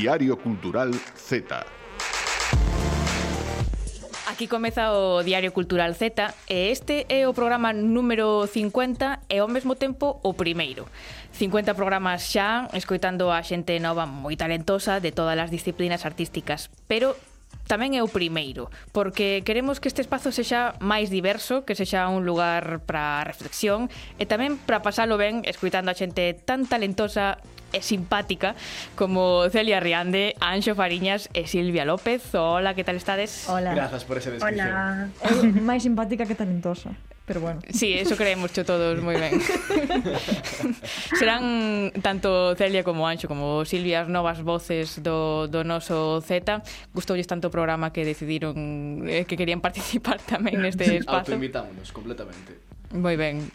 Diario 0.00 0.38
Cultural 0.38 0.96
Z. 1.14 1.44
Aquí 4.32 4.48
comeza 4.48 4.96
o 4.96 5.20
Diario 5.20 5.52
Cultural 5.52 5.92
Z 5.92 6.16
e 6.48 6.72
este 6.72 7.04
é 7.12 7.28
o 7.28 7.36
programa 7.36 7.76
número 7.76 8.48
50 8.48 9.28
e 9.28 9.36
ao 9.44 9.48
mesmo 9.52 9.76
tempo 9.76 10.16
o 10.24 10.32
primeiro. 10.32 10.88
50 11.36 11.76
programas 11.76 12.32
xa, 12.32 12.72
escoitando 12.72 13.28
a 13.28 13.44
xente 13.44 13.76
nova 13.76 14.08
moi 14.08 14.40
talentosa 14.40 15.04
de 15.04 15.12
todas 15.12 15.36
as 15.36 15.52
disciplinas 15.52 16.08
artísticas, 16.08 16.72
pero 16.88 17.12
tamén 17.70 17.94
é 17.94 18.02
o 18.02 18.10
primeiro, 18.10 18.66
porque 18.90 19.46
queremos 19.46 19.78
que 19.78 19.86
este 19.86 20.02
espazo 20.02 20.34
sexa 20.34 20.74
máis 20.82 21.06
diverso, 21.06 21.62
que 21.62 21.78
sexa 21.78 22.10
un 22.10 22.26
lugar 22.26 22.82
para 22.82 23.22
reflexión 23.22 23.86
e 24.18 24.26
tamén 24.26 24.58
para 24.58 24.82
pasalo 24.82 25.14
ben 25.14 25.46
escuitando 25.46 25.86
a 25.86 25.94
xente 25.94 26.34
tan 26.34 26.66
talentosa 26.66 27.38
e 27.70 27.78
simpática 27.86 28.58
como 28.98 29.46
Celia 29.54 29.78
Riande, 29.78 30.34
Anxo 30.42 30.74
Fariñas 30.74 31.30
e 31.30 31.46
Silvia 31.46 31.86
López. 31.86 32.34
Hola, 32.34 32.74
que 32.74 32.82
tal 32.82 32.98
estades? 32.98 33.46
Hola. 33.46 33.70
Grazas 33.70 34.02
por 34.02 34.18
esa 34.18 34.34
descripción. 34.34 35.14
Hola. 35.22 35.62
máis 35.62 35.86
simpática 35.86 36.26
que 36.26 36.34
talentosa 36.34 36.98
pero 37.30 37.42
bueno. 37.42 37.60
Sí, 37.70 37.92
eso 37.92 38.16
creemos 38.16 38.52
cho 38.52 38.64
todos 38.64 38.98
moi 39.06 39.14
ben. 39.14 39.38
Serán 41.14 41.94
tanto 42.02 42.58
Celia 42.58 42.82
como 42.82 43.06
Anxo 43.06 43.30
como 43.30 43.62
Silvia 43.62 44.02
as 44.02 44.10
novas 44.10 44.42
voces 44.42 44.98
do, 44.98 45.46
do 45.46 45.62
noso 45.62 46.18
Z. 46.26 46.58
Gustoulles 46.90 47.30
tanto 47.30 47.46
o 47.46 47.54
programa 47.54 47.94
que 47.94 48.02
decidiron 48.02 49.06
eh, 49.06 49.30
que 49.30 49.38
querían 49.38 49.62
participar 49.62 50.18
tamén 50.26 50.58
neste 50.58 50.82
espazo. 50.98 51.30
Autoinvitámonos 51.30 51.94
completamente. 51.94 52.66
Moi 52.98 53.14
ben. 53.14 53.46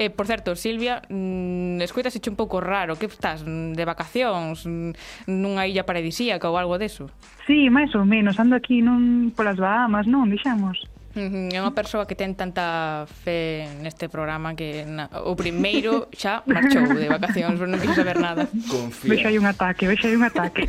Eh, 0.00 0.10
por 0.10 0.26
certo, 0.26 0.56
Silvia, 0.56 1.00
mm, 1.08 1.80
escoitas 1.80 2.16
un 2.26 2.36
pouco 2.36 2.60
raro, 2.60 2.96
que 2.96 3.06
estás 3.06 3.44
de 3.44 3.84
vacacións 3.84 4.64
mm, 4.64 5.28
nunha 5.28 5.68
illa 5.68 5.84
paradisíaca 5.84 6.48
ou 6.48 6.56
algo 6.56 6.80
deso? 6.80 7.12
Sí, 7.44 7.68
máis 7.68 7.92
ou 7.92 8.08
menos, 8.08 8.40
ando 8.40 8.56
aquí 8.56 8.80
nun 8.80 9.30
polas 9.36 9.60
Bahamas, 9.60 10.08
non, 10.08 10.32
dixamos. 10.32 10.95
Uh 11.16 11.48
-huh. 11.48 11.48
É 11.48 11.58
unha 11.64 11.72
persoa 11.72 12.04
que 12.04 12.12
ten 12.12 12.36
tanta 12.36 13.08
fe 13.24 13.64
neste 13.80 14.12
programa 14.12 14.52
que 14.52 14.84
na, 14.84 15.08
o 15.24 15.32
primeiro 15.32 16.12
xa 16.12 16.44
marchou 16.44 16.84
de 16.92 17.08
vacacións, 17.08 17.56
non 17.56 17.80
quixo 17.80 17.96
saber 17.96 18.20
nada. 18.20 18.44
Confía. 18.68 19.16
Vexa 19.16 19.32
hai 19.32 19.40
un 19.40 19.48
ataque, 19.48 19.88
vexa 19.88 20.12
hai 20.12 20.16
un 20.20 20.28
ataque. 20.28 20.68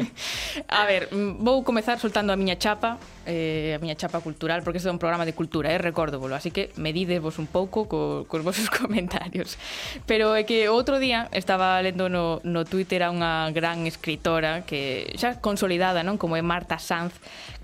a 0.80 0.88
ver, 0.88 1.12
vou 1.12 1.60
comezar 1.60 2.00
soltando 2.00 2.32
a 2.32 2.36
miña 2.40 2.56
chapa, 2.56 2.96
eh, 3.28 3.76
a 3.76 3.78
miña 3.78 3.92
chapa 3.92 4.24
cultural, 4.24 4.64
porque 4.64 4.80
este 4.80 4.88
é 4.88 4.94
un 4.96 4.96
programa 4.96 5.28
de 5.28 5.36
cultura, 5.36 5.68
eh, 5.68 5.76
recórdovolo, 5.76 6.32
así 6.32 6.48
que 6.48 6.72
medidevos 6.80 7.36
un 7.36 7.44
pouco 7.44 7.84
co, 7.84 8.24
cos 8.24 8.40
vosos 8.40 8.72
comentarios. 8.80 9.60
Pero 10.08 10.32
é 10.32 10.48
que 10.48 10.72
outro 10.72 10.96
día 10.96 11.28
estaba 11.36 11.76
lendo 11.84 12.08
no, 12.08 12.40
no 12.40 12.64
Twitter 12.64 13.04
a 13.04 13.12
unha 13.12 13.52
gran 13.52 13.84
escritora 13.84 14.64
que 14.64 15.12
xa 15.20 15.44
consolidada, 15.44 16.00
non? 16.00 16.16
Como 16.16 16.40
é 16.40 16.42
Marta 16.42 16.80
Sanz, 16.80 17.12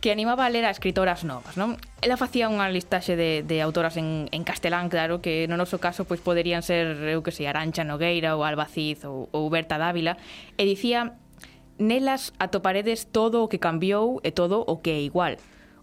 que 0.00 0.10
animaba 0.10 0.46
a 0.46 0.50
ler 0.50 0.64
a 0.64 0.72
escritoras 0.72 1.24
novas, 1.28 1.60
non? 1.60 1.76
Ela 2.00 2.16
facía 2.16 2.48
unha 2.48 2.72
listaxe 2.72 3.20
de, 3.20 3.44
de 3.44 3.60
autoras 3.60 4.00
en, 4.00 4.32
en 4.32 4.42
castelán, 4.48 4.88
claro, 4.88 5.20
que 5.20 5.44
no 5.44 5.60
noso 5.60 5.76
caso 5.76 6.08
pois 6.08 6.24
poderían 6.24 6.64
ser, 6.64 6.96
eu 7.12 7.20
que 7.20 7.32
sei, 7.32 7.44
Arancha 7.44 7.84
Nogueira 7.84 8.32
ou 8.32 8.42
Albaciz 8.42 9.04
ou, 9.04 9.28
ou 9.30 9.52
Berta 9.52 9.76
Dávila, 9.76 10.16
e 10.56 10.64
dicía 10.64 11.20
nelas 11.76 12.32
atoparedes 12.40 13.12
todo 13.12 13.44
o 13.44 13.48
que 13.52 13.60
cambiou 13.60 14.24
e 14.24 14.32
todo 14.32 14.64
o 14.64 14.80
que 14.80 14.96
é 14.96 15.00
igual. 15.04 15.36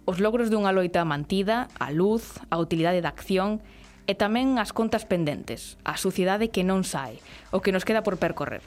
Os 0.09 0.17
logros 0.17 0.49
dunha 0.49 0.73
loita 0.73 1.05
mantida, 1.05 1.69
a 1.77 1.93
luz, 1.93 2.41
a 2.49 2.57
utilidade 2.57 3.05
da 3.05 3.13
acción 3.13 3.61
e 4.07 4.17
tamén 4.17 4.57
as 4.57 4.73
contas 4.73 5.03
pendentes, 5.05 5.75
a 5.83 5.93
suciedade 5.99 6.49
que 6.49 6.65
non 6.65 6.81
sai, 6.87 7.19
o 7.53 7.61
que 7.61 7.75
nos 7.75 7.85
queda 7.85 8.01
por 8.01 8.17
percorrer. 8.17 8.63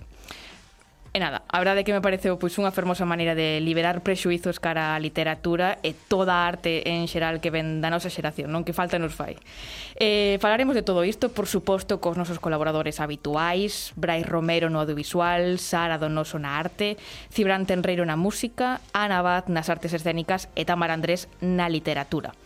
E 1.13 1.19
nada, 1.19 1.43
a 1.51 1.59
verdade 1.59 1.83
é 1.83 1.85
que 1.85 1.91
me 1.91 1.99
pareceu 1.99 2.39
pois 2.39 2.55
unha 2.55 2.71
fermosa 2.71 3.03
maneira 3.03 3.35
de 3.35 3.59
liberar 3.59 3.99
prexuizos 4.07 4.63
cara 4.63 4.95
á 4.95 5.03
literatura 5.03 5.83
e 5.83 5.91
toda 5.91 6.31
a 6.39 6.47
arte 6.47 6.87
en 6.87 7.11
xeral 7.11 7.43
que 7.43 7.51
ven 7.51 7.83
da 7.83 7.91
nosa 7.91 8.15
xeración, 8.15 8.55
non 8.55 8.63
que 8.63 8.71
falta 8.71 8.95
nos 8.95 9.11
fai. 9.11 9.35
Eh, 9.99 10.39
falaremos 10.39 10.79
de 10.79 10.87
todo 10.87 11.03
isto, 11.03 11.35
por 11.35 11.51
suposto, 11.51 11.99
cos 11.99 12.15
nosos 12.15 12.39
colaboradores 12.39 13.03
habituais, 13.03 13.91
Brais 13.99 14.23
Romero 14.23 14.71
no 14.71 14.79
audiovisual, 14.79 15.59
Sara 15.59 15.99
Donoso 15.99 16.39
na 16.39 16.63
arte, 16.63 16.95
Cibran 17.35 17.67
Tenreiro 17.67 18.07
na 18.07 18.15
música, 18.15 18.79
Ana 18.95 19.19
Abad 19.19 19.51
nas 19.51 19.67
artes 19.67 19.91
escénicas 19.91 20.47
e 20.55 20.63
Tamar 20.63 20.95
Andrés 20.95 21.27
na 21.43 21.67
literatura. 21.67 22.39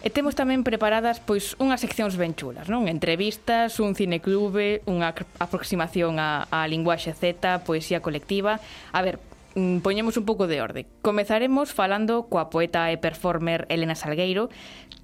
E 0.00 0.08
temos 0.08 0.32
tamén 0.32 0.64
preparadas 0.64 1.20
pois 1.20 1.52
unhas 1.60 1.84
seccións 1.84 2.16
ben 2.16 2.32
chulas, 2.32 2.72
non? 2.72 2.88
Entrevistas, 2.88 3.76
un 3.84 3.92
cineclube, 3.92 4.80
unha 4.88 5.12
aproximación 5.36 6.16
á, 6.16 6.48
á 6.48 6.64
linguaxe 6.64 7.12
Z, 7.12 7.60
poesía 7.68 8.00
colectiva. 8.00 8.64
A 8.96 9.04
ver, 9.04 9.20
mm, 9.60 9.84
poñemos 9.84 10.16
un 10.16 10.24
pouco 10.24 10.48
de 10.48 10.64
orde. 10.64 10.88
Comezaremos 11.04 11.76
falando 11.76 12.32
coa 12.32 12.48
poeta 12.48 12.88
e 12.88 12.96
performer 12.96 13.68
Elena 13.68 13.92
Salgueiro, 13.92 14.48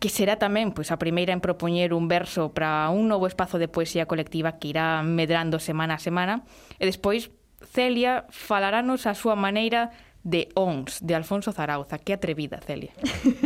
que 0.01 0.09
será 0.09 0.41
tamén 0.41 0.73
pois 0.73 0.89
a 0.89 0.97
primeira 0.97 1.37
en 1.37 1.45
propoñer 1.45 1.93
un 1.93 2.09
verso 2.09 2.57
para 2.57 2.89
un 2.89 3.05
novo 3.05 3.29
espazo 3.29 3.61
de 3.61 3.69
poesía 3.69 4.09
colectiva 4.09 4.57
que 4.57 4.73
irá 4.73 5.05
medrando 5.05 5.61
semana 5.61 6.01
a 6.01 6.05
semana. 6.05 6.41
E 6.81 6.89
despois 6.89 7.29
Celia 7.61 8.25
falarános 8.33 9.05
a 9.05 9.13
súa 9.13 9.37
maneira 9.37 9.93
de 10.27 10.49
ONS, 10.55 11.07
de 11.07 11.15
Alfonso 11.15 11.53
Zarauza. 11.53 11.99
Qué 11.99 12.13
atrevida, 12.13 12.59
Celia. 12.59 12.91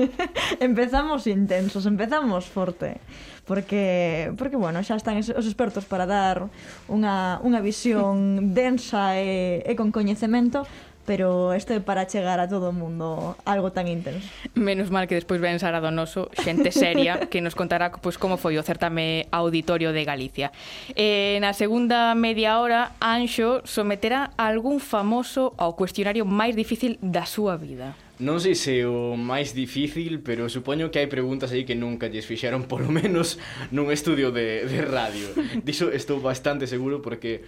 empezamos 0.60 1.26
intensos, 1.26 1.84
empezamos 1.84 2.46
forte. 2.46 2.96
Porque, 3.44 4.32
porque 4.38 4.56
bueno, 4.56 4.80
xa 4.80 4.96
están 4.96 5.20
os 5.20 5.28
expertos 5.28 5.84
para 5.84 6.08
dar 6.08 6.48
unha, 6.88 7.36
unha 7.44 7.60
visión 7.60 8.56
densa 8.56 9.20
e, 9.20 9.60
e 9.66 9.76
con 9.76 9.92
coñecemento 9.92 10.64
pero 11.10 11.52
isto 11.56 11.74
é 11.74 11.80
para 11.80 12.06
chegar 12.06 12.38
a 12.38 12.46
todo 12.46 12.70
o 12.70 12.72
mundo 12.72 13.34
algo 13.42 13.74
tan 13.74 13.90
intenso. 13.90 14.30
Menos 14.54 14.94
mal 14.94 15.10
que 15.10 15.18
despois 15.18 15.42
ven 15.42 15.58
Sara 15.58 15.82
Donoso, 15.82 16.30
xente 16.38 16.70
seria, 16.70 17.26
que 17.26 17.42
nos 17.42 17.58
contará 17.58 17.90
pois, 17.90 18.14
como 18.14 18.38
foi 18.38 18.54
o 18.54 18.62
certame 18.62 19.26
auditorio 19.34 19.90
de 19.90 20.06
Galicia. 20.06 20.54
Eh, 20.94 21.42
na 21.42 21.50
segunda 21.50 22.14
media 22.14 22.62
hora, 22.62 22.94
Anxo 23.02 23.58
someterá 23.66 24.30
a 24.38 24.46
algún 24.46 24.78
famoso 24.78 25.50
ao 25.58 25.74
cuestionario 25.74 26.22
máis 26.22 26.54
difícil 26.54 26.94
da 27.02 27.26
súa 27.26 27.58
vida. 27.58 27.98
Non 28.22 28.38
sei 28.38 28.54
se 28.54 28.86
o 28.86 29.18
máis 29.18 29.50
difícil, 29.50 30.22
pero 30.22 30.46
supoño 30.46 30.94
que 30.94 31.02
hai 31.02 31.10
preguntas 31.10 31.50
aí 31.50 31.66
que 31.66 31.74
nunca 31.74 32.06
lles 32.06 32.22
fixeron, 32.22 32.70
polo 32.70 32.86
menos 32.86 33.34
nun 33.74 33.90
estudio 33.90 34.30
de, 34.30 34.62
de 34.62 34.78
radio. 34.86 35.26
Diso 35.66 35.90
estou 35.90 36.22
bastante 36.22 36.70
seguro 36.70 37.02
porque 37.02 37.42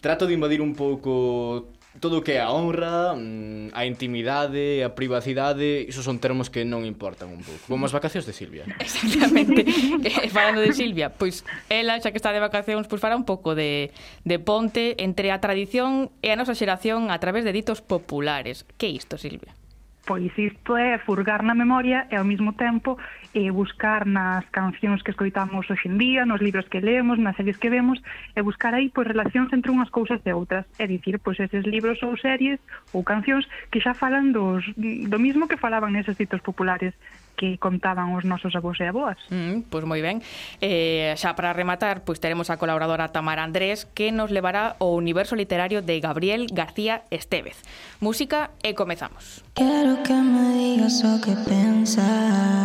trato 0.00 0.26
de 0.26 0.32
invadir 0.32 0.62
un 0.62 0.72
pouco 0.72 1.75
todo 2.00 2.20
o 2.20 2.22
que 2.22 2.36
é 2.36 2.40
a 2.40 2.50
honra, 2.50 3.14
mm, 3.16 3.72
a 3.72 3.86
intimidade, 3.86 4.82
a 4.84 4.92
privacidade, 4.92 5.86
iso 5.88 6.04
son 6.04 6.20
termos 6.20 6.52
que 6.52 6.64
non 6.64 6.84
importan 6.84 7.32
un 7.32 7.40
pouco. 7.40 7.62
Como 7.68 7.88
as 7.88 7.94
vacacións 7.94 8.28
de 8.28 8.34
Silvia. 8.36 8.64
Exactamente. 8.80 9.64
eh, 10.04 10.28
falando 10.28 10.60
de 10.60 10.72
Silvia, 10.76 11.10
pois 11.12 11.42
ela, 11.72 11.98
xa 12.00 12.12
que 12.12 12.20
está 12.20 12.32
de 12.32 12.42
vacacións, 12.42 12.88
pois 12.88 13.00
fará 13.00 13.16
un 13.16 13.24
pouco 13.24 13.56
de, 13.56 13.92
de 14.24 14.36
ponte 14.38 14.96
entre 15.00 15.32
a 15.32 15.40
tradición 15.40 16.12
e 16.20 16.32
a 16.32 16.36
nosa 16.36 16.54
xeración 16.54 17.08
a 17.08 17.16
través 17.18 17.44
de 17.44 17.52
ditos 17.52 17.80
populares. 17.80 18.68
Que 18.76 18.92
isto, 18.92 19.16
Silvia? 19.16 19.56
Pois 20.06 20.30
isto 20.38 20.78
é 20.78 21.02
furgar 21.02 21.42
na 21.42 21.50
memoria 21.50 22.06
e 22.06 22.14
ao 22.14 22.22
mesmo 22.22 22.54
tempo 22.54 22.94
e 23.36 23.52
buscar 23.52 24.08
nas 24.08 24.48
cancións 24.48 25.04
que 25.04 25.12
escoitamos 25.12 25.68
hoxe 25.68 25.92
en 25.92 26.00
día, 26.00 26.24
nos 26.24 26.40
libros 26.40 26.64
que 26.72 26.80
leemos, 26.80 27.20
nas 27.20 27.36
series 27.36 27.60
que 27.60 27.68
vemos, 27.68 28.00
e 28.32 28.40
buscar 28.40 28.72
aí 28.72 28.88
pois 28.88 29.04
relacións 29.04 29.52
entre 29.52 29.68
unhas 29.68 29.92
cousas 29.92 30.24
e 30.24 30.32
outras. 30.32 30.64
É 30.80 30.88
dicir, 30.88 31.20
pois 31.20 31.36
eses 31.36 31.68
libros 31.68 32.00
ou 32.00 32.16
series 32.16 32.56
ou 32.96 33.04
cancións 33.04 33.44
que 33.68 33.84
xa 33.84 33.92
falan 33.92 34.32
dos, 34.32 34.64
do 34.80 35.20
mismo 35.20 35.44
que 35.52 35.60
falaban 35.60 35.92
neses 35.92 36.16
ditos 36.16 36.40
populares 36.40 36.96
que 37.36 37.58
contaban 37.58 38.16
os 38.16 38.24
nosos 38.24 38.56
avós 38.56 38.80
e 38.80 38.88
avoas. 38.88 39.20
Mm, 39.28 39.68
pois 39.68 39.84
moi 39.84 40.00
ben. 40.00 40.24
Eh, 40.64 41.12
xa 41.20 41.36
para 41.36 41.52
rematar, 41.52 42.02
pois 42.08 42.18
teremos 42.18 42.48
a 42.48 42.56
colaboradora 42.56 43.12
Tamara 43.12 43.44
Andrés 43.44 43.84
que 43.84 44.10
nos 44.10 44.32
levará 44.32 44.80
ao 44.80 44.96
universo 44.96 45.36
literario 45.36 45.84
de 45.84 46.00
Gabriel 46.00 46.48
García 46.48 47.04
Estevez. 47.12 47.60
Música 48.00 48.56
e 48.64 48.72
comezamos. 48.72 49.44
Quero 49.52 50.00
que 50.00 50.16
me 50.16 50.56
digas 50.56 51.04
o 51.04 51.20
que 51.20 51.36
pensas. 51.44 52.00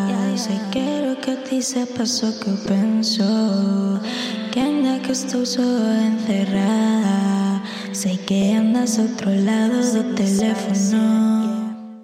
Yeah, 0.08 0.32
yeah. 0.32 0.61
Quero 0.72 1.16
que 1.22 1.36
ti 1.38 1.62
sepas 1.62 2.22
o 2.24 2.40
que 2.40 2.50
eu 2.50 2.58
penso 2.68 3.24
Que 4.52 4.60
ainda 4.60 5.00
que 5.00 5.12
estou 5.12 5.46
só 5.46 5.62
encerrada. 5.62 7.62
Sei 7.94 8.18
que 8.18 8.54
andas 8.54 9.00
a 9.00 9.04
outro 9.04 9.30
lado 9.30 9.80
do 9.94 10.16
teléfono 10.16 11.61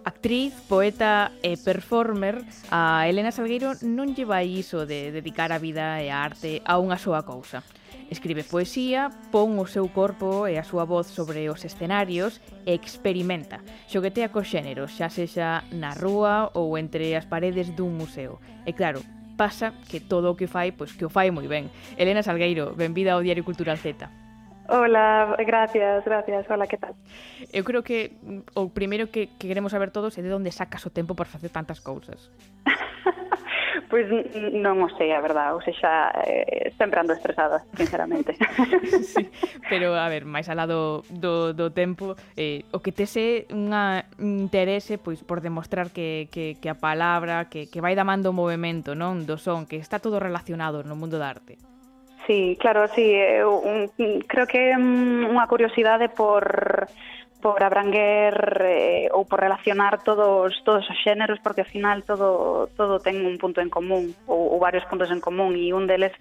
Actriz, 0.08 0.54
poeta 0.70 1.34
e 1.44 1.60
performer, 1.60 2.40
a 2.72 3.04
Elena 3.12 3.36
Salgueiro 3.36 3.76
non 3.84 4.16
lle 4.16 4.24
vai 4.24 4.48
iso 4.48 4.88
de 4.88 5.12
dedicar 5.12 5.52
a 5.52 5.60
vida 5.60 6.00
e 6.00 6.08
a 6.08 6.24
arte 6.24 6.64
a 6.64 6.80
unha 6.80 6.96
soa 6.96 7.28
cousa. 7.28 7.60
Escribe 8.08 8.48
poesía, 8.48 9.12
pon 9.36 9.60
o 9.60 9.68
seu 9.68 9.84
corpo 9.92 10.48
e 10.48 10.56
a 10.56 10.64
súa 10.64 10.88
voz 10.88 11.12
sobre 11.12 11.52
os 11.52 11.68
escenarios 11.68 12.40
e 12.64 12.72
experimenta. 12.72 13.60
Xoguetea 13.92 14.32
co 14.32 14.48
xénero, 14.48 14.88
xa 14.88 15.12
sexa 15.12 15.68
na 15.76 15.92
rúa 15.92 16.56
ou 16.56 16.80
entre 16.80 17.12
as 17.12 17.28
paredes 17.28 17.76
dun 17.76 17.92
museo. 18.00 18.40
E 18.64 18.72
claro, 18.72 19.04
pasa 19.36 19.76
que 19.92 20.00
todo 20.00 20.32
o 20.32 20.40
que 20.40 20.48
fai, 20.48 20.72
pois 20.72 20.96
que 20.96 21.04
o 21.04 21.12
fai 21.12 21.36
moi 21.36 21.52
ben. 21.52 21.68
Elena 22.00 22.24
Salgueiro, 22.24 22.72
benvida 22.80 23.12
ao 23.12 23.24
Diario 23.28 23.44
Cultural 23.44 23.76
Z. 23.76 24.08
Hola, 24.70 25.36
gracias, 25.46 26.04
gracias. 26.04 26.46
Hola, 26.50 26.68
que 26.68 26.78
tal? 26.78 26.96
Eu 27.54 27.64
creo 27.64 27.84
que 27.84 28.12
mm, 28.22 28.60
o 28.60 28.70
primeiro 28.70 29.08
que, 29.08 29.28
que 29.40 29.48
queremos 29.48 29.72
saber 29.72 29.92
todos 29.92 30.18
é 30.18 30.22
de 30.22 30.34
onde 30.34 30.52
sacas 30.52 30.84
o 30.86 30.92
tempo 30.92 31.16
para 31.16 31.26
facer 31.26 31.50
tantas 31.50 31.80
cousas. 31.80 32.28
pois 33.90 34.04
non 34.52 34.84
o 34.84 34.92
sei, 35.00 35.16
a 35.16 35.24
verdade, 35.24 35.56
ou 35.56 35.64
seja, 35.64 36.12
eh, 36.28 36.76
sempre 36.76 37.00
ando 37.00 37.16
estresada, 37.16 37.64
sinceramente. 37.80 38.36
sí, 39.16 39.32
pero, 39.72 39.96
a 39.96 40.12
ver, 40.12 40.28
máis 40.28 40.52
alá 40.52 40.68
do, 40.68 41.08
do, 41.08 41.56
do 41.56 41.72
tempo, 41.72 42.20
eh, 42.36 42.68
o 42.76 42.84
que 42.84 42.92
tese 42.92 43.48
unha 43.56 44.04
ah, 44.04 44.20
interese 44.20 45.00
pois 45.00 45.24
por 45.24 45.40
demostrar 45.40 45.96
que, 45.96 46.28
que, 46.28 46.60
que 46.60 46.68
a 46.68 46.76
palabra, 46.76 47.48
que, 47.48 47.72
que 47.72 47.80
vai 47.80 47.96
damando 47.96 48.36
o 48.36 48.36
movimento 48.36 49.00
non 49.00 49.24
do 49.24 49.40
son, 49.40 49.64
que 49.64 49.80
está 49.80 50.04
todo 50.04 50.20
relacionado 50.20 50.84
no 50.84 51.00
mundo 51.00 51.16
da 51.16 51.32
arte. 51.32 51.56
Sí, 52.28 52.58
claro, 52.60 52.90
sí, 52.94 53.02
eu 53.02 53.64
un, 53.64 53.88
creo 54.28 54.46
que 54.46 54.76
mm, 54.76 55.24
é 55.24 55.32
unha 55.32 55.48
curiosidade 55.48 56.12
por 56.12 56.44
por 57.42 57.62
abranguer 57.62 58.66
eh, 58.66 59.10
ou 59.14 59.30
por 59.30 59.38
relacionar 59.38 60.02
todos 60.02 60.58
todos 60.66 60.90
os 60.90 60.98
xéneros 61.06 61.38
porque 61.46 61.62
ao 61.62 61.70
final 61.70 62.02
todo 62.02 62.66
todo 62.74 62.98
ten 62.98 63.22
un 63.22 63.38
punto 63.38 63.62
en 63.62 63.70
común 63.70 64.18
ou, 64.26 64.58
ou 64.58 64.58
varios 64.58 64.86
puntos 64.90 65.14
en 65.14 65.22
común 65.22 65.54
e 65.54 65.70
un 65.70 65.86
deles 65.86 66.14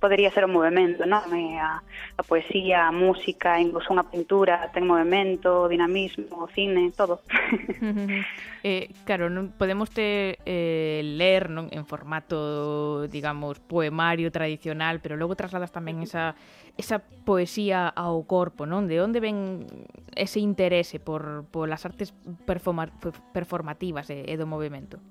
podería 0.00 0.32
ser 0.32 0.48
o 0.48 0.50
movimento, 0.50 1.04
non? 1.04 1.28
E 1.36 1.60
a, 1.60 1.84
a 2.16 2.22
poesía, 2.24 2.88
a 2.88 2.92
música, 2.94 3.60
incluso 3.60 3.92
unha 3.92 4.08
pintura 4.08 4.72
ten 4.72 4.88
movimento, 4.88 5.68
dinamismo, 5.68 6.46
o 6.46 6.48
cine, 6.48 6.88
todo. 6.96 7.20
eh, 8.64 8.88
claro, 9.04 9.28
non 9.28 9.52
podemos 9.52 9.92
te 9.92 10.40
eh, 10.48 11.04
ler 11.04 11.52
non 11.52 11.68
en 11.68 11.84
formato, 11.84 13.04
digamos, 13.12 13.60
poemario 13.60 14.32
tradicional, 14.32 15.04
pero 15.04 15.20
logo 15.20 15.36
trasladas 15.36 15.68
tamén 15.68 16.00
esa 16.00 16.32
esa 16.80 17.04
poesía 17.28 17.92
ao 17.92 18.24
corpo, 18.24 18.64
non? 18.64 18.88
De 18.88 19.04
onde 19.04 19.20
ven 19.20 19.68
ese 20.16 20.40
interés 20.40 20.61
interese 20.62 21.00
por, 21.00 21.44
polas 21.50 21.82
artes 21.82 22.14
performa, 22.46 22.86
performativas 23.34 24.06
e, 24.14 24.22
e 24.30 24.38
do 24.38 24.46
movimento. 24.46 25.02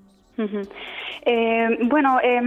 Uh 0.42 0.50
-huh. 0.50 0.66
Eh, 1.24 1.78
bueno, 1.86 2.18
eh, 2.24 2.42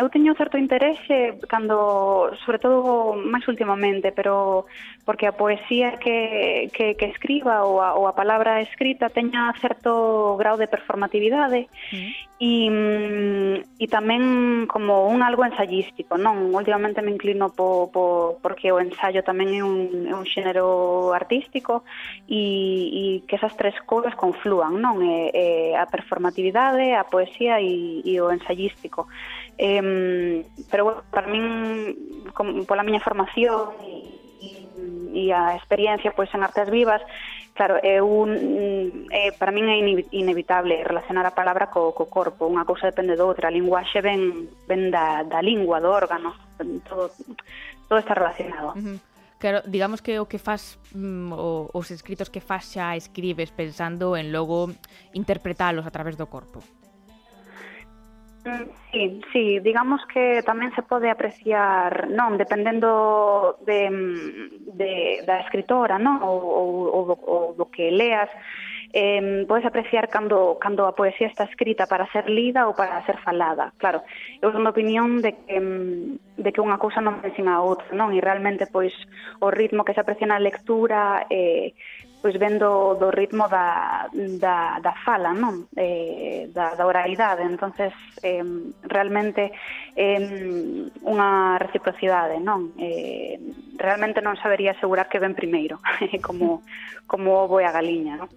eu 0.00 0.06
teño 0.08 0.38
certo 0.38 0.56
interese 0.56 1.34
cando, 1.50 2.30
sobre 2.46 2.62
todo 2.62 3.18
máis 3.18 3.42
ultimamente, 3.50 4.14
pero 4.14 4.66
porque 5.02 5.26
a 5.26 5.34
poesía 5.34 5.98
que, 5.98 6.70
que, 6.72 6.94
que 6.94 7.06
escriba 7.10 7.66
ou 7.66 7.82
a, 7.82 7.98
ou 7.98 8.06
a 8.06 8.14
palabra 8.14 8.62
escrita 8.62 9.10
teña 9.10 9.50
certo 9.58 10.38
grau 10.38 10.54
de 10.56 10.70
performatividade 10.70 11.66
uh 11.66 11.98
-huh. 11.98 12.10
e, 12.38 12.52
mm, 12.70 13.54
e 13.82 13.86
tamén 13.90 14.22
como 14.70 15.10
un 15.10 15.26
algo 15.26 15.42
ensayístico, 15.42 16.14
non? 16.14 16.54
Últimamente 16.54 17.02
me 17.02 17.10
inclino 17.10 17.50
po, 17.50 17.90
po, 17.90 18.38
porque 18.38 18.70
o 18.70 18.78
ensayo 18.78 19.26
tamén 19.26 19.58
é 19.58 19.62
un, 19.66 20.06
é 20.06 20.14
un 20.14 20.24
xénero 20.24 21.10
artístico 21.12 21.82
e, 22.30 22.40
e 22.94 23.02
que 23.26 23.36
esas 23.36 23.58
tres 23.58 23.74
cousas 23.82 24.14
conflúan, 24.14 24.78
non? 24.78 25.02
E, 25.02 25.34
e 25.34 25.46
a 25.74 25.84
performatividade, 25.90 26.94
a 26.94 27.04
poesía 27.04 27.23
poesía 27.24 27.58
e, 27.58 28.04
e 28.04 28.20
o 28.20 28.28
ensayístico. 28.28 29.08
Eh, 29.56 30.44
pero, 30.70 30.84
bueno, 30.84 31.00
para 31.08 31.26
min, 31.26 31.96
con, 32.36 32.68
pola 32.68 32.84
miña 32.84 33.00
formación 33.00 33.72
e, 33.80 34.12
e 35.16 35.32
a 35.32 35.56
experiencia 35.56 36.12
pois 36.12 36.28
en 36.36 36.44
artes 36.44 36.68
vivas, 36.68 37.00
Claro, 37.54 37.78
é 37.84 38.02
un, 38.02 39.06
é, 39.14 39.30
para 39.30 39.54
min 39.54 39.70
é 39.70 39.78
inevitable 40.10 40.74
relacionar 40.82 41.22
a 41.22 41.38
palabra 41.38 41.70
co, 41.70 41.94
co 41.94 42.10
corpo, 42.10 42.50
unha 42.50 42.66
cousa 42.66 42.90
depende 42.90 43.14
do 43.14 43.30
outra, 43.30 43.46
a 43.46 43.54
linguaxe 43.54 44.02
ven, 44.02 44.50
ven 44.66 44.90
da, 44.90 45.22
da 45.22 45.38
lingua, 45.38 45.78
do 45.78 45.86
órgano, 45.86 46.34
todo, 46.58 47.14
todo 47.86 47.98
está 48.02 48.18
relacionado. 48.18 48.74
Uh 48.74 48.98
-huh. 48.98 48.98
Claro, 49.38 49.62
digamos 49.70 50.02
que 50.02 50.18
o 50.18 50.26
que 50.26 50.42
faz 50.42 50.82
mm, 50.90 51.30
o, 51.30 51.70
os 51.70 51.94
escritos 51.94 52.26
que 52.26 52.42
faz 52.42 52.74
xa 52.74 52.98
escribes 52.98 53.54
pensando 53.54 54.18
en 54.18 54.34
logo 54.34 54.74
interpretalos 55.14 55.86
a 55.86 55.94
través 55.94 56.18
do 56.18 56.26
corpo. 56.26 56.58
Sí, 58.92 59.20
sí, 59.32 59.58
digamos 59.60 60.04
que 60.12 60.44
tamén 60.44 60.68
se 60.76 60.84
pode 60.84 61.08
apreciar, 61.08 62.12
non, 62.12 62.36
dependendo 62.36 63.56
de, 63.64 63.88
mm, 63.88 64.76
de 64.76 65.24
da 65.24 65.40
escritora, 65.40 65.96
non, 65.96 66.20
ou, 66.20 66.38
ou, 66.44 66.68
ou, 66.92 67.04
ou 67.24 67.42
do 67.56 67.66
que 67.72 67.88
leas, 67.88 68.28
eh, 68.92 69.48
podes 69.48 69.64
apreciar 69.64 70.12
cando, 70.12 70.60
cando 70.60 70.84
a 70.86 70.94
poesía 70.94 71.26
está 71.26 71.48
escrita 71.48 71.88
para 71.88 72.06
ser 72.12 72.28
lida 72.28 72.68
ou 72.68 72.76
para 72.76 73.00
ser 73.08 73.16
falada. 73.24 73.72
Claro, 73.80 74.04
eu 74.38 74.52
son 74.52 74.62
da 74.62 74.76
opinión 74.76 75.24
de 75.24 75.34
que, 75.34 75.56
mm, 75.58 76.44
de 76.44 76.50
que 76.52 76.60
unha 76.60 76.76
cousa 76.76 77.00
non 77.00 77.24
me 77.24 77.32
ensina 77.32 77.58
a 77.58 77.64
outra, 77.64 77.90
non? 77.96 78.12
E 78.12 78.20
realmente, 78.20 78.68
pois, 78.68 78.92
o 79.40 79.48
ritmo 79.48 79.88
que 79.88 79.96
se 79.96 80.04
aprecia 80.04 80.28
na 80.28 80.38
lectura 80.38 81.26
eh, 81.32 81.74
pois 82.24 82.38
vendo 82.38 82.96
do 82.98 83.10
ritmo 83.10 83.48
da, 83.48 84.08
da, 84.40 84.80
da 84.80 84.94
fala, 85.04 85.34
non? 85.34 85.68
Eh, 85.76 86.48
da, 86.54 86.72
da 86.72 86.86
oralidade, 86.86 87.44
entonces 87.44 87.92
eh, 88.22 88.40
realmente 88.88 89.52
eh, 89.92 90.88
unha 91.04 91.60
reciprocidade, 91.60 92.40
non? 92.40 92.72
Eh, 92.80 93.36
realmente 93.76 94.24
non 94.24 94.40
sabería 94.40 94.72
asegurar 94.72 95.12
que 95.12 95.20
ven 95.20 95.36
primeiro, 95.36 95.84
como, 96.24 96.64
como 97.04 97.44
ovo 97.44 97.60
e 97.60 97.68
a 97.68 97.76
galiña, 97.76 98.16
non? 98.16 98.32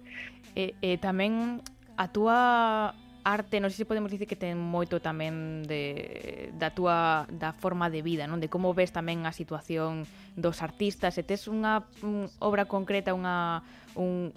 E, 0.52 0.76
e 0.84 1.00
tamén 1.00 1.64
a 1.96 2.12
túa 2.12 2.92
arte, 3.24 3.58
non 3.58 3.70
sei 3.70 3.84
se 3.84 3.88
podemos 3.88 4.10
dicir 4.10 4.26
que 4.26 4.38
ten 4.38 4.58
moito 4.58 4.98
tamén 5.02 5.64
de, 5.66 6.50
da 6.56 6.70
túa 6.74 7.24
da 7.30 7.54
forma 7.54 7.90
de 7.90 8.02
vida, 8.02 8.26
non? 8.26 8.38
De 8.42 8.50
como 8.50 8.74
ves 8.74 8.94
tamén 8.94 9.26
a 9.26 9.32
situación 9.32 10.06
dos 10.38 10.62
artistas, 10.62 11.14
se 11.18 11.22
tes 11.26 11.46
unha 11.50 11.86
un, 12.02 12.30
obra 12.38 12.66
concreta, 12.66 13.14
unha 13.14 13.62
un, 13.98 14.30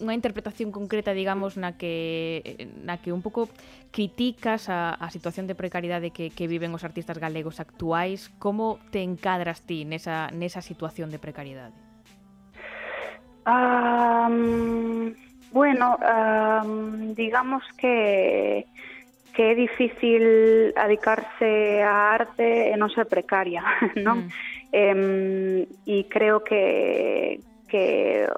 unha 0.00 0.14
interpretación 0.16 0.72
concreta, 0.72 1.12
digamos, 1.12 1.60
na 1.60 1.76
que 1.76 2.70
na 2.82 2.98
que 2.98 3.12
un 3.12 3.20
pouco 3.20 3.46
criticas 3.92 4.72
a, 4.72 4.96
a 4.96 5.08
situación 5.12 5.46
de 5.46 5.54
precariedade 5.54 6.10
que, 6.10 6.32
que 6.32 6.48
viven 6.48 6.72
os 6.72 6.82
artistas 6.82 7.20
galegos 7.20 7.60
actuais, 7.60 8.32
como 8.40 8.80
te 8.90 9.04
encadras 9.04 9.62
ti 9.62 9.84
nesa, 9.84 10.32
nesa 10.32 10.64
situación 10.64 11.12
de 11.12 11.20
precariedade? 11.20 11.76
Um, 13.42 15.14
bueno, 15.52 15.98
um, 16.00 17.14
digamos 17.14 17.62
que 17.76 18.66
que 19.32 19.52
é 19.52 19.54
difícil 19.54 20.76
adicarse 20.76 21.80
á 21.80 22.12
arte 22.12 22.68
non 22.76 22.92
ser 22.92 23.08
precaria, 23.08 23.64
non? 24.06 24.28
Mm. 24.28 24.28
Eh, 24.72 25.64
e 25.88 25.96
creo 26.08 26.44
que 26.44 27.40
que 27.72 28.28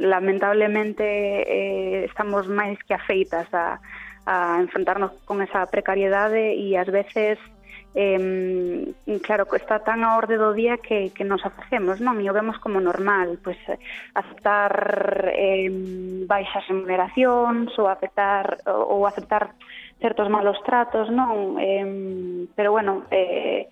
lamentablemente 0.00 1.04
eh, 1.04 2.08
estamos 2.08 2.48
máis 2.48 2.80
que 2.88 2.96
afeitas 2.96 3.44
a, 3.52 3.76
a 4.24 4.56
enfrentarnos 4.64 5.12
con 5.28 5.44
esa 5.44 5.68
precariedade 5.68 6.56
e 6.56 6.72
ás 6.72 6.88
veces 6.88 7.36
eh, 7.94 8.92
claro, 9.22 9.46
está 9.56 9.80
tan 9.80 10.04
a 10.04 10.16
orde 10.16 10.36
do 10.36 10.52
día 10.52 10.78
que, 10.78 11.10
que 11.16 11.24
nos 11.24 11.44
afacemos, 11.44 12.00
non? 12.00 12.20
E 12.20 12.26
o 12.28 12.36
vemos 12.36 12.60
como 12.60 12.80
normal, 12.80 13.40
pois 13.40 13.58
aceptar 14.14 15.32
eh, 15.32 15.72
baixas 16.28 16.68
remuneracións 16.68 17.72
ou 17.80 17.88
aceptar 17.88 18.60
ou 18.68 19.08
aceptar 19.08 19.56
certos 19.98 20.28
malos 20.30 20.60
tratos, 20.62 21.10
non? 21.10 21.56
Eh, 21.58 22.46
pero 22.54 22.70
bueno, 22.70 23.08
eh, 23.10 23.66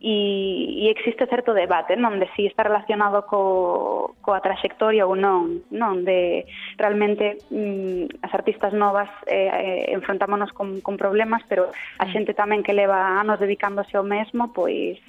e, 0.00 0.86
e 0.86 0.90
existe 0.94 1.26
certo 1.26 1.50
debate 1.50 1.98
non 1.98 2.22
de 2.22 2.30
si 2.38 2.46
está 2.46 2.62
relacionado 2.62 3.26
co, 3.26 4.14
coa 4.22 4.38
traxectoria 4.38 5.02
ou 5.10 5.18
non 5.18 5.66
non 5.74 6.06
de 6.06 6.46
realmente 6.78 7.42
mm, 7.50 8.22
as 8.22 8.30
artistas 8.30 8.70
novas 8.70 9.10
eh, 9.26 9.50
eh 9.50 9.84
enfrontámonos 9.98 10.54
con, 10.54 10.78
con 10.86 10.94
problemas 10.94 11.42
pero 11.50 11.74
a 11.98 12.04
mm. 12.06 12.10
xente 12.14 12.32
tamén 12.32 12.62
que 12.62 12.76
leva 12.76 13.18
anos 13.18 13.42
dedicándose 13.42 13.98
ao 13.98 14.06
mesmo 14.06 14.54
pois 14.54 15.02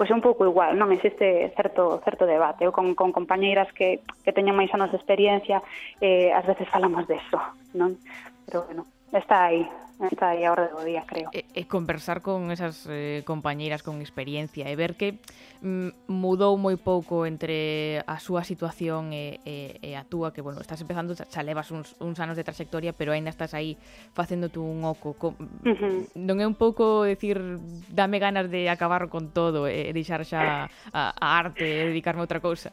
pois 0.00 0.08
é 0.08 0.16
un 0.16 0.24
pouco 0.24 0.48
igual, 0.48 0.80
non 0.80 0.88
existe 0.96 1.52
certo 1.52 2.00
certo 2.00 2.24
debate. 2.24 2.64
Eu 2.64 2.72
con, 2.72 2.96
con 2.96 3.12
compañeiras 3.12 3.68
que, 3.76 4.00
que 4.24 4.32
teñen 4.32 4.56
máis 4.56 4.72
anos 4.72 4.88
de 4.88 4.96
experiencia 4.96 5.60
eh, 6.00 6.32
ás 6.32 6.48
veces 6.48 6.64
falamos 6.72 7.04
deso, 7.04 7.36
non? 7.76 8.00
Pero 8.48 8.64
bueno, 8.64 8.88
Está 9.12 9.46
aí, 9.46 9.66
está 10.10 10.30
aí 10.30 10.44
a 10.44 10.52
hora 10.52 10.68
do 10.68 10.84
día, 10.84 11.02
creo. 11.02 11.30
E, 11.34 11.42
e 11.50 11.66
conversar 11.66 12.22
con 12.22 12.54
esas 12.54 12.86
eh, 12.86 13.26
compañeiras 13.26 13.82
con 13.82 13.98
experiencia 13.98 14.70
e 14.70 14.74
ver 14.78 14.94
que 14.94 15.18
mm, 15.66 16.06
mudou 16.06 16.54
moi 16.54 16.78
pouco 16.78 17.26
entre 17.26 17.98
a 18.06 18.22
súa 18.22 18.46
situación 18.46 19.10
e, 19.10 19.42
e, 19.42 19.82
e 19.82 19.90
a 19.98 20.06
túa, 20.06 20.30
que, 20.30 20.46
bueno, 20.46 20.62
estás 20.62 20.78
empezando, 20.78 21.18
xa 21.18 21.42
levas 21.42 21.74
uns, 21.74 21.98
uns 21.98 22.22
anos 22.22 22.38
de 22.38 22.46
trayectoria, 22.46 22.94
pero 22.94 23.10
aínda 23.10 23.34
estás 23.34 23.50
aí 23.50 23.74
facendo 24.14 24.46
tú 24.46 24.62
un 24.62 24.86
oco. 24.86 25.18
Co, 25.18 25.34
mm, 25.34 25.66
uh 25.66 25.74
-huh. 25.74 25.98
Non 26.14 26.38
é 26.38 26.46
un 26.46 26.54
pouco 26.54 27.02
decir, 27.02 27.42
dame 27.90 28.22
ganas 28.22 28.46
de 28.46 28.70
acabar 28.70 29.10
con 29.10 29.34
todo 29.34 29.66
e 29.66 29.90
deixar 29.90 30.22
xa 30.22 30.70
a, 30.94 31.02
a 31.18 31.28
arte 31.34 31.66
e 31.66 31.90
dedicarme 31.90 32.22
a 32.22 32.26
outra 32.30 32.38
cousa? 32.38 32.70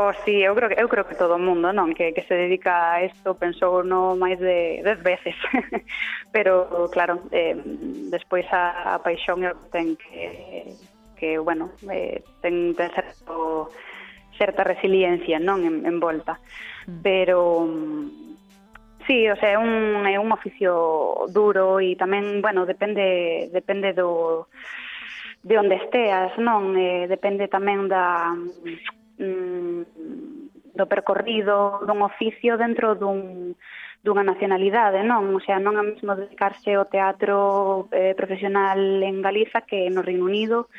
Oh, 0.00 0.12
sí, 0.24 0.42
eu 0.42 0.54
creo 0.54 0.68
que 0.68 0.80
eu 0.80 0.88
creo 0.88 1.08
que 1.08 1.16
todo 1.18 1.34
o 1.34 1.42
mundo, 1.42 1.72
non, 1.74 1.90
que 1.90 2.14
que 2.14 2.22
se 2.22 2.38
dedica 2.38 2.94
a 2.94 3.02
isto 3.02 3.34
pensou 3.34 3.82
no 3.82 4.14
máis 4.14 4.38
de 4.38 4.78
10 4.86 5.02
veces. 5.02 5.34
Pero 6.34 6.86
claro, 6.94 7.26
eh, 7.34 7.58
despois 8.06 8.46
a, 8.54 8.94
a 8.94 9.02
paixón 9.02 9.42
eu 9.42 9.58
ten 9.74 9.98
que 9.98 10.78
que 11.18 11.34
bueno, 11.42 11.74
eh, 11.90 12.22
ten 12.38 12.78
ten 12.78 12.94
certo 12.94 13.74
certa 14.38 14.62
resiliencia, 14.62 15.42
non, 15.42 15.66
en, 15.66 15.82
en 15.82 15.98
volta. 15.98 16.38
Mm. 16.86 17.02
Pero 17.02 17.38
Sí, 19.08 19.26
o 19.26 19.36
sea, 19.40 19.56
é 19.56 19.58
un 19.58 20.06
é 20.06 20.20
un 20.20 20.30
oficio 20.30 21.26
duro 21.32 21.80
e 21.80 21.96
tamén, 21.98 22.38
bueno, 22.44 22.68
depende 22.70 23.50
depende 23.50 23.96
do 23.98 24.46
de 25.42 25.54
onde 25.58 25.80
esteas, 25.80 26.30
non? 26.38 26.76
Eh, 26.78 27.10
depende 27.10 27.50
tamén 27.50 27.88
da 27.90 28.36
mm, 29.18 30.74
do 30.78 30.86
percorrido 30.86 31.82
dun 31.82 32.00
oficio 32.06 32.56
dentro 32.56 32.94
dun, 32.94 33.58
dunha 34.02 34.22
nacionalidade, 34.22 35.02
non? 35.02 35.34
O 35.34 35.42
sea, 35.42 35.58
non 35.58 35.74
é 35.74 35.82
mesmo 35.82 36.14
dedicarse 36.14 36.78
ao 36.78 36.86
teatro 36.86 37.90
eh, 37.90 38.14
profesional 38.14 38.78
en 38.78 39.18
Galiza 39.18 39.66
que 39.66 39.90
no 39.90 40.06
Reino 40.06 40.30
Unido, 40.30 40.70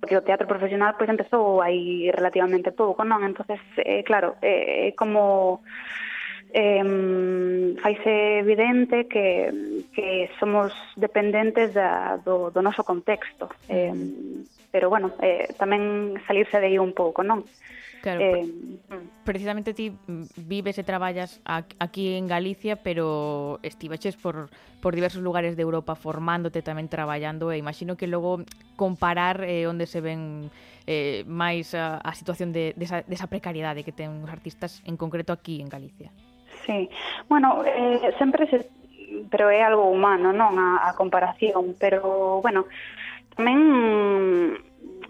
porque 0.00 0.16
o 0.16 0.24
teatro 0.24 0.48
profesional 0.48 0.96
pois 0.96 1.12
empezou 1.12 1.60
aí 1.60 2.08
relativamente 2.10 2.72
pouco, 2.72 3.04
non? 3.04 3.20
Entonces, 3.22 3.60
eh, 3.76 4.00
claro, 4.02 4.40
eh, 4.40 4.88
é 4.88 4.90
eh, 4.90 4.92
como 4.96 5.60
eh, 6.52 7.76
faise 7.76 8.40
evidente 8.40 9.06
que, 9.06 9.84
que 9.92 10.32
somos 10.40 10.72
dependentes 10.96 11.76
da, 11.76 12.16
do, 12.24 12.50
do 12.50 12.60
noso 12.64 12.84
contexto. 12.84 13.52
Eh, 13.68 13.92
pero, 14.72 14.88
bueno, 14.88 15.12
eh, 15.20 15.52
tamén 15.60 16.16
salirse 16.24 16.56
de 16.56 16.72
aí 16.72 16.80
un 16.80 16.96
pouco, 16.96 17.20
non? 17.20 17.44
Claro, 18.02 18.18
eh, 18.20 18.50
precisamente 19.22 19.72
ti 19.78 19.94
vives 20.34 20.74
e 20.74 20.82
traballas 20.82 21.38
aquí 21.46 22.18
en 22.18 22.26
Galicia, 22.26 22.74
pero 22.82 23.62
estiveches 23.62 24.18
por, 24.18 24.50
por 24.82 24.98
diversos 24.98 25.22
lugares 25.22 25.54
de 25.54 25.62
Europa 25.62 25.94
formándote 25.94 26.66
tamén 26.66 26.90
traballando 26.90 27.54
e 27.54 27.62
imagino 27.62 27.94
que 27.94 28.10
logo 28.10 28.42
comparar 28.74 29.46
eh, 29.46 29.70
onde 29.70 29.86
se 29.86 30.02
ven 30.02 30.50
eh, 30.90 31.22
máis 31.30 31.78
a, 31.78 32.02
a 32.02 32.10
situación 32.18 32.50
de, 32.50 32.74
desa, 32.74 33.06
de 33.06 33.14
desa 33.14 33.30
precariedade 33.30 33.86
que 33.86 33.94
ten 33.94 34.26
os 34.26 34.30
artistas 34.34 34.82
en 34.82 34.98
concreto 34.98 35.30
aquí 35.30 35.62
en 35.62 35.70
Galicia. 35.70 36.10
Sí, 36.66 36.90
bueno, 37.30 37.62
eh, 37.62 38.02
sempre 38.18 38.50
se 38.50 38.66
pero 39.30 39.46
é 39.46 39.62
algo 39.62 39.86
humano, 39.86 40.34
non, 40.34 40.58
a, 40.58 40.90
a 40.90 40.96
comparación, 40.98 41.78
pero, 41.78 42.42
bueno, 42.42 42.66
tamén 43.38 44.58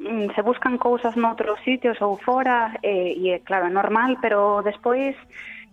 Mm, 0.02 0.34
se 0.34 0.42
buscan 0.42 0.78
cousas 0.78 1.14
noutros 1.14 1.62
sitios 1.62 2.02
ou 2.02 2.18
fora, 2.18 2.74
e, 2.82 3.14
e 3.22 3.38
claro, 3.46 3.70
é 3.70 3.72
normal, 3.72 4.18
pero 4.18 4.58
despois 4.66 5.14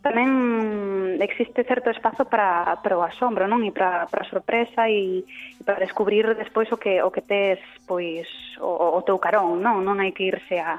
tamén 0.06 1.18
existe 1.18 1.66
certo 1.66 1.90
espazo 1.90 2.30
para, 2.30 2.78
para 2.80 2.96
o 2.96 3.02
asombro, 3.02 3.50
non? 3.50 3.66
E 3.66 3.74
para, 3.74 4.06
para 4.06 4.22
a 4.24 4.32
sorpresa 4.32 4.86
e, 4.86 5.26
e 5.26 5.62
para 5.66 5.82
descubrir 5.82 6.30
despois 6.38 6.70
o 6.70 6.78
que 6.78 7.02
o 7.02 7.10
que 7.10 7.26
tes 7.26 7.58
pois 7.90 8.30
o, 8.62 8.96
o 8.96 9.02
teu 9.02 9.18
carón, 9.18 9.66
non? 9.66 9.82
Non 9.82 9.98
hai 9.98 10.14
que 10.14 10.30
irse 10.30 10.62
a 10.62 10.78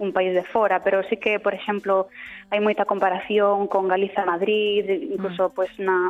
un 0.00 0.16
país 0.16 0.32
de 0.32 0.48
fora, 0.48 0.80
pero 0.80 1.04
sí 1.04 1.20
que, 1.20 1.38
por 1.38 1.52
exemplo, 1.52 2.08
hai 2.48 2.58
moita 2.64 2.88
comparación 2.88 3.68
con 3.68 3.84
Galiza 3.84 4.24
Madrid, 4.24 5.12
incluso 5.12 5.48
mm. 5.48 5.54
pois 5.54 5.72
na 5.76 6.08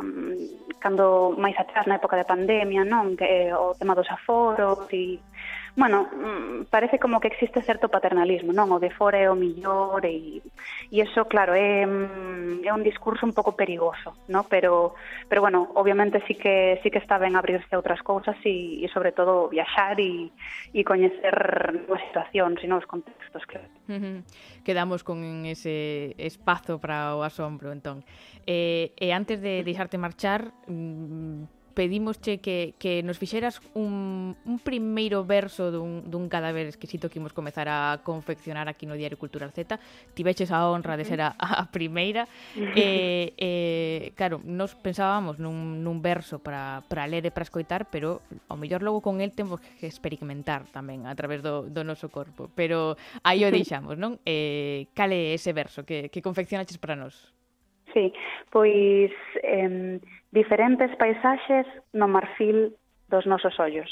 cando 0.79 1.35
máis 1.35 1.59
atrás 1.59 1.91
na 1.91 1.99
época 1.99 2.15
de 2.15 2.23
pandemia, 2.23 2.87
non? 2.87 3.19
Que 3.19 3.51
eh, 3.51 3.53
o 3.53 3.75
tema 3.75 3.99
dos 3.99 4.07
aforos 4.07 4.87
e 4.95 5.19
bueno, 5.79 6.09
mm, 6.11 6.65
parece 6.69 6.99
como 6.99 7.19
que 7.19 7.29
existe 7.29 7.61
certo 7.63 7.87
paternalismo, 7.87 8.51
non? 8.51 8.67
O 8.75 8.83
de 8.83 8.91
fora 8.91 9.15
é 9.15 9.31
o 9.31 9.39
millor 9.39 10.03
e, 10.03 10.43
e 10.91 10.95
eso, 10.99 11.23
claro, 11.31 11.55
é, 11.55 11.83
é 11.83 11.87
mm, 11.87 12.67
un 12.67 12.83
discurso 12.83 13.23
un 13.23 13.31
pouco 13.31 13.55
perigoso, 13.55 14.19
non? 14.27 14.43
Pero, 14.51 14.99
pero 15.31 15.39
bueno, 15.39 15.71
obviamente 15.79 16.19
sí 16.27 16.35
que, 16.35 16.83
sí 16.83 16.91
que 16.91 16.99
está 16.99 17.15
ben 17.15 17.39
abrirse 17.39 17.71
a 17.71 17.79
outras 17.79 18.03
cousas 18.03 18.35
e, 18.43 18.83
e 18.83 18.87
sobre 18.91 19.15
todo 19.15 19.47
viaxar 19.47 19.95
e, 20.03 20.27
e 20.75 20.83
coñecer 20.83 21.31
novas 21.87 22.03
situacións 22.11 22.59
e 22.59 22.67
novos 22.67 22.83
contextos, 22.83 23.47
claro. 23.47 23.71
Quedamos 24.67 25.07
con 25.07 25.47
ese 25.47 26.11
espazo 26.19 26.83
para 26.83 27.15
o 27.15 27.23
asombro, 27.23 27.71
entón. 27.71 28.03
Eh, 28.43 28.91
e 28.99 29.15
antes 29.15 29.39
de 29.39 29.63
deixarte 29.63 29.95
marchar, 29.95 30.51
mm, 30.67 31.58
pedímosche 31.79 32.43
que, 32.43 32.75
que 32.75 32.99
nos 33.07 33.15
fixeras 33.15 33.63
un, 33.71 34.35
un 34.43 34.59
primeiro 34.59 35.23
verso 35.23 35.71
dun, 35.71 36.11
dun 36.11 36.27
cadáver 36.27 36.67
exquisito 36.67 37.07
que 37.07 37.23
imos 37.23 37.31
comezar 37.31 37.71
a 37.71 38.03
confeccionar 38.03 38.67
aquí 38.67 38.83
no 38.83 38.99
Diario 38.99 39.15
Cultural 39.15 39.55
Z. 39.55 39.79
Tiveches 40.11 40.51
a 40.51 40.67
honra 40.67 40.99
de 40.99 41.07
ser 41.07 41.23
a, 41.23 41.39
a 41.39 41.71
primeira. 41.71 42.27
eh, 42.75 43.31
eh, 43.39 44.11
claro, 44.19 44.43
nos 44.43 44.75
pensábamos 44.75 45.39
nun, 45.39 45.79
nun 45.79 46.03
verso 46.03 46.43
para, 46.43 46.83
para 46.91 47.07
ler 47.07 47.23
e 47.23 47.31
para 47.31 47.47
escoitar, 47.47 47.87
pero 47.87 48.19
ao 48.51 48.59
mellor 48.59 48.83
logo 48.83 48.99
con 48.99 49.23
el 49.23 49.31
temos 49.31 49.63
que 49.79 49.87
experimentar 49.87 50.67
tamén 50.75 51.07
a 51.07 51.15
través 51.15 51.39
do, 51.39 51.63
do 51.71 51.87
noso 51.87 52.11
corpo. 52.11 52.51
Pero 52.59 52.99
aí 53.23 53.47
o 53.47 53.55
deixamos, 53.55 53.95
non? 53.95 54.19
Eh, 54.27 54.91
cale 54.91 55.31
ese 55.31 55.55
verso 55.55 55.87
que, 55.87 56.11
que 56.11 56.19
confeccionaches 56.19 56.75
para 56.75 56.99
nós? 56.99 57.38
Sí, 57.93 58.13
pois 58.51 59.11
eh, 59.43 59.99
diferentes 60.31 60.95
paisaxes 60.97 61.65
no 61.93 62.07
marfil 62.07 62.75
dos 63.09 63.25
nosos 63.25 63.59
ollos. 63.59 63.89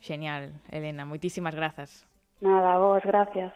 Genial, 0.00 0.52
Elena, 0.70 1.04
moitísimas 1.04 1.54
grazas. 1.54 2.06
Nada, 2.40 2.78
vos, 2.78 3.02
gracias. 3.02 3.52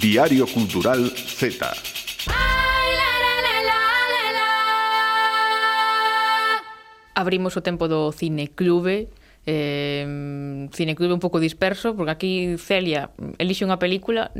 Diario 0.00 0.46
Cultural 0.46 1.10
Z. 1.14 1.94
abrimos 7.14 7.56
o 7.56 7.62
tempo 7.62 7.86
do 7.86 8.10
Cine 8.10 8.50
Clube 8.50 9.08
eh, 9.46 10.04
Cine 10.74 10.94
Clube 10.98 11.14
un 11.14 11.22
pouco 11.22 11.38
disperso 11.38 11.94
porque 11.94 12.10
aquí 12.10 12.32
Celia 12.58 13.14
elixe 13.38 13.62
unha 13.62 13.78
película 13.78 14.34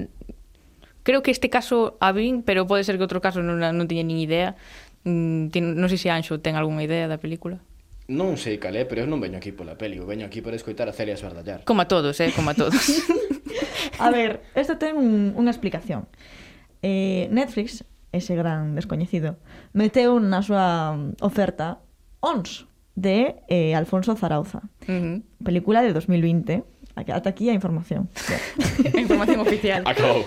creo 1.05 1.23
que 1.23 1.31
este 1.31 1.53
caso 1.53 1.97
a 2.01 2.11
vin, 2.11 2.43
pero 2.43 2.67
pode 2.67 2.83
ser 2.83 2.99
que 2.99 3.07
outro 3.07 3.23
caso 3.23 3.45
non, 3.45 3.61
non 3.61 3.87
tiña 3.87 4.03
nin 4.03 4.19
idea. 4.19 4.59
Mm, 5.05 5.53
Tin, 5.53 5.77
non 5.77 5.87
sei 5.93 6.01
se 6.01 6.09
Anxo 6.11 6.41
ten 6.43 6.57
algunha 6.59 6.83
idea 6.83 7.07
da 7.07 7.21
película. 7.21 7.63
Non 8.11 8.37
sei 8.37 8.61
cal 8.61 8.75
é, 8.77 8.85
pero 8.85 9.05
eu 9.05 9.09
non 9.09 9.21
veño 9.21 9.39
aquí 9.39 9.53
pola 9.53 9.79
peli, 9.79 10.01
eu 10.01 10.09
veño 10.09 10.27
aquí 10.27 10.43
para 10.43 10.57
escoitar 10.57 10.89
a 10.89 10.97
Celia 10.97 11.17
Sardallar. 11.17 11.65
Como 11.69 11.85
a 11.85 11.89
todos, 11.89 12.19
eh, 12.21 12.33
como 12.35 12.51
a 12.51 12.57
todos. 12.57 12.75
a 14.03 14.11
ver, 14.11 14.45
isto 14.57 14.77
ten 14.81 14.97
un, 14.97 15.37
unha 15.37 15.53
explicación. 15.53 16.09
Eh, 16.85 17.29
Netflix, 17.33 17.85
ese 18.13 18.37
gran 18.37 18.77
descoñecido, 18.77 19.41
meteu 19.73 20.21
na 20.21 20.41
súa 20.45 20.97
oferta 21.21 21.81
ONS 22.21 22.69
de 22.97 23.41
eh, 23.49 23.77
Alfonso 23.77 24.17
Zarauza. 24.17 24.69
Uh 24.89 24.93
-huh. 24.93 25.17
Película 25.45 25.81
de 25.81 25.93
2020. 25.93 26.65
Ata 26.95 27.29
aquí 27.29 27.51
a 27.51 27.53
información. 27.53 28.09
información 28.95 29.41
oficial. 29.41 29.83
Acabou. 29.85 30.25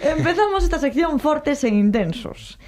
Empezamos 0.00 0.62
esta 0.64 0.78
sección 0.78 1.18
fortes 1.18 1.64
e 1.64 1.68
intensos. 1.68 2.58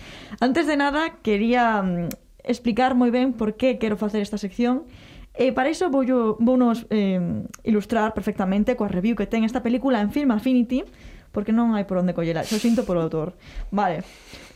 Antes 0.40 0.66
de 0.66 0.76
nada, 0.76 1.18
quería 1.22 1.82
mm, 1.82 2.08
explicar 2.42 2.94
moi 2.98 3.14
ben 3.14 3.34
por 3.34 3.54
que 3.54 3.78
quero 3.78 3.94
facer 3.96 4.22
esta 4.22 4.38
sección 4.38 4.86
E 5.34 5.54
para 5.54 5.70
iso 5.70 5.88
vou, 5.88 6.02
yo, 6.02 6.36
vou 6.42 6.58
nos 6.58 6.84
eh, 6.90 7.22
ilustrar 7.62 8.12
perfectamente 8.12 8.74
coa 8.74 8.90
review 8.90 9.14
que 9.14 9.30
ten 9.30 9.46
esta 9.46 9.62
película 9.62 10.02
en 10.02 10.10
Film 10.10 10.34
Affinity, 10.34 10.82
porque 11.30 11.54
non 11.54 11.78
hai 11.78 11.86
por 11.86 12.02
onde 12.02 12.12
collera, 12.12 12.42
xo 12.42 12.58
sinto 12.58 12.82
polo 12.82 13.06
autor. 13.06 13.38
Vale. 13.70 14.02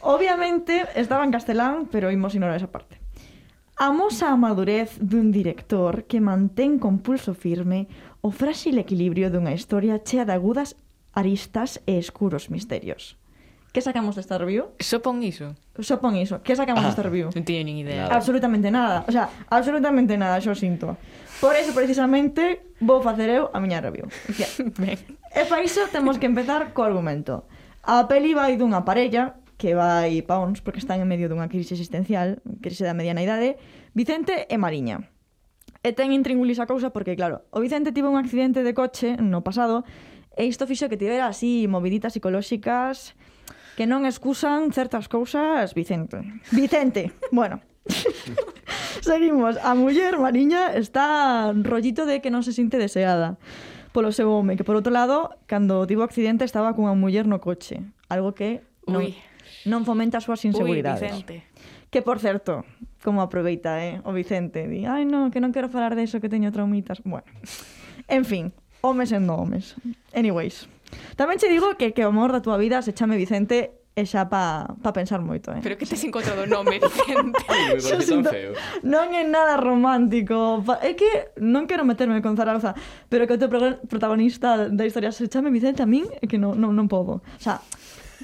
Obviamente 0.03 0.85
estaba 0.99 1.23
en 1.23 1.31
castelán, 1.31 1.87
pero 1.89 2.11
imos 2.11 2.35
ignorar 2.35 2.59
esa 2.59 2.75
parte. 2.75 2.99
Amosa 3.79 4.35
a 4.35 4.37
madurez 4.37 4.99
dun 4.99 5.31
director 5.31 6.05
que 6.11 6.19
mantén 6.19 6.83
con 6.83 6.99
pulso 6.99 7.39
firme 7.39 7.87
o 8.21 8.35
frágil 8.35 8.77
equilibrio 8.77 9.31
dunha 9.31 9.55
historia 9.55 10.03
chea 10.03 10.27
de 10.27 10.35
agudas 10.35 10.75
aristas 11.15 11.81
e 11.87 11.97
escuros 11.97 12.51
misterios. 12.51 13.17
Que 13.75 13.83
sacamos 13.83 14.15
desta 14.15 14.39
review? 14.39 14.71
Só 14.79 15.03
pon 15.03 15.19
iso. 15.27 15.59
Só 15.83 15.99
pon 15.99 16.15
iso. 16.15 16.39
Que 16.47 16.55
sacamos 16.55 16.87
ah, 16.87 16.95
desta 16.95 17.03
review? 17.03 17.35
Non 17.35 17.43
teño 17.43 17.67
nin 17.67 17.83
idea. 17.83 18.07
Nada. 18.07 18.15
Absolutamente 18.15 18.71
nada. 18.71 19.03
O 19.07 19.11
sea, 19.11 19.27
absolutamente 19.51 20.15
nada, 20.15 20.39
xo 20.39 20.55
sinto. 20.55 20.95
Por 21.43 21.59
eso, 21.59 21.75
precisamente, 21.75 22.71
vou 22.79 23.03
facer 23.03 23.27
eu 23.35 23.51
a 23.51 23.59
miña 23.59 23.83
review. 23.83 24.07
Yeah. 24.39 24.95
e 25.35 25.43
para 25.51 25.67
iso 25.67 25.83
temos 25.91 26.23
que 26.23 26.31
empezar 26.31 26.71
co 26.71 26.87
argumento. 26.87 27.51
A 27.83 28.07
peli 28.07 28.31
vai 28.31 28.55
dunha 28.55 28.87
parella 28.87 29.43
que 29.59 29.75
vai 29.75 30.23
pa 30.23 30.39
uns 30.39 30.63
porque 30.63 30.79
están 30.79 31.03
en 31.03 31.11
medio 31.11 31.27
dunha 31.27 31.51
crise 31.51 31.75
existencial, 31.75 32.39
crise 32.63 32.87
da 32.87 32.95
mediana 32.95 33.27
idade, 33.27 33.59
Vicente 33.91 34.47
e 34.47 34.55
Mariña. 34.55 35.11
E 35.83 35.91
ten 35.91 36.15
intríngulis 36.15 36.63
a 36.63 36.71
cousa 36.71 36.95
porque, 36.95 37.19
claro, 37.19 37.43
o 37.51 37.59
Vicente 37.59 37.91
tivo 37.91 38.07
un 38.07 38.23
accidente 38.23 38.63
de 38.63 38.71
coche 38.71 39.19
no 39.19 39.43
pasado 39.43 39.83
E 40.35 40.45
isto 40.45 40.67
fixo 40.67 40.91
que 40.91 40.99
tivera 40.99 41.31
así 41.31 41.67
moviditas 41.71 42.15
psicolóxicas 42.15 43.15
que 43.75 43.87
non 43.91 44.07
excusan 44.07 44.71
certas 44.71 45.11
cousas, 45.11 45.75
Vicente. 45.75 46.23
Vicente, 46.55 47.11
bueno. 47.35 47.63
Seguimos. 49.03 49.59
A 49.61 49.75
muller 49.75 50.19
Mariña 50.19 50.73
está 50.75 51.53
rollito 51.53 52.07
de 52.07 52.23
que 52.23 52.31
non 52.31 52.47
se 52.47 52.55
sinte 52.55 52.79
deseada 52.79 53.37
polo 53.95 54.11
seu 54.11 54.27
home, 54.27 54.59
que 54.59 54.67
por 54.67 54.75
outro 54.75 54.91
lado, 54.91 55.39
cando 55.47 55.87
tivo 55.87 56.03
accidente 56.03 56.43
estaba 56.43 56.75
cunha 56.75 56.99
muller 56.99 57.31
no 57.31 57.39
coche, 57.39 57.79
algo 58.11 58.35
que 58.35 58.67
non, 58.91 59.07
Ui. 59.07 59.15
non 59.71 59.87
fomenta 59.87 60.19
as 60.19 60.27
súas 60.27 60.43
inseguridades. 60.43 60.99
Ui, 60.99 61.23
Vicente. 61.23 61.37
Que 61.95 62.03
por 62.03 62.19
certo, 62.19 62.67
como 63.07 63.23
aproveita, 63.23 63.79
eh, 63.87 64.03
o 64.03 64.11
Vicente, 64.11 64.67
di, 64.67 64.83
ai 64.83 65.07
non, 65.07 65.31
que 65.31 65.39
non 65.39 65.55
quero 65.55 65.71
falar 65.71 65.95
de 65.95 66.11
iso 66.11 66.19
que 66.19 66.27
teño 66.27 66.51
traumitas. 66.51 67.03
Bueno. 67.07 67.27
En 68.05 68.29
fin, 68.29 68.53
homes 68.85 69.09
sendo 69.09 69.33
homes. 69.33 69.73
Anyways. 70.13 70.69
Tamén 71.17 71.41
che 71.41 71.49
digo 71.49 71.75
que 71.81 71.97
que 71.97 72.05
o 72.05 72.13
amor 72.13 72.31
da 72.31 72.45
túa 72.45 72.61
vida 72.61 72.85
se 72.85 72.93
chame 72.93 73.17
Vicente 73.17 73.81
e 73.95 74.03
xa 74.11 74.27
pa, 74.27 74.67
pa 74.83 74.91
pensar 74.91 75.23
moito, 75.23 75.55
eh? 75.55 75.63
Pero 75.63 75.79
que 75.79 75.87
tes 75.87 76.03
encontrado 76.03 76.43
o 76.43 76.51
nome, 76.51 76.83
Vicente? 76.83 77.39
Ai, 77.47 77.79
me 77.79 78.03
sinto, 78.03 78.27
feo. 78.27 78.53
Non 78.83 79.15
é 79.15 79.23
nada 79.23 79.55
romántico. 79.55 80.67
É 80.83 80.99
que 80.99 81.31
non 81.39 81.71
quero 81.71 81.87
meterme 81.87 82.19
con 82.19 82.35
Zaragoza, 82.35 82.75
pero 83.07 83.25
que 83.31 83.35
o 83.35 83.41
teu 83.41 83.49
protagonista 83.87 84.67
da 84.67 84.85
historia 84.85 85.15
se 85.15 85.31
chame 85.31 85.55
Vicente 85.55 85.81
a 85.81 85.89
min 85.89 86.11
é 86.19 86.27
que 86.27 86.43
non, 86.43 86.59
non, 86.59 86.75
non 86.75 86.91
podo. 86.91 87.23
O 87.23 87.41
sea, 87.43 87.63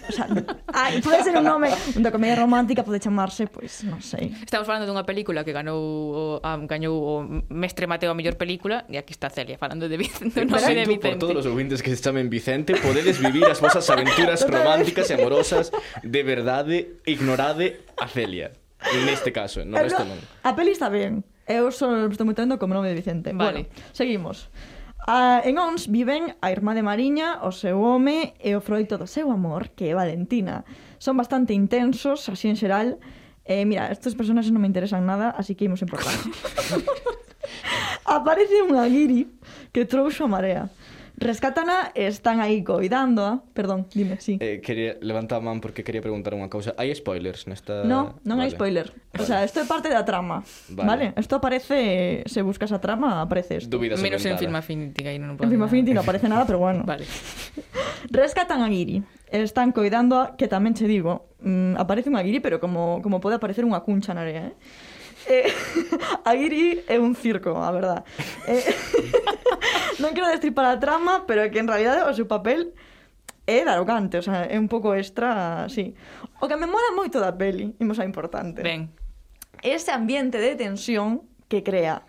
O 0.09 0.13
sea, 0.13 0.27
ai, 0.73 1.01
pode 1.03 1.23
ser 1.23 1.37
un 1.37 1.45
nome 1.45 1.69
da 2.01 2.11
comedia 2.11 2.37
romántica 2.39 2.83
pode 2.83 3.01
chamarse, 3.01 3.47
pois, 3.47 3.85
pues, 3.85 3.91
non 3.91 4.01
sei. 4.01 4.33
Estamos 4.41 4.65
falando 4.65 4.89
dunha 4.89 5.05
película 5.05 5.45
que 5.45 5.53
ganou 5.53 5.79
o, 5.81 6.23
ah, 6.41 6.57
um, 6.57 6.65
gañou 6.65 6.95
o 6.97 7.15
Mestre 7.53 7.85
Mateo 7.87 8.11
a 8.11 8.17
mellor 8.17 8.41
película 8.41 8.89
e 8.89 8.97
aquí 8.97 9.13
está 9.13 9.29
Celia 9.29 9.61
falando 9.61 9.87
de 9.87 9.97
Vicente, 10.01 10.45
no 10.45 10.57
sei 10.59 10.75
de 10.75 10.87
Vicente. 10.89 11.21
Por 11.21 11.31
todos 11.31 11.45
os 11.45 11.47
ouvintes 11.47 11.85
que 11.85 11.93
se 11.93 12.01
chamen 12.01 12.33
Vicente, 12.33 12.75
podedes 12.81 13.21
vivir 13.21 13.45
as 13.47 13.61
vosas 13.61 13.85
aventuras 13.91 14.43
románticas 14.49 15.11
e 15.11 15.15
amorosas 15.15 15.71
de 16.03 16.23
verdade, 16.23 17.03
ignorade 17.05 17.85
a 18.01 18.09
Celia. 18.09 18.57
Neste 19.05 19.31
caso, 19.31 19.61
no 19.65 19.77
resto 19.77 20.09
non. 20.09 20.17
A 20.41 20.57
peli 20.57 20.73
está 20.73 20.89
ben. 20.89 21.21
Eu 21.45 21.69
só 21.69 22.09
estou 22.09 22.25
moitando 22.25 22.57
como 22.57 22.73
nome 22.73 22.89
de 22.89 22.97
Vicente. 22.97 23.35
Vale. 23.37 23.69
Bueno, 23.69 23.93
seguimos. 23.93 24.49
A, 25.07 25.41
en 25.45 25.59
Ons 25.59 25.89
viven 25.89 26.37
a 26.41 26.53
irmá 26.53 26.75
de 26.77 26.85
Mariña, 26.85 27.41
o 27.43 27.51
seu 27.53 27.81
home 27.81 28.35
e 28.37 28.53
o 28.57 28.61
froito 28.61 29.01
do 29.01 29.09
seu 29.09 29.33
amor, 29.33 29.73
que 29.73 29.89
é 29.91 29.95
Valentina. 29.95 30.65
Son 31.01 31.17
bastante 31.17 31.57
intensos, 31.57 32.29
así 32.29 32.49
en 32.49 32.57
xeral. 32.57 33.01
Eh, 33.49 33.65
mira, 33.65 33.89
estes 33.89 34.15
personaxes 34.15 34.53
non 34.53 34.61
me 34.61 34.69
interesan 34.69 35.09
nada, 35.09 35.33
así 35.33 35.57
que 35.57 35.65
imos 35.65 35.81
importar. 35.81 36.13
Aparece 38.05 38.61
unha 38.63 38.85
guiri 38.87 39.27
que 39.73 39.89
trouxo 39.89 40.27
a 40.27 40.33
marea. 40.33 40.63
Rescátana 41.21 41.93
e 41.93 42.09
están 42.09 42.41
aí 42.41 42.65
coidándoa. 42.65 43.45
perdón, 43.53 43.85
dime, 43.93 44.17
sí. 44.19 44.41
Eh, 44.41 44.65
quería 44.65 44.97
levantar 45.05 45.39
a 45.39 45.45
man 45.45 45.61
porque 45.61 45.85
quería 45.85 46.01
preguntar 46.01 46.33
unha 46.33 46.49
cousa. 46.49 46.73
Hai 46.81 46.89
spoilers 46.97 47.45
nesta... 47.45 47.85
No, 47.85 48.17
non 48.25 48.41
vale. 48.41 48.49
hai 48.49 48.51
spoiler. 48.57 48.89
Vale. 48.89 49.21
O 49.21 49.25
sea, 49.29 49.45
isto 49.45 49.61
é 49.61 49.69
parte 49.69 49.93
da 49.93 50.01
trama, 50.09 50.41
vale? 50.73 51.13
Isto 51.21 51.37
vale? 51.37 51.61
aparece, 51.61 51.79
se 52.25 52.41
buscas 52.41 52.73
a 52.73 52.81
trama, 52.81 53.21
aparece 53.21 53.61
isto. 53.61 53.69
Dúbidas 53.69 54.01
Menos 54.01 54.25
en 54.25 54.41
Film 54.41 54.57
Affinity, 54.57 54.97
que 55.05 55.13
aí 55.13 55.21
non 55.21 55.37
puedo 55.37 55.45
En 55.45 55.53
Film 55.53 55.69
Affinity 55.69 55.93
non 55.93 56.03
aparece 56.03 56.25
nada, 56.27 56.49
pero 56.49 56.57
bueno. 56.57 56.83
vale. 56.91 57.05
Rescatan 58.09 58.65
a 58.65 58.73
Giri. 58.73 59.05
Están 59.29 59.77
coidando, 59.77 60.35
que 60.41 60.49
tamén 60.49 60.73
che 60.73 60.89
digo, 60.89 61.31
Mm, 61.41 61.81
aparece 61.81 62.13
unha 62.13 62.21
Giri, 62.21 62.45
pero 62.45 62.61
como, 62.61 63.01
como 63.01 63.17
pode 63.17 63.41
aparecer 63.41 63.65
unha 63.65 63.81
cuncha 63.81 64.13
na 64.13 64.29
área, 64.29 64.53
eh? 64.53 64.55
Eh, 65.31 65.47
Aguirre 66.27 66.83
é 66.91 66.99
un 66.99 67.15
circo, 67.15 67.55
a 67.63 67.71
verdad. 67.71 68.03
Eh, 68.51 68.67
non 70.03 70.11
quero 70.11 70.27
destripar 70.27 70.67
a 70.67 70.83
trama, 70.83 71.23
pero 71.23 71.47
é 71.47 71.49
que 71.55 71.63
en 71.63 71.71
realidad 71.71 72.11
o 72.11 72.13
seu 72.19 72.27
papel 72.27 72.75
é 73.47 73.63
arrogante, 73.63 74.19
o 74.19 74.25
sea, 74.27 74.51
é 74.51 74.59
un 74.59 74.67
pouco 74.67 74.91
extra, 74.91 75.71
sí. 75.71 75.95
O 76.43 76.51
que 76.51 76.59
me 76.59 76.67
mola 76.67 76.99
moito 76.99 77.23
da 77.23 77.31
peli, 77.39 77.79
imos 77.79 78.03
a 78.03 78.05
importante. 78.05 78.59
Ben. 78.67 78.91
Ese 79.63 79.95
ambiente 79.95 80.43
de 80.43 80.59
tensión 80.59 81.23
que 81.47 81.63
crea. 81.63 82.03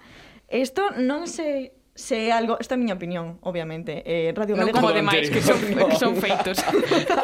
Isto 0.49 0.89
non 0.97 1.29
se 1.29 1.77
se 1.93 2.27
é 2.27 2.31
algo, 2.31 2.55
esta 2.59 2.75
é 2.75 2.77
a 2.77 2.81
miña 2.81 2.95
opinión, 2.95 3.37
obviamente. 3.43 4.03
Eh, 4.07 4.31
Radio 4.31 4.55
Galega 4.55 4.79
non 4.79 4.87
como 4.87 4.95
demais 4.95 5.27
que 5.27 5.43
son 5.43 5.59
que 5.59 5.97
son 5.99 6.15
feitos. 6.23 6.63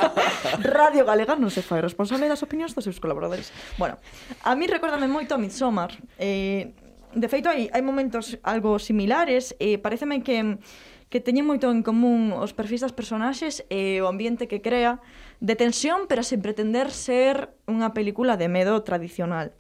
Radio 0.76 1.08
Galega 1.08 1.40
non 1.40 1.48
se 1.48 1.64
fai 1.64 1.80
responsable 1.80 2.28
das 2.28 2.44
opinións 2.44 2.76
dos 2.76 2.84
seus 2.84 3.00
colaboradores. 3.00 3.56
Bueno, 3.80 3.96
a 4.44 4.52
mí 4.60 4.68
recórdame 4.68 5.08
moito 5.08 5.34
a 5.34 5.40
Midsommar. 5.40 5.96
Eh, 6.20 6.76
de 7.16 7.28
feito 7.32 7.48
hai 7.48 7.72
hai 7.72 7.80
momentos 7.80 8.36
algo 8.44 8.76
similares, 8.76 9.56
eh 9.64 9.80
pareceme 9.80 10.20
que 10.20 10.60
que 11.08 11.24
teñen 11.24 11.48
moito 11.48 11.72
en 11.72 11.88
común 11.88 12.36
os 12.36 12.52
perfis 12.52 12.84
das 12.84 12.92
personaxes 12.92 13.64
e 13.72 14.04
o 14.04 14.12
ambiente 14.12 14.52
que 14.52 14.60
crea 14.60 15.00
de 15.40 15.56
tensión, 15.56 16.12
pero 16.12 16.20
sen 16.20 16.44
pretender 16.44 16.92
ser 16.92 17.56
unha 17.64 17.96
película 17.96 18.36
de 18.36 18.52
medo 18.52 18.84
tradicional. 18.84 19.56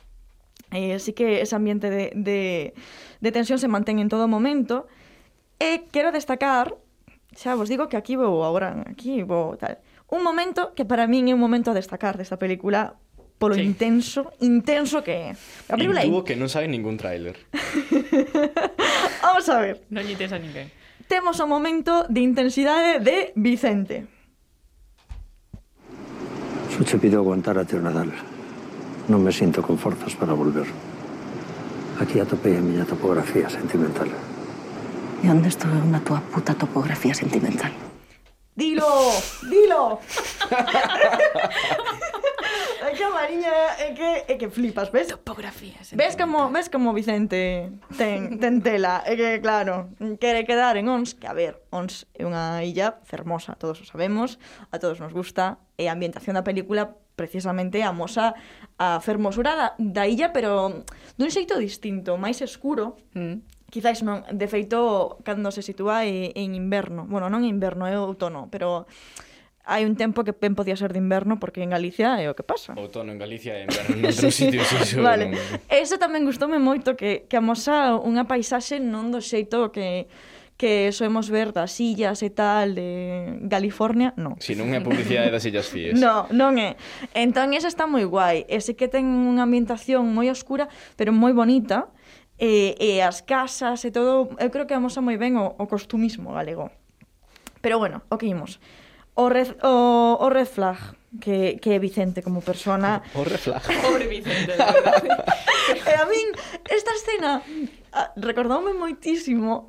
Eh, 0.75 0.99
así 0.99 1.15
que 1.15 1.39
ese 1.39 1.55
ambiente 1.55 1.87
de, 1.87 2.11
de, 2.11 2.75
de 3.23 3.29
tensión 3.31 3.55
se 3.63 3.71
mantén 3.71 4.03
en 4.03 4.11
todo 4.11 4.27
momento 4.27 4.91
Eh, 5.59 5.81
e 5.81 5.89
quero 5.89 6.13
destacar, 6.13 6.73
xa 7.33 7.57
vos 7.57 7.69
digo 7.69 7.89
que 7.89 7.97
aquí 7.97 8.15
vou 8.15 8.45
agora, 8.45 8.85
aquí 8.85 9.25
vou 9.25 9.57
tal, 9.57 9.81
un 10.07 10.23
momento 10.23 10.73
que 10.77 10.85
para 10.85 11.09
min 11.09 11.27
é 11.27 11.33
un 11.33 11.41
momento 11.41 11.73
a 11.73 11.77
destacar 11.77 12.15
desta 12.15 12.39
película 12.39 12.95
polo 13.37 13.55
sí. 13.55 13.61
intenso, 13.61 14.33
intenso 14.39 15.03
que 15.03 15.11
é. 15.11 15.29
A 15.69 15.77
película 15.77 16.05
Intuo 16.05 16.25
que 16.25 16.35
non 16.39 16.49
sabe 16.49 16.65
ningún 16.65 16.97
tráiler. 16.97 17.37
Vamos 19.25 19.45
a 19.49 19.57
ver. 19.61 19.85
Non 19.93 20.01
lle 20.05 20.17
tes 20.17 20.33
a 20.33 20.39
ninguén. 20.41 20.73
Temos 21.05 21.37
o 21.39 21.47
momento 21.47 22.09
de 22.09 22.19
intensidade 22.25 22.99
de 22.99 23.31
Vicente. 23.37 24.09
Suche 26.73 26.97
pido 26.97 27.21
aguantar 27.21 27.57
até 27.57 27.77
o 27.77 27.81
Nadal. 27.81 28.11
Non 29.07 29.21
me 29.21 29.31
sinto 29.31 29.61
con 29.61 29.77
forzas 29.77 30.17
para 30.17 30.33
volver. 30.33 30.67
Aquí 32.01 32.19
atopei 32.19 32.57
a 32.57 32.61
miña 32.61 32.85
topografía 32.85 33.49
sentimental. 33.49 34.36
E 35.23 35.29
onde 35.33 35.49
estuve 35.49 35.73
na 35.89 35.97
túa 36.05 36.21
puta 36.21 36.53
topografía 36.53 37.17
sentimental? 37.17 37.73
Dilo! 38.53 38.85
Dilo! 39.49 39.97
é 42.85 42.93
que 42.93 43.03
a 43.03 43.09
Mariña 43.09 43.53
é 43.81 43.97
que, 43.97 44.09
é 44.29 44.37
que 44.37 44.47
flipas, 44.49 44.91
ves? 44.93 45.07
Topografía 45.09 45.73
Ves 45.93 46.15
como, 46.15 46.51
ves 46.53 46.69
como 46.69 46.93
Vicente 46.93 47.71
ten, 47.97 48.37
ten 48.37 48.61
tela? 48.61 49.01
É 49.09 49.17
que, 49.17 49.41
claro, 49.41 49.89
quere 50.21 50.45
quedar 50.45 50.77
en 50.77 50.85
Ons, 50.85 51.17
que 51.17 51.25
a 51.25 51.33
ver, 51.33 51.65
Ons 51.73 52.05
é 52.13 52.21
unha 52.21 52.61
illa 52.61 53.01
fermosa, 53.01 53.57
todos 53.57 53.81
o 53.81 53.89
sabemos, 53.89 54.37
a 54.69 54.77
todos 54.77 55.01
nos 55.01 55.17
gusta, 55.17 55.57
e 55.81 55.89
a 55.89 55.97
ambientación 55.97 56.37
da 56.37 56.45
película 56.45 56.93
precisamente 57.17 57.81
amosa 57.81 58.37
a 58.77 59.01
fermosura 59.01 59.57
da, 59.57 59.73
da 59.81 60.05
illa, 60.05 60.29
pero 60.29 60.85
dun 61.17 61.33
xeito 61.33 61.57
distinto, 61.57 62.21
máis 62.21 62.37
escuro, 62.45 63.01
mm 63.17 63.56
Quizáis 63.67 63.99
non, 63.99 64.23
de 64.31 64.47
feito, 64.47 65.19
cando 65.27 65.51
se 65.51 65.59
sitúa 65.59 66.07
é 66.07 66.31
en 66.39 66.55
inverno. 66.55 67.03
Bueno, 67.03 67.27
non 67.27 67.43
é 67.43 67.49
inverno, 67.51 67.83
é 67.83 67.99
outono, 67.99 68.47
pero 68.47 68.87
hai 69.67 69.83
un 69.83 69.99
tempo 69.99 70.23
que 70.23 70.31
ben 70.31 70.55
podía 70.55 70.79
ser 70.79 70.95
de 70.95 70.99
inverno 71.03 71.39
porque 71.43 71.59
en 71.59 71.75
Galicia 71.75 72.15
é 72.23 72.31
o 72.31 72.33
que 72.33 72.47
pasa. 72.47 72.71
Outono 72.79 73.11
en 73.11 73.19
Galicia 73.19 73.59
e 73.59 73.63
inverno 73.67 73.99
en 73.99 74.03
outros 74.07 74.31
sí. 74.31 74.47
sitios. 74.47 74.71
Iso, 74.71 75.03
vale. 75.03 75.35
Non... 75.35 75.43
Eso 75.67 75.99
tamén 75.99 76.23
gustoume 76.23 76.63
moito 76.63 76.95
que, 76.95 77.27
que 77.27 77.35
amosa 77.35 77.99
unha 77.99 78.23
paisaxe 78.23 78.79
non 78.79 79.11
do 79.11 79.19
xeito 79.19 79.75
que 79.75 80.07
que 80.57 80.91
soemos 80.91 81.29
ver 81.29 81.53
das 81.53 81.77
illas 81.79 82.25
e 82.25 82.33
tal 82.33 82.73
de 82.73 83.45
California, 83.45 84.17
non. 84.17 84.41
Si 84.41 84.57
non 84.57 84.73
é 84.73 84.81
publicidade 84.81 85.29
das 85.29 85.45
illas 85.45 85.69
fíes. 85.69 85.93
no, 86.01 86.25
non 86.33 86.57
é. 86.57 86.73
Entón, 87.13 87.53
esa 87.53 87.69
está 87.69 87.85
moi 87.85 88.01
guai. 88.09 88.41
E 88.49 88.57
sí 88.57 88.73
que 88.73 88.89
ten 88.89 89.05
unha 89.05 89.45
ambientación 89.45 90.09
moi 90.09 90.33
oscura, 90.33 90.65
pero 90.97 91.13
moi 91.13 91.29
bonita, 91.29 91.93
e, 92.37 92.77
e 92.77 93.01
as 93.01 93.25
casas 93.25 93.83
e 93.85 93.91
todo, 93.91 94.33
eu 94.37 94.49
creo 94.53 94.69
que 94.69 94.77
amosa 94.77 95.01
moi 95.01 95.17
ben 95.17 95.37
o, 95.37 95.57
o 95.57 95.65
costumismo 95.65 96.33
galego. 96.33 96.69
Pero 97.61 97.81
bueno, 97.81 98.05
o 98.09 98.15
que 98.17 98.29
imos. 98.29 98.61
O 99.17 99.29
red, 99.33 99.57
o, 99.65 100.17
o 100.21 100.27
red 100.29 100.45
flag 100.45 100.77
que, 101.19 101.57
que 101.57 101.73
é 101.73 101.79
Vicente 101.81 102.21
como 102.21 102.45
persona. 102.45 103.01
O 103.17 103.25
red 103.25 103.41
flag. 103.41 103.65
Pobre 103.81 104.05
Vicente, 104.05 104.53
de 104.53 104.61
verdade. 104.61 105.09
e 105.91 105.93
a 105.97 106.05
min 106.05 106.27
esta 106.69 106.93
escena 106.95 107.41
ah, 107.91 108.13
recordoume 108.15 108.71
moitísimo 108.71 109.67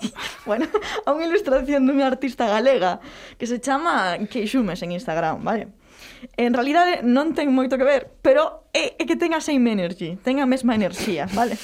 bueno, 0.48 0.66
a 1.04 1.12
unha 1.12 1.28
ilustración 1.28 1.84
dunha 1.84 2.08
artista 2.08 2.48
galega 2.48 3.00
que 3.36 3.46
se 3.46 3.60
chama 3.60 4.16
Queixumes 4.30 4.80
en 4.82 4.96
Instagram, 4.96 5.44
vale? 5.44 5.70
En 6.40 6.56
realidade 6.56 7.04
non 7.04 7.36
ten 7.36 7.52
moito 7.52 7.76
que 7.76 7.86
ver, 7.86 8.02
pero 8.24 8.64
é, 8.72 8.96
é 8.96 9.02
que 9.04 9.16
ten 9.20 9.36
a 9.36 9.44
same 9.44 9.68
energy, 9.68 10.16
ten 10.24 10.40
a 10.40 10.48
mesma 10.48 10.72
enerxía, 10.74 11.28
vale? 11.36 11.60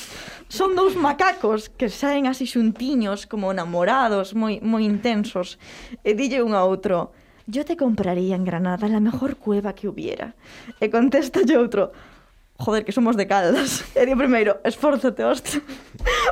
son 0.51 0.75
dous 0.75 0.99
macacos 0.99 1.71
que 1.71 1.87
saen 1.87 2.27
así 2.27 2.43
xuntiños 2.45 3.31
como 3.31 3.55
namorados, 3.55 4.35
moi 4.35 4.59
moi 4.61 4.83
intensos. 4.83 5.63
E 6.03 6.19
dille 6.19 6.43
un 6.43 6.59
a 6.59 6.67
outro: 6.67 7.15
"Yo 7.47 7.63
te 7.63 7.79
compraría 7.79 8.35
en 8.35 8.43
Granada 8.43 8.91
la 8.91 8.99
mejor 8.99 9.39
cueva 9.39 9.79
que 9.79 9.87
hubiera". 9.87 10.35
E 10.83 10.91
contesta 10.91 11.47
outro: 11.55 11.95
joder, 12.61 12.85
que 12.85 12.93
somos 12.93 13.17
de 13.17 13.27
Caldas. 13.27 13.85
E 13.97 14.07
di 14.07 14.15
primeiro, 14.15 14.61
esfórzate, 14.65 15.25
hostia. 15.25 15.61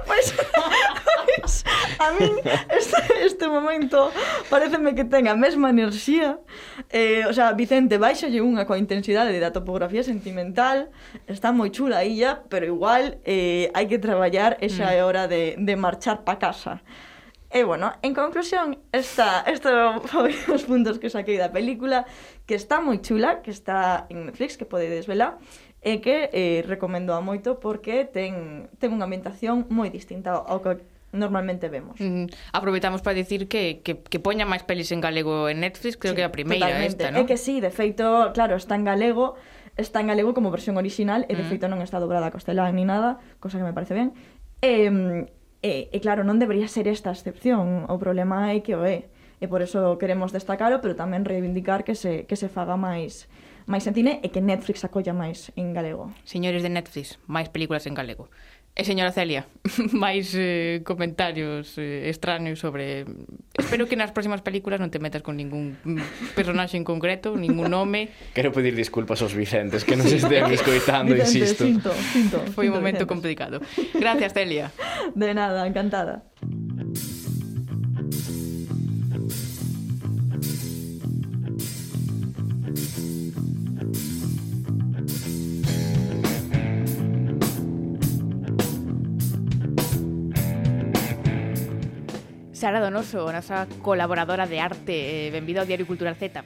Pois, 0.09 0.33
pois 0.33 1.65
a 2.01 2.13
min 2.17 2.41
este, 2.73 2.97
este 3.27 3.49
momento 3.49 4.11
pareceme 4.49 4.95
que 4.95 5.05
ten 5.05 5.29
a 5.29 5.37
mesma 5.37 5.69
enerxía. 5.71 6.41
Eh, 6.89 7.25
o 7.29 7.33
sea, 7.33 7.53
Vicente 7.53 7.99
baixalle 7.99 8.41
unha 8.41 8.65
coa 8.65 8.81
intensidade 8.81 9.37
da 9.37 9.53
topografía 9.53 10.01
sentimental. 10.01 10.89
Está 11.29 11.53
moi 11.53 11.69
chula 11.69 12.01
a 12.01 12.05
illa, 12.09 12.45
pero 12.49 12.65
igual 12.65 13.21
eh, 13.29 13.69
hai 13.77 13.85
que 13.91 14.01
traballar 14.01 14.57
e 14.65 14.73
xa 14.73 14.97
é 14.97 15.01
mm. 15.01 15.07
hora 15.07 15.25
de, 15.29 15.57
de 15.61 15.75
marchar 15.77 16.25
pa 16.25 16.41
casa. 16.41 16.81
E, 17.51 17.65
bueno, 17.65 17.95
en 18.03 18.13
conclusión, 18.13 18.79
esta, 18.93 19.41
esto 19.49 19.69
foi 20.13 20.37
os 20.53 20.69
puntos 20.69 21.01
que 21.01 21.09
saquei 21.09 21.41
da 21.41 21.49
película, 21.49 22.05
que 22.45 22.53
está 22.53 22.85
moi 22.85 23.01
chula, 23.01 23.41
que 23.41 23.49
está 23.49 24.05
en 24.13 24.29
Netflix, 24.29 24.61
que 24.61 24.69
podedes 24.69 25.09
vela, 25.09 25.41
e 25.83 26.03
que 26.03 26.31
eh, 26.35 26.67
recomendo 26.67 27.15
a 27.15 27.23
moito 27.23 27.63
porque 27.63 28.03
ten, 28.03 28.67
ten 28.83 28.91
unha 28.91 29.07
ambientación 29.07 29.67
moi 29.71 29.89
distinta 29.95 30.35
ao 30.35 30.59
que 30.59 30.83
normalmente 31.13 31.69
vemos. 31.69 31.97
Mm, 32.01 32.27
aproveitamos 32.53 33.01
para 33.01 33.15
dicir 33.15 33.49
que, 33.49 33.81
que, 33.81 33.97
que 33.97 34.19
poña 34.21 34.45
máis 34.45 34.67
pelis 34.67 34.93
en 34.93 35.01
galego 35.01 35.49
en 35.49 35.61
Netflix, 35.61 35.97
creo 35.97 36.13
sí, 36.13 36.17
que 36.17 36.23
é 36.23 36.29
a 36.29 36.35
primeira 36.35 36.67
totalmente. 36.67 37.01
esta, 37.01 37.15
non? 37.15 37.23
É 37.23 37.25
que 37.25 37.39
sí, 37.41 37.63
de 37.63 37.73
feito, 37.73 38.35
claro, 38.37 38.59
está 38.59 38.77
en 38.77 38.85
galego, 38.85 39.39
está 39.79 40.03
en 40.03 40.11
galego 40.11 40.35
como 40.35 40.53
versión 40.53 40.77
original, 40.77 41.25
e 41.31 41.35
de 41.39 41.45
mm. 41.47 41.49
feito 41.49 41.65
non 41.71 41.81
está 41.81 42.03
dobrada 42.03 42.29
a 42.29 42.35
castelán 42.35 42.77
ni 42.77 42.85
nada, 42.85 43.23
cosa 43.41 43.57
que 43.57 43.65
me 43.65 43.73
parece 43.73 43.97
ben. 43.97 44.13
E, 44.61 44.91
e, 45.63 45.89
e 45.89 45.99
claro, 46.03 46.27
non 46.27 46.37
debería 46.37 46.69
ser 46.69 46.91
esta 46.91 47.15
excepción, 47.15 47.89
o 47.89 47.97
problema 47.97 48.53
é 48.53 48.61
que 48.61 48.77
o 48.77 48.85
é. 48.85 49.09
E 49.39 49.47
por 49.47 49.63
eso 49.63 49.97
queremos 50.03 50.35
destacalo, 50.35 50.83
pero 50.83 50.99
tamén 50.99 51.23
reivindicar 51.25 51.87
que 51.87 51.95
se, 51.95 52.27
que 52.27 52.35
se 52.35 52.51
faga 52.51 52.75
máis 52.75 53.31
máis 53.69 53.85
en 53.85 53.93
cine 53.93 54.25
e 54.25 54.33
que 54.33 54.41
Netflix 54.41 54.83
acolla 54.83 55.13
máis 55.13 55.53
en 55.53 55.77
galego. 55.77 56.09
Señores 56.25 56.65
de 56.65 56.73
Netflix, 56.73 57.21
máis 57.29 57.53
películas 57.53 57.85
en 57.85 57.93
galego. 57.93 58.33
E 58.79 58.87
señora 58.87 59.11
Celia, 59.11 59.45
máis 59.93 60.33
eh, 60.39 60.87
comentarios 60.87 61.77
eh, 61.83 62.09
extraños 62.09 62.63
sobre... 62.63 63.05
Espero 63.59 63.91
que 63.91 63.99
nas 63.99 64.15
próximas 64.15 64.41
películas 64.41 64.79
non 64.79 64.89
te 64.89 65.03
metas 65.03 65.21
con 65.21 65.35
ningún 65.35 65.75
personaxe 66.39 66.79
en 66.79 66.87
concreto, 66.87 67.35
ningún 67.35 67.75
nome. 67.75 68.15
Quero 68.39 68.55
pedir 68.55 68.79
disculpas 68.79 69.19
aos 69.21 69.35
Vicentes 69.35 69.83
que 69.83 69.99
nos 69.99 70.07
estén 70.09 70.47
estean 70.47 70.55
escoitando, 70.55 71.11
Vicente, 71.13 71.43
insisto. 71.43 71.63
Sinto, 71.67 71.91
sinto, 72.15 72.39
Foi 72.55 72.71
sinto, 72.71 72.73
un 72.73 72.79
momento 72.79 73.03
Vicentes. 73.03 73.11
complicado. 73.11 73.57
Gracias, 73.99 74.31
Celia. 74.33 74.71
De 75.13 75.35
nada, 75.35 75.67
encantada. 75.67 76.23
Sara 92.59 92.81
Donoso, 92.81 93.31
nosa 93.31 93.69
colaboradora 93.87 94.45
de 94.51 94.59
arte, 94.59 94.91
eh, 94.91 95.31
benvida 95.31 95.63
ao 95.63 95.67
Diario 95.71 95.87
Cultural 95.87 96.19
Z. 96.19 96.43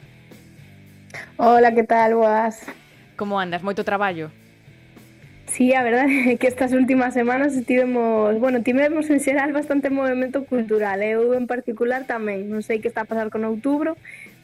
Hola, 1.40 1.72
que 1.72 1.88
tal, 1.88 2.20
boas? 2.20 2.61
Como 3.16 3.40
andas? 3.40 3.64
Moito 3.64 3.81
traballo? 3.81 4.29
Sí, 5.48 5.72
a 5.72 5.81
verdade 5.81 6.12
é 6.33 6.37
que 6.37 6.44
estas 6.44 6.77
últimas 6.77 7.16
semanas 7.16 7.57
tivemos, 7.64 8.37
bueno, 8.37 8.61
tivemos 8.61 9.09
en 9.09 9.25
xeral 9.25 9.57
bastante 9.57 9.88
movimento 9.88 10.44
cultural, 10.44 11.01
eh, 11.01 11.16
eu 11.16 11.33
en 11.33 11.48
particular 11.48 12.05
tamén, 12.05 12.44
non 12.44 12.61
sei 12.61 12.85
que 12.85 12.92
está 12.92 13.05
a 13.05 13.09
pasar 13.09 13.33
con 13.33 13.48
outubro, 13.48 13.96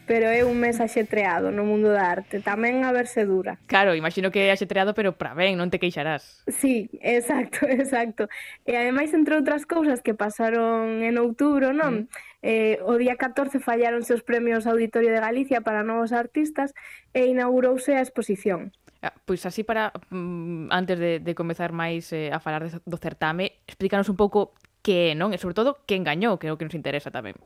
pero 0.09 0.33
é 0.33 0.41
un 0.41 0.57
mes 0.57 0.81
axetreado 0.81 1.53
no 1.53 1.69
mundo 1.69 1.93
da 1.93 2.09
arte, 2.09 2.41
tamén 2.41 2.89
a 2.89 2.91
verse 2.97 3.29
dura. 3.29 3.61
Claro, 3.69 3.93
imagino 3.93 4.33
que 4.33 4.49
é 4.49 4.51
axetreado, 4.51 4.97
pero 4.97 5.13
para 5.13 5.37
ben, 5.37 5.61
non 5.61 5.69
te 5.69 5.77
queixarás. 5.77 6.41
Sí, 6.49 6.89
exacto, 7.05 7.69
exacto. 7.69 8.33
E 8.65 8.73
ademais, 8.73 9.13
entre 9.13 9.37
outras 9.37 9.69
cousas 9.69 10.01
que 10.01 10.17
pasaron 10.17 11.05
en 11.05 11.21
outubro, 11.21 11.77
non? 11.77 12.09
Mm. 12.09 12.41
Eh, 12.41 12.81
o 12.89 12.97
día 12.97 13.21
14 13.21 13.61
fallaron 13.61 14.01
seus 14.01 14.25
premios 14.25 14.65
Auditorio 14.65 15.13
de 15.13 15.21
Galicia 15.21 15.61
para 15.61 15.85
novos 15.85 16.17
artistas 16.17 16.73
e 17.13 17.29
inaugurouse 17.29 17.93
a 17.93 18.01
exposición. 18.01 18.73
Ah, 19.05 19.13
Pois 19.29 19.45
así 19.45 19.63
para, 19.63 19.93
mm, 20.09 20.73
antes 20.73 20.97
de, 20.99 21.21
de 21.21 21.33
comezar 21.37 21.77
máis 21.77 22.09
eh, 22.17 22.33
a 22.33 22.41
falar 22.41 22.65
do 22.65 22.97
certame, 22.97 23.61
explícanos 23.69 24.09
un 24.09 24.17
pouco 24.17 24.57
que 24.81 25.13
é, 25.13 25.19
non? 25.19 25.37
E 25.37 25.39
sobre 25.39 25.53
todo, 25.53 25.85
que 25.85 26.01
engañou, 26.01 26.41
que 26.41 26.49
é 26.49 26.53
o 26.55 26.57
que 26.57 26.65
nos 26.65 26.73
interesa 26.73 27.13
tamén. 27.13 27.37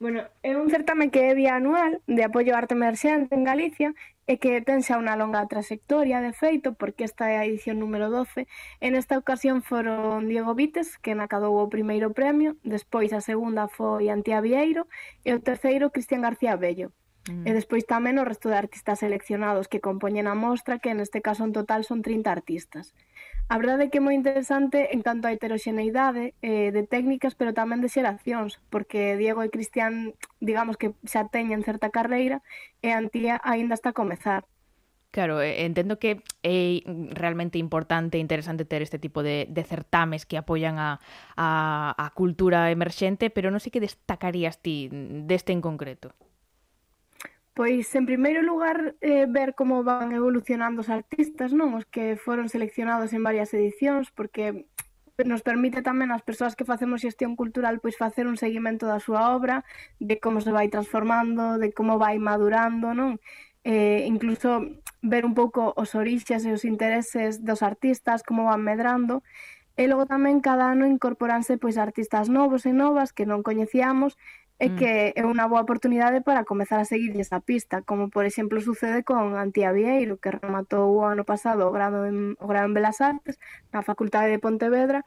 Bueno, 0.00 0.22
é 0.42 0.56
un 0.56 0.70
certame 0.70 1.10
que 1.12 1.28
é 1.28 1.34
bianual 1.36 2.00
de 2.16 2.24
apoio 2.24 2.56
á 2.56 2.64
arte 2.64 2.72
emerxente 2.72 3.36
en 3.36 3.44
Galicia 3.44 3.92
e 4.24 4.40
que 4.40 4.64
ten 4.64 4.80
xa 4.80 4.96
unha 4.96 5.12
longa 5.20 5.44
trayectoria, 5.44 6.24
de 6.24 6.32
feito, 6.32 6.72
porque 6.72 7.04
esta 7.04 7.28
é 7.28 7.36
a 7.36 7.44
edición 7.44 7.76
número 7.76 8.08
12. 8.08 8.48
En 8.80 8.96
esta 8.96 9.20
ocasión 9.20 9.60
foron 9.60 10.24
Diego 10.24 10.56
Vites, 10.56 10.96
que 10.96 11.12
acadou 11.12 11.52
o 11.60 11.68
primeiro 11.68 12.16
premio, 12.16 12.56
despois 12.64 13.12
a 13.12 13.20
segunda 13.20 13.68
foi 13.68 14.08
Antía 14.08 14.40
Vieiro 14.40 14.88
e 15.20 15.36
o 15.36 15.42
terceiro 15.44 15.92
Cristian 15.92 16.24
García 16.24 16.56
Bello. 16.56 16.96
Mm. 17.28 17.44
E 17.44 17.50
despois 17.52 17.84
tamén 17.84 18.16
o 18.16 18.24
resto 18.24 18.48
de 18.48 18.56
artistas 18.56 19.04
seleccionados 19.04 19.68
que 19.68 19.84
compoñen 19.84 20.32
a 20.32 20.34
mostra, 20.44 20.80
que 20.80 20.96
neste 20.96 21.20
caso 21.20 21.44
en 21.44 21.52
total 21.52 21.84
son 21.84 22.00
30 22.00 22.32
artistas. 22.32 22.96
Mm. 22.96 23.09
A 23.50 23.58
verdade 23.58 23.82
é 23.84 23.90
que 23.90 23.98
é 23.98 24.06
moi 24.06 24.14
interesante 24.14 24.94
en 24.94 25.02
canto 25.02 25.26
á 25.26 25.34
heteroxeneidade 25.34 26.38
eh, 26.38 26.70
de 26.70 26.86
técnicas, 26.86 27.34
pero 27.34 27.50
tamén 27.50 27.82
de 27.82 27.90
xeracións, 27.90 28.62
porque 28.70 29.18
Diego 29.18 29.42
e 29.42 29.50
Cristian, 29.50 30.14
digamos 30.38 30.78
que 30.78 30.94
xa 31.02 31.26
teñen 31.34 31.66
certa 31.66 31.90
carreira 31.90 32.46
e 32.78 32.94
Antía 32.94 33.42
aínda 33.42 33.74
está 33.74 33.90
a 33.90 33.98
comezar. 33.98 34.46
Claro, 35.10 35.42
entendo 35.42 35.98
que 35.98 36.22
é 36.46 36.86
realmente 37.10 37.58
importante 37.58 38.14
e 38.14 38.22
interesante 38.22 38.62
ter 38.62 38.86
este 38.86 39.02
tipo 39.02 39.26
de, 39.26 39.50
de 39.50 39.66
certames 39.66 40.30
que 40.30 40.38
apoian 40.38 40.78
a, 40.78 41.02
a, 41.34 41.90
a 41.98 42.06
cultura 42.14 42.70
emerxente, 42.70 43.34
pero 43.34 43.50
non 43.50 43.58
sei 43.58 43.74
que 43.74 43.82
destacarías 43.82 44.62
ti 44.62 44.86
deste 45.26 45.50
en 45.50 45.58
concreto. 45.58 46.14
Pois, 47.60 47.94
en 47.94 48.06
primeiro 48.06 48.40
lugar, 48.40 48.96
eh, 49.02 49.26
ver 49.28 49.54
como 49.54 49.84
van 49.84 50.12
evolucionando 50.12 50.80
os 50.80 50.88
artistas, 50.88 51.52
non? 51.52 51.76
Os 51.76 51.84
que 51.84 52.16
foron 52.16 52.48
seleccionados 52.48 53.12
en 53.12 53.20
varias 53.20 53.52
edicións, 53.52 54.08
porque 54.08 54.64
nos 55.28 55.44
permite 55.44 55.84
tamén 55.84 56.08
ás 56.08 56.24
persoas 56.24 56.56
que 56.56 56.64
facemos 56.64 57.04
xestión 57.04 57.36
cultural 57.36 57.84
pois 57.84 58.00
facer 58.00 58.24
un 58.24 58.40
seguimento 58.40 58.88
da 58.88 58.96
súa 58.96 59.36
obra, 59.36 59.68
de 60.00 60.16
como 60.24 60.40
se 60.40 60.56
vai 60.56 60.72
transformando, 60.72 61.60
de 61.60 61.68
como 61.76 62.00
vai 62.00 62.16
madurando, 62.16 62.96
non? 62.96 63.20
Eh, 63.60 64.08
incluso 64.08 64.80
ver 65.04 65.28
un 65.28 65.36
pouco 65.36 65.76
os 65.76 65.92
orixes 65.92 66.48
e 66.48 66.56
os 66.56 66.64
intereses 66.64 67.44
dos 67.44 67.60
artistas, 67.60 68.24
como 68.24 68.48
van 68.48 68.64
medrando, 68.64 69.20
e 69.76 69.84
logo 69.84 70.08
tamén 70.08 70.40
cada 70.40 70.72
ano 70.72 70.88
incorporanse 70.88 71.60
pois 71.60 71.76
artistas 71.76 72.32
novos 72.32 72.64
e 72.64 72.72
novas 72.72 73.12
que 73.12 73.28
non 73.28 73.44
coñecíamos 73.44 74.16
e 74.60 74.68
mm. 74.68 74.76
que 74.76 74.90
é 75.16 75.24
unha 75.24 75.48
boa 75.48 75.64
oportunidade 75.64 76.20
para 76.20 76.44
comezar 76.44 76.84
a 76.84 76.84
seguir 76.84 77.16
esa 77.16 77.40
pista, 77.40 77.80
como 77.80 78.12
por 78.12 78.28
exemplo 78.28 78.60
sucede 78.60 79.00
con 79.00 79.40
Antía 79.40 79.72
Vieiro, 79.72 80.20
que 80.20 80.28
rematou 80.28 81.00
o 81.00 81.08
ano 81.08 81.24
pasado 81.24 81.64
o 81.64 81.72
grado 81.72 82.04
en, 82.04 82.36
o 82.36 82.46
grado 82.46 82.68
en 82.68 82.76
Belas 82.76 83.00
Artes 83.00 83.40
na 83.72 83.80
Facultade 83.80 84.28
de 84.28 84.36
Pontevedra, 84.36 85.00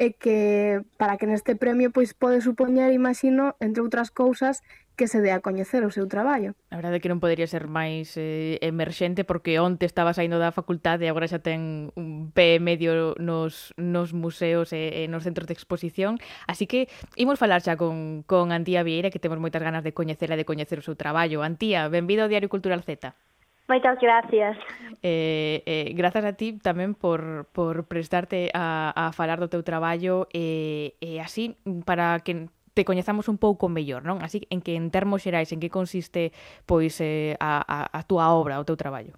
e 0.00 0.16
que 0.16 0.80
para 0.96 1.20
que 1.20 1.28
neste 1.28 1.52
premio 1.54 1.92
pois 1.92 2.16
pode 2.16 2.40
supoñer, 2.40 2.90
imagino, 2.96 3.54
entre 3.60 3.84
outras 3.84 4.08
cousas, 4.08 4.64
que 4.96 5.08
se 5.08 5.20
dé 5.20 5.32
a 5.34 5.42
coñecer 5.42 5.82
o 5.84 5.90
seu 5.90 6.06
traballo. 6.06 6.54
A 6.70 6.78
verdade 6.78 6.98
é 6.98 7.02
que 7.02 7.10
non 7.10 7.18
podería 7.18 7.50
ser 7.50 7.66
máis 7.66 8.14
eh, 8.14 8.62
emerxente 8.62 9.26
porque 9.26 9.58
onte 9.58 9.86
estaba 9.86 10.14
saindo 10.14 10.38
da 10.38 10.54
facultade 10.54 11.06
e 11.06 11.10
agora 11.10 11.26
xa 11.26 11.42
ten 11.42 11.90
un 11.98 12.30
pé 12.30 12.62
medio 12.62 13.18
nos, 13.18 13.74
nos 13.74 14.14
museos 14.14 14.70
e, 14.70 15.02
e 15.02 15.10
nos 15.10 15.26
centros 15.26 15.50
de 15.50 15.54
exposición. 15.58 16.22
Así 16.46 16.70
que 16.70 16.86
imos 17.18 17.42
falar 17.42 17.60
xa 17.60 17.74
con, 17.74 18.22
con 18.24 18.54
Antía 18.54 18.86
Vieira 18.86 19.10
que 19.10 19.22
temos 19.22 19.42
moitas 19.42 19.62
ganas 19.62 19.82
de 19.82 19.90
coñecela 19.90 20.38
e 20.38 20.40
de 20.40 20.48
coñecer 20.48 20.78
o 20.78 20.86
seu 20.86 20.94
traballo. 20.94 21.42
Antía, 21.42 21.90
benvido 21.90 22.22
ao 22.22 22.30
Diario 22.30 22.52
Cultural 22.52 22.86
Z. 22.86 23.14
Moitas 23.66 23.98
gracias. 23.98 24.58
Eh, 25.02 25.62
eh, 25.64 25.92
grazas 25.96 26.24
a 26.24 26.36
ti 26.36 26.60
tamén 26.60 26.92
por, 26.92 27.48
por 27.56 27.88
prestarte 27.88 28.52
a, 28.52 28.92
a 28.92 29.04
falar 29.16 29.40
do 29.40 29.48
teu 29.48 29.64
traballo 29.64 30.28
eh, 30.36 31.00
e 31.00 31.16
eh, 31.16 31.16
eh, 31.16 31.24
así 31.24 31.56
para 31.88 32.20
que 32.20 32.52
te 32.74 32.84
coñezamos 32.84 33.30
un 33.30 33.38
pouco 33.38 33.70
mellor, 33.70 34.02
non? 34.04 34.20
Así 34.20 34.44
en 34.50 34.60
que 34.60 34.74
en 34.74 34.90
termos 34.90 35.22
xerais, 35.22 35.50
en 35.54 35.62
que 35.62 35.70
consiste 35.70 36.34
pois 36.66 36.98
eh, 37.00 37.38
a, 37.38 37.62
a, 37.62 37.78
a 37.86 38.00
túa 38.02 38.34
obra, 38.34 38.58
o 38.58 38.66
teu 38.66 38.76
traballo? 38.76 39.14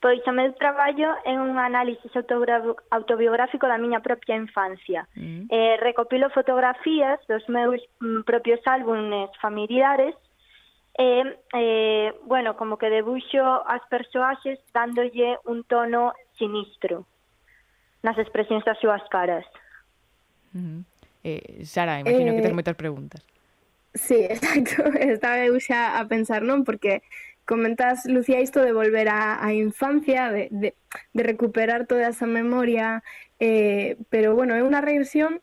Pois 0.00 0.24
o 0.24 0.32
meu 0.32 0.48
traballo 0.56 1.12
é 1.28 1.36
un 1.36 1.60
análisis 1.60 2.08
autobiográfico 2.16 3.68
da 3.68 3.76
miña 3.76 4.00
propia 4.00 4.32
infancia. 4.32 5.04
Mm. 5.12 5.44
Eh, 5.52 5.76
recopilo 5.76 6.32
fotografías 6.32 7.20
dos 7.28 7.44
meus 7.52 7.84
mm, 8.00 8.24
propios 8.24 8.64
álbumes 8.64 9.28
familiares 9.44 10.16
e, 10.96 11.36
eh, 11.52 12.16
bueno, 12.24 12.56
como 12.56 12.80
que 12.80 12.88
debuxo 12.88 13.44
as 13.68 13.84
persoaxes 13.92 14.56
dándolle 14.72 15.36
un 15.44 15.68
tono 15.68 16.16
sinistro 16.40 17.04
nas 18.00 18.16
expresións 18.16 18.64
das 18.64 18.80
súas 18.80 19.04
caras. 19.12 19.44
Mm. 20.56 20.88
Eh, 21.24 21.64
Sara, 21.64 22.00
imagino 22.00 22.32
eh, 22.32 22.36
que 22.36 22.42
tes 22.42 22.56
moitas 22.56 22.76
preguntas. 22.76 23.20
Sí, 23.94 24.26
exacto. 24.30 24.86
Estaba 24.96 25.44
eu 25.44 25.58
xa 25.60 25.98
a 25.98 26.06
pensar, 26.06 26.42
non? 26.42 26.64
Porque 26.64 27.02
comentas, 27.44 28.06
Lucía, 28.06 28.40
isto 28.40 28.62
de 28.62 28.72
volver 28.72 29.10
á, 29.10 29.42
á 29.42 29.52
infancia, 29.52 30.30
de, 30.30 30.48
de, 30.50 30.70
de 31.12 31.22
recuperar 31.22 31.86
toda 31.90 32.08
esa 32.08 32.26
memoria, 32.26 33.02
eh, 33.42 33.98
pero, 34.08 34.38
bueno, 34.38 34.54
é 34.54 34.62
unha 34.62 34.80
regresión 34.80 35.42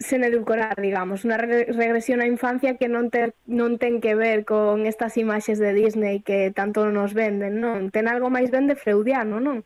sen 0.00 0.24
edulcorar, 0.24 0.80
digamos, 0.80 1.28
unha 1.28 1.36
re 1.36 1.68
regresión 1.76 2.24
á 2.24 2.26
infancia 2.28 2.80
que 2.80 2.88
non, 2.88 3.12
ter, 3.12 3.36
non 3.44 3.76
ten 3.76 4.00
que 4.00 4.16
ver 4.16 4.48
con 4.48 4.88
estas 4.88 5.20
imaxes 5.20 5.60
de 5.60 5.76
Disney 5.76 6.24
que 6.24 6.48
tanto 6.56 6.88
nos 6.88 7.12
venden, 7.12 7.60
non? 7.60 7.92
Ten 7.92 8.08
algo 8.08 8.32
máis 8.32 8.48
ben 8.48 8.64
de 8.64 8.80
freudiano, 8.80 9.44
non? 9.44 9.60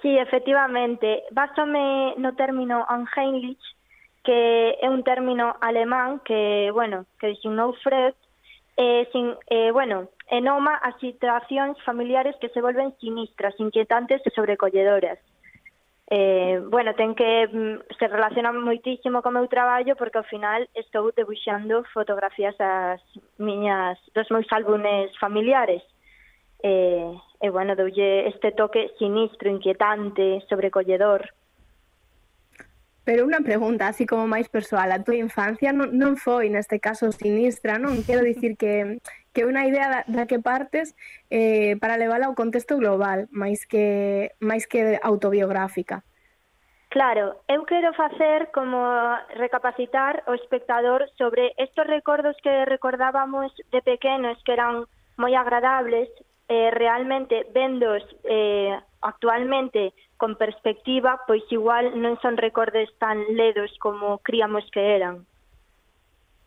Sí, 0.00 0.16
efectivamente. 0.16 1.28
Básame 1.36 2.16
no 2.16 2.32
término 2.32 2.88
Anheinlich, 2.88 3.60
que 4.22 4.76
é 4.80 4.88
un 4.90 5.02
término 5.02 5.56
alemán 5.60 6.20
que, 6.24 6.70
bueno, 6.72 7.06
que 7.18 7.28
designou 7.28 7.72
Freud, 7.82 8.14
eh, 8.76 9.08
sin, 9.12 9.34
eh, 9.48 9.70
bueno, 9.72 10.08
enoma 10.28 10.76
as 10.76 10.96
situacións 11.00 11.76
familiares 11.84 12.36
que 12.40 12.48
se 12.48 12.60
volven 12.60 12.94
sinistras, 13.00 13.58
inquietantes 13.58 14.22
e 14.24 14.30
sobrecolledoras. 14.30 15.18
Eh, 16.12 16.60
bueno, 16.66 16.94
ten 16.94 17.14
que 17.14 17.46
mm, 17.46 17.94
se 17.98 18.08
relaciona 18.08 18.50
moitísimo 18.50 19.22
co 19.22 19.30
meu 19.30 19.46
traballo 19.46 19.94
porque 19.94 20.18
ao 20.18 20.26
final 20.26 20.66
estou 20.74 21.14
debuxando 21.14 21.86
fotografías 21.94 22.58
das 22.58 22.98
miñas 23.38 23.94
dos 24.10 24.26
meus 24.30 24.50
álbumes 24.50 25.14
familiares. 25.22 25.86
Eh, 26.62 27.14
e 27.40 27.46
bueno, 27.48 27.78
doulle 27.78 28.26
este 28.26 28.50
toque 28.52 28.90
sinistro, 28.98 29.48
inquietante, 29.48 30.42
sobrecolledor. 30.50 31.30
Pero 33.04 33.24
unha 33.24 33.40
pregunta 33.40 33.88
así 33.88 34.04
como 34.04 34.28
máis 34.28 34.52
persoal, 34.52 34.92
a 34.92 35.00
túa 35.00 35.16
infancia 35.16 35.72
non, 35.72 35.96
non 35.96 36.20
foi 36.20 36.52
neste 36.52 36.76
caso 36.78 37.08
sinistra, 37.10 37.80
non? 37.80 38.04
Quero 38.04 38.20
dicir 38.20 38.60
que, 38.60 39.00
que 39.32 39.48
unha 39.48 39.64
idea 39.64 39.88
da, 39.88 40.00
da 40.04 40.24
que 40.28 40.38
partes 40.38 40.92
eh, 41.32 41.80
para 41.80 41.96
levala 41.96 42.28
ao 42.28 42.36
contexto 42.36 42.76
global, 42.76 43.24
máis 43.32 43.64
que, 43.64 44.36
máis 44.38 44.68
que 44.68 45.00
autobiográfica. 45.00 46.04
Claro, 46.90 47.38
eu 47.46 47.64
quero 47.64 47.94
facer 47.94 48.50
como 48.50 48.82
recapacitar 49.38 50.24
o 50.26 50.34
espectador 50.34 51.08
sobre 51.16 51.54
estos 51.56 51.86
recordos 51.86 52.36
que 52.42 52.64
recordábamos 52.66 53.54
de 53.70 53.80
pequenos 53.80 54.36
que 54.44 54.52
eran 54.52 54.84
moi 55.14 55.32
agradables, 55.38 56.10
eh, 56.50 56.74
realmente 56.74 57.46
vendos 57.54 58.02
eh, 58.26 58.74
actualmente 59.00 59.94
con 60.20 60.36
perspectiva, 60.36 61.24
pois 61.24 61.42
igual 61.48 61.96
non 61.96 62.20
son 62.20 62.36
recordes 62.36 62.92
tan 63.00 63.24
ledos 63.32 63.72
como 63.80 64.20
críamos 64.20 64.68
que 64.68 65.00
eran. 65.00 65.24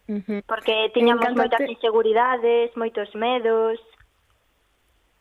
Uh 0.06 0.22
-huh. 0.22 0.40
Porque 0.46 0.94
tiñamos 0.94 1.34
moitas 1.34 1.66
inseguridades, 1.66 2.70
moitos 2.78 3.10
medos. 3.18 3.82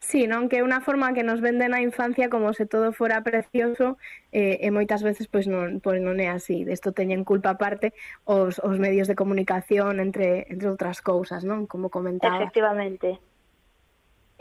Sí, 0.03 0.27
non 0.27 0.51
que 0.51 0.59
é 0.61 0.67
unha 0.67 0.83
forma 0.83 1.15
que 1.15 1.23
nos 1.23 1.39
venden 1.39 1.73
a 1.73 1.81
infancia 1.81 2.27
como 2.27 2.51
se 2.53 2.67
todo 2.67 2.91
fora 2.91 3.23
precioso 3.23 3.97
eh, 4.35 4.59
e 4.59 4.69
moitas 4.75 5.01
veces 5.01 5.31
pois 5.31 5.47
non, 5.47 5.79
pois 5.79 6.03
non 6.03 6.19
é 6.19 6.27
así. 6.27 6.67
Desto 6.67 6.91
teñen 6.91 7.23
culpa 7.23 7.55
aparte 7.55 7.95
os, 8.27 8.59
os 8.59 8.77
medios 8.83 9.07
de 9.07 9.15
comunicación 9.15 10.03
entre, 10.03 10.51
entre 10.51 10.67
outras 10.69 11.01
cousas, 11.01 11.47
non? 11.47 11.71
Como 11.71 11.87
comentaba. 11.89 12.43
Efectivamente. 12.43 13.23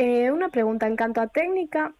Eh, 0.02 0.34
unha 0.34 0.50
pregunta 0.50 0.89
en 0.89 0.97
canto 0.97 1.21
á 1.21 1.30
técnica, 1.30 1.93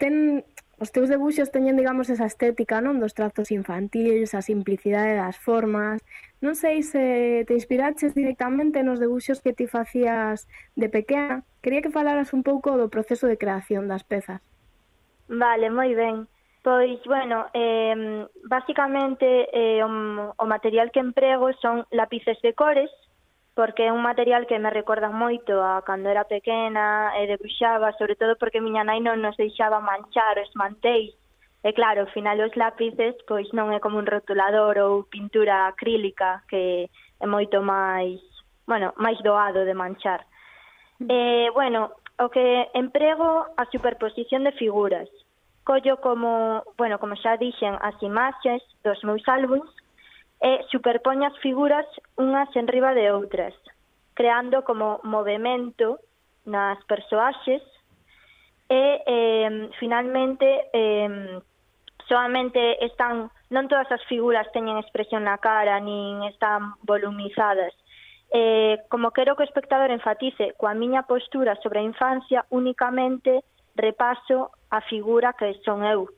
ten 0.00 0.40
Os 0.84 0.92
teus 0.92 1.08
debuxos 1.08 1.48
teñen, 1.48 1.80
digamos, 1.80 2.12
esa 2.12 2.28
estética, 2.28 2.84
non? 2.84 3.00
Dos 3.00 3.16
trazos 3.16 3.48
infantis, 3.48 4.36
a 4.36 4.44
simplicidade 4.44 5.16
das 5.16 5.40
formas... 5.40 6.04
Non 6.44 6.52
sei 6.60 6.84
se 6.84 7.48
te 7.48 7.56
inspiraches 7.56 8.12
directamente 8.12 8.84
nos 8.84 9.00
debuxos 9.00 9.40
que 9.40 9.56
ti 9.56 9.64
facías 9.64 10.44
de 10.76 10.92
pequena. 10.92 11.40
Quería 11.64 11.80
que 11.80 11.88
falaras 11.88 12.36
un 12.36 12.44
pouco 12.44 12.76
do 12.76 12.92
proceso 12.92 13.24
de 13.24 13.40
creación 13.40 13.88
das 13.88 14.04
pezas. 14.04 14.44
Vale, 15.24 15.72
moi 15.72 15.96
ben. 15.96 16.28
Pois, 16.60 17.00
bueno, 17.08 17.48
eh, 17.56 18.28
basicamente 18.44 19.48
eh, 19.56 19.80
o, 19.80 19.88
o 20.36 20.44
material 20.44 20.92
que 20.92 21.00
emprego 21.00 21.48
son 21.64 21.88
lápices 21.96 22.36
de 22.44 22.52
cores, 22.52 22.92
porque 23.54 23.86
é 23.86 23.92
un 23.92 24.02
material 24.02 24.46
que 24.46 24.58
me 24.58 24.70
recorda 24.70 25.08
moito 25.10 25.62
a 25.62 25.82
cando 25.86 26.10
era 26.10 26.26
pequena 26.26 27.14
e 27.18 27.26
debruxaba, 27.30 27.94
sobre 27.94 28.18
todo 28.18 28.34
porque 28.34 28.60
miña 28.60 28.82
nai 28.82 28.98
non 28.98 29.22
nos 29.22 29.38
deixaba 29.38 29.78
manchar 29.78 30.42
os 30.42 30.50
manteis. 30.58 31.14
E 31.62 31.70
claro, 31.72 32.04
ao 32.04 32.12
final 32.12 32.42
os 32.42 32.52
lápices 32.58 33.14
pois 33.30 33.46
non 33.54 33.70
é 33.70 33.78
como 33.78 34.02
un 34.02 34.10
rotulador 34.10 34.74
ou 34.82 35.06
pintura 35.06 35.70
acrílica 35.70 36.42
que 36.50 36.90
é 37.22 37.26
moito 37.30 37.62
máis, 37.62 38.18
bueno, 38.66 38.90
máis 38.98 39.22
doado 39.22 39.62
de 39.62 39.72
manchar. 39.72 40.26
Eh, 41.06 41.48
bueno, 41.54 41.94
o 42.18 42.26
que 42.28 42.68
emprego 42.74 43.46
a 43.56 43.64
superposición 43.70 44.42
de 44.42 44.52
figuras. 44.58 45.08
Collo 45.62 46.02
como, 46.02 46.62
bueno, 46.76 46.98
como 46.98 47.16
xa 47.16 47.38
dixen, 47.38 47.78
as 47.80 47.96
imaxes 48.02 48.60
dos 48.82 48.98
meus 49.06 49.22
álbums 49.30 49.70
e 50.44 50.60
superpón 50.68 51.24
as 51.24 51.32
figuras 51.40 51.88
unhas 52.20 52.52
enriba 52.52 52.92
de 52.92 53.08
outras, 53.08 53.56
creando 54.12 54.60
como 54.60 55.00
movimento 55.00 55.96
nas 56.44 56.76
persoaxes 56.84 57.64
e 58.68 59.00
eh, 59.08 59.72
finalmente 59.80 60.68
eh, 60.76 61.40
soamente 62.04 62.84
están 62.84 63.32
non 63.48 63.72
todas 63.72 63.88
as 63.88 64.04
figuras 64.04 64.44
teñen 64.52 64.76
expresión 64.76 65.24
na 65.24 65.40
cara 65.40 65.80
nin 65.80 66.20
están 66.28 66.76
volumizadas. 66.84 67.72
Eh, 68.28 68.84
como 68.92 69.16
quero 69.16 69.40
que 69.40 69.46
o 69.46 69.48
espectador 69.48 69.88
enfatice 69.88 70.52
coa 70.60 70.76
miña 70.76 71.08
postura 71.08 71.56
sobre 71.64 71.80
a 71.80 71.88
infancia 71.88 72.44
únicamente 72.52 73.40
repaso 73.72 74.52
a 74.68 74.84
figura 74.84 75.32
que 75.32 75.56
son 75.64 75.88
eu. 75.88 76.12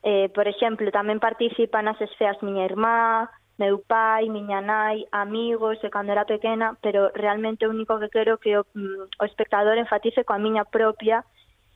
Eh, 0.00 0.32
por 0.32 0.48
exemplo 0.48 0.88
tamén 0.88 1.20
participa 1.20 1.84
nas 1.84 2.00
esfeas 2.00 2.40
miña 2.40 2.64
irmá 2.64 3.28
meu 3.58 3.78
pai, 3.84 4.28
miña 4.28 4.60
nai, 4.60 5.06
amigos 5.12 5.78
e 5.84 5.90
cando 5.90 6.12
era 6.12 6.24
pequena, 6.24 6.76
pero 6.80 7.10
realmente 7.14 7.66
o 7.66 7.70
único 7.70 7.98
que 8.00 8.08
quero 8.08 8.38
que 8.38 8.56
o, 8.56 8.66
mm, 8.74 9.20
o 9.20 9.24
espectador 9.24 9.76
enfatice 9.78 10.24
coa 10.24 10.40
miña 10.40 10.64
propia 10.64 11.24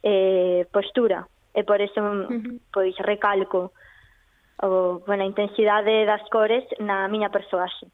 eh, 0.02 0.66
postura. 0.72 1.28
E 1.54 1.64
por 1.64 1.80
eso, 1.80 2.00
mm, 2.00 2.20
uh 2.20 2.28
-huh. 2.28 2.60
pois, 2.72 2.94
recalco 2.98 3.72
o, 4.62 5.02
bueno, 5.06 5.22
a 5.24 5.26
intensidade 5.26 6.04
das 6.06 6.24
cores 6.32 6.64
na 6.80 7.08
miña 7.08 7.28
persoaxe. 7.28 7.86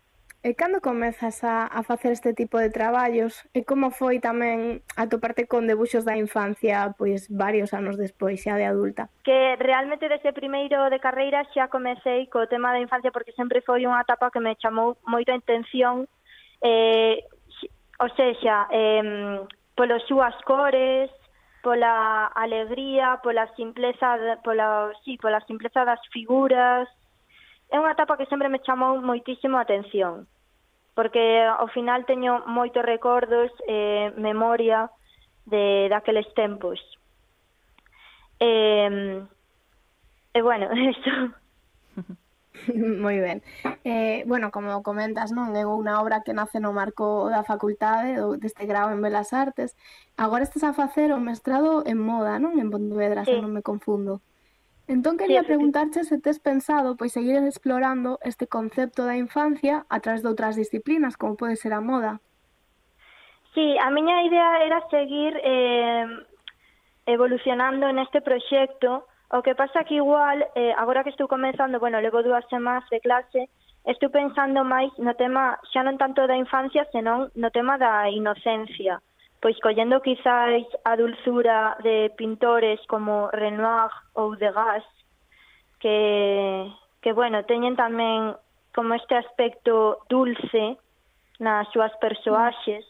E 0.42 0.58
cando 0.58 0.80
comezas 0.82 1.44
a, 1.44 1.70
a 1.70 1.84
facer 1.84 2.10
este 2.10 2.34
tipo 2.34 2.58
de 2.58 2.68
traballos? 2.68 3.46
E 3.54 3.62
como 3.62 3.94
foi 3.94 4.18
tamén 4.18 4.82
a 4.98 5.06
toparte 5.06 5.46
con 5.46 5.70
debuxos 5.70 6.02
da 6.02 6.18
infancia 6.18 6.90
pois 6.98 7.30
varios 7.30 7.70
anos 7.70 7.94
despois 7.94 8.42
xa 8.42 8.58
de 8.58 8.66
adulta? 8.66 9.06
Que 9.22 9.54
realmente 9.54 10.10
desde 10.10 10.34
primeiro 10.34 10.90
de 10.90 10.98
carreira 10.98 11.46
xa 11.54 11.70
comecei 11.70 12.26
co 12.26 12.50
tema 12.50 12.74
da 12.74 12.82
infancia 12.82 13.14
porque 13.14 13.30
sempre 13.38 13.62
foi 13.62 13.86
unha 13.86 14.02
etapa 14.02 14.34
que 14.34 14.42
me 14.42 14.58
chamou 14.58 14.98
moito 15.06 15.30
a 15.30 15.38
intención 15.38 16.10
eh, 16.58 17.22
ou 18.02 18.10
seja, 18.18 18.66
eh, 18.74 19.46
polos 19.78 20.02
súas 20.10 20.34
cores, 20.42 21.06
pola 21.62 22.26
alegría, 22.34 23.22
pola 23.22 23.46
simpleza, 23.54 24.18
pola, 24.42 24.90
sí, 25.06 25.14
pola 25.22 25.38
simpleza 25.46 25.86
das 25.86 26.02
figuras, 26.10 26.90
é 27.72 27.80
unha 27.80 27.96
etapa 27.96 28.20
que 28.20 28.28
sempre 28.28 28.52
me 28.52 28.60
chamou 28.60 29.00
moitísimo 29.00 29.56
a 29.56 29.64
atención, 29.64 30.28
porque 30.92 31.40
ao 31.40 31.72
final 31.72 32.04
teño 32.04 32.44
moitos 32.44 32.84
recordos 32.84 33.48
e 33.64 33.72
eh, 33.72 34.06
memoria 34.20 34.92
de 35.48 35.88
daqueles 35.88 36.28
tempos. 36.36 36.76
E, 38.36 38.44
eh, 38.44 39.24
eh, 40.36 40.42
bueno, 40.44 40.68
eso. 40.92 41.32
Moi 42.68 43.18
ben. 43.18 43.42
Eh, 43.84 44.22
bueno, 44.28 44.52
como 44.52 44.84
comentas, 44.84 45.32
non 45.32 45.56
é 45.56 45.64
unha 45.64 45.98
obra 45.98 46.22
que 46.22 46.36
nace 46.36 46.60
no 46.60 46.76
marco 46.76 47.32
da 47.32 47.42
facultade 47.42 48.20
do, 48.20 48.36
deste 48.36 48.68
grau 48.68 48.92
en 48.92 49.00
Belas 49.00 49.32
Artes. 49.32 49.74
Agora 50.20 50.44
estás 50.44 50.62
a 50.62 50.76
facer 50.76 51.10
o 51.10 51.18
mestrado 51.18 51.82
en 51.88 51.98
moda, 51.98 52.36
non? 52.36 52.60
En 52.60 52.68
Pontevedra, 52.68 53.24
sí. 53.24 53.32
se 53.32 53.40
non 53.40 53.56
me 53.56 53.64
confundo. 53.64 54.20
Entón 54.88 55.16
quería 55.16 55.42
preguntarche 55.42 56.02
se 56.04 56.18
tes 56.20 56.40
pensado 56.40 56.96
pois 56.96 57.12
seguir 57.12 57.36
explorando 57.44 58.18
este 58.22 58.46
concepto 58.46 59.06
da 59.06 59.16
infancia 59.16 59.86
a 59.88 60.00
través 60.00 60.22
de 60.22 60.28
outras 60.28 60.58
disciplinas, 60.58 61.16
como 61.16 61.38
pode 61.38 61.54
ser 61.56 61.72
a 61.72 61.80
moda. 61.80 62.18
Sí, 63.54 63.78
a 63.78 63.90
miña 63.90 64.24
idea 64.24 64.64
era 64.64 64.80
seguir 64.90 65.38
eh, 65.44 66.06
evolucionando 67.06 67.92
neste 67.92 68.20
proxecto, 68.20 69.06
o 69.30 69.40
que 69.40 69.54
pasa 69.54 69.84
que 69.84 69.96
igual, 69.96 70.44
eh, 70.54 70.74
agora 70.76 71.04
que 71.04 71.10
estou 71.10 71.28
comenzando, 71.28 71.78
bueno, 71.78 72.00
levo 72.00 72.22
dúas 72.22 72.44
semanas 72.50 72.84
de 72.90 73.00
clase, 73.00 73.48
estou 73.84 74.10
pensando 74.10 74.64
máis 74.64 74.90
no 74.98 75.14
tema 75.14 75.58
xa 75.72 75.82
non 75.86 75.96
tanto 75.96 76.26
da 76.26 76.36
infancia, 76.36 76.86
senón 76.90 77.30
no 77.38 77.48
tema 77.54 77.78
da 77.78 78.10
inocencia 78.10 79.00
pois 79.42 79.58
collendo 79.58 80.00
quizáis 80.00 80.64
a 80.86 80.94
dulzura 80.94 81.76
de 81.82 82.14
pintores 82.14 82.78
como 82.86 83.26
Renoir 83.34 83.90
ou 84.14 84.38
Degas, 84.38 84.86
que, 85.82 86.70
que 87.02 87.10
bueno, 87.12 87.42
teñen 87.42 87.74
tamén 87.74 88.38
como 88.70 88.94
este 88.94 89.18
aspecto 89.18 90.06
dulce 90.06 90.78
nas 91.42 91.66
súas 91.74 91.90
persoaxes, 91.98 92.86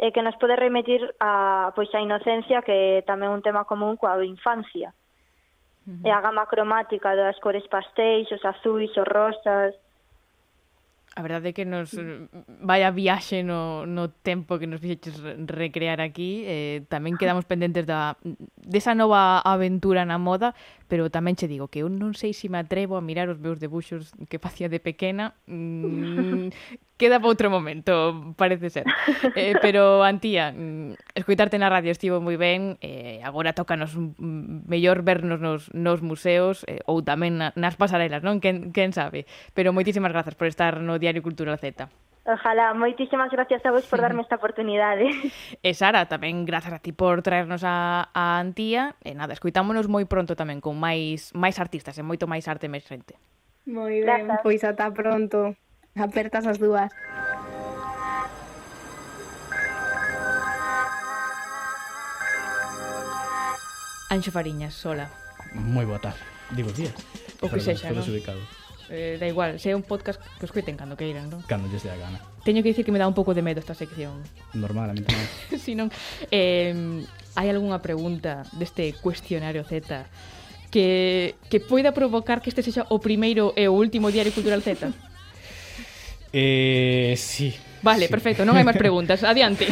e 0.00 0.10
que 0.10 0.24
nos 0.24 0.34
pode 0.40 0.56
remitir 0.56 1.04
a 1.20 1.70
pois 1.76 1.92
a 1.94 2.00
inocencia 2.00 2.64
que 2.64 2.98
é 2.98 3.06
tamén 3.06 3.30
un 3.30 3.44
tema 3.44 3.68
común 3.68 4.00
coa 4.00 4.18
infancia. 4.24 4.96
Uh 5.86 5.92
-huh. 5.92 6.08
E 6.08 6.10
a 6.10 6.24
gama 6.24 6.48
cromática 6.48 7.12
das 7.12 7.38
cores 7.38 7.68
pastéis, 7.68 8.26
os 8.32 8.42
azuis, 8.42 8.90
os 8.96 9.06
rosas, 9.06 9.76
A 11.14 11.22
verdade 11.22 11.50
é 11.50 11.52
que 11.54 11.62
nos 11.62 11.94
mm. 11.94 12.66
vaya 12.66 12.90
viaxe 12.90 13.46
no, 13.46 13.86
no 13.86 14.10
tempo 14.10 14.58
que 14.58 14.66
nos 14.66 14.82
fixeches 14.82 15.22
recrear 15.46 16.02
aquí. 16.02 16.42
Eh, 16.42 16.82
tamén 16.90 17.14
quedamos 17.14 17.46
pendentes 17.50 17.86
da, 17.86 18.18
desa 18.58 18.98
nova 18.98 19.38
aventura 19.46 20.02
na 20.02 20.18
moda, 20.18 20.58
pero 20.88 21.08
tamén 21.08 21.34
che 21.34 21.48
digo 21.48 21.68
que 21.72 21.82
eu 21.82 21.88
non 21.88 22.12
sei 22.12 22.36
se 22.36 22.52
me 22.52 22.60
atrevo 22.60 22.96
a 22.96 23.04
mirar 23.04 23.32
os 23.32 23.40
meus 23.40 23.58
debuxos 23.58 24.12
que 24.28 24.42
facía 24.42 24.68
de 24.68 24.80
pequena 24.80 25.34
mm, 25.48 26.52
queda 27.00 27.18
para 27.18 27.30
outro 27.30 27.50
momento 27.50 28.34
parece 28.36 28.70
ser. 28.70 28.86
Eh, 29.34 29.56
pero 29.60 30.04
Antía, 30.04 30.52
mm, 30.52 31.16
escoitarte 31.16 31.58
na 31.58 31.72
radio 31.72 31.90
estivo 31.90 32.22
moi 32.22 32.38
ben 32.38 32.78
eh, 32.84 33.18
agora 33.26 33.56
tócanos 33.56 33.96
mm, 33.96 34.68
mellor 34.70 35.02
vernos 35.02 35.40
nos, 35.42 35.72
nos 35.74 36.04
museos 36.04 36.62
eh, 36.70 36.84
ou 36.86 37.02
tamén 37.02 37.40
na, 37.40 37.50
nas 37.58 37.74
pasarelas 37.74 38.22
non? 38.22 38.38
Quen, 38.38 38.70
quen 38.70 38.94
sabe? 38.94 39.26
Pero 39.56 39.74
moitísimas 39.74 40.14
grazas 40.14 40.38
por 40.38 40.46
estar 40.46 40.78
no 40.78 41.00
Diario 41.00 41.24
Cultural 41.24 41.58
Z. 41.58 41.90
Ojalá, 42.24 42.72
moitísimas 42.72 43.28
gracias 43.28 43.60
a 43.66 43.70
vos 43.70 43.84
por 43.84 44.00
darme 44.00 44.22
esta 44.26 44.40
oportunidade. 44.40 45.12
E 45.60 45.70
Sara, 45.76 46.08
tamén 46.08 46.48
grazas 46.48 46.72
a 46.72 46.80
ti 46.80 46.96
por 46.96 47.20
traernos 47.20 47.60
a, 47.68 48.08
a 48.16 48.40
Antía. 48.40 48.96
E 49.04 49.12
nada, 49.12 49.36
escuitámonos 49.36 49.92
moi 49.92 50.08
pronto 50.08 50.32
tamén 50.32 50.64
con 50.64 50.80
máis 50.80 51.36
máis 51.36 51.60
artistas 51.60 52.00
e 52.00 52.02
moito 52.02 52.24
máis 52.24 52.48
arte 52.48 52.64
máis 52.72 52.88
xente. 52.88 53.20
Moi 53.68 54.00
ben, 54.00 54.24
grazas. 54.24 54.40
pois 54.40 54.64
ata 54.64 54.88
pronto. 54.96 55.52
Apertas 55.92 56.48
as 56.48 56.56
dúas. 56.56 56.88
Anxo 64.08 64.32
Fariñas, 64.32 64.72
sola. 64.72 65.12
Moi 65.52 65.84
boa 65.84 66.00
tarde. 66.00 66.24
Digo 66.56 66.72
días. 66.72 66.96
O 67.44 67.52
que 67.52 67.60
sexa, 67.60 67.92
non? 67.92 68.00
eh, 68.90 69.16
da 69.18 69.26
igual, 69.26 69.60
se 69.60 69.70
é 69.70 69.76
un 69.76 69.82
podcast 69.82 70.20
que 70.38 70.46
escuiten 70.46 70.76
cando 70.76 70.96
queiran, 70.96 71.30
non? 71.30 71.40
Cando 71.46 71.68
lles 71.68 71.84
dé 71.84 71.92
a 71.92 71.98
gana. 71.98 72.18
Teño 72.44 72.60
que 72.60 72.70
dicir 72.72 72.84
que 72.84 72.92
me 72.92 73.00
dá 73.00 73.08
un 73.08 73.16
pouco 73.16 73.32
de 73.32 73.40
medo 73.40 73.60
esta 73.60 73.74
sección. 73.74 74.20
Normal, 74.52 74.90
a 74.90 74.94
mí 74.94 75.00
tamén. 75.00 75.26
si 75.64 75.72
non, 75.72 75.88
eh, 76.28 77.04
hai 77.34 77.46
algunha 77.48 77.80
pregunta 77.80 78.44
deste 78.54 78.92
cuestionario 79.00 79.64
Z 79.64 80.06
que, 80.74 81.36
que 81.48 81.62
poida 81.62 81.94
provocar 81.94 82.42
que 82.42 82.50
este 82.50 82.66
sexa 82.66 82.84
o 82.90 82.98
primeiro 82.98 83.54
e 83.54 83.70
o 83.70 83.74
último 83.74 84.10
Diario 84.10 84.34
Cultural 84.34 84.58
Z? 84.60 84.90
eh, 86.34 87.14
sí. 87.16 87.54
Vale, 87.80 88.06
sí. 88.06 88.10
perfecto, 88.10 88.42
non 88.42 88.58
hai 88.58 88.66
máis 88.66 88.76
preguntas. 88.76 89.22
Adiante. 89.30 89.70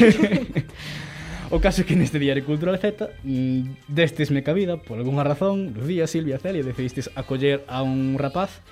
O 1.52 1.60
caso 1.60 1.82
é 1.82 1.84
que 1.84 1.92
neste 1.92 2.16
Diario 2.16 2.48
Cultural 2.48 2.80
Z 2.80 3.12
mm, 3.26 3.84
destes 3.84 4.32
me 4.32 4.40
cabida, 4.40 4.80
por 4.80 4.96
algunha 4.96 5.20
razón, 5.20 5.76
Lucía, 5.76 6.08
Silvia, 6.08 6.40
Celia, 6.40 6.64
decidistes 6.64 7.12
acoller 7.12 7.60
a 7.68 7.84
un 7.84 8.16
rapaz 8.16 8.64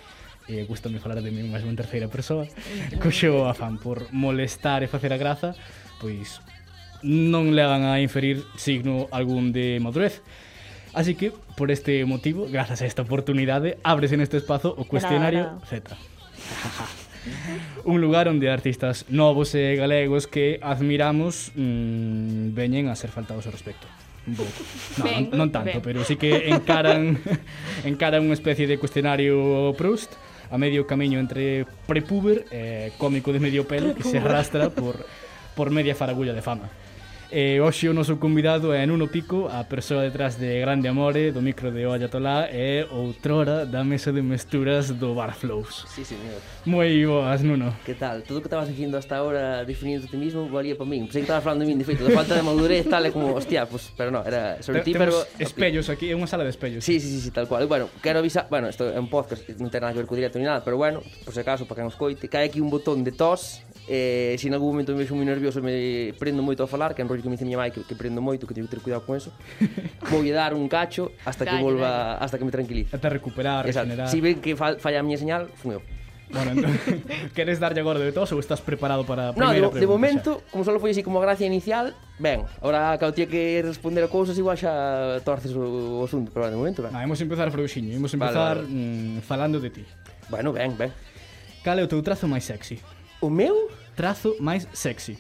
e 0.50 0.66
gusta 0.66 0.90
falar 0.98 1.22
de 1.22 1.30
mí 1.30 1.46
máis 1.46 1.62
en 1.62 1.78
terceira 1.78 2.10
persoa 2.10 2.50
co 2.98 3.10
afán 3.46 3.78
por 3.78 4.10
molestar 4.10 4.82
e 4.82 4.90
facer 4.90 5.14
a 5.14 5.18
graza 5.22 5.54
pois 6.02 6.42
non 7.06 7.54
levan 7.54 7.86
a 7.86 8.02
inferir 8.02 8.42
signo 8.58 9.06
algún 9.14 9.54
de 9.54 9.78
madurez 9.78 10.20
Así 10.92 11.14
que, 11.14 11.32
por 11.56 11.70
este 11.70 12.04
motivo, 12.04 12.48
grazas 12.50 12.82
a 12.82 12.86
esta 12.86 13.02
oportunidade, 13.02 13.78
abres 13.82 14.12
en 14.12 14.20
este 14.20 14.36
espazo 14.36 14.74
o 14.76 14.84
cuestionario 14.84 15.60
Z. 15.68 15.94
Un 17.84 18.00
lugar 18.00 18.28
onde 18.28 18.50
artistas 18.50 19.04
novos 19.12 19.54
e 19.54 19.76
galegos 19.76 20.26
que 20.26 20.58
admiramos 20.64 21.52
mmm, 21.54 22.56
veñen 22.56 22.88
a 22.88 22.96
ser 22.96 23.12
faltados 23.12 23.46
ao 23.46 23.52
respecto. 23.52 23.86
Bo, 24.26 24.44
no, 24.98 25.04
ben, 25.04 25.30
non 25.32 25.48
tanto, 25.52 25.78
ben. 25.78 25.84
pero 25.84 26.04
sí 26.04 26.16
que 26.16 26.50
encaran 26.50 27.16
encaran 27.88 28.24
unha 28.24 28.36
especie 28.36 28.66
de 28.66 28.80
cuestionario 28.80 29.72
Proust 29.76 30.16
a 30.50 30.58
medio 30.58 30.86
camiño 30.86 31.18
entre 31.18 31.66
prepuber 31.86 32.44
e 32.50 32.90
cómico 32.98 33.32
de 33.32 33.38
medio 33.38 33.66
pelo 33.70 33.94
que 33.94 34.02
se 34.02 34.18
arrastra 34.18 34.70
por, 34.70 35.06
por 35.54 35.70
media 35.70 35.94
faragulla 35.94 36.34
de 36.34 36.42
fama. 36.42 36.68
E 37.32 37.60
hoxe 37.62 37.86
o 37.86 37.94
noso 37.94 38.18
convidado 38.18 38.74
é 38.74 38.82
Nuno 38.90 39.06
Pico, 39.06 39.46
a 39.46 39.62
persoa 39.62 40.02
detrás 40.02 40.34
de 40.34 40.58
Grande 40.58 40.90
Amore, 40.90 41.30
do 41.30 41.38
micro 41.38 41.70
de 41.70 41.86
Olla 41.86 42.10
Tolá 42.10 42.50
e 42.50 42.82
outrora 42.90 43.62
da 43.64 43.84
mesa 43.86 44.10
de 44.10 44.18
mesturas 44.18 44.90
do 44.90 45.14
Bar 45.14 45.38
Flows. 45.38 45.86
Sí, 45.94 46.02
señor. 46.02 46.42
Moi 46.66 46.90
boas, 47.06 47.38
Nuno. 47.46 47.70
Que 47.86 47.94
tal? 47.94 48.26
Todo 48.26 48.38
o 48.38 48.42
que 48.42 48.50
estabas 48.50 48.66
dicindo 48.66 48.98
hasta 48.98 49.22
ahora 49.22 49.62
definindo 49.62 50.10
ti 50.10 50.18
mismo 50.18 50.50
valía 50.50 50.74
para 50.74 50.90
min. 50.90 51.06
Pensei 51.06 51.22
que 51.22 51.30
estabas 51.30 51.46
falando 51.46 51.62
de 51.62 51.70
min, 51.70 51.78
de 51.78 51.86
feito, 51.86 52.02
da 52.02 52.10
falta 52.10 52.34
de 52.34 52.42
madurez 52.42 52.82
tal 52.90 53.06
é 53.06 53.14
como, 53.14 53.38
hostia, 53.38 53.62
pues, 53.62 53.94
pero 53.94 54.10
no, 54.10 54.26
era 54.26 54.58
sobre 54.58 54.82
ti, 54.82 54.90
pero... 54.90 55.14
espellos 55.38 55.86
aquí, 55.86 56.10
é 56.10 56.18
unha 56.18 56.26
sala 56.26 56.42
de 56.42 56.50
espellos. 56.50 56.82
Sí, 56.82 56.98
sí, 56.98 57.14
sí, 57.14 57.22
sí, 57.22 57.30
tal 57.30 57.46
cual. 57.46 57.62
E, 57.62 57.70
bueno, 57.70 57.94
quero 58.02 58.18
avisar, 58.18 58.50
bueno, 58.50 58.66
isto 58.66 58.90
é 58.90 58.98
un 58.98 59.06
podcast, 59.06 59.46
non 59.62 59.70
ten 59.70 59.86
nada 59.86 59.94
que 59.94 60.02
ver 60.02 60.10
co 60.10 60.18
directo 60.18 60.42
ni 60.42 60.50
nada, 60.50 60.66
pero 60.66 60.74
bueno, 60.74 60.98
por 61.22 61.30
se 61.30 61.46
acaso, 61.46 61.62
para 61.62 61.78
que 61.78 61.86
nos 61.86 61.94
coite, 61.94 62.26
cae 62.26 62.50
aquí 62.50 62.58
un 62.58 62.74
botón 62.74 63.06
de 63.06 63.14
tos, 63.14 63.62
eh, 63.86 64.34
se 64.38 64.50
en 64.50 64.54
algún 64.54 64.74
momento 64.74 64.90
me 64.92 65.06
vexo 65.06 65.14
moi 65.14 65.22
nervioso 65.22 65.62
me 65.62 66.10
prendo 66.18 66.42
moito 66.42 66.62
a 66.62 66.68
falar, 66.70 66.90
que 66.94 67.02
enrollo 67.02 67.19
que 67.22 67.28
me 67.28 67.36
dice 67.36 67.44
miña 67.44 67.58
mãe 67.60 67.70
que, 67.70 67.84
que 67.84 67.94
prendo 67.94 68.20
moito, 68.20 68.46
que 68.48 68.54
teño 68.54 68.66
que 68.68 68.76
ter 68.76 68.82
cuidado 68.84 69.04
con 69.06 69.16
eso. 69.16 69.30
Voulle 70.10 70.32
dar 70.32 70.52
un 70.54 70.68
cacho 70.68 71.12
hasta 71.24 71.44
que 71.44 71.56
volva, 71.62 72.16
hasta 72.18 72.36
que 72.38 72.44
me 72.44 72.50
tranquilice. 72.52 72.94
Ata 72.96 73.08
recuperar, 73.08 73.66
Exacto. 73.66 73.90
regenerar. 73.94 74.08
Si 74.08 74.20
ven 74.20 74.40
que 74.40 74.56
fa- 74.56 74.76
falla 74.80 75.00
a 75.00 75.04
miña 75.04 75.18
señal, 75.18 75.48
fun 75.54 75.78
eu. 75.78 75.82
Bueno, 76.30 76.54
entón, 76.54 76.70
queres 77.34 77.58
darlle 77.58 77.82
agora 77.82 77.98
de 77.98 78.14
tos 78.14 78.30
ou 78.30 78.38
estás 78.38 78.62
preparado 78.62 79.02
para 79.02 79.30
a 79.30 79.34
No, 79.34 79.50
de, 79.50 79.58
primeira 79.58 79.66
de 79.66 79.82
pregunta 79.82 79.90
momento, 79.98 80.30
xa. 80.38 80.50
como 80.54 80.62
só 80.62 80.70
foi 80.78 80.94
así 80.94 81.02
como 81.02 81.18
a 81.18 81.26
gracia 81.26 81.42
inicial, 81.42 81.90
ben, 82.22 82.46
ahora 82.62 82.94
eu 83.02 83.10
tía 83.10 83.26
que 83.26 83.58
responder 83.66 84.06
a 84.06 84.08
cousas 84.08 84.38
igual 84.38 84.54
xa 84.54 85.18
torces 85.26 85.50
o, 85.58 85.98
o 85.98 86.06
asunto, 86.06 86.30
pero 86.30 86.46
de 86.46 86.54
momento, 86.54 86.86
ben. 86.86 86.94
Ah, 86.94 87.02
imos 87.02 87.18
empezar 87.18 87.50
frouxiño, 87.50 87.90
imos 87.90 88.14
Vale, 88.14 88.30
empezar 88.30 88.56
vale, 88.62 88.70
vale. 88.70 89.18
Mm, 89.18 89.26
falando 89.26 89.58
de 89.58 89.70
ti. 89.74 89.82
Bueno, 90.30 90.54
ben, 90.54 90.78
ben. 90.78 90.94
Cal 91.66 91.76
é 91.76 91.82
o 91.82 91.90
teu 91.90 91.98
trazo 91.98 92.30
máis 92.30 92.46
sexy? 92.46 92.78
O 93.18 93.26
meu? 93.26 93.66
Trazo 93.98 94.38
máis 94.38 94.70
sexy. 94.70 95.18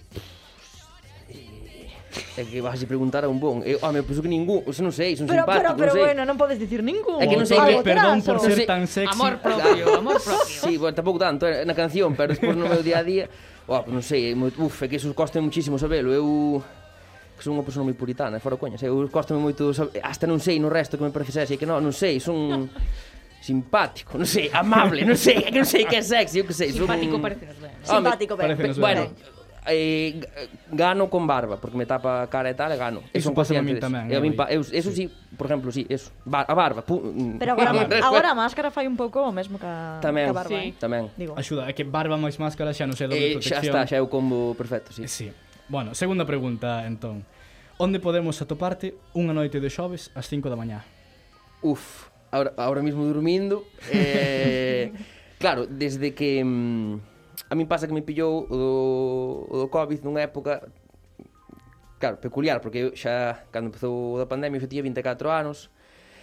É 2.36 2.42
que 2.42 2.58
vas 2.58 2.82
a 2.82 2.86
preguntar 2.86 3.22
a 3.22 3.28
un 3.30 3.38
bon. 3.38 3.62
Eu, 3.62 3.78
home, 3.82 4.02
pois 4.02 4.18
penso 4.18 4.22
que 4.22 4.30
ningún, 4.30 4.66
eu 4.66 4.74
non 4.82 4.90
sei, 4.90 5.14
son 5.14 5.30
pero, 5.30 5.46
simpático, 5.46 5.62
pero, 5.62 5.78
pero, 5.78 5.90
non 5.90 5.94
sei. 5.94 6.04
bueno, 6.10 6.20
non 6.26 6.36
podes 6.36 6.58
dicir 6.58 6.82
ningún. 6.82 7.22
É 7.22 7.30
que 7.30 7.38
non 7.38 7.46
sei 7.46 7.58
que... 7.62 7.86
Perdón 7.86 8.18
por 8.26 8.42
ser 8.42 8.66
tan 8.66 8.82
sexy. 8.90 9.14
Amor 9.14 9.38
propio, 9.38 9.84
amor 9.94 10.18
propio. 10.18 10.58
Sí, 10.66 10.74
bueno, 10.74 10.94
tampouco 10.94 11.22
tanto 11.22 11.46
eh, 11.46 11.62
na 11.62 11.74
canción, 11.78 12.18
pero 12.18 12.34
despois 12.34 12.58
no 12.58 12.66
meu 12.66 12.82
día 12.82 12.98
a 12.98 13.06
día... 13.06 13.30
Oh, 13.70 13.86
non 13.86 14.02
sei, 14.02 14.30
é 14.30 14.34
moi, 14.34 14.50
uf, 14.50 14.82
é 14.82 14.90
que 14.90 14.98
eso 14.98 15.06
costa 15.14 15.38
muchísimo 15.38 15.78
sabelo. 15.78 16.10
Eu 16.10 16.58
que 17.38 17.46
son 17.46 17.56
unha 17.56 17.64
persoa 17.64 17.86
moi 17.86 17.96
puritana, 17.96 18.36
eh, 18.36 18.42
fora 18.42 18.60
coña, 18.60 18.76
eu 18.82 19.06
costa 19.08 19.32
moito, 19.32 19.72
hasta 20.02 20.26
non 20.28 20.42
sei 20.42 20.60
no 20.60 20.68
resto 20.68 21.00
que 21.00 21.06
me 21.06 21.14
parecese, 21.14 21.56
que 21.56 21.64
non, 21.64 21.80
non 21.80 21.94
sei, 21.94 22.20
son 22.20 22.68
simpático, 23.40 24.20
non 24.20 24.28
sei, 24.28 24.52
amable, 24.52 25.06
non 25.08 25.16
sei, 25.16 25.40
que 25.40 25.56
non 25.56 25.64
sei 25.64 25.88
que 25.88 25.96
é 25.96 26.04
sexy, 26.04 26.42
eu 26.42 26.44
que 26.44 26.52
sei. 26.52 26.68
Simpático 26.68 27.16
son... 27.16 27.24
parece 27.24 27.48
ben. 27.56 27.72
Eh. 27.72 27.88
Simpático, 27.88 28.36
pero, 28.36 28.52
bueno, 28.76 29.02
eh, 29.66 30.20
gano 30.70 31.10
con 31.10 31.26
barba, 31.26 31.60
porque 31.60 31.76
me 31.76 31.86
tapa 31.86 32.22
a 32.22 32.26
cara 32.28 32.50
e 32.50 32.54
tal, 32.54 32.72
e 32.72 32.76
gano. 32.76 33.00
E 33.12 33.18
iso 33.18 33.28
son 33.28 33.34
pasa 33.36 33.52
a 33.58 33.62
min 33.62 33.76
tamén. 33.76 34.08
E 34.08 34.14
a 34.14 34.18
eh, 34.18 34.22
min, 34.22 34.32
pa, 34.32 34.48
eu, 34.48 34.64
eso 34.64 34.90
sí, 34.90 35.10
por 35.36 35.46
exemplo, 35.46 35.68
sí, 35.68 35.84
eso. 35.88 36.10
Bar, 36.24 36.48
a 36.48 36.54
barba. 36.54 36.80
Pu, 36.80 36.96
mm. 36.96 37.36
Pero 37.36 37.52
agora, 37.52 37.70
agora 38.08 38.28
a 38.32 38.36
máscara 38.36 38.72
fai 38.72 38.88
un 38.88 38.96
pouco 38.96 39.20
o 39.20 39.32
mesmo 39.32 39.60
ca, 39.60 40.00
tamén, 40.00 40.32
ca 40.32 40.44
barba. 40.44 40.56
Sí. 40.56 40.72
Eh? 40.72 40.80
Tamén. 40.80 41.04
Digo. 41.16 41.36
Axuda, 41.36 41.68
é 41.68 41.72
que 41.76 41.84
barba 41.84 42.16
máis 42.16 42.40
máscara 42.40 42.72
xa 42.72 42.88
non 42.88 42.96
sei 42.96 43.10
doble 43.10 43.20
eh, 43.20 43.36
protección. 43.36 43.60
Xa 43.60 43.68
está, 43.68 43.80
xa 43.84 43.96
é 43.98 44.02
o 44.02 44.08
combo 44.08 44.56
perfecto, 44.56 44.96
sí. 44.96 45.04
Sí. 45.04 45.28
Bueno, 45.68 45.92
segunda 45.94 46.24
pregunta, 46.24 46.82
entón. 46.88 47.22
Onde 47.80 48.00
podemos 48.00 48.36
atoparte 48.44 48.96
unha 49.16 49.32
noite 49.32 49.56
de 49.56 49.72
xoves 49.72 50.12
ás 50.12 50.28
5 50.28 50.52
da 50.52 50.56
mañá? 50.56 50.84
Uf, 51.64 52.08
ahora, 52.32 52.52
ahora 52.56 52.82
mismo 52.84 53.04
durmindo. 53.04 53.64
Eh, 53.92 54.92
claro, 55.40 55.64
desde 55.68 56.12
que... 56.12 56.44
Mm, 56.44 57.09
A 57.50 57.58
min 57.58 57.66
pasa 57.66 57.90
que 57.90 57.92
me 57.92 58.06
pillou 58.06 58.46
o 58.46 58.54
do, 58.54 58.72
o 59.50 59.54
do 59.58 59.68
Covid 59.68 60.06
nunha 60.06 60.22
época 60.22 60.62
claro, 61.98 62.16
peculiar, 62.16 62.62
porque 62.62 62.78
eu 62.78 62.88
xa 62.96 63.44
cando 63.50 63.68
empezou 63.68 64.18
a 64.22 64.26
pandemia 64.26 64.56
eu 64.56 64.62
xa 64.62 64.70
tiña 64.70 64.86
24 64.86 65.30
anos. 65.30 65.68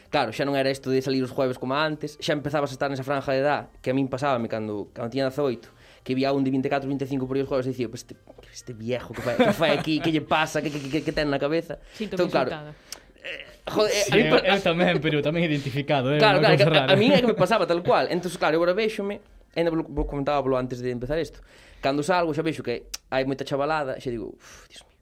Claro, 0.07 0.31
xa 0.31 0.47
non 0.47 0.55
era 0.55 0.71
isto 0.71 0.87
de 0.87 1.03
salir 1.03 1.19
os 1.19 1.35
jueves 1.35 1.59
como 1.59 1.75
antes, 1.75 2.15
xa 2.23 2.31
empezabas 2.31 2.71
a 2.71 2.75
estar 2.79 2.87
nesa 2.87 3.03
franja 3.03 3.35
de 3.35 3.43
edad 3.43 3.67
que 3.83 3.91
a 3.91 3.93
min 3.93 4.07
pasábame 4.07 4.47
cando, 4.47 4.87
cando 4.95 5.11
tiña 5.11 5.27
18, 5.27 5.67
que 6.07 6.15
vía 6.15 6.31
un 6.31 6.47
de 6.47 6.51
24, 6.51 6.87
25 6.87 7.27
por 7.27 7.35
aí 7.35 7.43
os 7.43 7.49
jueves 7.51 7.67
e 7.67 7.75
dicía, 7.75 7.91
pues 7.91 8.07
este, 8.07 8.15
este 8.47 8.71
viejo 8.71 9.11
que 9.11 9.19
fai, 9.19 9.35
que 9.35 9.51
fai 9.51 9.71
aquí, 9.75 9.99
que 9.99 10.15
lle 10.15 10.23
pasa, 10.23 10.63
que, 10.63 10.71
que, 10.71 10.79
que, 10.79 10.99
que 11.03 11.11
ten 11.11 11.27
na 11.27 11.35
cabeza. 11.35 11.83
Sinto 11.91 12.15
entón, 12.15 12.31
claro, 12.31 12.55
insultada. 12.55 12.71
Eh, 13.19 13.67
joder, 13.67 13.91
eh, 13.91 14.03
sí, 14.07 14.11
a 14.11 14.15
mí, 14.15 14.23
eu, 14.31 14.39
eu 14.39 14.59
tamén, 14.63 14.95
pero 15.03 15.19
tamén 15.19 15.43
identificado, 15.43 16.15
eh, 16.15 16.23
claro, 16.23 16.39
claro, 16.39 16.55
que, 16.55 16.63
a, 16.63 16.87
a, 16.87 16.95
a 16.95 16.97
mí 16.97 17.11
é 17.11 17.19
que 17.19 17.27
me 17.27 17.35
pasaba 17.35 17.67
tal 17.67 17.83
cual. 17.83 18.07
Entón, 18.07 18.31
claro, 18.39 18.55
eu 18.55 18.63
agora 18.63 18.71
véxome 18.71 19.19
ainda 19.57 19.73
vos 19.73 19.81
vou 19.89 20.05
polo 20.05 20.55
antes 20.55 20.79
de 20.79 20.93
empezar 20.93 21.17
isto. 21.17 21.41
Cando 21.81 22.05
salgo 22.05 22.33
xa 22.33 22.45
vexo 22.45 22.61
que 22.61 22.93
hai 23.09 23.25
moita 23.25 23.41
chavalada, 23.41 23.97
xa 23.97 24.13
digo, 24.13 24.37
uff, 24.37 24.69
Dios 24.69 24.85
mío. 24.85 25.01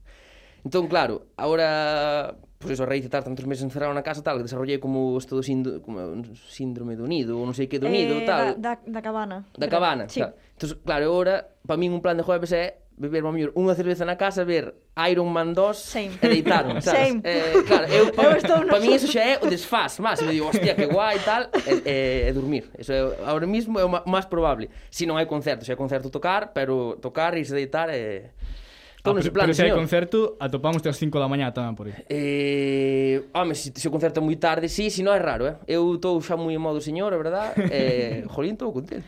Entón, 0.63 0.87
claro, 0.87 1.27
agora, 1.35 2.33
pois 2.57 2.71
pues, 2.71 2.79
eso, 2.79 2.83
a 2.83 2.89
raíz 2.89 3.03
de 3.03 3.11
estar 3.11 3.21
tantos 3.21 3.45
meses 3.45 3.67
encerrado 3.67 3.93
na 3.93 4.01
casa, 4.01 4.23
tal, 4.23 4.39
que 4.39 4.47
desarrollei 4.47 4.79
como 4.79 5.13
isto 5.19 5.35
do 5.35 5.43
síndrome, 5.43 5.83
como 5.83 5.99
síndrome 6.47 6.95
do 6.95 7.05
nido, 7.05 7.37
ou 7.37 7.43
non 7.43 7.53
sei 7.53 7.67
que 7.67 7.77
do 7.77 7.91
nido, 7.91 8.17
eh, 8.17 8.25
tal. 8.25 8.55
Da, 8.57 8.79
da, 8.79 8.99
da 8.99 9.01
cabana. 9.03 9.43
Da 9.51 9.67
creo. 9.67 9.75
cabana, 9.75 10.07
sí. 10.07 10.23
Entón, 10.23 10.79
claro, 10.87 11.11
agora, 11.11 11.51
para 11.67 11.77
min 11.77 11.91
un 11.91 11.99
plan 11.99 12.15
de 12.15 12.23
jueves 12.23 12.55
é 12.55 12.84
beber 12.97 13.27
ao 13.27 13.31
mellor 13.35 13.51
unha 13.59 13.75
cerveza 13.75 14.07
na 14.07 14.15
casa, 14.15 14.47
ver 14.47 14.71
Iron 15.11 15.27
Man 15.27 15.51
2 15.51 15.75
Same. 15.75 16.15
e 16.23 16.27
deitaron, 16.31 16.79
sabes? 16.85 17.11
Same. 17.11 17.19
Eh, 17.27 17.63
claro, 17.67 17.85
eu, 17.91 18.11
pa, 18.15 18.23
eu 18.31 18.39
estou 18.39 18.63
pa 18.63 18.79
mí 18.79 18.95
iso 18.95 19.11
xa 19.13 19.21
é 19.21 19.35
o 19.43 19.47
desfaz, 19.51 19.99
máis, 19.99 20.23
me 20.23 20.31
digo, 20.31 20.47
hostia, 20.47 20.73
que 20.73 20.87
guai 20.87 21.19
e 21.19 21.23
tal, 21.27 21.51
e, 21.51 21.73
e, 21.83 21.95
e 22.27 22.31
dormir. 22.31 22.71
Eso 22.79 22.95
é, 22.95 23.01
ahora 23.27 23.45
mismo 23.45 23.75
é 23.79 23.83
o 23.83 23.91
máis 24.07 24.25
probable. 24.25 24.71
Se 24.87 25.03
si 25.03 25.05
non 25.05 25.19
hai 25.19 25.27
concerto, 25.27 25.67
se 25.67 25.75
hai 25.75 25.79
concerto 25.79 26.07
tocar, 26.07 26.55
pero 26.55 26.95
tocar 27.03 27.35
e 27.35 27.43
se 27.43 27.51
deitar 27.51 27.91
é... 27.91 28.31
Eh, 28.31 29.03
Todo 29.05 29.21
nese 29.21 29.29
plan, 29.29 29.45
pero, 29.45 29.53
se 29.53 29.61
hai 29.61 29.69
concerto, 29.69 30.33
atopamos 30.41 30.81
as 30.81 30.97
5 30.97 31.13
da 31.21 31.29
mañá 31.29 31.53
tamén 31.53 31.77
por 31.77 31.91
aí. 31.91 31.93
Eh, 32.09 33.29
home, 33.37 33.53
se, 33.53 33.69
se 33.69 33.85
o 33.85 33.93
concerto 33.93 34.17
é 34.17 34.23
moi 34.23 34.33
tarde, 34.39 34.65
sí, 34.65 34.89
si 34.89 35.05
non 35.05 35.13
é 35.13 35.21
raro, 35.21 35.45
eh. 35.45 35.55
Eu 35.69 35.99
estou 35.99 36.17
xa 36.25 36.33
moi 36.33 36.57
en 36.57 36.63
modo 36.63 36.81
señor, 36.81 37.13
é 37.13 37.19
verdad? 37.19 37.53
Eh, 37.69 38.25
jolín, 38.25 38.57
estou 38.57 38.73
contento. 38.73 39.05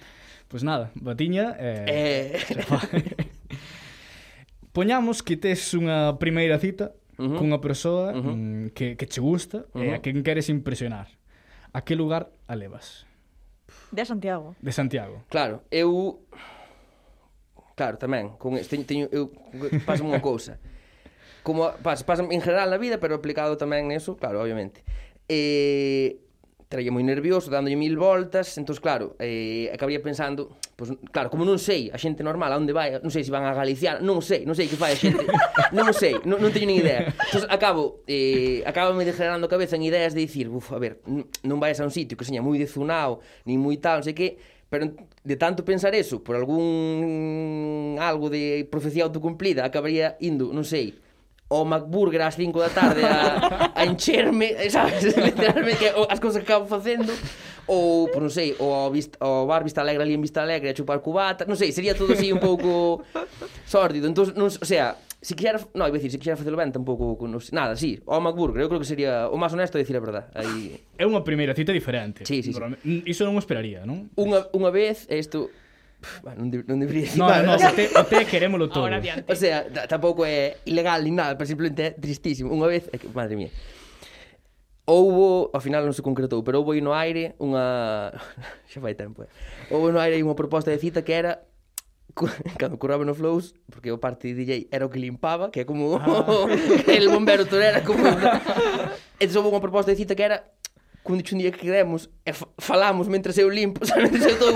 Pois 0.47 0.61
pues 0.61 0.63
nada, 0.63 0.91
batiña... 0.93 1.57
Eh, 1.57 2.38
eh... 2.38 3.36
Poñamos 4.75 5.23
que 5.25 5.37
tes 5.37 5.73
unha 5.73 6.15
primeira 6.21 6.61
cita 6.61 6.93
uh 7.17 7.25
-huh. 7.25 7.37
cunha 7.37 7.57
persoa 7.57 8.13
uh 8.13 8.21
-huh. 8.21 8.35
Mm, 8.35 8.65
que, 8.77 8.95
que 8.95 9.05
che 9.09 9.21
gusta 9.21 9.65
uh 9.73 9.81
-huh. 9.81 9.85
e 9.85 9.95
a 9.95 10.01
quen 10.01 10.21
queres 10.21 10.49
impresionar. 10.49 11.09
A 11.73 11.81
que 11.81 11.95
lugar 11.95 12.29
a 12.47 12.55
levas? 12.55 13.05
De 13.91 14.05
Santiago. 14.05 14.55
De 14.61 14.71
Santiago. 14.71 15.23
Claro, 15.29 15.63
eu... 15.71 16.21
Claro, 17.75 17.97
tamén, 18.01 18.33
con 18.41 18.57
este, 18.57 18.73
teño, 18.81 19.05
eu 19.13 19.29
paso 19.85 20.01
unha 20.01 20.17
cousa. 20.17 20.57
Como 21.45 21.69
pasa, 21.85 22.01
pasa 22.01 22.25
en 22.25 22.41
general 22.41 22.73
na 22.73 22.81
vida, 22.81 22.97
pero 22.97 23.13
aplicado 23.13 23.53
tamén 23.53 23.93
eso, 23.93 24.17
claro, 24.17 24.41
obviamente. 24.41 24.81
Eh, 25.29 26.26
traía 26.68 26.91
moi 26.91 27.03
nervioso, 27.03 27.47
dándolle 27.47 27.80
mil 27.80 27.95
voltas, 27.95 28.51
entón, 28.59 28.76
claro, 28.84 29.15
eh, 29.24 29.72
acabaría 29.72 30.03
pensando, 30.03 30.59
pues, 30.76 30.91
claro, 31.15 31.32
como 31.32 31.47
non 31.47 31.55
sei 31.55 31.88
a 31.95 31.97
xente 31.97 32.28
normal 32.28 32.51
a 32.51 32.59
onde 32.59 32.76
vai, 32.76 32.99
non 32.99 33.07
sei 33.07 33.24
se 33.24 33.32
van 33.32 33.47
a 33.47 33.55
Galiciar, 33.55 34.03
non 34.03 34.20
sei, 34.20 34.43
non 34.43 34.51
sei 34.51 34.68
que 34.68 34.76
fai 34.76 34.91
a 34.93 34.99
xente, 34.99 35.24
non 35.78 35.95
sei, 35.95 36.20
non, 36.28 36.43
non 36.43 36.51
teño 36.51 36.68
nin 36.68 36.84
idea. 36.84 37.07
Entón, 37.07 37.47
acabo, 37.47 38.03
eh, 38.03 38.68
acabo 38.68 38.91
me 38.91 39.07
degenerando 39.07 39.47
cabeza 39.47 39.80
en 39.80 39.88
ideas 39.88 40.11
de 40.11 40.28
dicir, 40.28 40.51
buf, 40.51 40.76
a 40.76 40.80
ver, 40.80 40.99
non 41.07 41.57
vais 41.63 41.80
a 41.80 41.88
un 41.88 41.93
sitio 41.95 42.20
que 42.20 42.28
seña 42.28 42.43
moi 42.43 42.59
dezunao, 42.59 43.24
nin 43.47 43.63
moi 43.63 43.80
tal, 43.80 44.03
non 44.03 44.07
sei 44.11 44.11
que, 44.11 44.36
pero 44.68 44.91
de 45.24 45.36
tanto 45.39 45.63
pensar 45.63 45.95
eso, 45.95 46.20
por 46.20 46.36
algún 46.36 47.95
algo 48.03 48.28
de 48.28 48.68
profecía 48.68 49.07
autocumplida, 49.07 49.63
acabaría 49.63 50.20
indo, 50.20 50.51
non 50.51 50.68
sei, 50.68 50.99
o 51.47 51.63
McBurger 51.63 52.21
ás 52.21 52.35
5 52.35 52.59
da 52.59 52.69
tarde 52.69 53.01
a, 53.07 53.71
a 53.71 53.81
encherme, 53.87 54.51
eh, 54.51 54.69
sabes, 54.69 55.15
literalmente 55.15 55.87
as 56.09 56.19
cousas 56.19 56.43
que 56.43 56.51
acabo 56.51 56.67
facendo 56.67 57.11
ou, 57.67 58.07
pois 58.11 58.23
non 58.23 58.31
sei, 58.31 58.55
ou 58.59 58.71
ao, 58.71 58.91
ao 59.19 59.47
bar 59.47 59.63
Vista 59.63 59.83
Alegre 59.83 60.03
ali 60.03 60.15
en 60.15 60.23
Vista 60.23 60.43
Alegre 60.43 60.71
a 60.71 60.75
chupar 60.75 60.99
cubata, 61.03 61.47
non 61.47 61.59
sei, 61.59 61.71
sería 61.71 61.95
todo 61.95 62.15
así 62.15 62.31
un 62.31 62.39
pouco 62.39 63.03
sórdido. 63.67 64.07
Entón, 64.07 64.31
non, 64.35 64.47
o 64.47 64.67
sea, 64.67 64.95
se 65.19 65.35
quixera, 65.35 65.59
non, 65.75 65.87
iba 65.91 65.99
dicir, 65.99 66.11
se 66.11 66.19
quixera 66.19 66.39
facelo 66.39 66.55
ben 66.55 66.71
tampouco, 66.71 67.15
non, 67.27 67.39
nada, 67.51 67.75
sí, 67.75 67.99
ao 68.07 68.23
McBurger, 68.23 68.63
eu 68.63 68.71
creo 68.71 68.79
que 68.79 68.87
sería 68.87 69.27
o 69.27 69.35
máis 69.35 69.51
honesto 69.51 69.75
dicir 69.75 69.99
a 69.99 70.03
verdade. 70.03 70.27
Aí... 70.35 70.79
É 70.95 71.03
unha 71.03 71.23
primeira 71.23 71.51
cita 71.51 71.75
diferente. 71.75 72.23
Sí, 72.23 72.39
sí, 72.39 72.55
sí. 72.55 72.59
Iso 73.03 73.27
non 73.27 73.35
o 73.35 73.41
esperaría, 73.43 73.83
non? 73.83 74.07
Unha, 74.15 74.47
unha 74.55 74.71
vez, 74.71 75.03
isto, 75.11 75.51
Non, 76.23 76.47
de- 76.53 76.61
non 76.69 76.77
deveria 76.77 77.09
No, 77.17 77.25
no, 77.25 77.53
no, 77.53 77.53
o 77.57 77.71
te, 77.73 77.89
o 77.89 78.03
te 78.05 78.21
querémolo 78.29 78.69
todo. 78.69 78.85
Ahora 78.85 79.01
adiante. 79.01 79.25
O 79.25 79.35
sea, 79.35 79.65
t- 79.65 79.87
tampouco 79.89 80.23
é 80.23 80.61
ilegal 80.69 81.01
ni 81.03 81.09
nada, 81.11 81.33
pero 81.33 81.49
simplemente 81.49 81.81
é 81.81 81.91
tristísimo. 81.97 82.53
Unha 82.53 82.69
vez, 82.69 82.85
é 82.93 83.01
que, 83.01 83.09
madre 83.09 83.33
mía. 83.35 83.49
Houbo, 84.87 85.51
ao 85.51 85.59
final 85.59 85.83
non 85.83 85.91
se 85.91 85.99
concretou, 86.05 86.45
pero 86.47 86.63
houbo 86.63 86.71
aí 86.71 86.79
no 86.79 86.95
aire 86.95 87.35
unha... 87.43 88.15
Xa 88.71 88.79
fai 88.79 88.95
tempo, 88.95 89.25
eh? 89.25 89.29
Houbo 89.67 89.91
no 89.91 89.99
aire 89.99 90.15
aí 90.15 90.23
unha 90.23 90.37
proposta 90.37 90.71
de 90.71 90.79
cita 90.79 91.03
que 91.03 91.11
era 91.11 91.43
cu- 92.15 92.31
cando 92.61 92.79
curraba 92.79 93.03
no 93.03 93.11
Flows, 93.11 93.51
porque 93.67 93.91
o 93.91 93.99
parte 93.99 94.31
de 94.31 94.39
DJ 94.39 94.71
era 94.71 94.87
o 94.87 94.91
que 94.93 95.01
limpaba, 95.01 95.51
que 95.51 95.59
é 95.59 95.65
como 95.67 95.99
ah. 95.99 96.23
el 96.87 97.11
bombero 97.11 97.43
torera 97.43 97.83
como 97.83 97.99
entón 99.19 99.43
houve 99.43 99.49
unha 99.51 99.59
proposta 99.65 99.91
de 99.91 99.99
cita 99.99 100.15
que 100.15 100.23
era 100.23 100.55
cun 101.08 101.18
dicho 101.18 101.36
un 101.36 101.39
día 101.39 101.55
que 101.55 101.64
queremos 101.64 102.12
e 102.28 102.36
falamos 102.60 103.08
mentre 103.08 103.32
eu 103.39 103.47
limpo, 103.47 103.80
sabes? 103.88 104.12
Eu 104.20 104.36
estou 104.36 104.51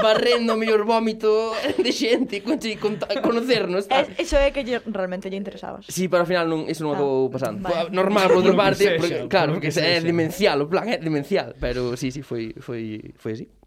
barrendo 0.00 0.56
o 0.56 0.56
mellor 0.56 0.88
vómito 0.88 1.52
de 1.84 1.92
xente 1.92 2.40
con 2.40 2.56
con, 2.80 2.96
conocernos. 3.20 3.84
Eh, 3.92 4.16
es, 4.16 4.32
eso 4.32 4.40
é 4.40 4.48
que 4.48 4.64
lle, 4.64 4.80
realmente 4.88 5.28
lle 5.28 5.36
interesabas. 5.36 5.84
Sí, 5.92 6.08
pero 6.08 6.24
ao 6.24 6.28
final 6.32 6.48
non, 6.48 6.64
eso 6.72 6.88
non 6.88 6.96
ah, 6.96 7.04
acabou 7.04 7.28
pasando. 7.28 7.68
Vale. 7.68 7.92
Normal, 7.92 8.32
por 8.32 8.40
outra 8.40 8.56
parte, 8.56 8.96
porque, 8.96 9.28
claro, 9.28 9.60
porque 9.60 9.68
é 9.68 10.00
demencial, 10.00 10.56
o 10.64 10.66
plan 10.72 10.88
é 10.88 10.96
demencial, 10.96 11.52
pero 11.60 11.92
sí, 12.00 12.08
sí, 12.08 12.24
foi, 12.24 12.56
foi, 12.56 13.12
foi 13.20 13.36
así. 13.36 13.59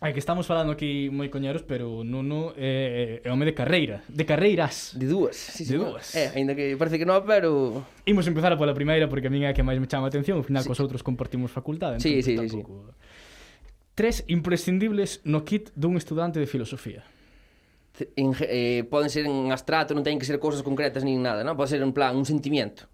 Ai 0.00 0.14
que 0.14 0.22
estamos 0.22 0.46
falando 0.46 0.70
aquí 0.70 1.10
moi 1.10 1.26
coñeros, 1.26 1.66
pero 1.66 2.06
Nuno 2.06 2.54
é, 2.54 3.18
eh, 3.18 3.26
é 3.26 3.28
home 3.34 3.42
de 3.42 3.50
carreira, 3.50 4.06
de 4.06 4.22
carreiras. 4.22 4.94
De 4.94 5.10
dúas, 5.10 5.34
sí, 5.34 5.66
sí, 5.66 5.74
de 5.74 5.82
dúas. 5.82 6.14
É, 6.14 6.30
eh, 6.30 6.38
ainda 6.38 6.54
que 6.54 6.78
parece 6.78 7.02
que 7.02 7.06
non, 7.08 7.18
pero... 7.26 7.82
Imos 8.06 8.22
empezar 8.30 8.54
pola 8.54 8.78
primeira 8.78 9.10
porque 9.10 9.26
a 9.26 9.32
min 9.34 9.42
é 9.42 9.50
a 9.50 9.54
que 9.58 9.66
máis 9.66 9.82
me 9.82 9.90
chama 9.90 10.06
a 10.06 10.10
atención, 10.14 10.38
ao 10.38 10.46
final 10.46 10.62
sí. 10.62 10.70
cos 10.70 10.78
outros 10.78 11.02
compartimos 11.02 11.50
facultade, 11.50 11.98
sí, 11.98 12.22
sí, 12.22 12.38
tampouco... 12.38 12.94
Sí. 12.94 13.98
Tres 13.98 14.22
imprescindibles 14.30 15.18
no 15.26 15.42
kit 15.42 15.74
dun 15.74 15.98
estudante 15.98 16.38
de 16.38 16.46
filosofía. 16.46 17.02
En, 18.14 18.38
eh, 18.46 18.86
poden 18.86 19.10
ser 19.10 19.26
en 19.26 19.50
abstrato, 19.50 19.98
non 19.98 20.06
teñen 20.06 20.22
que 20.22 20.30
ser 20.30 20.38
cousas 20.38 20.62
concretas 20.62 21.02
nin 21.02 21.18
nada, 21.18 21.42
non? 21.42 21.58
Pode 21.58 21.74
ser 21.74 21.82
en 21.82 21.90
plan 21.90 22.14
un 22.14 22.22
sentimiento 22.22 22.86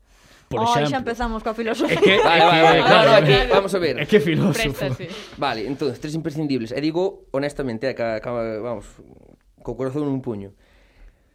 por 0.49 0.61
oh, 0.61 0.65
exemplo... 0.65 0.91
xa 0.91 0.99
empezamos 1.01 1.41
coa 1.43 1.55
filosofía. 1.55 1.99
É 1.99 2.01
que, 2.01 2.17
vale, 2.23 2.43
é 2.43 2.51
que, 2.51 2.63
vale, 2.63 2.81
claro, 2.85 3.11
no, 3.11 3.17
é 3.17 3.23
que, 3.23 3.39
vamos 3.53 3.73
a 3.75 3.79
ver. 3.79 3.95
É 4.01 4.07
que 4.07 4.19
filósofo. 4.21 4.73
Presta, 4.73 4.95
sí. 4.95 5.07
Vale, 5.37 5.67
entón, 5.67 5.93
tres 5.97 6.15
imprescindibles. 6.15 6.71
E 6.71 6.81
digo, 6.81 7.27
honestamente, 7.33 7.89
é 7.91 7.95
que, 7.97 8.07
que, 8.21 8.31
vamos, 8.61 8.87
co 9.65 9.75
corazón 9.75 10.07
un 10.07 10.21
puño. 10.21 10.53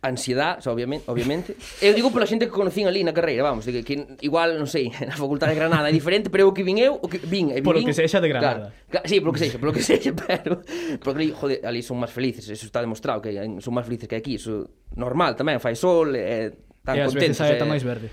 Ansiedad, 0.01 0.61
so, 0.61 0.71
obviamente, 0.71 1.03
obviamente. 1.11 1.59
Eu 1.83 1.91
digo 1.91 2.07
pola 2.07 2.23
xente 2.23 2.47
que 2.47 2.55
conocín 2.55 2.87
ali 2.87 3.03
na 3.03 3.11
carreira, 3.11 3.43
vamos, 3.43 3.67
que, 3.67 3.83
que 3.83 4.15
igual, 4.23 4.55
non 4.55 4.63
sei, 4.63 4.87
na 5.09 5.11
facultade 5.11 5.51
de 5.51 5.59
Granada 5.59 5.91
é 5.91 5.93
diferente, 5.93 6.31
pero 6.31 6.47
o 6.47 6.55
que 6.55 6.63
vin 6.63 6.79
eu, 6.79 6.95
o 6.95 7.11
que 7.11 7.19
vin, 7.19 7.51
e 7.51 7.59
vin, 7.59 7.67
Polo 7.67 7.83
que 7.83 7.91
sexa 7.91 8.23
de 8.23 8.31
Granada. 8.31 8.71
Claro, 8.87 9.03
sí, 9.03 9.19
polo 9.19 9.35
que 9.35 9.43
sexa, 9.43 9.59
polo 9.59 9.75
que 9.75 9.83
sexa, 9.83 10.15
pero 10.23 10.63
porque 11.03 11.35
joder, 11.35 11.59
ali 11.67 11.83
son 11.83 11.99
máis 11.99 12.15
felices, 12.15 12.47
eso 12.47 12.63
está 12.63 12.79
demostrado 12.79 13.19
que 13.19 13.35
son 13.59 13.75
máis 13.75 13.83
felices 13.83 14.07
que 14.07 14.15
aquí, 14.15 14.39
eso 14.39 14.71
normal 14.95 15.35
tamén, 15.35 15.59
fai 15.59 15.75
sol, 15.75 16.15
é 16.15 16.55
tan 16.79 16.95
e 16.95 17.03
contentos. 17.03 17.35
E 17.35 17.43
ás 17.43 17.51
veces 17.51 17.59
hai 17.59 17.59
é... 17.59 17.67
máis 17.67 17.83
verde. 17.83 18.07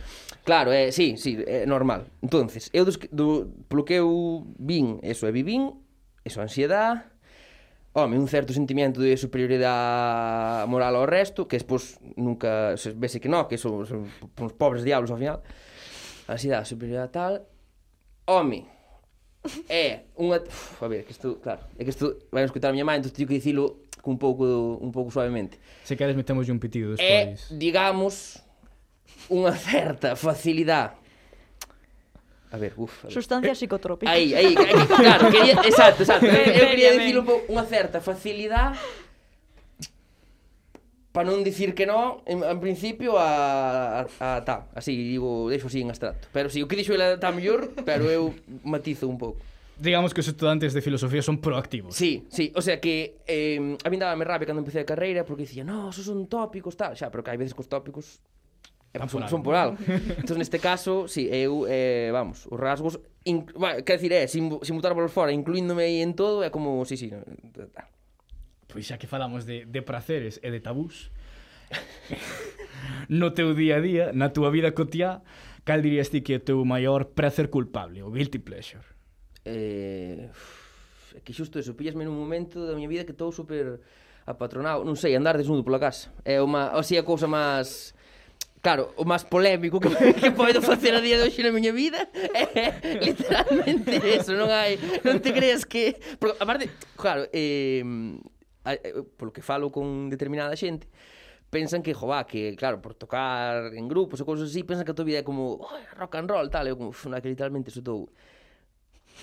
Claro, 0.46 0.70
é, 0.70 0.92
sí, 0.92 1.16
sí, 1.18 1.42
é 1.42 1.66
normal. 1.66 2.06
Entonces, 2.22 2.70
eu 2.72 2.86
dos, 2.86 2.94
do, 3.10 3.50
polo 3.66 3.82
que 3.82 3.98
eu 3.98 4.46
vin, 4.62 5.02
eso 5.02 5.26
é 5.26 5.34
vivín, 5.34 5.74
eso 6.22 6.38
ansiedade, 6.38 7.02
home, 7.90 8.14
un 8.14 8.30
certo 8.30 8.54
sentimento 8.54 9.02
de 9.02 9.18
superioridade 9.18 10.70
moral 10.70 10.94
ao 10.94 11.02
resto, 11.02 11.50
que 11.50 11.58
despois 11.58 11.98
nunca 12.14 12.78
se 12.78 12.94
vese 12.94 13.18
que 13.18 13.26
non, 13.26 13.50
que 13.50 13.58
son, 13.58 13.82
son 13.90 14.06
uns 14.06 14.54
pobres 14.54 14.86
diablos 14.86 15.10
ao 15.10 15.18
final. 15.18 15.42
Ansiedade, 16.30 16.70
superioridade 16.70 17.10
tal. 17.10 17.42
Home, 18.30 18.70
é 19.66 20.06
unha... 20.14 20.46
Uf, 20.46 20.78
a 20.78 20.86
ver, 20.86 21.02
que 21.02 21.10
isto, 21.10 21.42
claro, 21.42 21.66
é 21.74 21.82
que 21.82 21.90
isto 21.90 22.22
vai 22.30 22.46
escutar 22.46 22.70
a 22.70 22.72
miña 22.72 22.86
mãe, 22.86 23.02
entón 23.02 23.10
teño 23.10 23.26
que 23.26 23.42
dicilo 23.42 23.90
un 24.06 24.14
pouco 24.14 24.78
un 24.78 24.94
pouco 24.94 25.10
suavemente. 25.10 25.58
Se 25.82 25.98
queres 25.98 26.14
metemos 26.14 26.46
un 26.46 26.62
pitido 26.62 26.94
despois. 26.94 27.50
É, 27.50 27.58
digamos, 27.58 28.45
unha 29.30 29.52
certa 29.54 30.14
facilidade 30.14 31.06
A 32.50 32.58
ver, 32.58 32.72
uf, 32.76 33.04
a 33.04 33.08
ver. 33.08 33.12
Sustancias 33.12 33.58
eh, 33.58 33.60
psicotrópicas. 33.60 34.14
Aí, 34.14 34.32
aí, 34.34 34.54
aí 34.56 34.86
claro, 34.86 35.30
quería, 35.30 35.54
exacto, 35.66 36.02
exacto. 36.02 36.26
Eu 36.26 36.70
quería 36.70 36.92
dicir 36.94 37.18
un 37.18 37.26
pouco 37.26 37.44
unha 37.50 37.66
certa 37.66 37.98
facilidade 37.98 38.78
para 41.10 41.32
non 41.32 41.40
dicir 41.40 41.72
que 41.72 41.88
non, 41.88 42.20
en, 42.28 42.44
en 42.44 42.58
principio 42.60 43.16
a, 43.16 44.04
a, 44.04 44.36
a 44.36 44.44
ta, 44.44 44.68
así 44.76 44.92
digo, 44.92 45.48
deixo 45.48 45.66
así 45.66 45.80
en 45.80 45.88
abstracto. 45.88 46.28
Pero 46.28 46.52
si 46.52 46.60
sí, 46.60 46.64
o 46.64 46.68
que 46.68 46.76
dixo 46.76 46.92
ela 46.92 47.16
está 47.16 47.32
mellor, 47.32 47.72
pero 47.88 48.06
eu 48.12 48.36
matizo 48.62 49.08
un 49.08 49.16
pouco. 49.16 49.40
Digamos 49.80 50.12
que 50.12 50.20
os 50.20 50.28
estudantes 50.28 50.72
de 50.76 50.80
filosofía 50.80 51.20
son 51.20 51.40
proactivos. 51.40 51.96
Sí, 51.96 52.28
sí, 52.28 52.52
o 52.54 52.60
sea 52.60 52.80
que 52.80 53.20
eh, 53.26 53.58
a 53.80 53.88
mí 53.88 53.96
dábame 53.96 54.24
rabia 54.28 54.46
cando 54.46 54.60
empecé 54.60 54.80
a 54.80 54.88
carreira 54.88 55.24
porque 55.24 55.48
dicía, 55.48 55.64
"No, 55.64 55.88
esos 55.88 56.04
son 56.04 56.28
tópicos, 56.28 56.76
tal", 56.76 56.94
xa, 56.94 57.08
pero 57.10 57.24
que 57.24 57.32
hai 57.32 57.40
veces 57.40 57.56
que 57.56 57.64
os 57.64 57.68
tópicos 57.68 58.20
é 58.96 59.08
son, 59.08 59.28
son 59.28 59.42
por 59.42 59.54
algo. 59.54 59.76
entón, 60.20 60.40
neste 60.40 60.58
caso, 60.58 61.08
si, 61.08 61.26
sí, 61.26 61.32
eu, 61.32 61.68
eh, 61.68 62.08
vamos, 62.12 62.48
os 62.48 62.58
rasgos, 62.58 63.00
in, 63.24 63.44
va, 63.56 63.82
quer 63.82 64.00
eh, 64.00 64.24
é, 64.24 64.28
sin, 64.28 64.48
sin 64.62 64.74
botar 64.76 64.94
por 64.94 65.08
fora, 65.10 65.32
incluíndome 65.32 65.84
aí 65.84 66.00
en 66.00 66.14
todo, 66.14 66.42
é 66.42 66.50
como, 66.50 66.84
si, 66.84 66.96
sí, 66.96 67.10
si, 67.10 67.14
sí, 67.14 67.16
no. 67.16 67.84
Pois 68.66 68.86
xa 68.86 68.98
que 68.98 69.06
falamos 69.06 69.46
de, 69.46 69.64
de 69.64 69.80
praceres 69.82 70.38
e 70.42 70.50
de 70.50 70.60
tabús, 70.60 71.10
no 73.08 73.32
teu 73.32 73.54
día 73.54 73.78
a 73.78 73.82
día, 73.82 74.04
na 74.12 74.30
túa 74.30 74.52
vida 74.52 74.74
cotiá, 74.74 75.22
cal 75.66 75.82
dirías 75.82 76.12
ti 76.12 76.22
que 76.22 76.36
é 76.36 76.38
o 76.38 76.44
teu 76.44 76.58
maior 76.62 77.16
prazer 77.16 77.50
culpable, 77.50 78.02
o 78.02 78.10
guilty 78.12 78.38
pleasure? 78.38 78.86
Eh, 79.42 80.30
uf, 80.30 81.18
que 81.24 81.32
xusto 81.32 81.58
eso, 81.58 81.74
pillasme 81.74 82.04
nun 82.04 82.14
momento 82.14 82.66
da 82.66 82.76
miña 82.76 82.90
vida 82.90 83.06
que 83.08 83.14
estou 83.14 83.32
super 83.32 83.80
apatronado, 84.26 84.82
non 84.82 84.98
sei, 84.98 85.14
andar 85.14 85.38
desnudo 85.38 85.62
pola 85.62 85.80
casa. 85.80 86.10
É 86.26 86.42
unha, 86.42 86.74
sea, 86.82 87.00
a 87.00 87.06
cousa 87.06 87.30
máis 87.30 87.95
Claro, 88.66 88.90
o 88.98 89.06
máis 89.06 89.22
polémico 89.22 89.78
que, 89.78 89.86
que 90.18 90.34
podo 90.34 90.58
facer 90.58 90.90
a 90.90 90.98
día 90.98 91.22
de 91.22 91.30
hoxe 91.30 91.38
na 91.46 91.54
miña 91.54 91.70
vida 91.70 92.02
é 92.34 92.98
literalmente 92.98 93.94
eso, 94.10 94.34
non 94.34 94.50
hai, 94.50 94.74
non 95.06 95.22
te 95.22 95.30
creas 95.30 95.62
que, 95.62 95.94
porque, 96.18 96.34
aparte, 96.42 96.74
claro, 96.98 97.30
eh, 97.30 97.86
polo 99.14 99.30
que 99.30 99.38
falo 99.38 99.70
con 99.70 100.10
determinada 100.10 100.58
xente, 100.58 100.90
pensan 101.46 101.78
que, 101.78 101.94
jová, 101.94 102.26
que, 102.26 102.58
claro, 102.58 102.82
por 102.82 102.98
tocar 102.98 103.70
en 103.70 103.86
grupos 103.86 104.18
ou 104.18 104.26
cousas 104.26 104.50
así, 104.50 104.66
pensan 104.66 104.82
que 104.82 104.90
a 104.90 104.98
tua 104.98 105.06
vida 105.06 105.22
é 105.22 105.26
como 105.30 105.62
oh, 105.62 105.78
rock 105.94 106.18
and 106.18 106.26
roll, 106.26 106.50
tal, 106.50 106.66
eu 106.66 106.74
como, 106.74 106.90
non, 106.90 107.22
que 107.22 107.30
literalmente 107.30 107.70
estou 107.70 108.10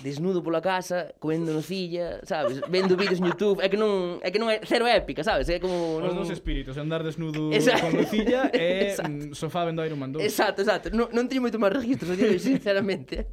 desnudo 0.02 0.42
pola 0.42 0.60
casa, 0.60 1.14
comendo 1.18 1.52
nocilla, 1.52 2.20
sabes, 2.24 2.60
vendo 2.68 2.96
vídeos 2.96 3.20
en 3.20 3.26
YouTube, 3.30 3.62
é 3.62 3.68
que 3.68 3.78
non 3.78 4.18
é 4.24 4.30
que 4.34 4.40
non 4.42 4.50
é 4.50 4.58
cero 4.66 4.90
épica, 4.90 5.22
sabes? 5.22 5.46
É 5.46 5.62
como 5.62 6.02
non... 6.02 6.10
os 6.10 6.26
dos 6.26 6.30
espíritos, 6.34 6.74
andar 6.74 7.06
desnudo 7.06 7.52
exacto. 7.54 7.86
con 7.86 8.02
nocilla 8.02 8.50
e 8.54 8.90
exacto. 8.90 9.30
Mm, 9.30 9.38
sofá 9.38 9.62
vendo 9.62 9.84
Iron 9.86 10.00
Man 10.00 10.10
2. 10.10 10.24
Exacto, 10.24 10.66
exacto. 10.66 10.90
Non, 10.90 11.12
non 11.14 11.30
teño 11.30 11.46
moito 11.46 11.62
máis 11.62 11.70
registros, 11.70 12.18
digo, 12.18 12.34
sinceramente. 12.42 13.28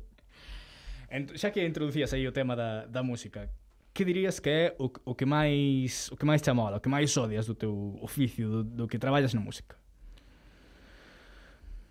Ent, 1.09 1.33
xa 1.33 1.49
que 1.49 1.65
introducías 1.65 2.13
aí 2.13 2.29
o 2.29 2.31
tema 2.31 2.53
da, 2.53 2.85
da 2.85 3.01
música, 3.01 3.49
que 3.89 4.05
dirías 4.05 4.37
que 4.37 4.49
é 4.49 4.65
o, 4.77 4.87
o 5.05 5.13
que 5.17 5.25
máis 5.25 6.13
o 6.13 6.15
que 6.15 6.29
máis 6.29 6.45
te 6.45 6.53
amola, 6.53 6.77
o 6.77 6.81
que 6.83 6.91
máis 6.91 7.09
odias 7.17 7.49
do 7.49 7.55
teu 7.57 7.97
oficio, 8.05 8.47
do, 8.47 8.61
do 8.63 8.83
que 8.87 9.01
traballas 9.01 9.33
na 9.33 9.41
música? 9.41 9.75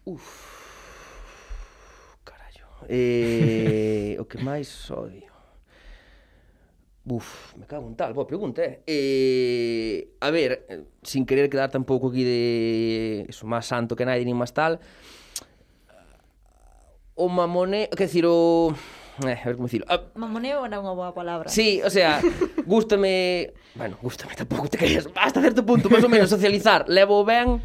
Uf. 0.07 0.60
Eh, 2.91 4.19
o 4.19 4.27
que 4.27 4.43
máis 4.43 4.67
odio? 4.91 5.31
Uf, 7.07 7.55
me 7.55 7.63
cago 7.63 7.87
en 7.87 7.95
tal, 7.95 8.11
boa 8.19 8.27
pregunta, 8.27 8.67
eh? 8.67 8.83
eh 8.83 10.19
a 10.19 10.31
ver, 10.35 10.67
sin 11.07 11.23
querer 11.23 11.47
quedar 11.47 11.71
tampouco 11.71 12.11
aquí 12.11 12.27
de 12.27 13.27
eso, 13.31 13.47
máis 13.47 13.71
santo 13.71 13.95
que 13.95 14.03
nadie, 14.03 14.27
ni 14.27 14.35
máis 14.35 14.51
tal, 14.51 14.83
o 17.15 17.31
mamone, 17.31 17.87
que 17.95 18.11
decir, 18.11 18.27
o... 18.27 18.75
Eh, 19.23 19.39
a 19.39 19.47
ver 19.47 19.55
como 19.55 19.71
dicilo. 19.71 19.87
Ah, 19.87 20.03
Mamoneo 20.19 20.67
era 20.67 20.83
unha 20.83 20.91
boa 20.91 21.15
palabra. 21.15 21.47
Sí, 21.47 21.79
o 21.87 21.91
sea, 21.95 22.19
gústame... 22.67 23.55
bueno, 23.79 24.03
gústame 24.03 24.35
tampouco 24.35 24.67
te 24.67 24.83
creas. 24.83 25.07
Hasta 25.15 25.39
certo 25.39 25.63
punto, 25.63 25.87
máis 25.87 26.03
ou 26.03 26.11
menos, 26.11 26.27
socializar. 26.27 26.91
Levo 26.91 27.23
ben 27.23 27.63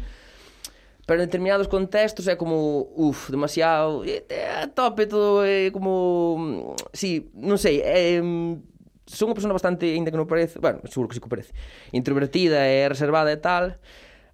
pero 1.06 1.22
en 1.22 1.30
determinados 1.30 1.70
contextos 1.70 2.26
é 2.26 2.34
como, 2.34 2.90
uff, 2.98 3.30
demasiado, 3.30 4.02
é 4.02 4.66
tope 4.74 5.06
todo, 5.06 5.46
é 5.46 5.70
como, 5.70 6.34
mm, 6.34 6.90
sí, 6.90 7.30
non 7.32 7.56
sei, 7.62 7.78
é, 7.78 8.18
mm, 8.18 8.58
son 9.06 9.30
unha 9.30 9.38
persona 9.38 9.54
bastante, 9.54 9.86
ainda 9.86 10.10
que 10.10 10.18
non 10.18 10.26
parece, 10.26 10.58
bueno, 10.58 10.82
seguro 10.90 11.06
que 11.06 11.14
sí 11.14 11.22
que 11.22 11.30
parece, 11.30 11.54
introvertida 11.94 12.66
e 12.66 12.90
reservada 12.90 13.30
e 13.30 13.38
tal, 13.38 13.78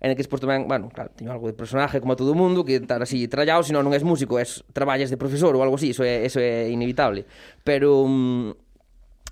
en 0.01 0.09
el 0.11 0.17
que 0.17 0.25
despois 0.25 0.41
tamén, 0.41 0.65
bueno, 0.65 0.89
claro, 0.89 1.13
teño 1.13 1.29
algo 1.29 1.47
de 1.47 1.55
personaje 1.55 2.01
como 2.01 2.17
a 2.17 2.19
todo 2.19 2.33
o 2.33 2.39
mundo, 2.41 2.65
que 2.65 2.81
estar 2.81 3.05
así 3.05 3.29
trallado, 3.29 3.61
senón 3.63 3.85
non 3.85 3.93
és 3.93 4.03
músico, 4.03 4.41
és 4.41 4.65
traballas 4.73 5.13
de 5.13 5.21
profesor 5.21 5.53
ou 5.53 5.61
algo 5.61 5.77
así, 5.77 5.93
eso 5.93 6.03
é, 6.03 6.25
eso 6.25 6.41
é 6.41 6.73
inevitable. 6.73 7.29
Pero, 7.69 8.09
mm, 8.09 8.49
um, 8.49 8.57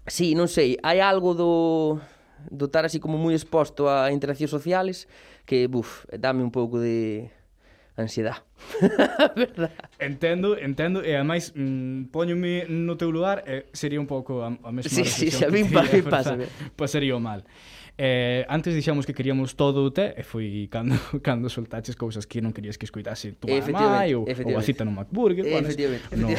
sí, 0.04 0.36
non 0.36 0.44
sei, 0.44 0.76
hai 0.84 1.00
algo 1.00 1.32
do 1.32 1.50
dotar 2.48 2.84
así 2.84 3.00
como 3.00 3.20
moi 3.20 3.36
exposto 3.36 3.88
a 3.88 4.08
interaccións 4.08 4.48
sociales 4.48 5.04
que, 5.50 5.66
buf, 5.66 6.06
dame 6.16 6.44
un 6.44 6.52
pouco 6.52 6.78
de 6.78 7.28
ansiedade. 7.96 8.38
verdad. 9.36 9.72
Entendo, 9.98 10.56
entendo, 10.56 11.02
e 11.02 11.16
ademais 11.18 11.50
mm, 11.56 12.14
poñome 12.14 12.70
no 12.70 12.94
teu 12.94 13.10
lugar 13.10 13.42
e 13.50 13.66
eh, 13.66 13.74
sería 13.74 13.98
un 13.98 14.06
pouco 14.06 14.46
a, 14.46 14.54
a 14.54 14.70
mesma 14.70 14.86
sí, 14.86 15.02
sí, 15.02 15.26
sí, 15.26 15.42
a 15.42 15.50
mí, 15.50 15.66
pa, 15.66 15.82
mí 15.90 16.06
pasa. 16.06 16.38
Pois 16.78 16.94
sería 16.94 17.18
o 17.18 17.20
mal. 17.20 17.42
Eh, 17.98 18.46
antes 18.46 18.78
dixamos 18.78 19.04
que 19.04 19.12
queríamos 19.12 19.58
todo 19.58 19.82
o 19.82 19.90
té 19.90 20.14
e 20.14 20.22
foi 20.22 20.70
cando, 20.70 20.94
cando 21.26 21.50
soltaches 21.50 21.98
cousas 21.98 22.30
que 22.30 22.38
non 22.38 22.54
querías 22.54 22.78
que 22.78 22.86
escuitase 22.86 23.34
tu 23.34 23.50
mamá 23.50 24.06
ou, 24.14 24.30
ou 24.30 24.54
a 24.54 24.62
cita 24.62 24.86
no 24.86 24.94
McBurger. 24.94 25.50
Bueno, 25.50 25.66
efectivamente. 25.66 26.14
No. 26.14 26.30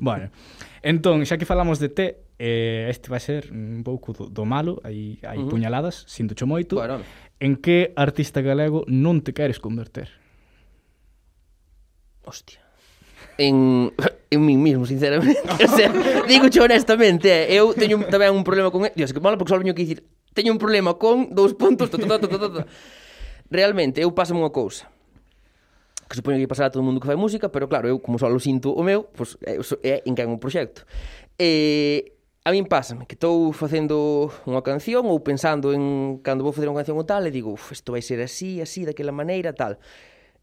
bueno, 0.00 0.32
entón, 0.80 1.28
xa 1.28 1.36
que 1.36 1.44
falamos 1.44 1.76
de 1.76 1.92
té, 1.92 2.24
eh, 2.40 2.88
este 2.88 3.12
vai 3.12 3.20
ser 3.20 3.52
un 3.52 3.84
pouco 3.84 4.16
do, 4.16 4.32
do 4.32 4.48
malo, 4.48 4.80
hai, 4.82 5.20
hai 5.22 5.38
uh 5.38 5.44
-huh. 5.44 5.52
puñaladas, 5.52 6.08
sinto 6.08 6.34
moito. 6.48 6.80
Bueno, 6.80 7.04
en 7.40 7.56
que 7.56 7.92
artista 7.94 8.42
galego 8.42 8.84
non 8.90 9.22
te 9.22 9.32
queres 9.32 9.62
converter? 9.62 10.10
Hostia. 12.26 12.60
En, 13.38 13.94
en 14.30 14.40
mí 14.42 14.58
mismo, 14.58 14.84
sinceramente. 14.84 15.38
o 15.64 15.70
sea, 15.70 15.90
digo 16.26 16.50
che 16.50 16.60
honestamente, 16.60 17.50
eh, 17.50 17.62
eu 17.62 17.70
teño 17.72 18.02
tamén 18.10 18.34
un 18.34 18.42
problema 18.42 18.74
con... 18.74 18.90
Dios, 18.98 19.14
que 19.14 19.22
malo, 19.22 19.38
porque 19.38 19.54
só 19.54 19.58
veño 19.58 19.72
que 19.72 19.86
dicir, 19.86 20.02
teño 20.34 20.50
un 20.50 20.60
problema 20.60 20.98
con 20.98 21.30
dous 21.30 21.54
puntos... 21.54 21.86
Ta, 21.88 21.98
ta, 21.98 22.18
ta, 22.18 22.26
ta, 22.26 22.38
ta, 22.38 22.48
ta. 22.50 22.62
Realmente, 23.48 24.02
eu 24.02 24.10
paso 24.10 24.34
unha 24.34 24.50
cousa 24.50 24.90
que 26.08 26.16
supoño 26.16 26.40
que 26.40 26.48
pasará 26.48 26.68
a 26.68 26.72
todo 26.72 26.82
mundo 26.82 27.04
que 27.04 27.06
fai 27.06 27.20
música, 27.20 27.52
pero 27.52 27.68
claro, 27.68 27.84
eu 27.84 28.00
como 28.00 28.16
só 28.16 28.32
lo 28.32 28.40
sinto 28.40 28.72
o 28.72 28.80
meu, 28.80 29.12
pois 29.12 29.36
pues, 29.36 29.76
é, 29.84 30.00
é 30.00 30.08
en 30.08 30.16
que 30.16 30.24
é 30.24 30.26
un 30.26 30.40
proxecto. 30.40 30.88
E 31.36 32.16
A 32.48 32.50
min 32.50 32.64
pásame 32.64 33.04
que 33.04 33.12
estou 33.12 33.52
facendo 33.52 34.32
unha 34.48 34.64
canción 34.64 35.04
ou 35.12 35.20
pensando 35.20 35.68
en 35.76 36.16
cando 36.24 36.40
vou 36.40 36.56
facer 36.56 36.64
unha 36.64 36.80
canción 36.80 36.96
ou 36.96 37.04
tal 37.04 37.28
e 37.28 37.30
digo, 37.30 37.52
uf, 37.52 37.76
isto 37.76 37.92
vai 37.92 38.00
ser 38.00 38.24
así, 38.24 38.64
así, 38.64 38.88
daquela 38.88 39.12
maneira, 39.12 39.52
tal. 39.52 39.76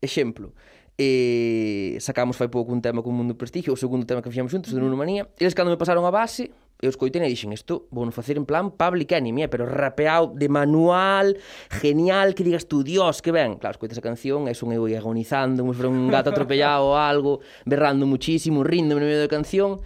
Exemplo, 0.06 0.54
e 1.02 1.98
sacamos 1.98 2.38
fai 2.38 2.46
pouco 2.46 2.70
un 2.70 2.86
tema 2.86 3.02
con 3.02 3.18
Mundo 3.18 3.34
Prestigio, 3.34 3.74
o 3.74 3.80
segundo 3.82 4.06
tema 4.06 4.22
que 4.22 4.30
fixemos 4.30 4.54
xuntos, 4.54 4.70
de 4.70 4.78
Nuno 4.78 4.94
Manía. 4.94 5.26
Eles 5.42 5.58
cando 5.58 5.74
me 5.74 5.82
pasaron 5.82 6.06
a 6.06 6.14
base, 6.14 6.54
eu 6.78 6.94
escoitei 6.94 7.26
e 7.26 7.30
dixen, 7.34 7.50
isto 7.58 7.90
vou 7.90 8.06
facer 8.14 8.38
en 8.38 8.46
plan 8.46 8.70
public 8.70 9.10
enemy, 9.18 9.42
eh? 9.42 9.50
pero 9.50 9.66
rapeado 9.66 10.30
de 10.30 10.46
manual, 10.46 11.34
genial, 11.74 12.38
que 12.38 12.46
digas 12.46 12.70
tú, 12.70 12.86
dios, 12.86 13.26
que 13.26 13.34
ben. 13.34 13.58
Claro, 13.58 13.82
escoitas 13.82 13.98
a 13.98 14.06
canción, 14.06 14.46
e 14.46 14.54
son 14.54 14.70
eu 14.70 14.86
agonizando, 14.94 15.66
como 15.66 15.74
se 15.74 15.82
un 15.90 16.06
gato 16.14 16.30
atropellado 16.30 16.86
ou 16.86 16.94
algo, 16.94 17.42
berrando 17.66 18.06
muchísimo, 18.06 18.62
rindo 18.62 18.94
no 18.94 19.02
medio 19.02 19.26
da 19.26 19.32
canción, 19.32 19.82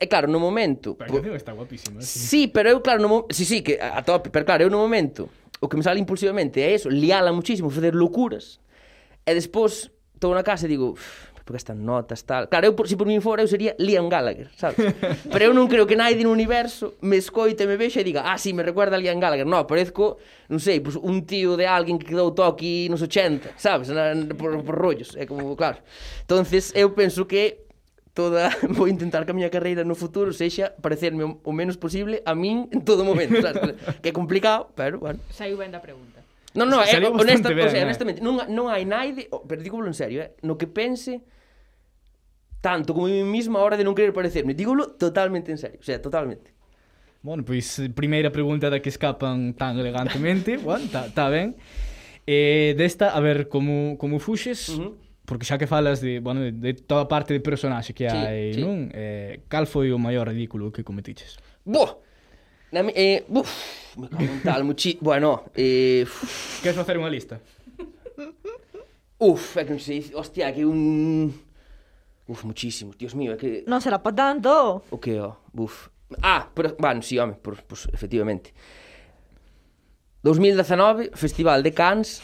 E 0.00 0.08
claro, 0.08 0.26
no 0.32 0.40
momento... 0.40 0.96
Pero 0.96 1.12
a 1.12 1.14
canción 1.20 1.36
está 1.36 1.52
guapísima. 1.52 2.00
¿eh? 2.00 2.02
Sí. 2.02 2.18
sí, 2.18 2.42
pero 2.48 2.72
eu, 2.72 2.80
claro, 2.80 3.04
no 3.04 3.28
Sí, 3.28 3.44
sí, 3.44 3.60
que 3.60 3.76
a 3.76 4.00
tope. 4.00 4.32
Pero 4.32 4.48
claro, 4.48 4.64
eu 4.64 4.72
no 4.72 4.80
momento, 4.80 5.28
o 5.60 5.68
que 5.68 5.76
me 5.76 5.84
sale 5.84 6.00
impulsivamente 6.00 6.64
é 6.64 6.72
eso, 6.72 6.88
liala 6.88 7.30
muchísimo, 7.36 7.68
facer 7.68 7.92
locuras. 7.92 8.64
E 9.28 9.36
despois, 9.36 9.92
estou 10.16 10.32
na 10.32 10.40
casa 10.40 10.64
e 10.64 10.72
digo 10.72 10.96
porque 11.50 11.56
estas 11.56 11.76
notas, 11.76 12.22
tal... 12.22 12.48
Claro, 12.48 12.66
eu, 12.66 12.74
por, 12.76 12.86
si 12.86 12.94
por 12.94 13.08
mí 13.08 13.18
fora, 13.20 13.42
eu 13.42 13.48
sería 13.48 13.74
Liam 13.76 14.08
Gallagher, 14.08 14.48
sabes? 14.54 14.78
pero 15.34 15.50
eu 15.50 15.52
non 15.52 15.66
creo 15.66 15.82
que 15.82 15.98
naide 15.98 16.22
no 16.22 16.30
universo 16.30 16.94
me 17.02 17.18
escoite, 17.18 17.66
me 17.66 17.74
vexe 17.74 18.00
e 18.00 18.06
diga 18.06 18.22
ah, 18.22 18.38
sí, 18.38 18.54
me 18.54 18.62
recuerda 18.62 18.94
a 18.94 19.02
Liam 19.02 19.18
Gallagher. 19.18 19.50
No, 19.50 19.66
parezco, 19.66 20.22
non 20.46 20.62
sei, 20.62 20.78
pues, 20.78 20.94
un 20.94 21.26
tío 21.26 21.58
de 21.58 21.66
alguén 21.66 21.98
que 21.98 22.06
quedou 22.06 22.30
toque 22.30 22.86
nos 22.86 23.02
80, 23.02 23.58
sabes? 23.58 23.90
Na, 23.90 24.14
por, 24.38 24.62
por 24.62 24.78
rollos, 24.78 25.18
é 25.18 25.26
como, 25.26 25.58
claro. 25.58 25.82
entonces 26.22 26.70
eu 26.78 26.94
penso 26.94 27.26
que 27.26 27.66
toda 28.14 28.50
vou 28.76 28.88
intentar 28.88 29.24
que 29.24 29.30
a 29.30 29.36
miña 29.36 29.50
carreira 29.50 29.84
no 29.84 29.94
futuro 29.94 30.32
sexa 30.32 30.74
parecerme 30.80 31.22
o 31.24 31.52
menos 31.52 31.76
posible 31.76 32.22
a 32.26 32.34
min 32.34 32.68
en 32.72 32.82
todo 32.82 33.04
momento, 33.04 33.40
sabes? 33.42 33.76
que 34.02 34.10
é 34.10 34.14
complicado, 34.14 34.70
pero 34.74 34.98
bueno. 34.98 35.20
Saiu 35.30 35.56
ben 35.56 35.70
da 35.70 35.80
pregunta. 35.80 36.20
Non, 36.50 36.66
non, 36.66 36.82
é, 36.82 36.98
honesta, 36.98 37.54
ben, 37.54 37.66
o 37.66 37.70
sea, 37.70 37.82
eh. 37.82 37.86
honestamente, 37.86 38.18
non, 38.18 38.42
non 38.50 38.66
hai 38.66 38.82
naide, 38.82 39.30
pero 39.46 39.62
digo 39.62 39.78
en 39.86 39.94
serio, 39.94 40.26
eh, 40.26 40.34
no 40.42 40.58
que 40.58 40.66
pense 40.66 41.22
tanto 42.60 42.92
como 42.92 43.08
eu 43.08 43.24
mismo 43.24 43.56
a 43.56 43.62
hora 43.62 43.78
de 43.78 43.86
non 43.86 43.94
querer 43.94 44.10
parecerme. 44.10 44.52
Dígolo 44.52 44.98
totalmente 44.98 45.54
en 45.54 45.58
serio, 45.62 45.78
o 45.78 45.86
sea, 45.86 46.02
totalmente. 46.02 46.50
Bueno, 47.22 47.44
pois, 47.44 47.78
pues, 47.78 47.94
primeira 47.94 48.34
pregunta 48.34 48.66
da 48.66 48.82
que 48.82 48.90
escapan 48.90 49.54
tan 49.54 49.78
elegantemente, 49.78 50.58
bueno, 50.66 50.90
tá, 50.90 51.06
tá 51.14 51.30
ben. 51.30 51.54
Eh, 52.26 52.74
desta, 52.76 53.14
a 53.14 53.20
ver, 53.20 53.48
como, 53.48 53.96
como 53.96 54.18
fuxes, 54.18 54.68
uh 54.68 54.74
-huh. 54.74 54.92
Porque 55.30 55.46
xa 55.46 55.62
que 55.62 55.70
falas 55.70 56.02
de, 56.02 56.18
bueno, 56.18 56.42
de, 56.42 56.50
de 56.50 56.74
toda 56.74 57.06
a 57.06 57.08
parte 57.08 57.30
de 57.30 57.38
personaxe 57.38 57.94
que 57.94 58.10
sí, 58.10 58.18
hai, 58.18 58.50
sí. 58.50 58.66
non? 58.66 58.90
Eh, 58.90 59.46
cal 59.46 59.70
foi 59.70 59.94
o 59.94 59.98
maior 60.02 60.26
ridículo 60.26 60.74
que 60.74 60.82
cometiches? 60.82 61.38
Boa! 61.62 62.02
Na, 62.74 62.82
eh, 62.90 63.22
buf, 63.30 63.46
me 63.94 64.10
cago 64.10 64.26
en 64.26 64.42
tal, 64.42 64.66
muchi... 64.66 64.98
Bueno, 64.98 65.46
eh... 65.54 66.02
Uf. 66.02 66.58
Queres 66.66 66.74
facer 66.74 66.98
unha 66.98 67.06
lista? 67.06 67.38
Uf, 69.22 69.54
é 69.54 69.62
que 69.62 69.70
non 69.70 69.78
sei, 69.78 70.10
hostia, 70.18 70.50
que 70.50 70.66
un... 70.66 71.30
Uf, 72.26 72.42
muchísimos, 72.42 72.98
dios 72.98 73.14
mío, 73.14 73.30
é 73.30 73.38
que... 73.38 73.62
Non 73.70 73.78
será 73.78 74.02
pa 74.02 74.10
tanto! 74.10 74.82
O 74.90 74.98
que, 74.98 75.14
ó, 75.14 75.38
buf. 75.54 75.94
Ah, 76.26 76.50
pero, 76.50 76.74
bueno, 76.74 77.06
sí, 77.06 77.22
home, 77.22 77.38
por, 77.38 77.54
pues, 77.70 77.86
efectivamente. 77.94 78.50
2019, 80.26 81.14
Festival 81.14 81.62
de 81.62 81.70
Cans, 81.70 82.18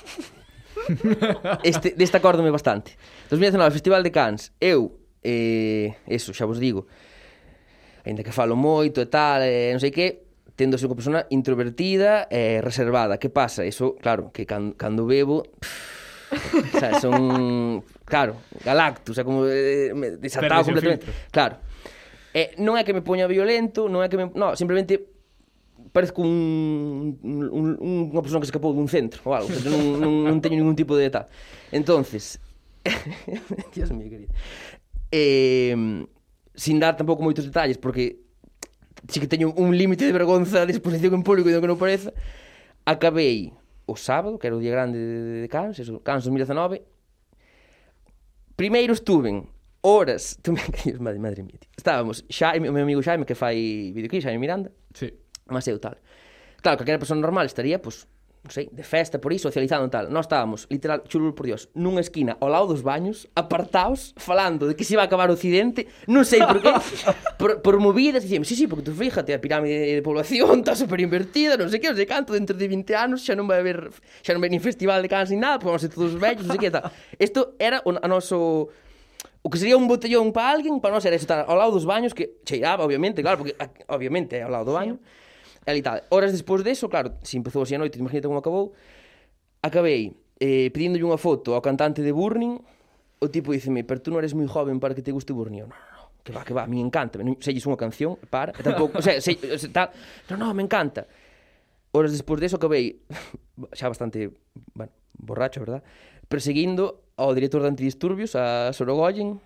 este, 1.62 1.94
deste 1.96 2.16
acórdome 2.18 2.50
bastante. 2.50 2.96
2019, 3.30 3.70
Festival 3.70 4.02
de 4.02 4.12
Cans. 4.12 4.52
Eu, 4.60 4.98
eh, 5.22 5.96
eso, 6.06 6.32
xa 6.32 6.46
vos 6.46 6.58
digo, 6.58 6.86
ainda 8.06 8.22
que 8.22 8.32
falo 8.32 8.54
moito 8.54 9.02
e 9.02 9.08
tal, 9.10 9.42
eh, 9.42 9.74
non 9.74 9.82
sei 9.82 9.90
que, 9.90 10.26
tendo 10.56 10.78
ser 10.78 10.88
unha 10.88 10.98
persona 10.98 11.20
introvertida 11.28 12.30
e 12.30 12.58
eh, 12.58 12.64
reservada. 12.64 13.18
Que 13.18 13.28
pasa? 13.28 13.66
Eso, 13.66 13.98
claro, 13.98 14.30
que 14.32 14.46
can, 14.48 14.72
cando 14.74 15.04
bebo... 15.04 15.44
Pff, 15.46 15.96
o 16.74 16.78
sea, 16.78 17.00
son... 17.00 17.82
Claro, 18.04 18.36
galacto, 18.64 19.12
o 19.12 19.24
como 19.24 19.46
eh, 19.46 19.92
desatado 20.18 20.64
completamente. 20.64 21.06
Filtro. 21.06 21.30
Claro. 21.30 21.56
Eh, 22.36 22.54
non 22.60 22.76
é 22.76 22.84
que 22.84 22.92
me 22.92 23.00
poña 23.00 23.26
violento, 23.26 23.88
non 23.88 24.04
é 24.04 24.08
que 24.12 24.18
me... 24.20 24.28
No, 24.36 24.54
simplemente 24.54 25.15
parezco 25.96 26.20
un, 26.20 27.16
un, 27.24 27.76
un 27.80 28.12
unha 28.12 28.20
persona 28.20 28.44
que 28.44 28.52
escapou 28.52 28.76
dun 28.76 28.84
centro 28.84 29.24
ou 29.24 29.32
algo, 29.32 29.48
non, 29.64 29.96
non, 29.96 30.12
non 30.28 30.44
teño 30.44 30.60
ningún 30.60 30.76
tipo 30.76 30.92
de 30.92 31.08
tal. 31.08 31.24
Entonces, 31.72 32.36
Dios 33.74 33.88
mío, 33.96 34.12
querido. 34.12 34.28
Eh, 35.08 35.72
sin 36.52 36.76
dar 36.76 37.00
tampouco 37.00 37.24
moitos 37.24 37.48
detalles, 37.48 37.80
porque 37.80 38.20
si 39.08 39.24
que 39.24 39.28
teño 39.28 39.56
un 39.56 39.72
límite 39.72 40.04
de 40.04 40.12
vergonza 40.12 40.68
de 40.68 40.76
exposición 40.76 41.16
en 41.16 41.24
público 41.24 41.48
e 41.48 41.56
do 41.56 41.64
que 41.64 41.70
non 41.72 41.80
pareza, 41.80 42.12
acabei 42.84 43.56
o 43.88 43.96
sábado, 43.96 44.36
que 44.36 44.52
era 44.52 44.56
o 44.56 44.60
día 44.60 44.76
grande 44.76 45.00
de, 45.00 45.40
de 45.44 45.48
Cans, 45.48 45.80
eso, 45.80 45.96
Cans 46.04 46.28
2019, 46.28 46.84
primeiro 48.52 48.92
estuven 48.92 49.48
horas, 49.80 50.36
tú 50.42 50.52
me 50.56 50.60
madre, 51.00 51.18
madre 51.18 51.40
mía, 51.40 51.56
tío. 51.56 51.70
estábamos, 51.72 52.24
xa, 52.28 52.52
o 52.52 52.60
meu 52.60 52.84
amigo 52.84 53.00
Xaime, 53.00 53.24
que 53.24 53.32
fai 53.32 53.92
videoclip, 53.96 54.20
Xaime 54.20 54.40
Miranda, 54.44 54.68
sí. 54.92 55.08
Mas 55.46 55.66
eu 55.68 55.78
tal. 55.78 55.96
Claro, 56.62 56.78
calquera 56.78 56.98
persona 56.98 57.20
normal 57.20 57.46
estaría, 57.46 57.78
pois, 57.78 58.06
non 58.46 58.54
sei, 58.54 58.70
de 58.70 58.86
festa 58.86 59.18
por 59.18 59.34
aí, 59.34 59.42
socializando 59.42 59.90
e 59.90 59.92
tal. 59.92 60.06
Nós 60.06 60.30
estábamos, 60.30 60.70
literal, 60.70 61.02
chulul 61.10 61.34
por 61.34 61.50
dios, 61.50 61.66
nunha 61.74 61.98
esquina 61.98 62.38
ao 62.38 62.46
lado 62.46 62.70
dos 62.70 62.86
baños, 62.86 63.26
apartados, 63.34 64.14
falando 64.16 64.70
de 64.70 64.78
que 64.78 64.86
se 64.86 64.94
iba 64.94 65.02
a 65.02 65.10
acabar 65.10 65.28
o 65.30 65.34
occidente, 65.34 65.90
non 66.06 66.22
sei 66.22 66.38
por 66.46 66.62
qué, 66.62 66.70
por, 67.40 67.58
por 67.58 67.82
movidas, 67.82 68.22
dicíamos, 68.22 68.46
sí, 68.46 68.54
sí, 68.54 68.70
porque 68.70 68.86
tú 68.86 68.94
fíjate, 68.94 69.34
a 69.34 69.42
pirámide 69.42 69.98
de 69.98 70.02
población 70.02 70.58
está 70.62 70.78
super 70.78 71.02
invertida, 71.02 71.58
non 71.58 71.66
sei 71.66 71.82
que, 71.82 71.90
non 71.90 71.98
sei 71.98 72.06
canto, 72.06 72.30
dentro 72.30 72.54
de 72.54 72.66
20 72.70 72.86
anos 72.94 73.26
xa 73.26 73.34
non 73.34 73.50
vai 73.50 73.58
haber, 73.58 73.90
xa 74.22 74.30
non 74.30 74.40
vai 74.40 74.50
nin 74.50 74.62
festival 74.62 75.02
de 75.02 75.10
cans 75.10 75.34
ni 75.34 75.42
nada, 75.42 75.58
porque 75.58 75.74
vamos 75.74 75.82
ser 75.82 75.90
todos 75.90 76.14
vellos, 76.14 76.46
non 76.46 76.54
sei 76.54 76.62
que, 76.62 76.70
tal. 76.70 76.86
Isto 77.18 77.58
era 77.58 77.82
o, 77.82 77.98
a 77.98 78.06
noso 78.06 78.70
o 79.42 79.50
que 79.50 79.58
sería 79.58 79.78
un 79.78 79.90
botellón 79.90 80.30
para 80.30 80.54
alguén, 80.54 80.78
para 80.78 80.94
nós 80.94 81.02
era 81.06 81.18
estar 81.18 81.46
ao 81.46 81.58
lado 81.58 81.74
dos 81.74 81.86
baños, 81.86 82.14
que 82.14 82.42
cheiraba, 82.46 82.86
obviamente, 82.86 83.22
claro, 83.26 83.42
porque 83.42 83.58
obviamente 83.90 84.38
ao 84.42 84.50
lado 84.50 84.70
do 84.70 84.74
baño, 84.74 84.98
sí 85.02 85.25
realidade. 85.66 86.06
Horas 86.08 86.30
despois 86.30 86.62
deso, 86.62 86.88
claro, 86.88 87.18
se 87.26 87.36
empezou 87.36 87.66
así 87.66 87.74
a 87.74 87.82
noite, 87.82 87.98
imagínate 87.98 88.30
como 88.30 88.38
acabou, 88.38 88.72
acabei 89.60 90.14
eh, 90.38 90.70
pedíndolle 90.70 91.02
unha 91.02 91.18
foto 91.18 91.58
ao 91.58 91.60
cantante 91.60 92.00
de 92.06 92.14
Burning, 92.14 92.62
o 93.18 93.26
tipo 93.28 93.50
diceme, 93.50 93.82
pero 93.82 93.98
tú 93.98 94.14
non 94.14 94.22
eres 94.22 94.32
moi 94.32 94.46
joven 94.46 94.78
para 94.78 94.94
que 94.94 95.02
te 95.02 95.10
guste 95.10 95.34
Burning. 95.34 95.66
Eu, 95.66 95.68
no, 95.68 95.74
no, 95.74 95.88
no, 95.98 96.04
que 96.22 96.30
va, 96.30 96.46
que 96.46 96.54
va, 96.54 96.64
a 96.64 96.70
mí 96.70 96.78
encanta. 96.78 97.18
Non 97.18 97.34
selles 97.42 97.66
unha 97.66 97.76
canción, 97.76 98.14
para, 98.30 98.54
e 98.54 98.62
tampouco, 98.62 99.00
o 99.00 99.04
sea, 99.04 99.18
se, 99.18 99.34
sea, 99.34 99.70
tal, 99.74 99.88
no, 100.30 100.38
no, 100.38 100.54
me 100.54 100.62
encanta. 100.62 101.10
Horas 101.90 102.14
despois 102.14 102.38
deso 102.38 102.62
acabei, 102.62 103.02
xa 103.76 103.90
bastante, 103.90 104.30
bueno, 104.76 104.94
borracho, 105.18 105.64
verdad? 105.64 105.82
Perseguindo 106.30 107.10
ao 107.18 107.32
director 107.32 107.64
de 107.64 107.72
Antidisturbios, 107.72 108.36
a 108.36 108.70
Sorogoyen, 108.76 109.40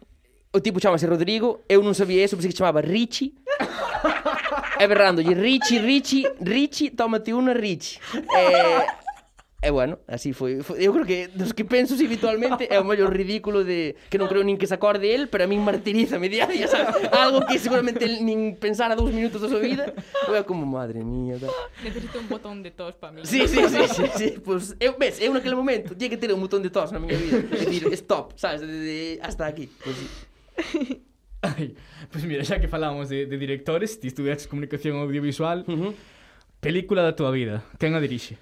o 0.51 0.59
tipo 0.59 0.83
chamase 0.83 1.07
Rodrigo, 1.07 1.63
eu 1.71 1.79
non 1.81 1.95
sabía 1.95 2.27
eso, 2.27 2.35
pensei 2.35 2.51
que 2.51 2.59
chamaba 2.59 2.83
Richie. 2.83 3.39
e 4.81 4.85
berrándolle 4.89 5.37
Richie, 5.37 5.79
Richie, 5.79 6.25
Richie, 6.41 6.91
tómate 6.97 7.37
unha 7.37 7.53
Richie. 7.53 8.01
Eh, 8.17 9.01
E 9.61 9.69
bueno, 9.69 9.99
así 10.09 10.33
foi, 10.33 10.65
foi 10.65 10.81
Eu 10.81 10.93
creo 10.97 11.05
que 11.05 11.29
dos 11.29 11.53
que 11.53 11.69
penso 11.69 11.93
si 11.93 12.09
habitualmente 12.09 12.65
É 12.73 12.81
o 12.81 12.85
mellor 12.85 13.13
ridículo 13.13 13.61
de 13.61 13.93
Que 14.09 14.17
non 14.17 14.25
creo 14.25 14.41
nin 14.41 14.57
que 14.57 14.65
se 14.65 14.73
acorde 14.73 15.13
el 15.13 15.29
Pero 15.29 15.45
a 15.45 15.49
min 15.53 15.61
martiriza 15.61 16.17
a 16.17 16.25
día, 16.25 16.49
sabes? 16.65 16.97
Algo 17.13 17.45
que 17.45 17.61
seguramente 17.61 18.09
el 18.09 18.25
nin 18.25 18.57
pensara 18.57 18.97
dous 18.97 19.13
minutos 19.13 19.45
da 19.45 19.53
súa 19.53 19.61
vida 19.61 19.93
Eu 20.25 20.33
é 20.33 20.41
como, 20.49 20.65
madre 20.65 21.05
mía 21.05 21.37
tal. 21.37 21.53
Necesito 21.85 22.25
un 22.25 22.29
botón 22.33 22.65
de 22.65 22.73
tos 22.73 22.97
para 22.97 23.13
mí 23.13 23.21
Sí, 23.29 23.45
sí, 23.45 23.61
sí, 23.69 23.85
sí, 23.85 24.05
sí. 24.17 24.29
Pues, 24.41 24.73
eu, 24.81 24.97
ves, 24.97 25.21
eu 25.21 25.29
naquele 25.29 25.61
momento 25.61 25.93
Tinha 25.93 26.09
que 26.09 26.17
ter 26.17 26.33
un 26.33 26.41
botón 26.41 26.65
de 26.65 26.73
tos 26.73 26.89
na 26.89 26.97
miña 26.97 27.21
vida 27.21 27.45
E 27.53 27.69
dir, 27.69 27.85
stop, 28.01 28.33
sabes, 28.41 28.65
de, 28.65 28.73
de, 28.73 29.21
hasta 29.21 29.45
aquí 29.45 29.69
pues, 29.85 29.93
sí. 29.93 31.05
Ai, 31.43 31.75
pois 32.13 32.25
mira, 32.25 32.45
xa 32.45 32.61
que 32.61 32.69
falamos 32.69 33.09
de, 33.09 33.25
de 33.25 33.37
directores, 33.41 33.97
ti 33.97 34.13
estudiaste 34.13 34.49
comunicación 34.49 35.01
audiovisual, 35.01 35.65
uh 35.65 35.73
-huh. 35.73 35.93
película 36.61 37.01
da 37.01 37.17
tua 37.17 37.33
vida, 37.33 37.65
quen 37.81 37.97
a 37.97 38.01
dirixe? 38.01 38.37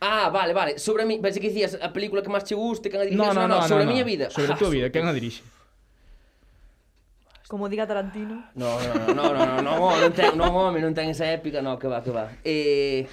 Ah, 0.00 0.30
vale, 0.30 0.52
vale. 0.52 0.78
Sobre 0.78 1.04
mi, 1.06 1.20
pensei 1.20 1.38
que 1.38 1.48
dicías 1.52 1.78
a 1.78 1.92
película 1.94 2.22
que 2.22 2.32
máis 2.32 2.42
che 2.42 2.58
guste, 2.58 2.90
quen 2.90 3.00
a 3.00 3.06
dirixe, 3.06 3.22
no, 3.22 3.30
no, 3.30 3.46
no, 3.46 3.62
no, 3.62 3.68
sobre 3.70 3.86
no, 3.86 3.90
a 3.90 3.92
miña 3.94 4.02
vida. 4.02 4.26
Sobre 4.34 4.50
a 4.50 4.58
tua 4.58 4.66
ah, 4.66 4.74
vida, 4.74 4.86
quen 4.90 5.06
a 5.06 5.14
dirixe? 5.14 5.46
Como 7.46 7.68
diga 7.68 7.86
Tarantino. 7.86 8.50
No, 8.54 8.78
no, 8.78 8.94
no, 8.94 9.14
no, 9.14 9.26
no, 9.34 9.44
no, 9.62 9.72
no, 9.78 10.00
non 10.00 10.12
ten, 10.14 10.38
non 10.38 10.50
home, 10.54 10.78
non 10.82 10.94
ten 10.94 11.10
esa 11.10 11.26
épica, 11.30 11.62
no, 11.62 11.78
que 11.78 11.86
va, 11.86 12.02
que 12.02 12.10
va. 12.10 12.30
Eh, 12.42 13.06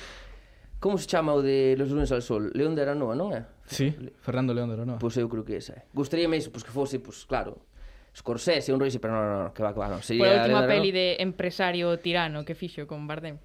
como 0.79 0.97
se 0.97 1.05
chama 1.05 1.33
o 1.33 1.41
de 1.41 1.73
Los 1.77 1.89
lunes 1.89 2.11
al 2.11 2.21
sol? 2.21 2.53
León 2.53 2.73
de 2.77 2.81
Aranoa, 2.85 3.17
non 3.17 3.33
é? 3.33 3.49
Sí, 3.65 3.93
Fernando 4.21 4.53
León 4.53 4.69
de 4.69 4.77
Aranoa. 4.77 4.97
Pois 5.01 5.17
eu 5.17 5.25
creo 5.25 5.41
que 5.41 5.57
esa 5.57 5.73
é. 5.73 5.81
Gustaríame 5.89 6.37
iso, 6.37 6.53
pois 6.53 6.61
que 6.61 6.69
fose, 6.69 7.01
pois 7.01 7.25
claro, 7.25 7.57
Scorsese, 8.18 8.74
un 8.74 8.80
Royce, 8.82 8.97
pero 8.97 9.13
non, 9.13 9.30
non, 9.30 9.39
no, 9.45 9.53
que 9.53 9.61
va, 9.61 9.70
que 9.70 9.80
va, 9.80 9.93
non. 9.93 10.01
Sería, 10.01 10.26
Por 10.26 10.34
a 10.34 10.41
última 10.49 10.65
peli 10.65 10.89
de 10.89 11.22
empresario 11.22 11.93
tirano 12.01 12.41
que 12.41 12.57
fixo 12.57 12.89
con 12.89 13.05
Bardem. 13.05 13.38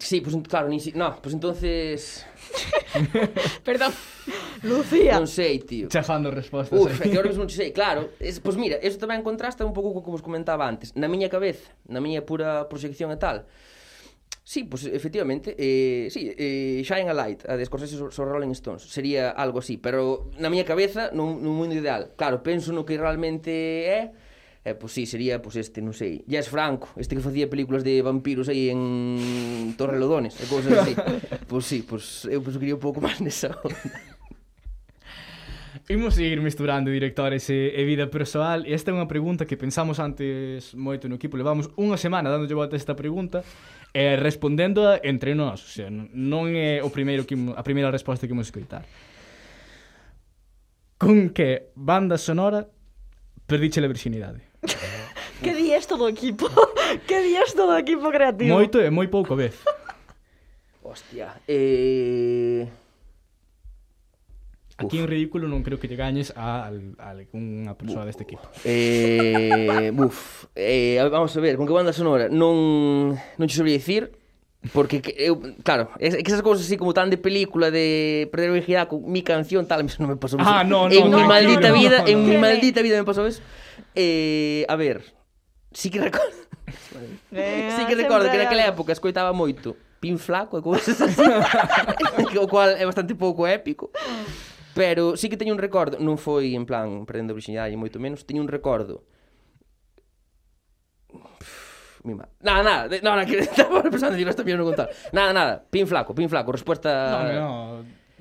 Sí, 0.00 0.20
pues 0.20 0.36
claro, 0.44 0.68
ni 0.68 0.80
si... 0.80 0.92
No, 0.92 1.16
pues 1.16 1.32
entonces... 1.32 2.26
Perdón. 3.64 3.96
Lucía. 4.60 5.16
Non 5.16 5.24
sei, 5.24 5.64
tío. 5.64 5.88
Chafando 5.88 6.28
respostas. 6.28 6.76
Uf, 6.76 6.92
eh. 7.00 7.08
que 7.08 7.16
ahora 7.16 7.32
mismo 7.32 7.48
non 7.48 7.52
sei, 7.52 7.72
claro. 7.72 8.12
Es, 8.20 8.36
pois 8.36 8.52
pues 8.52 8.56
mira, 8.60 8.76
eso 8.84 9.00
tamén 9.00 9.24
contrasta 9.24 9.64
un 9.64 9.72
pouco 9.72 9.96
co 9.96 10.04
que 10.04 10.12
vos 10.12 10.20
comentaba 10.20 10.68
antes. 10.68 10.92
Na 10.92 11.08
miña 11.08 11.32
cabeza, 11.32 11.72
na 11.88 12.04
miña 12.04 12.20
pura 12.28 12.68
proxección 12.68 13.08
e 13.14 13.16
tal, 13.16 13.48
Sí, 14.48 14.64
pois 14.64 14.84
pues, 14.84 14.94
efectivamente, 14.94 15.54
eh, 15.58 16.08
sí, 16.10 16.32
eh, 16.34 16.80
Shine 16.82 17.10
a 17.10 17.12
Light, 17.12 17.44
a 17.46 17.54
de 17.54 17.66
Scorsese 17.66 17.98
sobre 17.98 18.30
Rolling 18.32 18.52
Stones, 18.52 18.80
sería 18.80 19.28
algo 19.28 19.58
así, 19.58 19.76
pero 19.76 20.30
na 20.40 20.48
miña 20.48 20.64
cabeza, 20.64 21.12
nun, 21.12 21.44
nun 21.44 21.52
mundo 21.52 21.76
ideal, 21.76 22.16
claro, 22.16 22.40
penso 22.40 22.72
no 22.72 22.88
que 22.88 22.96
realmente 22.96 23.52
é, 23.92 24.08
eh, 24.64 24.72
pois 24.72 24.88
pues, 24.88 24.92
sí, 24.96 25.04
sería 25.04 25.44
pois 25.44 25.60
pues, 25.60 25.68
este, 25.68 25.84
non 25.84 25.92
sei, 25.92 26.24
Jess 26.24 26.48
Franco, 26.48 26.88
este 26.96 27.12
que 27.12 27.20
facía 27.20 27.44
películas 27.52 27.84
de 27.84 28.00
vampiros 28.00 28.48
aí 28.48 28.72
en 28.72 29.76
Torrelodones, 29.76 30.40
e 30.40 30.48
cousas 30.48 30.80
así, 30.80 30.96
pois 30.96 31.28
pues, 31.52 31.64
sí, 31.68 31.78
pois 31.84 32.24
pues, 32.24 32.32
eu 32.32 32.40
penso 32.40 32.56
que 32.56 32.72
iría 32.72 32.80
un 32.80 32.84
pouco 32.88 33.04
máis 33.04 33.20
nesa 33.20 33.52
onda. 33.52 33.76
Imos 35.88 36.14
seguir 36.14 36.40
misturando 36.42 36.90
directores 36.90 37.48
e, 37.48 37.72
e 37.72 37.84
vida 37.88 38.12
persoal 38.12 38.68
e 38.68 38.76
esta 38.76 38.92
é 38.92 38.96
unha 38.96 39.08
pregunta 39.08 39.48
que 39.48 39.56
pensamos 39.56 39.96
antes 39.96 40.76
moito 40.76 41.08
no 41.08 41.16
equipo 41.16 41.40
levamos 41.40 41.72
unha 41.80 41.96
semana 41.96 42.28
dándolle 42.28 42.52
volta 42.52 42.76
esta 42.76 42.92
pregunta 42.92 43.40
eh, 43.94 44.16
respondendo 44.16 44.84
entre 45.02 45.34
nós, 45.34 45.64
o 45.64 45.70
sea, 45.70 45.88
non 45.90 46.52
é 46.52 46.84
o 46.84 46.90
primeiro 46.92 47.24
que 47.24 47.34
a 47.56 47.62
primeira 47.64 47.88
resposta 47.90 48.28
que 48.28 48.34
imos 48.34 48.48
escoitar. 48.48 48.84
Con 50.98 51.30
que 51.30 51.70
banda 51.78 52.18
sonora 52.18 52.68
perdiche 53.46 53.80
a 53.80 53.88
virxinidade. 53.88 54.44
que 55.44 55.54
días 55.54 55.86
todo 55.86 56.04
o 56.04 56.12
equipo? 56.12 56.50
que 57.08 57.18
días 57.22 57.54
todo 57.54 57.72
o 57.72 57.78
equipo 57.78 58.10
creativo? 58.10 58.52
Moito 58.52 58.82
e 58.82 58.90
moi 58.90 59.08
pouco 59.08 59.36
vez. 59.38 59.56
Hostia, 60.82 61.36
eh... 61.46 62.87
Aquí 64.78 65.02
en 65.02 65.10
ridículo 65.10 65.50
non 65.50 65.66
creo 65.66 65.82
que 65.82 65.90
lle 65.90 65.98
gañes 65.98 66.30
a, 66.38 66.70
a 66.70 67.06
algunha 67.10 67.74
persoa 67.74 68.06
deste 68.06 68.22
equipo. 68.22 68.46
Eh, 68.62 69.90
buf. 69.98 70.46
Eh, 70.54 71.02
vamos 71.10 71.34
a 71.34 71.40
ver, 71.42 71.58
con 71.58 71.66
que 71.66 71.74
banda 71.74 71.90
sonora 71.90 72.30
non 72.30 73.18
non 73.18 73.46
che 73.50 73.58
sabría 73.58 73.74
dicir 73.74 74.14
porque 74.72 75.02
eu, 75.18 75.38
claro, 75.62 75.90
es, 75.98 76.14
que 76.14 76.30
esas 76.30 76.42
cousas 76.42 76.66
así 76.66 76.76
como 76.76 76.94
tan 76.94 77.10
de 77.10 77.18
película 77.18 77.70
de 77.70 78.28
perder 78.30 78.54
o 78.54 78.88
con 78.88 79.10
mi 79.10 79.22
canción 79.22 79.66
tal, 79.66 79.82
non 79.98 80.10
me 80.10 80.18
pasou 80.18 80.38
ah, 80.38 80.42
eso. 80.42 80.50
Ah, 80.50 80.62
no, 80.62 80.86
no, 80.86 80.94
en 80.94 81.10
no, 81.10 81.16
mi 81.18 81.22
no, 81.22 81.28
maldita 81.28 81.68
no, 81.70 81.74
vida, 81.74 81.98
no, 81.98 82.04
no, 82.04 82.10
en 82.10 82.18
no. 82.22 82.28
mi 82.30 82.36
maldita 82.38 82.78
vida 82.82 82.98
me 82.98 83.06
pasou 83.06 83.26
eso. 83.26 83.42
Eh, 83.94 84.66
a 84.70 84.78
ver, 84.78 85.02
sí 85.74 85.90
que 85.90 85.98
recordo. 85.98 86.38
Eh, 87.32 87.70
sí 87.74 87.82
que 87.86 87.94
recordo 87.94 88.30
que 88.30 88.38
naquela 88.38 88.66
época 88.66 88.92
escoitaba 88.92 89.32
moito 89.32 89.74
Pin 89.98 90.18
Flaco 90.18 90.58
e 90.58 90.62
cousas 90.62 90.98
así. 91.02 91.22
o 92.38 92.46
cual 92.46 92.74
é 92.78 92.84
bastante 92.86 93.14
pouco 93.14 93.46
épico. 93.46 93.90
Pero 94.78 95.16
sí 95.16 95.28
que 95.28 95.36
teño 95.36 95.50
un 95.50 95.58
recordo, 95.58 95.98
non 95.98 96.14
foi 96.14 96.54
en 96.54 96.62
plan 96.62 97.02
prendendo 97.02 97.34
virginidade, 97.34 97.74
moito 97.74 97.98
menos, 97.98 98.22
teño 98.22 98.38
un 98.38 98.46
recordo. 98.46 99.02
Uf, 101.10 101.98
mi 102.06 102.14
ma... 102.14 102.30
Nada, 102.38 102.62
nada, 102.62 102.82
de, 102.86 103.02
nada, 103.02 103.26
que 103.26 103.42
estaba 103.42 103.82
pensando, 103.82 104.14
en 104.14 104.30
esta 104.30 104.46
non 104.46 104.70
contar. 104.70 104.86
Nada, 105.10 105.34
nada, 105.34 105.54
pin 105.66 105.82
flaco, 105.82 106.14
pin 106.14 106.30
flaco, 106.30 106.54
respuesta... 106.54 107.10
No, 107.10 107.18
no, 107.26 107.50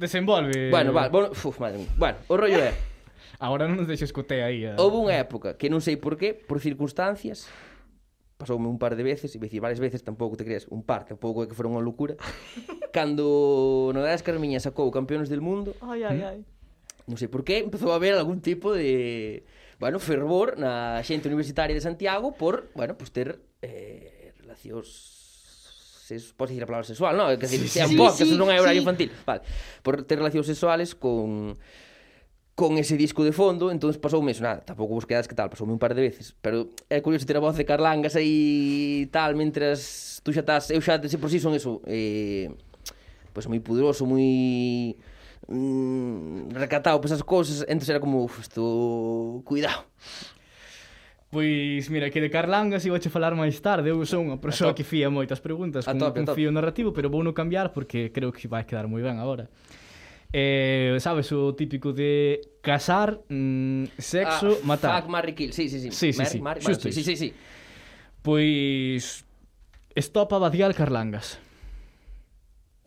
desenvolve... 0.01 0.73
Bueno, 0.73 0.89
vale, 0.97 1.13
bueno, 1.13 1.29
uf, 1.29 1.61
madre 1.61 1.77
mía. 1.77 1.93
Bueno, 1.93 2.17
o 2.25 2.33
rollo 2.33 2.57
é... 2.57 2.73
Agora 3.37 3.69
non 3.69 3.77
nos 3.77 3.85
deixes 3.85 4.09
coté 4.09 4.41
aí. 4.41 4.65
Eh. 4.65 4.81
Houve 4.81 4.97
unha 4.97 5.13
época 5.13 5.53
que 5.61 5.69
non 5.69 5.77
sei 5.77 5.93
por 5.93 6.17
qué, 6.17 6.33
por 6.33 6.57
circunstancias, 6.57 7.45
pasoume 8.37 8.69
un 8.69 8.77
par 8.77 8.95
de 8.95 9.03
veces, 9.03 9.33
e 9.33 9.41
dicir 9.41 9.59
varias 9.59 9.81
veces, 9.81 10.05
tampouco 10.05 10.37
te 10.37 10.45
creas, 10.45 10.69
un 10.69 10.85
par, 10.85 11.09
tampouco 11.09 11.43
é 11.43 11.49
que 11.49 11.57
fora 11.57 11.73
unha 11.73 11.81
locura, 11.81 12.15
cando 12.95 13.91
no 13.91 13.99
das 14.05 14.21
Carmiña 14.21 14.61
sacou 14.61 14.93
campeones 14.93 15.27
del 15.27 15.41
mundo, 15.41 15.73
ai, 15.81 16.05
ai, 16.05 16.21
ai. 16.21 16.39
non 17.09 17.17
sei 17.17 17.27
por 17.27 17.41
qué, 17.41 17.65
empezou 17.65 17.89
a 17.91 17.97
haber 17.97 18.13
algún 18.13 18.39
tipo 18.39 18.71
de 18.71 19.41
bueno, 19.81 19.97
fervor 19.99 20.57
na 20.57 21.01
xente 21.05 21.29
universitaria 21.29 21.73
de 21.73 21.81
Santiago 21.81 22.33
por, 22.33 22.69
bueno, 22.73 22.97
pues 22.97 23.09
ter 23.13 23.41
eh, 23.61 24.33
relacións 24.41 25.17
se 26.07 26.15
pode 26.33 26.55
dicir 26.55 26.63
a 26.63 26.69
palabra 26.71 26.87
sexual, 26.87 27.19
non? 27.19 27.27
É 27.27 27.35
que 27.35 27.51
sí, 27.51 27.59
sean 27.67 27.91
sí, 27.91 27.99
podcast, 27.99 28.31
sí, 28.31 28.39
non 28.39 28.47
é 28.47 28.55
horario 28.63 28.79
sí. 28.79 28.85
infantil. 28.87 29.11
Vale. 29.27 29.43
Por 29.83 30.07
ter 30.07 30.15
relacións 30.15 30.47
sexuales 30.47 30.95
con 30.95 31.59
con 32.57 32.79
ese 32.79 32.97
disco 32.97 33.23
de 33.23 33.31
fondo, 33.31 33.69
entonces 33.69 34.01
pasoume 34.01 34.33
eso, 34.33 34.41
nada, 34.41 34.65
tampouco 34.65 34.97
vos 34.97 35.05
quedades 35.05 35.29
que 35.29 35.37
tal, 35.37 35.45
pasoume 35.45 35.73
un 35.73 35.77
par 35.77 35.93
de 35.93 36.01
veces, 36.01 36.33
pero 36.41 36.73
é 36.89 36.97
curioso 37.05 37.21
ter 37.29 37.37
a 37.37 37.39
voz 37.39 37.53
de 37.53 37.61
Carlangas 37.61 38.17
aí 38.17 39.05
tal, 39.13 39.37
mentras 39.37 40.17
tú 40.25 40.33
xa 40.33 40.41
estás, 40.41 40.73
eu 40.73 40.81
xa 40.81 40.97
de 40.97 41.05
por 41.21 41.29
si 41.29 41.37
sí 41.37 41.45
son 41.45 41.53
eso, 41.53 41.85
eh, 41.85 42.49
pois 43.29 43.45
pues, 43.45 43.53
moi 43.53 43.61
poderoso, 43.61 44.09
moi 44.09 44.25
mm, 45.45 46.49
recatado 46.57 46.97
por 46.97 47.05
esas 47.05 47.21
cousas, 47.21 47.61
entonces 47.69 47.93
era 47.93 48.01
como, 48.01 48.25
uf, 48.25 48.41
isto, 48.41 48.65
cuidado. 49.45 49.85
Pois, 51.29 51.93
mira, 51.93 52.09
que 52.09 52.25
de 52.25 52.33
Carlangas 52.33 52.89
iba 52.89 52.97
che 52.97 53.13
falar 53.13 53.35
máis 53.35 53.59
tarde 53.59 53.91
Eu 53.91 54.01
son 54.07 54.31
unha 54.31 54.39
persoa 54.39 54.71
que 54.71 54.87
fía 54.87 55.11
moitas 55.11 55.43
preguntas 55.43 55.83
a 55.83 55.91
con, 55.91 55.99
tope, 55.99 56.23
con 56.23 56.31
fío 56.31 56.47
narrativo 56.55 56.95
Pero 56.95 57.11
vou 57.11 57.19
non 57.19 57.35
cambiar 57.35 57.75
porque 57.75 58.15
creo 58.15 58.31
que 58.31 58.47
vai 58.47 58.63
quedar 58.63 58.87
moi 58.87 59.03
ben 59.03 59.19
agora. 59.19 59.51
Eh, 60.33 60.97
sabes 60.99 61.31
o 61.31 61.55
típico 61.55 61.93
de 61.93 62.41
casar, 62.61 63.21
mm, 63.29 63.85
sexo, 63.97 64.59
ah, 64.59 64.65
matar. 64.65 65.01
Fuck, 65.01 65.09
marry, 65.09 65.33
kill. 65.33 65.53
Sí, 65.53 65.69
sí, 65.69 65.79
sí. 65.79 65.91
Sí, 65.91 66.13
sí, 66.13 66.25
sí. 66.25 66.41
Mar, 66.41 66.61
mar, 66.61 66.75
sí, 66.75 66.91
sí, 66.91 67.15
sí. 67.15 67.33
Pois 68.21 69.23
Estopa 69.95 70.37
Badial 70.37 70.75
Carlangas. 70.75 71.39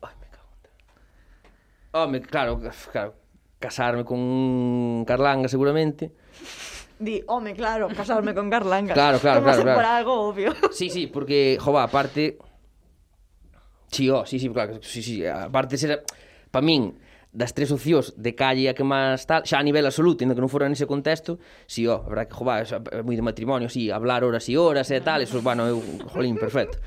Ai, 0.01 0.13
me 0.19 0.27
cago 0.29 0.53
en 0.63 1.99
Home, 1.99 2.21
claro, 2.21 2.61
claro, 2.91 3.15
casarme 3.59 4.05
con 4.05 5.03
Carlanga 5.05 5.47
seguramente. 5.47 6.11
Di, 6.99 7.23
home, 7.25 7.55
claro, 7.55 7.87
casarme 7.87 8.35
con 8.35 8.47
Carlanga. 8.51 8.93
Claro, 8.93 9.17
claro, 9.19 9.41
claro, 9.41 9.63
claro. 9.63 9.77
por 9.77 9.85
algo 9.85 10.13
obvio. 10.21 10.53
Sí, 10.71 10.91
sí, 10.91 11.07
porque, 11.07 11.57
jova, 11.59 11.81
aparte... 11.81 12.37
Sí, 13.87 14.07
oh, 14.09 14.23
sí, 14.23 14.39
sí, 14.39 14.47
claro, 14.49 14.79
sí, 14.83 15.01
sí, 15.01 15.25
aparte 15.25 15.77
ser, 15.77 16.05
Pa 16.51 16.61
min, 16.61 16.93
das 17.31 17.55
tres 17.55 17.71
opcións 17.71 18.13
de 18.19 18.35
calle 18.35 18.67
a 18.67 18.75
que 18.75 18.83
máis 18.83 19.23
tal, 19.23 19.47
xa 19.47 19.57
a 19.59 19.65
nivel 19.65 19.87
absoluto, 19.87 20.23
ainda 20.23 20.35
que 20.35 20.43
non 20.43 20.51
fora 20.51 20.67
nese 20.67 20.85
contexto, 20.85 21.39
si, 21.65 21.87
oh, 21.87 22.03
ó, 22.03 22.07
verdad 22.07 22.27
que 22.27 22.35
jova, 22.35 22.61
é 22.61 23.01
moi 23.01 23.15
de 23.15 23.23
matrimonio, 23.23 23.67
si, 23.71 23.87
hablar 23.87 24.27
horas 24.27 24.45
e 24.51 24.59
horas 24.59 24.91
e 24.91 24.99
tal, 24.99 25.23
eso, 25.23 25.39
bueno, 25.39 25.63
eu, 25.65 25.79
jolín, 26.11 26.35
perfecto. 26.35 26.77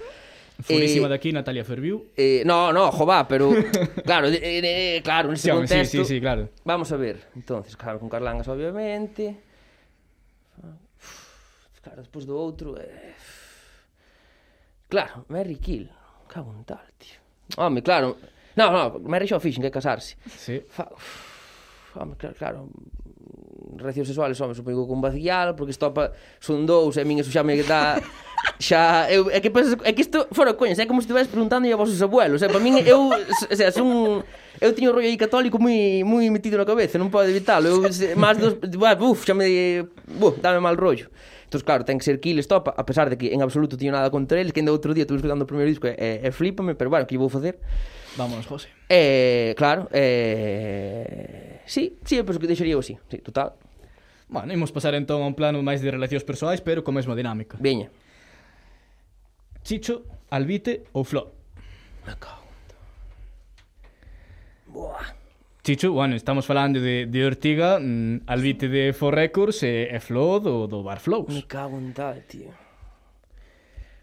Furísima 0.55 1.11
eh, 1.11 1.18
aquí 1.18 1.32
Natalia 1.34 1.64
Ferviu. 1.64 2.14
Eh, 2.14 2.47
no, 2.47 2.70
no, 2.70 2.92
jová, 2.92 3.26
pero 3.26 3.51
claro, 4.07 4.28
eh, 4.28 4.38
eh, 4.38 5.03
claro, 5.03 5.32
nese 5.32 5.49
sí, 5.49 5.51
contexto. 5.51 5.99
Sí, 5.99 6.05
sí, 6.05 6.14
sí, 6.14 6.20
claro. 6.20 6.49
Vamos 6.62 6.92
a 6.92 6.97
ver. 6.97 7.26
Entonces, 7.34 7.74
claro, 7.74 7.99
con 7.99 8.09
Carlangas 8.09 8.47
obviamente. 8.47 9.34
Uf, 10.62 11.80
claro, 11.82 12.07
despois 12.07 12.22
do 12.22 12.38
outro, 12.38 12.78
eh, 12.78 13.18
Claro, 14.95 15.24
Mary 15.26 15.57
Kill. 15.57 15.90
Cago 16.28 16.55
en 16.55 16.64
tal, 16.64 16.86
tío. 16.99 17.18
Home, 17.57 17.82
claro, 17.82 18.16
No, 18.57 18.71
no, 18.71 19.01
Mary 19.01 19.27
o 19.33 19.41
Fishing, 19.41 19.63
que 19.63 19.71
casarse. 19.71 20.17
Sí. 20.37 20.63
Fa... 20.69 20.89
Uf, 20.93 21.97
home, 21.97 22.17
claro, 22.17 22.35
claro 22.37 22.69
relacións 23.77 24.09
sexuales, 24.09 24.41
home, 24.41 24.55
supongo 24.55 24.85
que 24.85 24.89
con 24.89 25.01
vacial, 25.01 25.55
porque 25.57 25.71
estopa 25.71 26.13
son 26.39 26.67
dous, 26.67 26.97
e 26.97 27.01
a 27.03 27.05
min 27.05 27.19
eso 27.21 27.31
xa 27.31 27.43
me 27.43 27.59
dá 27.63 27.99
xa, 28.63 29.11
eu, 29.11 29.31
é 29.31 29.41
que 29.41 29.51
pensas, 29.51 29.75
é 29.83 29.93
que 29.93 30.03
isto 30.03 30.29
fora 30.31 30.55
coñas, 30.55 30.79
é 30.79 30.87
como 30.87 31.01
se 31.01 31.07
estiveres 31.07 31.29
preguntando 31.29 31.67
a 31.67 31.77
vosos 31.77 31.99
abuelos, 32.03 32.43
é, 32.43 32.49
para 32.49 32.63
min 32.63 32.79
eu, 32.87 33.11
o 33.11 33.57
sea, 33.57 33.73
son 33.75 34.23
eu 34.61 34.71
teño 34.73 34.91
o 34.91 34.95
rollo 34.95 35.11
aí 35.11 35.19
católico 35.19 35.59
moi 35.59 36.07
moi 36.07 36.31
metido 36.31 36.55
na 36.55 36.67
cabeza, 36.67 37.01
non 37.01 37.11
podo 37.11 37.27
evitalo. 37.27 37.67
Eu 37.67 37.79
máis 38.15 38.39
dos, 38.39 38.55
bueno, 38.79 39.11
uf, 39.11 39.27
xa 39.27 39.35
me 39.35 39.83
buf, 40.07 40.39
dame 40.39 40.63
mal 40.63 40.79
rollo. 40.79 41.11
Entón, 41.51 41.61
claro, 41.67 41.83
ten 41.83 41.99
que 41.99 42.07
ser 42.07 42.23
Kill 42.23 42.39
Stop, 42.43 42.71
a 42.71 42.85
pesar 42.87 43.11
de 43.11 43.19
que 43.19 43.35
en 43.35 43.43
absoluto 43.43 43.75
teño 43.75 43.91
nada 43.91 44.11
contra 44.11 44.39
eles, 44.39 44.55
que 44.55 44.63
ainda 44.63 44.71
outro 44.71 44.95
día 44.95 45.03
estuve 45.03 45.19
escutando 45.19 45.43
o 45.43 45.49
primeiro 45.51 45.71
disco 45.71 45.91
e, 45.91 45.95
e, 45.99 46.23
e 46.23 46.29
flipame, 46.31 46.79
pero 46.79 46.91
bueno, 46.91 47.07
que 47.07 47.19
vou 47.19 47.31
facer? 47.31 47.59
Vámonos, 48.17 48.47
José. 48.47 48.69
Eh, 48.89 49.55
claro, 49.57 49.89
eh... 49.93 51.61
Sí, 51.67 51.99
sí, 52.05 52.17
pois 52.17 52.25
pues, 52.25 52.39
que 52.39 52.47
deixaría 52.47 52.79
así, 52.79 52.97
sí, 53.11 53.19
total. 53.19 53.55
Bueno, 54.29 54.53
imos 54.53 54.73
pasar 54.73 54.95
entón 54.95 55.23
a 55.23 55.27
un 55.27 55.35
plano 55.35 55.61
máis 55.62 55.83
de 55.83 55.91
relacións 55.91 56.25
persoais, 56.25 56.61
pero 56.62 56.83
con 56.83 56.95
mesma 56.95 57.15
dinámica. 57.19 57.59
Viña. 57.61 57.91
Chicho, 59.65 60.05
Albite 60.31 60.85
ou 60.93 61.05
Flo? 61.05 61.33
Me 62.07 62.15
cago. 62.17 62.45
Boa. 64.69 65.01
Chicho, 65.65 65.93
bueno, 65.93 66.15
estamos 66.15 66.45
falando 66.45 66.81
de, 66.81 67.07
de 67.07 67.21
Ortiga, 67.25 67.81
mm, 67.81 68.29
Albite 68.29 68.69
de 68.69 68.93
For 68.93 69.15
Records 69.15 69.62
e, 69.65 69.89
e 69.89 69.99
Flo 70.01 70.41
do, 70.41 70.69
do 70.69 70.83
Bar 70.85 71.01
Flows. 71.01 71.33
Me 71.33 71.49
cago 71.49 71.79
en 71.79 71.95
tal, 71.97 72.21
tío. 72.29 72.53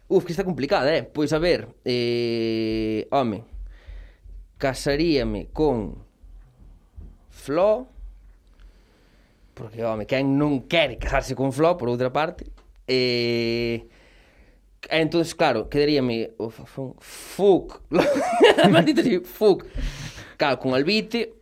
Uf, 0.07 0.26
que 0.26 0.34
está 0.34 0.43
complicada, 0.43 0.89
eh? 0.95 1.03
Pois 1.03 1.32
a 1.34 1.39
ver, 1.39 1.70
eh... 1.86 3.07
home, 3.12 3.45
casaríame 4.62 5.47
con 5.51 5.95
Flo, 7.32 7.88
porque, 9.55 9.84
home, 9.84 10.05
quen 10.05 10.38
non 10.38 10.70
quere 10.70 11.01
casarse 11.01 11.34
con 11.34 11.49
Flo, 11.49 11.74
por 11.76 11.89
outra 11.89 12.14
parte, 12.14 12.45
e... 12.86 13.89
Eh, 14.86 15.01
entón, 15.01 15.26
claro, 15.36 15.66
quedaríame 15.66 16.38
o 16.38 16.53
Fuc, 16.53 17.82
maldito 18.70 19.01
sí, 19.01 19.18
Fuc, 19.26 19.66
claro, 20.38 20.59
con 20.62 20.76
Albite, 20.78 21.34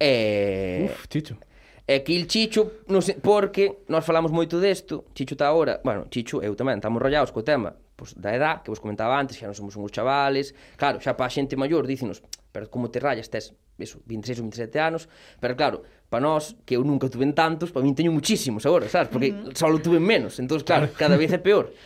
e... 0.00 0.88
Uf, 0.88 1.04
Chicho. 1.08 1.36
E 1.84 2.00
que 2.00 2.16
el 2.16 2.24
Chicho, 2.24 2.80
non 2.88 3.04
sei, 3.04 3.20
porque 3.20 3.84
nós 3.92 4.00
falamos 4.08 4.32
moito 4.32 4.56
desto, 4.56 5.04
Chicho 5.12 5.36
está 5.36 5.52
agora, 5.52 5.84
bueno, 5.84 6.08
Chicho, 6.08 6.40
eu 6.40 6.56
tamén, 6.56 6.80
estamos 6.80 6.96
rollados 6.96 7.28
co 7.28 7.44
tema, 7.44 7.76
pois, 7.96 8.14
da 8.18 8.34
edad 8.34 8.62
que 8.62 8.70
vos 8.70 8.80
comentaba 8.82 9.14
antes, 9.18 9.38
xa 9.38 9.46
non 9.46 9.54
somos 9.54 9.78
uns 9.78 9.94
chavales, 9.94 10.52
claro, 10.76 10.98
xa 10.98 11.14
pa 11.14 11.26
a 11.26 11.32
xente 11.32 11.54
maior 11.54 11.86
dícinos, 11.86 12.22
pero 12.50 12.66
como 12.70 12.90
te 12.90 12.98
rayas 12.98 13.30
tes 13.30 13.54
eso, 13.78 13.98
26 14.06 14.38
ou 14.38 14.44
27 14.46 14.78
anos, 14.78 15.08
pero 15.42 15.58
claro, 15.58 15.82
pa 16.06 16.22
nós, 16.22 16.54
que 16.62 16.78
eu 16.78 16.86
nunca 16.86 17.10
tuve 17.10 17.26
tantos, 17.34 17.74
pa 17.74 17.82
min 17.82 17.94
teño 17.94 18.14
muchísimos 18.14 18.62
agora, 18.66 18.86
sabes? 18.86 19.10
Porque 19.10 19.34
uh 19.34 19.50
só 19.54 19.66
tuve 19.82 19.98
menos, 19.98 20.38
entón 20.38 20.62
claro, 20.62 20.86
claro, 20.86 20.98
cada 20.98 21.16
vez 21.18 21.30
é 21.32 21.38
peor. 21.38 21.70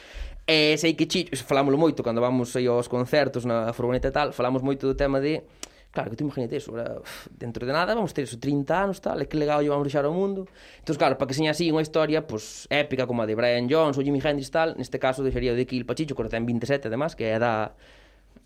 E 0.49 0.81
sei 0.81 0.97
que 0.97 1.05
Chicho, 1.05 1.45
falámoslo 1.45 1.77
moito 1.77 2.01
cando 2.01 2.25
vamos 2.25 2.57
aí 2.57 2.65
aos 2.65 2.89
concertos 2.89 3.45
na 3.45 3.69
furgoneta 3.77 4.09
e 4.09 4.15
tal, 4.17 4.33
falamos 4.33 4.65
moito 4.65 4.89
do 4.89 4.97
tema 4.97 5.21
de 5.21 5.45
Claro, 5.91 6.11
que 6.11 6.17
tú 6.17 6.25
imagínate 6.25 6.57
eso, 6.57 6.73
ahora, 6.73 7.01
dentro 7.39 7.67
de 7.67 7.73
nada 7.73 7.95
vamos 7.95 8.13
ter 8.13 8.25
eso, 8.25 8.39
30 8.39 8.83
anos, 8.85 9.01
tal, 9.01 9.23
e 9.23 9.27
que 9.27 9.41
legado 9.41 9.65
llevamos 9.65 9.89
deixar 9.89 10.05
ao 10.05 10.13
mundo. 10.13 10.45
Entón, 10.85 10.97
claro, 11.01 11.17
para 11.17 11.29
que 11.29 11.35
seña 11.35 11.57
así 11.57 11.73
unha 11.73 11.81
historia 11.81 12.29
pues, 12.29 12.69
épica 12.69 13.09
como 13.09 13.25
a 13.25 13.27
de 13.27 13.33
Brian 13.33 13.65
Jones 13.73 13.97
ou 13.97 14.05
Jimi 14.05 14.21
Hendrix, 14.21 14.53
tal, 14.53 14.77
neste 14.77 15.01
caso 15.01 15.25
deixaría 15.25 15.57
o 15.57 15.59
de 15.59 15.65
Kill 15.65 15.89
Pachicho, 15.89 16.13
que 16.13 16.29
ten 16.29 16.45
27, 16.45 16.93
además, 16.93 17.17
que 17.17 17.33
é 17.33 17.41
da... 17.41 17.73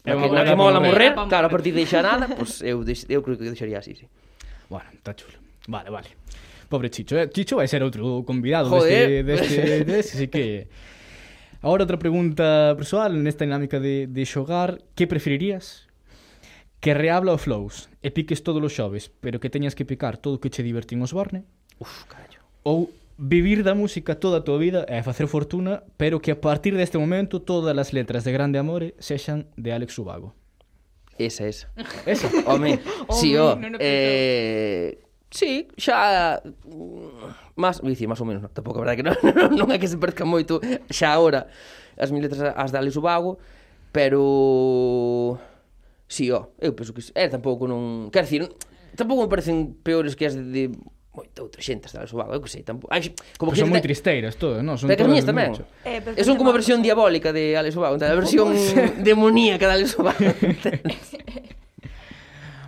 Na 0.07 0.19
que, 0.19 0.31
na 0.31 0.43
que 0.47 0.55
mola 0.55 0.79
morrer, 0.79 1.19
claro, 1.27 1.51
a 1.51 1.53
partir 1.53 1.75
de 1.75 1.83
deixar 1.83 2.07
nada, 2.07 2.31
pues, 2.31 2.63
eu, 2.63 2.87
deix, 2.87 3.11
eu 3.11 3.27
creo 3.27 3.35
que 3.35 3.51
deixaría 3.51 3.83
así, 3.83 3.99
sí. 3.99 4.07
Bueno, 4.71 4.87
está 4.95 5.11
chulo. 5.19 5.37
Vale, 5.67 5.91
vale. 5.91 6.15
Pobre 6.71 6.89
Chicho, 6.89 7.19
eh? 7.19 7.29
Chicho 7.29 7.59
vai 7.59 7.67
ser 7.67 7.83
outro 7.83 8.23
convidado 8.23 8.71
Joder. 8.71 9.27
deste, 9.27 9.51
deste, 9.51 9.85
deste, 9.85 10.13
así 10.15 10.27
que... 10.31 10.71
Ahora 11.63 11.85
outra 11.85 11.99
pregunta 11.99 12.75
persoal 12.79 13.15
nesta 13.19 13.45
dinámica 13.45 13.79
de, 13.79 14.07
de 14.07 14.23
xogar, 14.27 14.83
que 14.95 15.07
preferirías? 15.07 15.92
que 16.83 16.99
reabla 16.99 17.31
o 17.31 17.39
flows 17.39 17.87
e 18.03 18.11
piques 18.11 18.43
todos 18.43 18.59
os 18.59 18.75
xoves, 18.75 19.07
pero 19.23 19.39
que 19.39 19.47
teñas 19.47 19.79
que 19.79 19.87
picar 19.87 20.19
todo 20.19 20.37
o 20.37 20.41
que 20.43 20.51
che 20.51 20.67
divertín 20.67 20.99
os 20.99 21.15
Borne. 21.15 21.47
Uf, 21.79 22.11
carallo. 22.11 22.43
Ou 22.67 22.91
vivir 23.15 23.63
da 23.63 23.79
música 23.79 24.19
toda 24.19 24.43
a 24.43 24.45
tua 24.45 24.59
vida 24.59 24.83
e 24.91 24.99
facer 25.07 25.31
fortuna, 25.31 25.87
pero 25.95 26.19
que 26.19 26.35
a 26.35 26.39
partir 26.43 26.75
deste 26.75 26.99
momento 26.99 27.39
todas 27.39 27.71
as 27.79 27.95
letras 27.95 28.27
de 28.27 28.35
Grande 28.35 28.59
Amore 28.59 28.99
sexan 28.99 29.47
de 29.55 29.71
Alex 29.71 29.95
Ubago. 29.95 30.35
Esa, 31.15 31.47
esa. 31.47 31.71
Esa? 32.03 32.27
Home, 32.51 32.83
si, 33.15 33.39
o... 33.39 33.55
No, 33.55 33.79
eh... 33.79 34.99
Sí, 35.31 35.71
xa 35.79 36.43
mm, 36.45 37.57
máis, 37.57 37.79
dicir, 37.79 38.11
máis 38.11 38.21
ou 38.21 38.27
menos, 38.27 38.43
non, 38.43 38.51
tampouco 38.51 38.83
a 38.83 38.85
verdade 38.85 39.01
que 39.01 39.07
non, 39.07 39.17
non, 39.39 39.49
non 39.55 39.69
é 39.71 39.79
que 39.79 39.89
se 39.89 39.97
perca 39.97 40.29
moito 40.29 40.59
xa 40.93 41.15
agora 41.15 41.49
as 41.97 42.11
mil 42.13 42.21
letras 42.21 42.53
as 42.53 42.69
de 42.69 42.77
Alex 42.77 42.99
Ubago, 43.01 43.41
pero 43.97 45.41
Si, 46.13 46.29
sí, 46.29 46.31
ó, 46.31 46.53
eu 46.61 46.77
penso 46.77 46.93
que 46.93 47.01
é 47.17 47.25
eh, 47.25 47.29
tampouco 47.33 47.65
non, 47.65 48.13
quer 48.13 48.29
dicir, 48.29 48.45
tampouco 48.93 49.25
me 49.25 49.33
parecen 49.33 49.73
peores 49.81 50.13
que 50.13 50.29
as 50.29 50.37
de, 50.37 50.45
de 50.45 50.63
moita 51.09 51.41
outra 51.41 51.65
xente 51.65 51.89
está 51.89 52.05
o 52.05 52.17
vago, 52.21 52.37
eu 52.37 52.45
que 52.45 52.53
sei, 52.53 52.61
tampouco. 52.61 52.93
Ai, 52.93 53.17
como 53.41 53.49
pues 53.49 53.57
que 53.57 53.65
son 53.65 53.73
moi 53.73 53.81
tristeiras 53.81 54.37
todas, 54.37 54.61
non? 54.61 54.77
Son 54.77 54.93
pero 54.93 55.09
todas 55.09 55.25
tamén. 55.25 55.57
Mucho. 55.57 55.65
Eh, 55.89 56.05
pero 56.05 56.21
son 56.21 56.37
como 56.37 56.53
a 56.53 56.57
versión 56.57 56.85
diabólica 56.85 57.33
de 57.33 57.57
Alex 57.57 57.81
Vago, 57.81 57.97
a 57.97 58.13
versión 58.13 58.53
demoníaca 59.01 59.65
de 59.69 59.73
Alex 59.73 59.97
Ubago. 59.97 60.21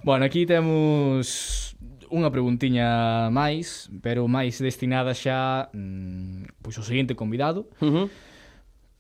bueno, 0.09 0.25
aquí 0.25 0.49
temos 0.49 1.77
unha 2.09 2.33
preguntiña 2.33 3.29
máis, 3.29 3.93
pero 4.01 4.25
máis 4.25 4.57
destinada 4.57 5.13
xa 5.13 5.69
mm, 5.73 6.65
pois 6.65 6.81
o 6.81 6.85
seguinte 6.85 7.13
convidado. 7.13 7.69
Uh 7.85 7.93
-huh. 7.93 8.07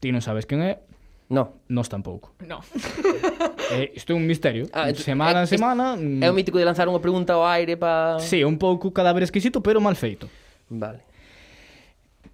Ti 0.05 0.13
non 0.13 0.21
sabes 0.21 0.45
quen 0.45 0.61
é, 0.61 0.85
No. 1.29 1.55
Nos 1.69 1.89
tampouco. 1.89 2.35
No. 2.47 2.61
Eh, 3.73 3.93
isto 3.97 4.13
é 4.13 4.15
un 4.15 4.27
misterio. 4.27 4.69
Ah, 4.73 4.93
semana 4.93 5.41
a 5.41 5.43
eh, 5.45 5.47
semana... 5.47 5.97
É 5.97 6.29
mm. 6.29 6.31
o 6.31 6.35
mítico 6.37 6.61
de 6.61 6.69
lanzar 6.69 6.85
unha 6.85 7.01
pregunta 7.01 7.33
ao 7.33 7.49
aire 7.49 7.81
para... 7.81 8.21
Sí, 8.21 8.45
un 8.45 8.61
pouco 8.61 8.93
cadáver 8.93 9.25
exquisito, 9.25 9.65
pero 9.65 9.81
mal 9.81 9.97
feito. 9.97 10.29
Vale. 10.69 11.01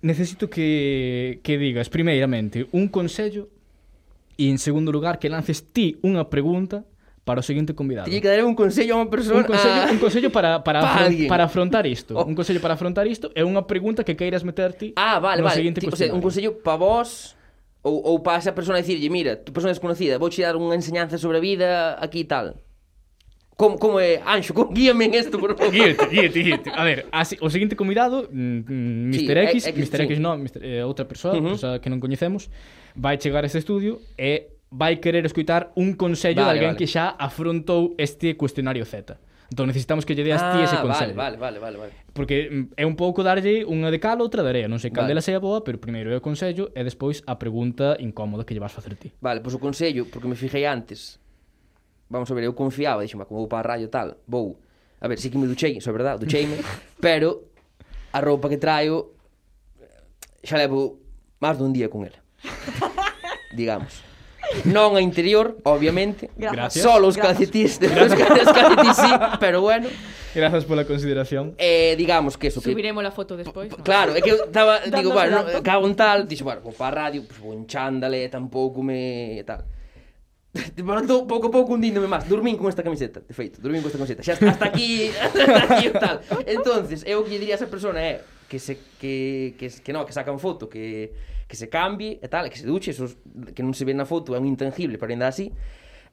Necesito 0.02 0.50
que, 0.50 1.38
que 1.46 1.54
digas, 1.54 1.86
primeiramente, 1.86 2.66
un 2.74 2.90
consello 2.90 3.46
e, 4.34 4.50
en 4.50 4.58
segundo 4.58 4.90
lugar, 4.90 5.22
que 5.22 5.30
lances 5.30 5.70
ti 5.70 6.02
unha 6.02 6.26
pregunta 6.26 6.82
para 7.22 7.40
o 7.40 7.46
seguinte 7.46 7.78
convidado. 7.78 8.10
Tiñe 8.10 8.18
que 8.18 8.26
dar 8.26 8.42
un 8.42 8.58
consello 8.58 8.98
a 8.98 9.06
unha 9.06 9.08
persona... 9.08 9.38
Un 9.38 9.46
consello, 9.46 9.80
ah, 9.86 9.94
un 9.94 10.00
consello 10.02 10.28
para, 10.34 10.50
para, 10.66 10.82
pa 10.82 10.90
afron, 11.06 11.30
para 11.30 11.42
afrontar 11.46 11.84
isto. 11.86 12.18
Oh. 12.18 12.26
Un 12.26 12.34
consello 12.34 12.58
para 12.58 12.74
afrontar 12.74 13.06
isto 13.06 13.30
é 13.38 13.46
unha 13.46 13.62
pregunta 13.70 14.02
que 14.02 14.18
queiras 14.18 14.42
meter 14.42 14.74
ti 14.74 14.98
Ah, 14.98 15.22
vale, 15.22 15.44
no 15.44 15.46
vale. 15.46 15.62
Ti, 15.62 15.86
o 15.86 15.94
sea, 15.94 16.10
un 16.10 16.18
consello 16.18 16.58
para 16.58 16.74
vos 16.74 17.38
Ou, 17.82 17.96
ou 18.04 18.20
pasa 18.20 18.50
esa 18.50 18.52
persona 18.52 18.80
dicirlle, 18.80 19.08
mira, 19.08 19.36
tu 19.36 19.52
persona 19.52 19.72
desconocida, 19.72 20.18
vou 20.18 20.28
dar 20.28 20.56
unha 20.56 20.76
enseñanza 20.76 21.16
sobre 21.16 21.38
a 21.38 21.40
vida 21.40 21.96
aquí 21.96 22.20
e 22.20 22.28
tal. 22.28 22.60
Como, 23.56 23.76
como 23.78 24.00
é, 24.00 24.20
Anxo, 24.24 24.52
como 24.54 24.72
guíame 24.72 25.04
en 25.04 25.14
esto, 25.14 25.38
por 25.38 25.56
favor. 25.56 25.72
Guíete, 25.72 26.06
guíete, 26.08 26.38
guíete. 26.40 26.68
A 26.72 26.84
ver, 26.84 27.06
así, 27.12 27.36
o 27.40 27.48
seguinte 27.48 27.76
convidado, 27.76 28.28
mm, 28.32 28.64
mm 28.64 29.12
Mr. 29.12 29.16
Sí, 29.16 29.28
X, 29.28 29.66
X, 29.66 29.76
Mr. 29.76 30.00
X, 30.08 30.16
sí. 30.16 30.20
non, 30.20 30.40
Mr., 30.40 30.60
eh, 30.64 30.84
outra 30.84 31.04
persoa, 31.04 31.36
uh 31.36 31.40
-huh. 31.40 31.52
persoa 31.56 31.76
que 31.80 31.92
non 31.92 32.00
coñecemos, 32.00 32.48
vai 32.96 33.20
chegar 33.20 33.44
a 33.44 33.48
este 33.48 33.60
estudio 33.60 34.00
e 34.16 34.60
vai 34.72 34.96
querer 34.96 35.24
escutar 35.24 35.72
un 35.76 35.92
consello 35.92 36.40
vale, 36.40 36.46
de 36.46 36.52
alguén 36.56 36.72
vale. 36.76 36.80
que 36.80 36.88
xa 36.88 37.16
afrontou 37.16 37.92
este 38.00 38.36
cuestionario 38.36 38.84
Z. 38.84 39.16
Entón 39.50 39.66
necesitamos 39.66 40.06
que 40.06 40.14
lle 40.14 40.22
deas 40.22 40.38
ah, 40.38 40.54
ti 40.54 40.62
ese 40.62 40.78
consello. 40.78 41.18
Vale, 41.18 41.36
vale, 41.36 41.58
vale, 41.58 41.76
vale. 41.76 41.92
Porque 42.14 42.70
é 42.78 42.86
un 42.86 42.94
pouco 42.94 43.26
darlle 43.26 43.66
unha 43.66 43.90
de 43.90 43.98
cal, 43.98 44.22
outra 44.22 44.46
de 44.46 44.50
area. 44.54 44.66
Non 44.70 44.78
sei 44.78 44.94
cal 44.94 45.04
vale. 45.04 45.18
dela 45.18 45.26
sea 45.26 45.42
boa, 45.42 45.66
pero 45.66 45.82
primeiro 45.82 46.14
é 46.14 46.16
o 46.16 46.22
consello 46.22 46.70
e 46.70 46.80
despois 46.86 47.26
a 47.26 47.34
pregunta 47.34 47.98
incómoda 47.98 48.46
que 48.46 48.54
lle 48.54 48.62
vas 48.62 48.70
facer 48.70 48.94
ti. 48.94 49.10
Vale, 49.18 49.42
pois 49.42 49.58
o 49.58 49.60
consello, 49.60 50.06
porque 50.06 50.30
me 50.30 50.38
fijei 50.38 50.70
antes, 50.70 51.18
vamos 52.06 52.30
a 52.30 52.34
ver, 52.38 52.46
eu 52.46 52.54
confiaba, 52.54 53.02
dixo, 53.02 53.18
como 53.26 53.42
vou 53.42 53.50
para 53.50 53.66
a 53.66 53.68
radio 53.74 53.90
tal, 53.90 54.22
vou, 54.30 54.54
a 55.02 55.10
ver, 55.10 55.18
si 55.18 55.26
sí 55.26 55.34
que 55.34 55.38
me 55.42 55.50
duchei, 55.50 55.74
iso 55.74 55.90
é 55.90 55.94
verdade, 55.98 56.22
ducheime, 56.22 56.54
pero 57.02 57.50
a 58.14 58.22
roupa 58.22 58.46
que 58.46 58.62
traio 58.62 59.18
eh, 59.82 60.46
xa 60.46 60.62
levo 60.62 61.02
máis 61.42 61.58
dun 61.58 61.74
día 61.74 61.90
con 61.90 62.06
ela. 62.06 62.22
digamos 63.52 64.09
non 64.64 64.96
a 64.96 65.00
interior, 65.00 65.58
obviamente. 65.64 66.30
Gracias. 66.36 66.82
Solo 66.82 67.08
os 67.08 67.16
calcetís, 67.16 67.78
os 67.78 68.14
calcetís 68.14 68.96
sí, 68.96 69.12
pero 69.38 69.60
bueno. 69.62 69.88
Grazas 70.34 70.64
pola 70.64 70.84
consideración. 70.84 71.54
Eh, 71.58 71.94
digamos 71.98 72.38
que 72.38 72.48
eso 72.48 72.60
que 72.62 72.70
Subiremos 72.70 73.02
la 73.02 73.10
foto 73.10 73.36
despois. 73.36 73.70
¿no? 73.70 73.82
Claro, 73.82 74.14
é 74.14 74.22
que 74.22 74.30
estaba 74.30 74.78
digo, 74.86 75.10
bueno, 75.10 75.42
no, 75.42 75.62
cago 75.62 75.86
en 75.86 75.94
tal, 75.98 76.28
dixo, 76.28 76.44
bueno, 76.46 76.62
vou 76.62 76.72
para 76.72 77.06
a 77.06 77.10
radio, 77.10 77.26
pues, 77.26 77.38
vou 77.42 77.54
en 77.54 77.66
chándale, 77.66 78.28
tampouco 78.30 78.82
me 78.82 79.42
tal. 79.42 79.66
pouco 81.28 81.46
a 81.46 81.50
pouco 81.50 81.74
hundíndome 81.74 82.10
máis 82.10 82.26
Dormín 82.26 82.58
con 82.58 82.66
esta 82.66 82.82
camiseta, 82.82 83.22
de 83.22 83.30
feito 83.30 83.62
Dormín 83.62 83.82
con 83.82 83.86
esta 83.86 84.02
camiseta 84.02 84.18
Xa 84.18 84.34
hasta 84.34 84.66
aquí, 84.66 85.06
hasta 85.22 85.62
aquí 85.62 85.94
tal 85.94 86.26
Entonces, 86.42 87.06
eu 87.06 87.22
que 87.22 87.30
lle 87.30 87.38
diría 87.38 87.54
a 87.54 87.58
esa 87.62 87.70
persona 87.70 88.02
é 88.02 88.18
eh, 88.18 88.20
Que 88.50 88.58
se, 88.58 88.74
que, 88.98 89.54
que, 89.54 89.70
que, 89.70 89.92
no, 89.94 90.02
que 90.02 90.10
sacan 90.10 90.42
foto 90.42 90.66
Que 90.66 91.14
que 91.50 91.58
se 91.58 91.66
cambie 91.66 92.22
e 92.22 92.28
tal, 92.30 92.46
e 92.46 92.50
que 92.54 92.58
se 92.62 92.62
duche, 92.62 92.94
esos, 92.94 93.18
que 93.50 93.66
non 93.66 93.74
se 93.74 93.82
ve 93.82 93.90
na 93.90 94.06
foto, 94.06 94.32
é 94.32 94.38
un 94.38 94.46
intangible, 94.46 95.02
pero 95.02 95.10
ainda 95.10 95.26
así. 95.26 95.50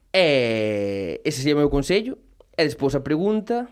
E 0.10 1.22
ese 1.22 1.46
sería 1.46 1.54
o 1.54 1.62
meu 1.62 1.70
consello. 1.70 2.18
E 2.58 2.66
despois 2.66 2.98
a 2.98 3.06
pregunta, 3.06 3.70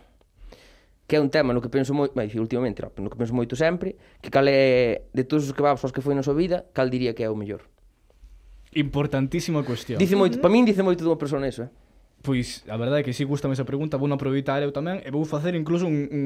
que 1.09 1.17
é 1.17 1.19
un 1.19 1.33
tema 1.33 1.57
no 1.57 1.65
que 1.65 1.73
penso 1.73 1.97
moi, 1.97 2.13
máis 2.13 2.29
últimamente, 2.37 2.85
no, 2.85 2.93
no 3.01 3.09
que 3.09 3.17
penso 3.17 3.33
moito 3.33 3.57
sempre, 3.57 3.97
que 4.21 4.29
cal 4.29 4.45
é, 4.45 5.09
de 5.09 5.25
todos 5.25 5.49
os 5.49 5.57
kebabs 5.57 5.81
aos 5.81 5.89
que 5.89 6.05
foi 6.05 6.13
na 6.13 6.21
súa 6.21 6.37
vida, 6.37 6.69
cal 6.69 6.93
diría 6.93 7.17
que 7.17 7.25
é 7.25 7.29
o 7.33 7.33
mellor. 7.33 7.65
Importantísima 8.77 9.65
cuestión. 9.65 9.97
Dice 9.97 10.13
moito, 10.13 10.37
para 10.37 10.53
min 10.53 10.69
dice 10.69 10.85
moito 10.85 11.01
dunha 11.01 11.17
persoa 11.17 11.41
eso, 11.49 11.65
eh? 11.65 11.71
Pois, 12.21 12.61
a 12.69 12.77
verdade 12.77 13.01
é 13.01 13.03
que 13.05 13.13
si 13.13 13.21
sí, 13.21 13.29
gustame 13.29 13.57
esa 13.57 13.65
pregunta, 13.65 13.97
vou 13.97 14.09
aproveitar 14.13 14.61
eu 14.61 14.69
tamén 14.69 15.01
e 15.01 15.09
vou 15.09 15.25
facer 15.25 15.57
incluso 15.57 15.89
un, 15.89 16.09
un, 16.13 16.25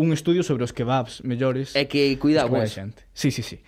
un 0.00 0.08
estudio 0.16 0.40
sobre 0.44 0.64
os 0.64 0.72
kebabs 0.72 1.24
mellores. 1.24 1.76
É 1.76 1.84
que 1.84 2.16
cuidado, 2.16 2.52
pois. 2.52 2.72
Xente. 2.72 3.04
Sí, 3.12 3.28
sí, 3.28 3.44
sí. 3.44 3.60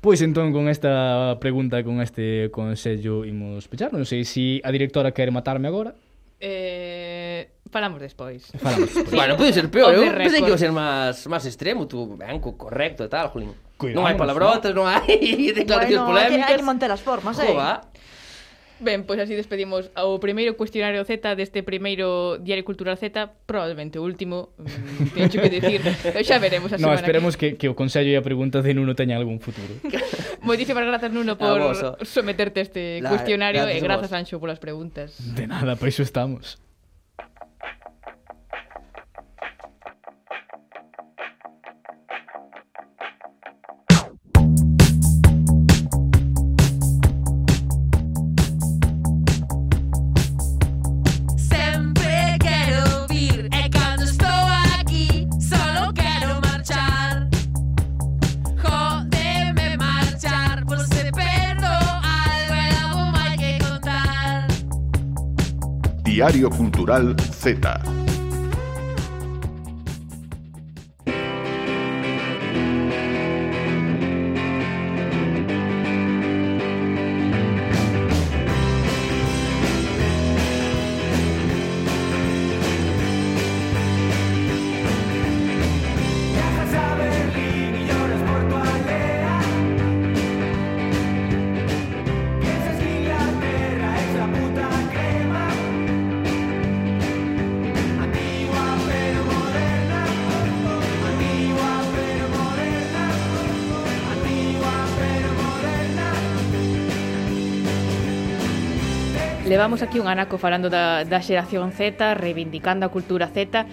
Pois 0.00 0.24
entón 0.24 0.56
con 0.56 0.72
esta 0.72 1.36
pregunta, 1.40 1.84
con 1.84 2.00
este 2.00 2.48
consello 2.48 3.28
imos 3.28 3.68
pechar. 3.68 3.92
Non 3.92 4.08
sei 4.08 4.24
se 4.24 4.32
si 4.32 4.64
a 4.64 4.72
directora 4.72 5.12
quere 5.12 5.28
matarme 5.28 5.68
agora. 5.68 5.92
Eh, 6.40 7.60
falamos 7.68 8.00
despois. 8.00 8.48
Falamos 8.56 8.88
despois. 8.96 9.12
bueno, 9.12 9.36
pode 9.36 9.52
ser 9.52 9.68
peor. 9.68 9.92
Eu 9.92 10.08
pensei 10.16 10.40
que 10.40 10.48
iba 10.48 10.56
a 10.56 10.64
ser 10.64 10.72
máis 10.72 11.20
máis 11.28 11.44
extremo, 11.44 11.84
tú, 11.84 12.16
banco 12.16 12.56
correcto 12.56 13.04
e 13.04 13.12
tal, 13.12 13.28
Julín. 13.28 13.52
Cuidamos, 13.76 14.00
non 14.00 14.04
hai 14.08 14.16
palabrotas, 14.16 14.72
non, 14.72 14.88
non 14.88 14.96
hai 15.04 15.52
declaracións 15.60 16.08
bueno, 16.08 16.16
polémicas. 16.16 16.48
Bueno, 16.48 16.48
hai 16.48 16.56
que 16.56 16.64
montar 16.64 16.88
as 16.88 17.04
formas, 17.04 17.36
eh. 17.44 17.52
Ben, 18.80 19.04
pois 19.04 19.20
así 19.20 19.36
despedimos 19.36 19.92
ao 19.92 20.16
primeiro 20.18 20.56
cuestionario 20.56 21.04
Z 21.04 21.36
deste 21.36 21.60
primeiro 21.60 22.40
Diario 22.40 22.64
Cultural 22.64 22.96
Z, 22.96 23.12
probablemente 23.44 24.00
o 24.00 24.02
último, 24.02 24.56
mm, 24.56 25.12
teño 25.16 25.36
que 25.36 25.50
dicir, 25.52 25.80
xa 26.24 26.40
veremos 26.40 26.72
a 26.72 26.80
semana. 26.80 26.96
No, 26.96 27.00
esperemos 27.00 27.36
que, 27.36 27.60
que, 27.60 27.68
o 27.68 27.76
consello 27.76 28.08
e 28.08 28.16
a 28.16 28.24
pregunta 28.24 28.64
de 28.64 28.72
Nuno 28.72 28.96
teña 28.96 29.20
algún 29.20 29.36
futuro. 29.36 29.68
Moitísimas 30.40 30.88
grazas, 30.88 31.12
Nuno, 31.12 31.36
por 31.36 31.76
someterte 32.08 32.60
a 32.60 32.64
este 32.64 32.82
la, 33.04 33.12
cuestionario 33.12 33.68
e 33.68 33.76
grazas, 33.84 34.16
Anxo, 34.16 34.40
polas 34.40 34.56
preguntas. 34.56 35.20
De 35.36 35.44
nada, 35.44 35.76
pois 35.76 35.92
iso 35.92 36.00
estamos. 36.00 36.56
Diario 66.20 66.50
Cultural 66.50 67.16
Z. 67.16 68.09
Levamos 109.60 109.82
aquí 109.82 110.00
un 110.00 110.08
anaco 110.08 110.38
falando 110.38 110.72
da, 110.72 111.04
da 111.04 111.20
xeración 111.20 111.68
Z, 111.76 112.16
reivindicando 112.16 112.88
a 112.88 112.88
cultura 112.88 113.28
Z, 113.28 113.68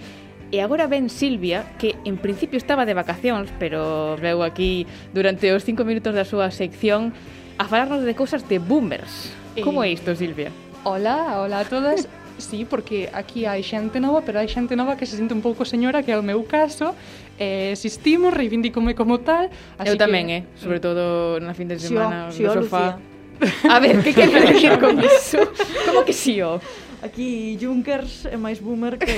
E 0.52 0.60
agora 0.60 0.84
ven 0.84 1.08
Silvia, 1.08 1.64
que 1.80 1.96
en 2.04 2.20
principio 2.20 2.60
estaba 2.60 2.84
de 2.84 2.92
vacacións, 2.92 3.48
pero 3.56 4.12
veu 4.20 4.44
aquí 4.44 4.84
durante 5.16 5.48
os 5.48 5.64
cinco 5.64 5.88
minutos 5.88 6.12
da 6.12 6.28
súa 6.28 6.52
sección 6.52 7.16
a 7.56 7.64
falarnos 7.64 8.04
de 8.04 8.12
cousas 8.12 8.44
de 8.52 8.60
boomers. 8.60 9.32
Eh, 9.56 9.64
como 9.64 9.80
é 9.80 9.88
isto, 9.88 10.12
Silvia? 10.12 10.52
Hola, 10.84 11.40
hola 11.40 11.60
a 11.60 11.64
todas. 11.64 12.04
sí, 12.36 12.68
porque 12.68 13.08
aquí 13.16 13.48
hai 13.48 13.64
xente 13.64 13.96
nova, 13.96 14.20
pero 14.20 14.44
hai 14.44 14.48
xente 14.52 14.76
nova 14.76 15.00
que 15.00 15.08
se 15.08 15.16
sente 15.16 15.32
un 15.32 15.40
pouco 15.40 15.64
señora, 15.64 16.04
que 16.04 16.12
é 16.12 16.20
o 16.20 16.24
meu 16.24 16.44
caso, 16.44 16.92
eh, 17.40 17.72
existimos, 17.72 18.36
reivindícome 18.36 18.92
como 18.92 19.24
tal. 19.24 19.48
Así 19.80 19.88
Eu 19.88 19.96
tamén, 19.96 20.28
que... 20.28 20.36
eh, 20.44 20.60
sobre 20.60 20.80
eh. 20.80 20.84
todo 20.84 21.40
na 21.40 21.56
fin 21.56 21.64
de 21.64 21.80
semana, 21.80 22.28
sí, 22.28 22.44
no 22.44 22.52
si 22.52 22.60
sofá. 22.60 23.00
Lucía. 23.00 23.16
A 23.70 23.78
ver, 23.80 24.00
que 24.04 24.14
quero 24.14 24.40
decir 24.40 24.78
con 24.78 24.98
iso? 25.02 25.38
Como 25.86 26.04
que 26.04 26.12
si 26.12 26.34
sí, 26.34 26.42
o? 26.42 26.60
Aquí 27.02 27.56
Junkers 27.60 28.26
é 28.26 28.36
máis 28.36 28.58
boomer 28.58 28.98
que... 28.98 29.14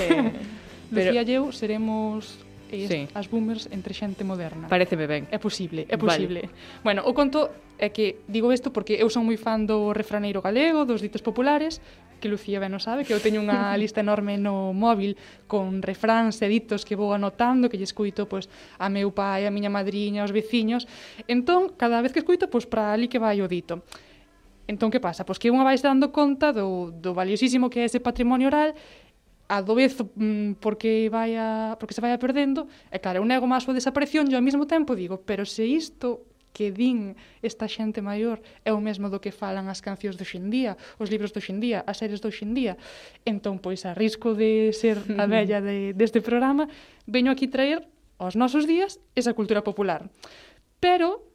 Pero... 0.90 1.14
Lucía 1.14 1.22
eu 1.22 1.54
seremos 1.54 2.42
eh, 2.72 2.86
sí. 2.88 3.00
as 3.14 3.30
boomers 3.30 3.68
entre 3.70 3.94
xente 3.94 4.22
moderna. 4.24 4.68
Pareceme 4.68 5.06
ben. 5.06 5.26
É 5.30 5.38
posible, 5.38 5.86
é 5.88 5.96
posible. 5.96 6.50
Vale. 6.50 6.82
Bueno, 6.82 7.00
o 7.06 7.14
conto 7.14 7.50
é 7.78 7.90
que 7.90 8.22
digo 8.26 8.52
isto 8.52 8.74
porque 8.74 8.98
eu 8.98 9.10
son 9.10 9.26
moi 9.26 9.38
fan 9.38 9.66
do 9.66 9.94
refraneiro 9.94 10.42
galego, 10.42 10.86
dos 10.86 11.02
ditos 11.02 11.22
populares, 11.22 11.78
que 12.20 12.28
Lucía 12.28 12.60
ben 12.60 12.74
o 12.74 12.80
sabe, 12.82 13.06
que 13.06 13.14
eu 13.14 13.22
teño 13.22 13.42
unha 13.42 13.74
lista 13.80 14.02
enorme 14.04 14.38
no 14.38 14.70
móvil 14.76 15.16
con 15.50 15.82
refráns 15.82 16.38
e 16.42 16.46
ditos 16.46 16.86
que 16.86 16.94
vou 16.94 17.10
anotando, 17.14 17.66
que 17.70 17.78
lle 17.78 17.88
escuito 17.88 18.26
pois, 18.30 18.46
a 18.78 18.86
meu 18.86 19.10
pai, 19.10 19.46
a 19.46 19.54
miña 19.54 19.72
madriña, 19.72 20.22
aos 20.22 20.30
veciños. 20.34 20.86
Entón, 21.26 21.74
cada 21.74 21.98
vez 22.04 22.12
que 22.12 22.22
escuito, 22.22 22.46
pois, 22.46 22.66
para 22.66 22.94
ali 22.94 23.08
que 23.08 23.18
vai 23.18 23.40
o 23.42 23.48
dito. 23.48 23.82
Entón, 24.66 24.90
que 24.90 25.00
pasa? 25.00 25.24
Pois 25.24 25.38
que 25.38 25.52
unha 25.52 25.64
vais 25.64 25.80
dando 25.80 26.10
conta 26.10 26.52
do, 26.52 26.90
do 26.90 27.14
valiosísimo 27.14 27.68
que 27.68 27.80
é 27.82 27.88
ese 27.88 28.00
patrimonio 28.02 28.48
oral 28.48 28.74
a 29.50 29.62
do 29.66 29.74
vez 29.74 29.98
mm, 29.98 30.62
porque 30.62 31.10
vai 31.10 31.34
a, 31.34 31.74
porque 31.74 31.92
se 31.92 32.00
vai 32.00 32.14
a 32.14 32.22
perdendo, 32.22 32.70
e 32.86 33.02
claro, 33.02 33.18
eu 33.18 33.26
nego 33.26 33.50
má 33.50 33.58
súa 33.58 33.74
desaparición, 33.74 34.30
e 34.30 34.38
ao 34.38 34.46
mesmo 34.46 34.62
tempo 34.70 34.94
digo, 34.94 35.26
pero 35.26 35.42
se 35.42 35.66
isto 35.66 36.22
que 36.54 36.70
din 36.70 37.18
esta 37.42 37.66
xente 37.66 37.98
maior 37.98 38.42
é 38.62 38.70
o 38.70 38.78
mesmo 38.78 39.10
do 39.10 39.18
que 39.18 39.34
falan 39.34 39.66
as 39.66 39.82
cancións 39.82 40.14
do 40.14 40.26
xendía, 40.26 40.78
os 41.02 41.10
libros 41.10 41.34
do 41.34 41.42
xendía, 41.42 41.82
as 41.86 41.98
series 41.98 42.22
do 42.22 42.30
xendía. 42.30 42.78
Entón, 43.26 43.58
pois, 43.58 43.86
a 43.86 43.94
risco 43.94 44.38
de 44.38 44.70
ser 44.70 45.02
a 45.18 45.26
bella 45.30 45.58
de, 45.58 45.94
deste 45.98 46.22
programa, 46.22 46.70
veño 47.06 47.30
aquí 47.34 47.50
traer 47.50 47.86
aos 48.22 48.38
nosos 48.38 48.66
días 48.70 49.02
esa 49.18 49.34
cultura 49.34 49.62
popular. 49.66 50.10
Pero, 50.78 51.26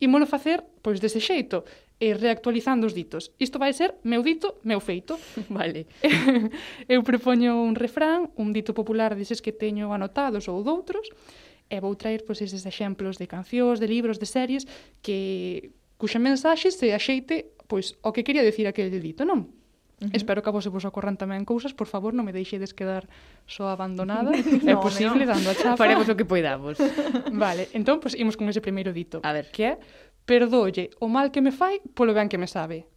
imolo 0.00 0.24
facer, 0.24 0.64
pois, 0.80 1.00
dese 1.00 1.20
xeito 1.20 1.64
e 2.02 2.18
reactualizando 2.18 2.90
os 2.90 2.98
ditos. 2.98 3.30
Isto 3.38 3.62
vai 3.62 3.70
ser 3.70 3.94
meu 4.02 4.26
dito, 4.26 4.58
meu 4.66 4.82
feito. 4.82 5.14
Vale. 5.46 5.86
Eu 6.90 7.06
propoño 7.06 7.62
un 7.62 7.78
refrán, 7.78 8.34
un 8.34 8.50
dito 8.50 8.74
popular 8.74 9.14
deses 9.14 9.38
que 9.38 9.54
teño 9.54 9.94
anotados 9.94 10.50
ou 10.50 10.66
doutros, 10.66 11.06
e 11.70 11.78
vou 11.78 11.94
traer 11.94 12.26
pois, 12.26 12.42
eses 12.42 12.66
exemplos 12.66 13.22
de 13.22 13.30
cancións, 13.30 13.78
de 13.78 13.86
libros, 13.86 14.18
de 14.18 14.26
series 14.26 14.66
que 14.98 15.70
cuxa 15.94 16.18
mensaxe 16.18 16.74
se 16.74 16.90
axeite 16.90 17.54
pois 17.70 17.94
o 18.02 18.10
que 18.10 18.26
quería 18.26 18.42
decir 18.42 18.66
aquele 18.66 18.98
dito, 18.98 19.22
non? 19.22 19.46
Uh 20.02 20.10
-huh. 20.10 20.18
Espero 20.18 20.42
que 20.42 20.50
a 20.50 20.52
vos 20.52 20.66
se 20.66 20.74
vos 20.74 20.82
ocorran 20.82 21.14
tamén 21.14 21.46
cousas, 21.46 21.70
por 21.70 21.86
favor, 21.86 22.10
non 22.10 22.26
me 22.26 22.34
deixedes 22.34 22.74
quedar 22.74 23.06
só 23.46 23.70
abandonada, 23.70 24.34
no, 24.66 24.68
é 24.68 24.76
posible, 24.76 25.22
no. 25.22 25.30
dando 25.30 25.48
a 25.48 25.54
chapa. 25.54 25.78
Faremos 25.78 26.10
o 26.10 26.18
que 26.18 26.26
poidamos. 26.26 26.76
Vale, 27.30 27.70
entón, 27.72 28.02
pois, 28.02 28.18
imos 28.18 28.34
con 28.34 28.50
ese 28.50 28.58
primeiro 28.58 28.90
dito. 28.90 29.22
A 29.22 29.30
ver. 29.30 29.54
Que 29.54 29.62
é, 29.62 29.74
perdolle 30.24 30.90
o 31.00 31.08
mal 31.08 31.30
que 31.30 31.40
me 31.40 31.52
fai 31.52 31.80
polo 31.94 32.14
ben 32.14 32.28
que 32.28 32.38
me 32.38 32.46
sabe. 32.46 32.92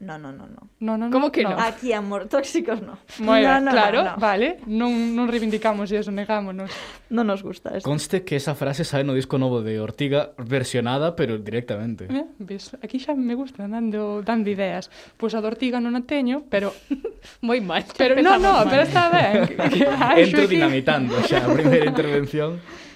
No, 0.00 0.18
no, 0.18 0.32
no, 0.32 0.46
no. 0.46 0.70
No, 0.80 0.96
no, 0.96 1.08
no. 1.08 1.10
Como 1.10 1.30
que 1.30 1.42
no? 1.42 1.50
no? 1.50 1.60
Aquí 1.60 1.92
amor 1.92 2.26
tóxicos 2.26 2.80
no. 2.80 2.96
Moi, 3.18 3.44
no, 3.44 3.60
no, 3.60 3.70
claro, 3.70 4.02
no, 4.02 4.10
no. 4.12 4.16
vale. 4.16 4.56
Non, 4.64 4.88
non 5.12 5.28
reivindicamos 5.28 5.92
eso, 5.92 6.08
negámonos. 6.08 6.72
Non 7.12 7.28
nos 7.28 7.44
gusta 7.44 7.76
eso. 7.76 7.84
Conste 7.84 8.24
que 8.24 8.40
esa 8.40 8.56
frase 8.56 8.88
sae 8.88 9.04
no 9.04 9.12
disco 9.12 9.36
novo 9.36 9.60
de 9.60 9.76
Ortiga 9.76 10.32
versionada, 10.40 11.12
pero 11.12 11.36
directamente. 11.36 12.08
Eh, 12.08 12.24
ves, 12.40 12.72
aquí 12.80 12.96
xa 12.96 13.12
me 13.12 13.36
gusta 13.36 13.68
dando 13.68 14.24
dando 14.24 14.48
ideas. 14.48 14.88
Pois 15.20 15.36
pues 15.36 15.36
a 15.36 15.44
de 15.44 15.52
Ortiga 15.52 15.84
non 15.84 15.92
a 15.92 16.08
teño, 16.08 16.48
pero 16.48 16.72
moi 17.44 17.60
mal. 17.60 17.84
Pero 17.92 18.16
non, 18.24 18.40
non, 18.40 18.64
no, 18.64 18.72
pero 18.72 18.88
está 18.88 19.12
ben. 19.12 19.52
Entro 20.16 20.48
dinamitando 20.48 21.12
xa 21.28 21.44
a 21.44 21.52
primeira 21.52 21.84
intervención. 21.84 22.56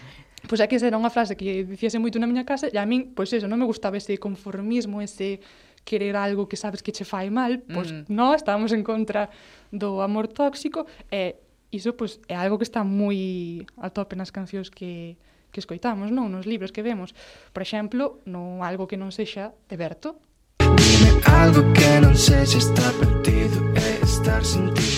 Pois 0.49 0.61
é 0.61 0.67
que 0.69 0.77
esa 0.77 0.87
era 0.89 1.01
unha 1.01 1.09
frase 1.09 1.37
que 1.37 1.65
dicíase 1.65 1.97
moito 1.97 2.21
na 2.21 2.29
miña 2.29 2.45
casa 2.45 2.69
e 2.69 2.77
a 2.77 2.85
min, 2.85 3.17
pois 3.17 3.33
eso, 3.33 3.49
non 3.49 3.57
me 3.57 3.67
gustaba 3.69 3.97
ese 3.97 4.21
conformismo, 4.21 5.01
ese 5.01 5.41
querer 5.85 6.17
algo 6.17 6.49
que 6.49 6.57
sabes 6.57 6.81
que 6.83 6.93
che 6.93 7.05
fai 7.05 7.29
mal, 7.29 7.61
pois 7.69 7.93
mm. 7.93 8.09
non 8.09 8.33
estábamos 8.37 8.73
en 8.73 8.85
contra 8.85 9.29
do 9.73 10.01
amor 10.01 10.29
tóxico 10.33 10.89
e 11.13 11.37
iso 11.73 11.97
pois 11.97 12.21
é 12.29 12.37
algo 12.37 12.57
que 12.57 12.67
está 12.69 12.85
moi 12.85 13.65
a 13.81 13.89
tope 13.89 14.17
nas 14.17 14.33
cancións 14.33 14.69
que 14.69 15.17
que 15.55 15.63
escoitamos, 15.63 16.11
non 16.11 16.35
nos 16.35 16.51
libros 16.51 16.75
que 16.75 16.83
vemos. 16.83 17.15
Por 17.55 17.63
exemplo, 17.63 18.19
non 18.27 18.67
algo 18.67 18.91
que 18.91 18.99
non 18.99 19.15
sexa 19.15 19.55
de 19.71 19.79
Berto. 19.79 20.19
Dime 20.59 21.23
algo 21.31 21.63
que 21.71 22.03
non 22.03 22.19
sexa 22.19 22.59
estar 22.59 22.91
perdido 22.99 23.63
e 23.79 24.03
estar 24.03 24.43
sin 24.43 24.75
ti. 24.75 24.91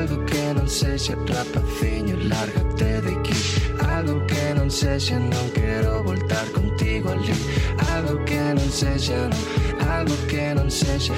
Algo 0.00 0.24
que 0.24 0.56
non 0.56 0.64
sexa 0.64 1.12
rapaciño, 1.12 2.16
lárgate 2.24 3.04
de 3.04 3.12
aquí. 3.20 3.36
Algo 3.84 4.24
que 4.24 4.47
non 4.68 4.76
sé 4.76 5.00
se 5.00 5.18
non 5.18 5.50
quero 5.54 6.02
voltar 6.02 6.44
contigo 6.52 7.08
ali 7.08 7.32
Algo 7.96 8.22
que 8.24 8.36
non 8.52 8.68
sexa, 8.68 9.16
non, 9.16 9.40
algo 9.88 10.12
que 10.28 10.52
non 10.52 10.68
sexa 10.68 11.16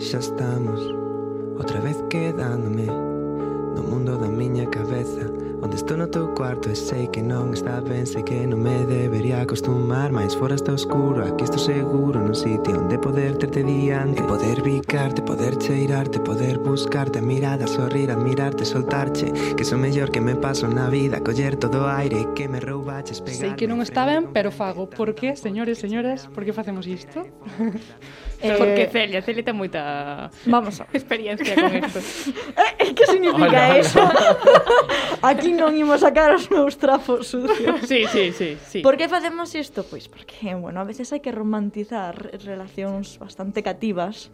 Xa 0.00 0.16
estamos, 0.16 0.80
outra 1.60 1.80
vez 1.80 2.00
quedándome. 2.08 2.88
Estou 5.76 5.94
no 5.98 6.08
teu 6.08 6.32
cuarto 6.32 6.70
e 6.70 6.74
sei 6.74 7.06
que 7.06 7.20
non 7.20 7.52
está 7.52 7.84
ben 7.84 8.08
Sei 8.08 8.24
que 8.24 8.48
non 8.48 8.64
me 8.64 8.88
debería 8.88 9.44
acostumar 9.44 10.08
Mais 10.08 10.32
fora 10.32 10.56
está 10.56 10.72
oscuro, 10.72 11.20
aquí 11.20 11.44
estou 11.44 11.60
seguro 11.60 12.16
Nun 12.16 12.32
sitio 12.32 12.80
onde 12.80 12.96
poder 12.96 13.36
terte 13.36 13.60
diante. 13.60 14.24
E 14.24 14.24
poder 14.24 14.64
bicarte, 14.64 15.20
poder 15.20 15.60
cheirarte 15.60 16.24
Poder 16.24 16.64
buscarte 16.64 17.20
a 17.20 17.22
mirada, 17.22 17.68
sorrir, 17.68 18.08
admirarte 18.08 18.64
Soltarche, 18.64 19.28
que 19.52 19.68
sou 19.68 19.76
mellor 19.76 20.08
que 20.08 20.24
me 20.24 20.32
paso 20.40 20.64
na 20.64 20.88
vida 20.88 21.20
Coller 21.20 21.60
todo 21.60 21.84
o 21.84 21.92
aire 21.92 22.32
que 22.32 22.48
me 22.48 22.56
roubaches 22.56 23.20
Sei 23.28 23.52
que 23.52 23.68
non 23.68 23.84
está 23.84 24.08
ben, 24.08 24.32
pero 24.32 24.48
fago. 24.48 24.88
Por 24.88 25.12
que, 25.12 25.36
señores, 25.36 25.76
señoras, 25.76 26.24
por 26.32 26.48
que 26.48 26.56
facemos 26.56 26.88
isto? 26.88 27.20
Eh, 28.40 28.52
porque 28.56 28.88
Celia, 28.92 29.24
Celia 29.24 29.44
ten 29.44 29.56
moita 29.56 30.28
Vamos 30.44 30.80
a... 30.80 30.88
experiencia 30.92 31.56
con 31.56 31.72
isto 31.72 32.00
que 32.96 33.06
significa 33.06 33.68
Hola. 33.68 33.78
eso? 33.78 34.00
Aquí 35.22 35.52
non 35.52 35.76
imos 35.76 36.00
sacar 36.00 36.32
os 36.32 36.48
meus 36.48 36.80
trapos 36.80 37.28
sucios. 37.28 37.84
Sí, 37.84 38.08
sí, 38.08 38.32
sí, 38.32 38.56
sí. 38.56 38.78
Por 38.80 38.96
que 38.96 39.06
facemos 39.06 39.52
isto? 39.52 39.84
Pois 39.84 40.08
porque, 40.08 40.56
bueno, 40.56 40.80
a 40.80 40.86
veces 40.88 41.12
hai 41.12 41.20
que 41.20 41.30
romantizar 41.30 42.16
relacións 42.40 43.20
bastante 43.20 43.60
cativas 43.60 44.32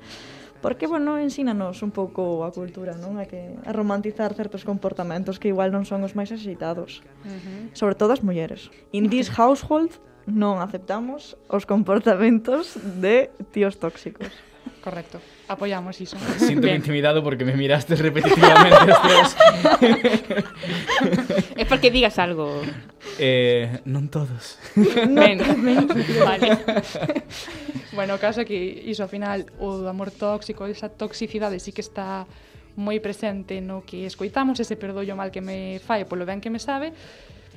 porque, 0.63 0.87
bueno, 0.87 1.19
ensínanos 1.19 1.83
un 1.83 1.91
pouco 1.91 2.47
a 2.47 2.55
cultura, 2.55 2.95
non? 2.95 3.19
A, 3.19 3.27
que, 3.27 3.59
a 3.67 3.75
romantizar 3.75 4.31
certos 4.39 4.63
comportamentos 4.63 5.43
que 5.43 5.51
igual 5.51 5.75
non 5.75 5.83
son 5.83 6.07
os 6.07 6.15
máis 6.15 6.31
axeitados. 6.31 7.03
Uh 7.27 7.35
-huh. 7.35 7.63
Sobre 7.75 7.99
todo 7.99 8.15
as 8.15 8.23
mulleres. 8.23 8.71
In 8.95 9.11
this 9.11 9.27
household 9.35 9.99
non 10.31 10.63
aceptamos 10.63 11.35
os 11.51 11.67
comportamentos 11.67 12.79
de 12.79 13.35
tíos 13.51 13.83
tóxicos. 13.83 14.31
Correcto. 14.83 15.23
Apoyamos 15.47 16.01
iso. 16.01 16.19
Sinto 16.39 16.67
intimidado 16.67 17.23
porque 17.23 17.45
me 17.45 17.55
miraste 17.55 17.95
repetitivamente 17.95 18.91
os 18.91 19.01
tres. 19.03 19.29
é 21.55 21.65
porque 21.65 21.95
digas 21.95 22.19
algo. 22.19 22.61
Eh, 23.23 23.79
non 23.87 24.11
todos. 24.11 24.59
Ben, 25.07 25.39
ben. 25.39 25.87
vale. 26.27 26.59
bueno, 27.97 28.19
o 28.19 28.21
caso 28.21 28.43
é 28.43 28.45
que 28.45 28.59
iso, 28.91 29.07
ao 29.07 29.11
final, 29.13 29.47
o 29.63 29.87
amor 29.87 30.11
tóxico, 30.11 30.67
esa 30.67 30.91
toxicidade 30.91 31.63
sí 31.63 31.71
que 31.71 31.85
está 31.87 32.27
moi 32.75 32.99
presente 33.05 33.61
no 33.61 33.85
que 33.85 34.09
escoitamos 34.09 34.57
ese 34.59 34.81
perdollo 34.81 35.13
mal 35.13 35.29
que 35.29 35.45
me 35.45 35.79
fai 35.85 36.09
polo 36.09 36.25
ben 36.25 36.41
que 36.41 36.49
me 36.49 36.59
sabe, 36.59 36.91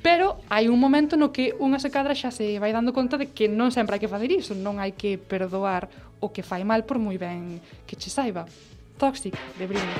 Pero 0.01 0.39
hai 0.49 0.67
un 0.69 0.79
momento 0.79 1.15
no 1.15 1.31
que 1.31 1.53
unha 1.59 1.79
se 1.79 1.91
cadra 1.93 2.17
xa 2.17 2.33
se 2.33 2.57
vai 2.57 2.73
dando 2.73 2.91
conta 2.91 3.15
de 3.19 3.31
que 3.31 3.47
non 3.47 3.69
sempre 3.69 3.95
hai 3.95 4.01
que 4.01 4.11
facer 4.11 4.31
iso, 4.31 4.57
non 4.57 4.81
hai 4.81 4.95
que 4.95 5.17
perdoar 5.19 5.87
o 6.19 6.29
que 6.33 6.43
fai 6.43 6.63
mal 6.63 6.83
por 6.83 6.97
moi 6.97 7.17
ben 7.17 7.61
que 7.85 7.95
che 7.95 8.09
saiba. 8.09 8.45
Toxic, 8.97 9.35
de 9.59 9.67
Britney. 9.67 9.99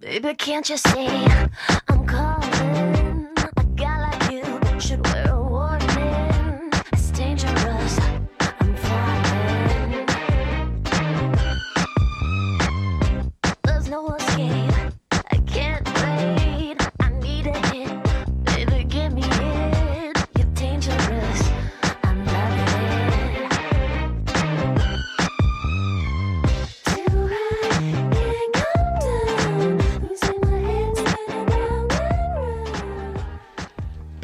Baby, 0.00 0.34
can't 0.34 0.68
you 0.68 0.76
see 0.76 1.06
I'm 1.88 1.97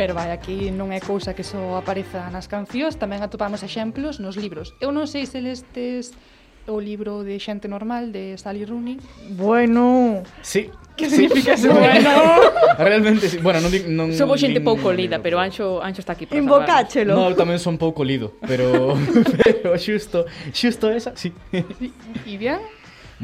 Pero 0.05 0.13
vai, 0.13 0.37
aquí 0.37 0.69
non 0.69 0.93
é 0.93 1.01
cousa 1.01 1.33
que 1.33 1.41
só 1.41 1.81
apareza 1.81 2.29
nas 2.29 2.45
cancións, 2.45 3.01
tamén 3.01 3.25
atopamos 3.25 3.65
exemplos 3.65 4.21
nos 4.21 4.37
libros. 4.37 4.77
Eu 4.77 4.93
non 4.93 5.09
sei 5.09 5.25
se 5.25 5.41
lestes 5.41 6.13
o 6.69 6.77
libro 6.77 7.25
de 7.25 7.41
Xente 7.41 7.73
Normal 7.73 8.13
de 8.13 8.37
Sally 8.37 8.69
Rooney. 8.69 9.01
Bueno. 9.33 10.21
Sí. 10.45 10.69
Que 10.93 11.09
significa 11.09 11.57
sí. 11.57 11.65
eso? 11.65 11.73
Bueno. 11.73 12.13
Realmente 12.77 13.33
sí. 13.33 13.41
Bueno, 13.41 13.65
non 13.65 13.73
non 13.97 14.13
Somos 14.13 14.37
xente 14.45 14.61
pouco 14.61 14.93
lida, 14.93 15.25
pero 15.25 15.41
Anxo 15.41 15.81
Anxo 15.81 16.05
está 16.05 16.13
aquí 16.13 16.29
para 16.29 16.37
Invocáchelo. 16.37 17.17
No, 17.17 17.33
tamén 17.33 17.57
son 17.57 17.81
pouco 17.81 18.05
lido, 18.05 18.37
pero 18.45 18.93
pero 19.41 19.73
xusto, 19.81 20.29
xusto 20.53 20.93
esa, 20.93 21.17
sí. 21.17 21.33
E 21.49 21.65
sí. 21.81 21.89
bien? 22.37 22.61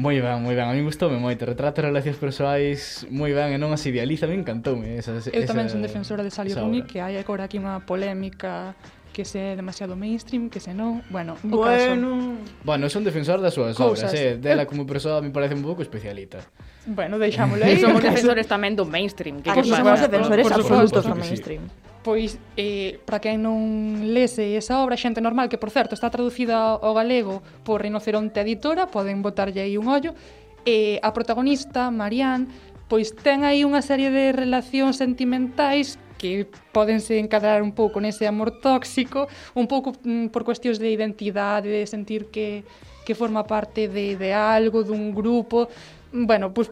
Moi 0.01 0.17
ben, 0.17 0.41
moi 0.41 0.57
ben, 0.57 0.65
a 0.65 0.73
mí 0.73 0.81
gustoume 0.81 1.21
moito 1.21 1.45
Retrata 1.45 1.85
relacións 1.85 2.17
persoais 2.17 3.05
moi 3.13 3.29
ben 3.37 3.53
E 3.53 3.57
non 3.61 3.69
as 3.69 3.85
idealiza, 3.85 4.25
me 4.25 4.33
encantoume 4.33 4.97
esa, 4.97 5.13
esa, 5.13 5.29
Eu 5.29 5.45
tamén 5.45 5.69
son 5.69 5.85
defensora 5.85 6.25
de 6.25 6.33
Sally 6.33 6.57
Rooney 6.57 6.89
Que 6.89 7.05
hai 7.05 7.21
agora 7.21 7.45
aquí 7.45 7.61
unha 7.61 7.85
polémica 7.85 8.73
que 9.11 9.25
se 9.25 9.39
é 9.39 9.55
demasiado 9.55 9.95
mainstream, 9.95 10.49
que 10.49 10.59
se 10.63 10.73
non, 10.73 11.03
bueno, 11.11 11.35
o 11.43 11.59
bueno. 11.59 12.39
caso. 12.39 12.63
Bueno, 12.63 12.87
son 12.87 13.03
defensor 13.03 13.43
das 13.43 13.53
súas 13.53 13.75
Cousas. 13.75 14.07
obras, 14.07 14.15
eh? 14.15 14.39
dela 14.39 14.65
como 14.65 14.87
persoa 14.87 15.19
me 15.19 15.29
parece 15.35 15.53
un 15.53 15.63
pouco 15.67 15.83
especialita. 15.83 16.39
Bueno, 16.87 17.19
deixámolo 17.19 17.59
aí. 17.67 17.75
somos 17.75 17.99
defensores 18.01 18.47
tamén 18.47 18.73
do 18.79 18.87
mainstream. 18.87 19.43
Que 19.43 19.51
Aquí 19.51 19.67
somos 19.67 19.99
defensores 19.99 20.47
absolutos 20.47 21.03
do 21.03 21.15
mainstream. 21.19 21.67
Sí 21.67 21.80
pois 22.03 22.41
eh, 22.57 22.99
para 23.05 23.21
quen 23.21 23.45
non 23.45 24.09
lese 24.09 24.57
esa 24.57 24.81
obra, 24.81 24.97
xente 24.97 25.21
normal, 25.21 25.49
que 25.49 25.61
por 25.61 25.69
certo 25.69 25.93
está 25.93 26.09
traducida 26.09 26.77
ao 26.81 26.93
galego 26.97 27.45
por 27.61 27.81
Rinoceronte 27.81 28.41
Editora, 28.41 28.89
poden 28.89 29.21
botarlle 29.21 29.61
aí 29.61 29.77
un 29.77 29.87
ollo, 29.87 30.17
e 30.65 30.97
eh, 30.97 31.05
a 31.05 31.13
protagonista, 31.13 31.93
Marianne, 31.93 32.49
pois 32.89 33.13
ten 33.13 33.45
aí 33.45 33.63
unha 33.63 33.85
serie 33.85 34.09
de 34.09 34.33
relacións 34.33 34.97
sentimentais 34.97 35.95
que 36.21 36.45
podense 36.69 37.17
encadrar 37.17 37.65
un 37.65 37.73
pouco 37.73 37.97
nese 37.97 38.29
amor 38.29 38.61
tóxico, 38.61 39.25
un 39.57 39.65
pouco 39.65 39.97
mm, 40.05 40.29
por 40.29 40.45
cuestións 40.45 40.77
de 40.77 40.93
identidade, 40.93 41.65
de 41.65 41.85
sentir 41.89 42.29
que, 42.29 42.61
que 43.05 43.17
forma 43.17 43.41
parte 43.45 43.89
de, 43.89 44.13
de 44.17 44.29
algo, 44.29 44.85
dun 44.85 45.17
grupo, 45.17 45.65
bueno, 46.13 46.53
pois 46.53 46.69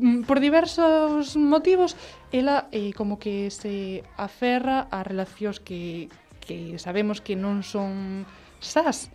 Mm, 0.00 0.22
por 0.22 0.40
diversos 0.40 1.36
motivos, 1.36 1.94
ela 2.32 2.68
eh, 2.72 2.92
como 2.96 3.18
que 3.18 3.50
se 3.52 4.02
aferra 4.16 4.88
a 4.90 5.04
relacións 5.04 5.60
que, 5.60 6.08
que 6.40 6.80
sabemos 6.80 7.20
que 7.20 7.36
non 7.36 7.60
son 7.60 8.24
sas. 8.64 9.12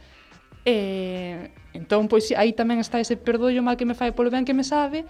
Eh, 0.61 1.49
entón, 1.73 2.05
pois 2.05 2.29
aí 2.38 2.53
tamén 2.53 2.77
está 2.77 3.01
ese 3.01 3.17
perdollo 3.17 3.65
mal 3.65 3.81
que 3.81 3.89
me 3.89 3.97
fai 3.97 4.13
polo 4.13 4.29
ben 4.29 4.45
que 4.45 4.53
me 4.53 4.61
sabe, 4.61 5.09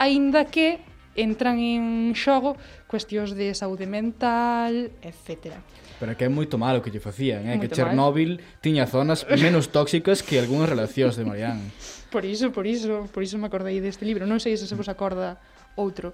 aínda 0.00 0.48
que 0.48 0.80
entran 1.12 1.60
en 1.60 2.16
xogo 2.16 2.56
cuestións 2.88 3.36
de 3.36 3.52
saúde 3.52 3.84
mental, 3.84 4.96
etc. 5.04 5.60
Pero 6.00 6.16
que 6.16 6.24
é 6.24 6.30
moito 6.32 6.56
malo 6.56 6.80
que 6.80 6.88
lle 6.88 7.04
facían, 7.04 7.44
eh? 7.44 7.60
Moito 7.60 7.68
que 7.68 7.76
Chernóbil 7.76 8.40
tiña 8.64 8.88
zonas 8.88 9.28
menos 9.28 9.68
tóxicas 9.68 10.24
que 10.24 10.40
algunhas 10.40 10.72
relacións 10.72 11.20
de 11.20 11.28
Marianne. 11.28 11.68
Por 12.12 12.28
iso, 12.28 12.52
por 12.52 12.68
iso, 12.68 13.08
por 13.08 13.24
iso 13.24 13.40
me 13.40 13.48
acordei 13.48 13.80
deste 13.80 14.04
libro. 14.04 14.28
Non 14.28 14.36
sei 14.36 14.52
se 14.60 14.68
se 14.68 14.76
vos 14.76 14.92
acorda 14.92 15.40
outro. 15.80 16.12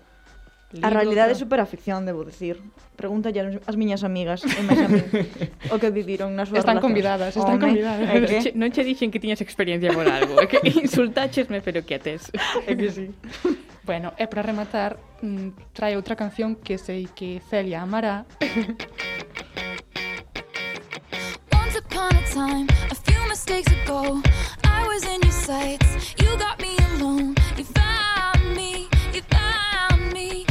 Libro, 0.70 0.86
a 0.86 0.90
realidade 0.94 1.32
é 1.32 1.34
super 1.34 1.58
debo 2.06 2.22
dicir. 2.22 2.62
Pregúntalle 2.94 3.58
as 3.66 3.74
miñas 3.74 4.06
amigas 4.06 4.46
e 4.46 4.62
máis 4.62 4.78
a 4.78 4.86
mí, 4.86 5.02
o 5.74 5.76
que 5.80 5.90
viviron 5.90 6.36
nas 6.38 6.52
súas 6.52 6.62
Están 6.62 6.78
relacións. 6.78 6.86
convidadas, 6.86 7.32
están 7.34 7.56
Home, 7.58 7.66
convidadas. 7.66 8.06
É 8.06 8.16
que... 8.20 8.38
Che, 8.46 8.50
non 8.54 8.70
che 8.70 8.84
dixen 8.86 9.10
que 9.10 9.18
tiñas 9.18 9.40
experiencia 9.42 9.90
por 9.90 10.06
algo, 10.06 10.38
é 10.38 10.46
que 10.46 10.62
insultáchesme, 10.86 11.58
pero 11.64 11.82
que 11.82 11.98
ates. 11.98 12.30
É 12.68 12.78
que 12.78 12.94
sí. 12.94 13.10
bueno, 13.88 14.14
e 14.20 14.28
para 14.30 14.44
rematar, 14.44 15.00
mm, 15.24 15.72
trae 15.74 15.96
outra 15.98 16.14
canción 16.14 16.54
que 16.60 16.78
sei 16.78 17.10
que 17.10 17.42
Celia 17.48 17.82
amará. 17.82 18.28
Once 21.58 21.80
upon 21.80 22.12
a 22.12 22.22
time, 22.28 22.68
a 22.92 22.94
mistakes 23.48 23.82
ago, 23.82 24.22
I 24.64 24.86
was 24.86 25.04
in 25.06 25.22
your 25.22 25.32
sights. 25.32 26.14
You 26.20 26.36
got 26.36 26.60
me 26.60 26.76
alone. 26.92 27.34
You 27.56 27.64
found 27.64 28.54
me. 28.54 28.88
You 29.14 29.22
found 29.22 30.12
me. 30.12 30.44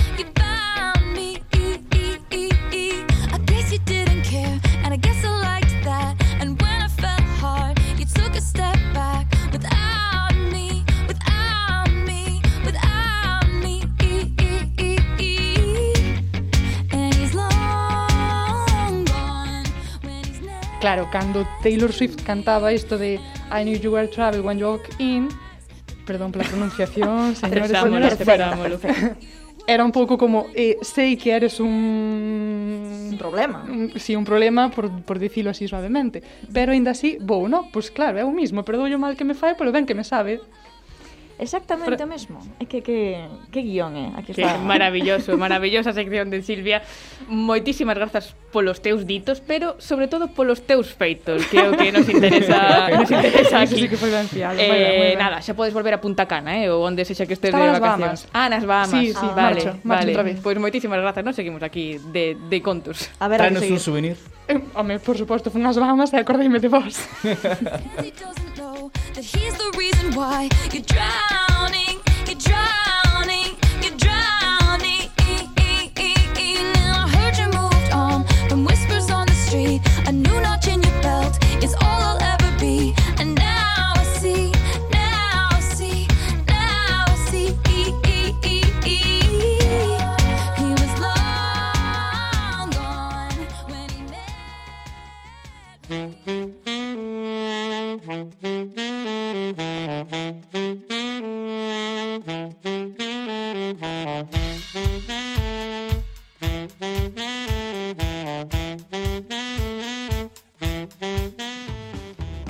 claro, 20.87 21.09
cando 21.11 21.45
Taylor 21.61 21.91
Swift 21.91 22.23
cantaba 22.23 22.71
isto 22.71 22.97
de 22.97 23.15
I 23.51 23.63
knew 23.63 23.77
you 23.77 23.91
were 23.91 24.07
trouble 24.07 24.39
when 24.39 24.57
you 24.57 24.65
walk 24.65 24.87
in, 24.99 25.27
perdón 26.05 26.31
pola 26.31 26.45
pronunciación, 26.45 27.35
señores, 27.43 27.71
señores, 27.71 28.13
esperámolo. 28.13 28.79
Era 29.67 29.83
un 29.83 29.91
pouco 29.91 30.17
como, 30.17 30.47
eh, 30.55 30.77
sei 30.81 31.17
que 31.17 31.35
eres 31.35 31.59
un... 31.59 33.09
Un 33.11 33.17
problema. 33.19 33.67
Un, 33.67 33.91
sí, 33.99 34.15
un 34.15 34.23
problema, 34.23 34.71
por, 34.71 34.87
por 35.03 35.19
dicilo 35.19 35.49
así 35.49 35.67
suavemente. 35.67 36.23
Pero, 36.53 36.71
ainda 36.71 36.91
así, 36.91 37.17
vou, 37.19 37.49
no? 37.49 37.63
Pois 37.63 37.91
pues, 37.91 37.91
claro, 37.91 38.15
é 38.17 38.23
o 38.23 38.31
mismo, 38.31 38.63
perdollo 38.63 38.95
mal 38.97 39.17
que 39.17 39.27
me 39.27 39.35
fai, 39.35 39.59
pero 39.59 39.73
ben 39.75 39.83
que 39.83 39.91
me 39.93 40.05
sabe. 40.05 40.39
Exactamente 41.39 42.03
o 42.03 42.07
mesmo. 42.09 42.41
É 42.59 42.65
que, 42.65 42.81
que, 42.81 43.29
que 43.53 43.61
guión 43.61 43.93
é? 43.93 44.09
Aquí 44.17 44.33
que 44.33 44.41
está. 44.41 44.57
maravilloso, 44.73 45.37
maravillosa 45.37 45.93
sección 45.93 46.33
de 46.33 46.41
Silvia. 46.41 46.81
Moitísimas 47.29 47.93
grazas 47.93 48.33
polos 48.49 48.81
teus 48.81 49.05
ditos, 49.05 49.37
pero 49.45 49.77
sobre 49.77 50.09
todo 50.09 50.33
polos 50.33 50.65
teus 50.65 50.89
feitos, 50.89 51.45
que 51.45 51.61
é 51.61 51.69
o 51.69 51.77
que 51.77 51.93
nos 51.93 52.09
interesa, 52.09 52.89
nos 52.97 53.11
interesa 53.11 53.61
aquí. 53.61 53.77
Eso 53.77 53.85
sí 53.85 53.87
que 53.89 54.01
foi 54.01 54.09
ancial. 54.17 54.57
Eh, 54.57 54.65
muy 54.65 54.79
ben, 54.81 54.93
muy 54.97 55.07
ben. 55.13 55.19
nada, 55.21 55.37
xa 55.45 55.53
podes 55.53 55.77
volver 55.77 55.93
a 55.93 56.01
Punta 56.01 56.25
Cana, 56.25 56.57
eh, 56.57 56.73
ou 56.73 56.81
onde 56.81 57.05
sexa 57.05 57.29
que 57.29 57.37
estés 57.37 57.53
Estaba 57.53 57.69
de 57.69 57.77
vacacións. 57.77 58.25
Bahamas. 58.25 58.33
Ah, 58.33 58.49
nas 58.49 58.65
Bahamas. 58.65 58.97
Sí, 58.97 59.13
sí, 59.13 59.27
ah. 59.29 59.37
vale, 59.37 59.61
marcho, 59.61 59.71
marcho 59.85 59.85
vale. 59.85 60.11
Outra 60.17 60.25
vez. 60.25 60.37
Pois 60.41 60.57
pues 60.57 60.63
moitísimas 60.63 60.97
grazas, 60.97 61.21
nos 61.21 61.37
seguimos 61.37 61.61
aquí 61.61 62.01
de, 62.09 62.33
de 62.33 62.57
contos. 62.65 63.13
A 63.21 63.29
ver, 63.29 63.37
Tranos 63.45 63.61
un 63.61 63.77
souvenir. 63.77 64.17
Eh, 64.49 64.57
home, 64.73 64.97
por 64.97 65.13
suposto, 65.21 65.53
fun 65.53 65.61
as 65.69 65.77
Bahamas 65.77 66.09
e 66.13 66.17
acordeime 66.17 66.57
de 66.57 66.69
vos. 66.73 66.97
that 69.13 69.23
he's 69.23 69.53
the 69.53 69.73
reason 69.77 70.13
why 70.13 70.49
you're 70.71 70.83
drowning, 70.83 71.99
you're 72.27 72.41
drowning, 72.49 73.55
you're 73.81 73.97
drowning. 73.97 75.09
Now 76.73 77.05
I 77.05 77.09
heard 77.17 77.37
you 77.37 77.47
moved 77.59 77.91
on 77.91 78.25
from 78.49 78.65
whispers 78.65 79.09
on 79.09 79.27
the 79.27 79.33
street. 79.33 79.81
A 80.07 80.11
new 80.11 80.41
notch 80.41 80.67
in 80.67 80.81
your 80.81 81.01
belt 81.01 81.37
is 81.63 81.73
all 81.75 82.01
I'll 82.09 82.26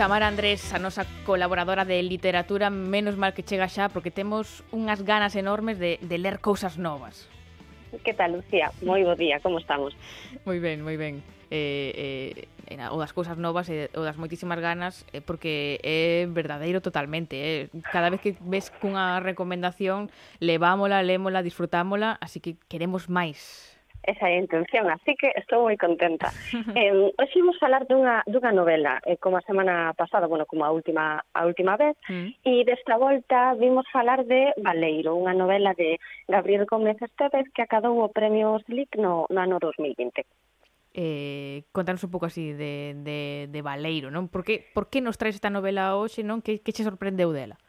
Tamara 0.08 0.30
Andrés, 0.30 0.72
a 0.72 0.80
nosa 0.80 1.04
colaboradora 1.28 1.84
de 1.84 2.00
literatura, 2.00 2.72
menos 2.72 3.20
mal 3.20 3.36
que 3.36 3.44
chega 3.44 3.68
xa, 3.68 3.92
porque 3.92 4.08
temos 4.08 4.64
unhas 4.72 5.04
ganas 5.04 5.36
enormes 5.36 5.84
de, 5.84 6.00
de 6.00 6.16
ler 6.16 6.40
cousas 6.40 6.80
novas. 6.80 7.28
Que 8.08 8.16
tal, 8.16 8.40
Lucía? 8.40 8.72
Moi 8.80 9.04
bo 9.04 9.20
día, 9.20 9.44
como 9.44 9.60
estamos? 9.60 9.92
Moi 10.48 10.64
ben, 10.64 10.80
moi 10.80 10.96
ben. 10.96 11.20
Eh, 11.52 12.48
eh, 12.72 12.88
o 12.88 12.96
das 13.04 13.12
cousas 13.12 13.36
novas 13.36 13.68
e 13.68 13.92
eh, 13.92 14.00
o 14.00 14.08
das 14.08 14.16
moitísimas 14.16 14.64
ganas 14.64 15.04
eh, 15.12 15.20
porque 15.20 15.84
é 15.84 16.24
verdadeiro 16.32 16.80
totalmente 16.80 17.36
eh. 17.36 17.60
cada 17.92 18.08
vez 18.08 18.24
que 18.24 18.40
ves 18.40 18.72
cunha 18.72 19.20
recomendación 19.20 20.08
levámola, 20.40 21.04
lémola, 21.04 21.44
disfrutámola 21.44 22.16
así 22.24 22.40
que 22.40 22.56
queremos 22.72 23.12
máis 23.12 23.67
esa 24.08 24.32
é 24.32 24.40
a 24.40 24.44
intención, 24.44 24.88
así 24.88 25.14
que 25.20 25.36
estou 25.36 25.68
moi 25.68 25.76
contenta. 25.76 26.32
eh, 26.80 26.96
hoxe 27.20 27.44
imos 27.44 27.60
falar 27.60 27.84
dunha, 27.86 28.24
dunha 28.26 28.56
novela, 28.56 29.04
eh, 29.04 29.20
como 29.20 29.36
a 29.38 29.44
semana 29.44 29.92
pasada, 30.00 30.32
bueno, 30.32 30.48
como 30.48 30.64
a 30.64 30.72
última, 30.72 31.20
a 31.36 31.42
última 31.44 31.76
vez, 31.76 32.00
mm. 32.08 32.48
e 32.48 32.64
desta 32.64 32.96
volta 32.96 33.54
vimos 33.60 33.84
falar 33.92 34.24
de 34.24 34.56
Valeiro, 34.64 35.20
unha 35.20 35.36
novela 35.36 35.76
de 35.76 36.00
Gabriel 36.26 36.64
Gómez 36.64 36.96
Esteves 37.04 37.52
que 37.52 37.62
acadou 37.62 38.00
o 38.00 38.10
premio 38.10 38.56
Slick 38.64 38.96
no, 38.96 39.28
no 39.28 39.40
ano 39.44 39.60
2020. 39.60 40.24
Eh, 40.98 41.68
contanos 41.76 42.02
un 42.02 42.10
pouco 42.10 42.26
así 42.26 42.56
de, 42.56 42.98
de, 43.04 43.46
de 43.52 43.62
Valeiro, 43.62 44.10
non? 44.10 44.32
Por 44.32 44.48
que, 44.48 44.66
por 44.74 44.90
que 44.90 45.04
nos 45.04 45.20
traes 45.20 45.38
esta 45.38 45.54
novela 45.54 45.94
hoxe, 46.00 46.24
non? 46.24 46.40
Que, 46.42 46.64
que 46.64 46.74
che 46.74 46.88
sorprendeu 46.88 47.36
dela? 47.36 47.60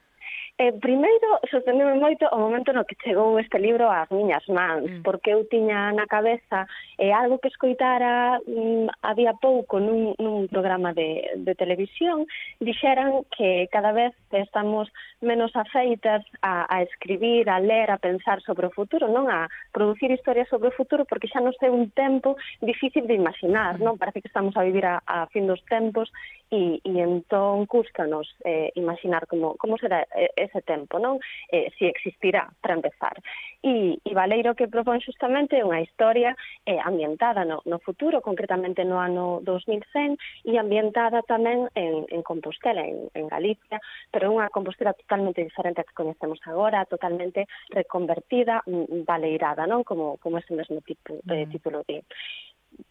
Eh, 0.60 0.72
primeiro, 0.72 1.38
sosteneme 1.48 1.94
moito 1.94 2.26
o 2.34 2.38
momento 2.42 2.74
no 2.74 2.82
que 2.82 2.98
chegou 2.98 3.38
este 3.38 3.62
libro 3.62 3.86
ás 3.86 4.10
miñas 4.10 4.42
mans, 4.50 4.90
mm. 4.90 5.02
porque 5.06 5.30
eu 5.30 5.46
tiña 5.46 5.94
na 5.94 6.10
cabeza 6.10 6.66
eh, 6.98 7.14
algo 7.14 7.38
que 7.38 7.46
escoitara 7.46 8.42
mm, 8.42 8.90
había 9.06 9.38
pouco 9.38 9.78
nun, 9.78 10.18
nun 10.18 10.50
programa 10.50 10.90
de, 10.90 11.30
de 11.38 11.54
televisión, 11.54 12.26
dixeran 12.58 13.22
que 13.30 13.70
cada 13.70 13.94
vez 13.94 14.10
estamos 14.34 14.90
menos 15.22 15.54
afeitas 15.54 16.26
a, 16.42 16.66
a 16.66 16.82
escribir, 16.82 17.46
a 17.46 17.62
ler, 17.62 17.94
a 17.94 18.02
pensar 18.02 18.42
sobre 18.42 18.66
o 18.66 18.74
futuro, 18.74 19.06
non 19.06 19.30
a 19.30 19.46
producir 19.70 20.10
historias 20.10 20.50
sobre 20.50 20.74
o 20.74 20.76
futuro, 20.76 21.06
porque 21.06 21.30
xa 21.30 21.38
nos 21.38 21.54
é 21.62 21.70
un 21.70 21.94
tempo 21.94 22.34
difícil 22.58 23.06
de 23.06 23.14
imaginar, 23.14 23.78
mm. 23.78 23.86
non? 23.86 23.94
Parece 23.94 24.18
que 24.18 24.30
estamos 24.34 24.58
a 24.58 24.66
vivir 24.66 24.82
a, 24.90 24.98
a 25.06 25.30
fin 25.30 25.46
dos 25.46 25.62
tempos 25.70 26.10
e, 26.50 26.80
e 26.84 26.92
entón 27.00 27.66
cúscanos 27.66 28.28
eh, 28.44 28.72
imaginar 28.74 29.26
como, 29.26 29.56
como 29.56 29.76
será 29.76 30.06
eh, 30.16 30.32
ese 30.36 30.62
tempo, 30.62 30.98
non? 30.98 31.20
Eh, 31.52 31.68
si 31.76 31.84
existirá, 31.86 32.48
para 32.60 32.74
empezar. 32.74 33.20
E, 33.62 33.98
e 34.00 34.10
Valeiro 34.14 34.54
que 34.56 34.70
propón 34.70 35.00
justamente 35.04 35.60
unha 35.60 35.84
historia 35.84 36.32
eh, 36.64 36.80
ambientada 36.80 37.44
no, 37.44 37.60
no 37.68 37.78
futuro, 37.82 38.24
concretamente 38.24 38.84
no 38.84 39.02
ano 39.02 39.44
2100, 39.44 40.16
e 40.48 40.56
ambientada 40.56 41.20
tamén 41.26 41.68
en, 41.76 42.08
en 42.08 42.20
Compostela, 42.24 42.80
en, 42.80 43.12
en 43.12 43.26
Galicia, 43.28 43.82
pero 44.08 44.32
unha 44.32 44.48
Compostela 44.48 44.96
totalmente 44.96 45.44
diferente 45.44 45.82
a 45.82 45.86
que 45.86 45.96
coñecemos 45.96 46.40
agora, 46.48 46.88
totalmente 46.88 47.44
reconvertida, 47.70 48.64
valeirada, 49.04 49.68
non? 49.68 49.84
Como, 49.84 50.16
como 50.22 50.38
ese 50.38 50.54
mesmo 50.56 50.80
tipo, 50.80 51.20
eh, 51.28 51.46
mm. 51.46 51.50
título 51.50 51.84
de 51.84 52.04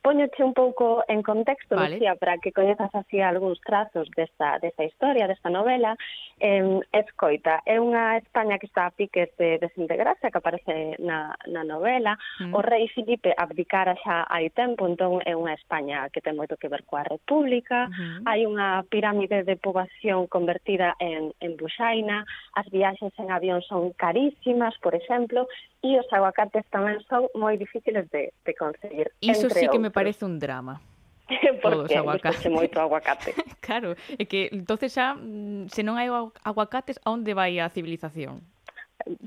poñoche 0.02 0.44
un 0.44 0.54
pouco 0.54 1.04
en 1.08 1.22
contexto, 1.22 1.76
vale. 1.76 1.96
Lucía, 1.96 2.16
para 2.16 2.38
que 2.38 2.52
coñezas 2.52 2.94
así 2.94 3.20
algúns 3.20 3.60
trazos 3.62 4.10
desta, 4.16 4.60
desta 4.60 4.84
historia, 4.84 5.28
desta 5.28 5.50
novela. 5.50 5.96
Eh, 6.40 6.80
escoita, 6.94 7.62
é 7.66 7.82
unha 7.82 8.22
España 8.22 8.60
que 8.62 8.70
está 8.70 8.86
a 8.86 8.94
piques 8.94 9.30
de 9.42 9.58
desintegrarse, 9.58 10.30
que 10.30 10.38
aparece 10.38 10.96
na, 11.00 11.34
na 11.50 11.64
novela. 11.64 12.18
Mm. 12.40 12.54
O 12.54 12.62
rei 12.62 12.88
Filipe 12.94 13.34
abdicara 13.34 13.98
xa 14.04 14.28
hai 14.30 14.54
tempo, 14.54 14.86
entón 14.86 15.20
é 15.26 15.34
unha 15.34 15.58
España 15.58 16.08
que 16.14 16.22
ten 16.22 16.38
moito 16.38 16.60
que 16.60 16.70
ver 16.70 16.86
coa 16.86 17.04
República. 17.04 17.90
Mm. 17.90 18.28
Hai 18.30 18.46
unha 18.46 18.86
pirámide 18.86 19.44
de 19.44 19.56
poboación 19.58 20.28
convertida 20.28 20.94
en, 21.00 21.34
en 21.42 21.58
Buxaina. 21.58 22.24
As 22.54 22.70
viaxes 22.70 23.14
en 23.18 23.34
avión 23.34 23.66
son 23.66 23.92
carísimas, 23.98 24.78
por 24.80 24.94
exemplo, 24.94 25.48
e 25.82 25.98
os 25.98 26.10
aguacates 26.12 26.66
tamén 26.74 27.00
son 27.06 27.30
moi 27.38 27.56
difíciles 27.58 28.10
de, 28.10 28.34
de 28.46 28.54
conseguir. 28.58 29.14
Iso 29.22 29.50
sí 29.50 29.66
que 29.70 29.77
que 29.78 29.84
me 29.86 29.91
parece 29.94 30.26
un 30.26 30.41
drama. 30.41 30.82
Porque 31.62 31.94
Todos, 31.94 31.95
aguacate. 31.95 32.49
moito 32.49 32.80
aguacate. 32.80 33.36
claro, 33.62 33.94
é 34.18 34.24
que 34.26 34.49
entonces 34.52 34.91
xa 34.95 35.14
mm, 35.14 35.70
se 35.70 35.86
non 35.86 35.99
hai 35.99 36.10
aguacates, 36.44 36.98
a 37.06 37.14
onde 37.14 37.38
vai 37.38 37.62
a 37.62 37.70
civilización? 37.70 38.41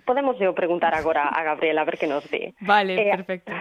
Podemos 0.05 0.35
eu 0.41 0.53
preguntar 0.53 0.95
agora 0.95 1.31
a 1.31 1.43
Gabriela 1.43 1.83
a 1.83 1.89
ver 1.89 1.97
que 1.97 2.11
nos 2.11 2.27
di. 2.29 2.53
Vale, 2.61 2.99
eh, 2.99 3.17
perfecto. 3.17 3.53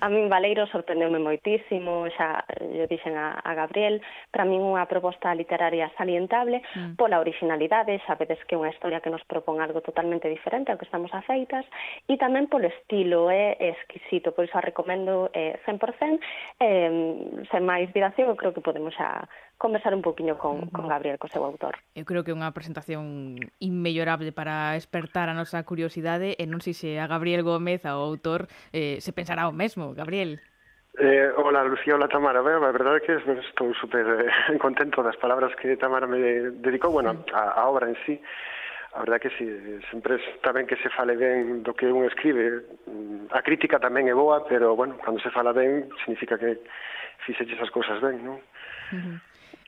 A 0.00 0.08
min 0.08 0.30
Valeiro 0.30 0.66
sorprendeume 0.70 1.18
moitísimo, 1.18 2.06
xa 2.14 2.46
lle 2.60 2.86
dixen 2.86 3.18
a, 3.18 3.42
a 3.42 3.52
Gabriel, 3.54 3.98
para 4.30 4.46
min 4.46 4.62
unha 4.62 4.86
proposta 4.86 5.34
literaria 5.34 5.90
salientable 5.98 6.62
mm. 6.62 6.94
pola 6.94 7.18
originalidade, 7.18 7.98
sabedes 8.06 8.38
que 8.46 8.54
é 8.54 8.60
unha 8.60 8.70
historia 8.70 9.02
que 9.02 9.10
nos 9.10 9.26
propón 9.26 9.58
algo 9.58 9.82
totalmente 9.82 10.30
diferente 10.30 10.70
ao 10.70 10.78
que 10.78 10.86
estamos 10.86 11.10
afeitas, 11.10 11.66
e 12.06 12.14
tamén 12.14 12.46
polo 12.46 12.70
estilo 12.70 13.26
é 13.26 13.58
eh, 13.58 13.74
exquisito, 13.74 14.30
por 14.30 14.46
iso 14.46 14.56
a 14.58 14.62
recomendo 14.62 15.26
eh, 15.34 15.58
100%, 15.66 16.22
eh, 16.62 17.48
sen 17.50 17.62
máis 17.66 17.90
dilación, 17.90 18.30
eu 18.30 18.38
creo 18.38 18.54
que 18.54 18.62
podemos 18.62 18.94
xa 18.94 19.26
conversar 19.58 19.94
un 19.94 20.02
poquinho 20.02 20.38
con, 20.38 20.58
mm-hmm. 20.58 20.74
con 20.74 20.88
Gabriel, 20.88 21.18
co 21.18 21.28
seu 21.28 21.44
autor. 21.44 21.78
Eu 21.94 22.04
creo 22.04 22.24
que 22.24 22.32
é 22.32 22.36
unha 22.36 22.50
presentación 22.50 23.38
inmellorable 23.62 24.34
para 24.34 24.74
despertar 24.74 25.30
a 25.30 25.36
nosa 25.36 25.62
curiosidade 25.62 26.34
e 26.36 26.44
non 26.50 26.60
sei 26.60 26.74
se 26.74 26.98
a 26.98 27.06
Gabriel 27.06 27.46
Gómez, 27.46 27.86
ao 27.86 28.02
autor, 28.02 28.50
eh, 28.74 28.98
se 28.98 29.14
pensará 29.14 29.46
o 29.46 29.54
mesmo. 29.54 29.94
Gabriel. 29.94 30.42
Eh, 30.98 31.30
hola 31.36 31.64
Lucía, 31.64 31.94
hola 31.94 32.08
Tamara. 32.08 32.42
Bueno, 32.42 32.66
a 32.66 32.72
verdade 32.72 33.00
é 33.00 33.04
que 33.06 33.14
estou 33.16 33.72
super 33.80 34.04
eh, 34.04 34.58
contento 34.64 35.00
das 35.00 35.16
palabras 35.16 35.54
que 35.56 35.76
Tamara 35.76 36.06
me 36.06 36.52
dedicou, 36.60 36.92
bueno, 36.92 37.24
a, 37.32 37.56
a 37.56 37.68
obra 37.68 37.88
en 37.88 37.96
sí. 38.04 38.20
A 38.92 39.00
verdade 39.00 39.20
que 39.20 39.30
sí, 39.38 39.48
sempre 39.90 40.20
está 40.34 40.52
ben 40.52 40.66
que 40.66 40.76
se 40.76 40.90
fale 40.90 41.16
ben 41.16 41.62
do 41.64 41.72
que 41.72 41.88
un 41.88 42.04
escribe. 42.04 42.60
Mm, 42.84 43.32
a 43.32 43.40
crítica 43.40 43.80
tamén 43.80 44.04
é 44.04 44.12
boa, 44.12 44.44
pero, 44.44 44.76
bueno, 44.76 45.00
cando 45.00 45.16
se 45.24 45.32
fala 45.32 45.56
ben, 45.56 45.88
significa 46.04 46.36
que 46.36 46.60
fixeche 47.24 47.56
esas 47.56 47.72
cousas 47.72 47.96
ben, 48.04 48.20
non? 48.20 48.36
Uh 48.92 49.00
-huh. 49.00 49.16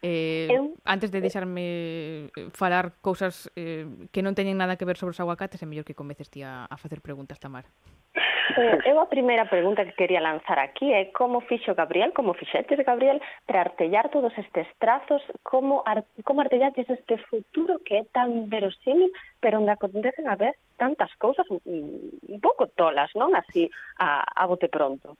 Eh, 0.05 0.53
eu, 0.53 0.77
antes 0.85 1.09
de 1.09 1.25
deixarme 1.25 2.29
eh, 2.37 2.53
falar 2.53 3.01
cousas 3.01 3.49
eh, 3.57 3.89
que 4.13 4.21
non 4.21 4.37
teñen 4.37 4.61
nada 4.61 4.77
que 4.77 4.85
ver 4.85 5.01
sobre 5.01 5.17
os 5.17 5.23
aguacates, 5.25 5.65
é 5.65 5.67
mellor 5.67 5.89
que 5.89 5.97
comeces 5.97 6.29
ti 6.29 6.45
a, 6.45 6.69
a 6.69 6.77
facer 6.77 7.01
preguntas, 7.01 7.41
Tamar. 7.41 7.65
Eh, 8.05 8.93
eu 8.93 9.01
a 9.01 9.09
primeira 9.09 9.49
pregunta 9.49 9.81
que 9.89 9.97
quería 9.97 10.21
lanzar 10.21 10.61
aquí 10.61 10.93
é 10.93 11.09
como 11.09 11.41
fixo 11.41 11.73
Gabriel, 11.73 12.13
como 12.13 12.37
fixetes 12.37 12.85
Gabriel, 12.85 13.17
para 13.49 13.65
artellar 13.65 14.13
todos 14.13 14.37
estes 14.37 14.69
trazos, 14.77 15.25
como, 15.41 15.81
ar, 15.89 16.05
como 16.21 16.45
artellaches 16.45 16.85
este 16.85 17.17
futuro 17.25 17.81
que 17.81 17.97
é 17.97 18.05
tan 18.13 18.53
verosímil, 18.53 19.09
pero 19.41 19.57
onde 19.57 19.73
acontecen 19.73 20.29
a 20.29 20.37
ver 20.37 20.53
tantas 20.77 21.09
cousas 21.17 21.49
un, 21.49 21.65
un 21.65 22.41
pouco 22.45 22.69
tolas, 22.69 23.09
non? 23.17 23.33
Así, 23.33 23.73
a, 23.97 24.21
a 24.21 24.45
bote 24.45 24.69
pronto. 24.69 25.17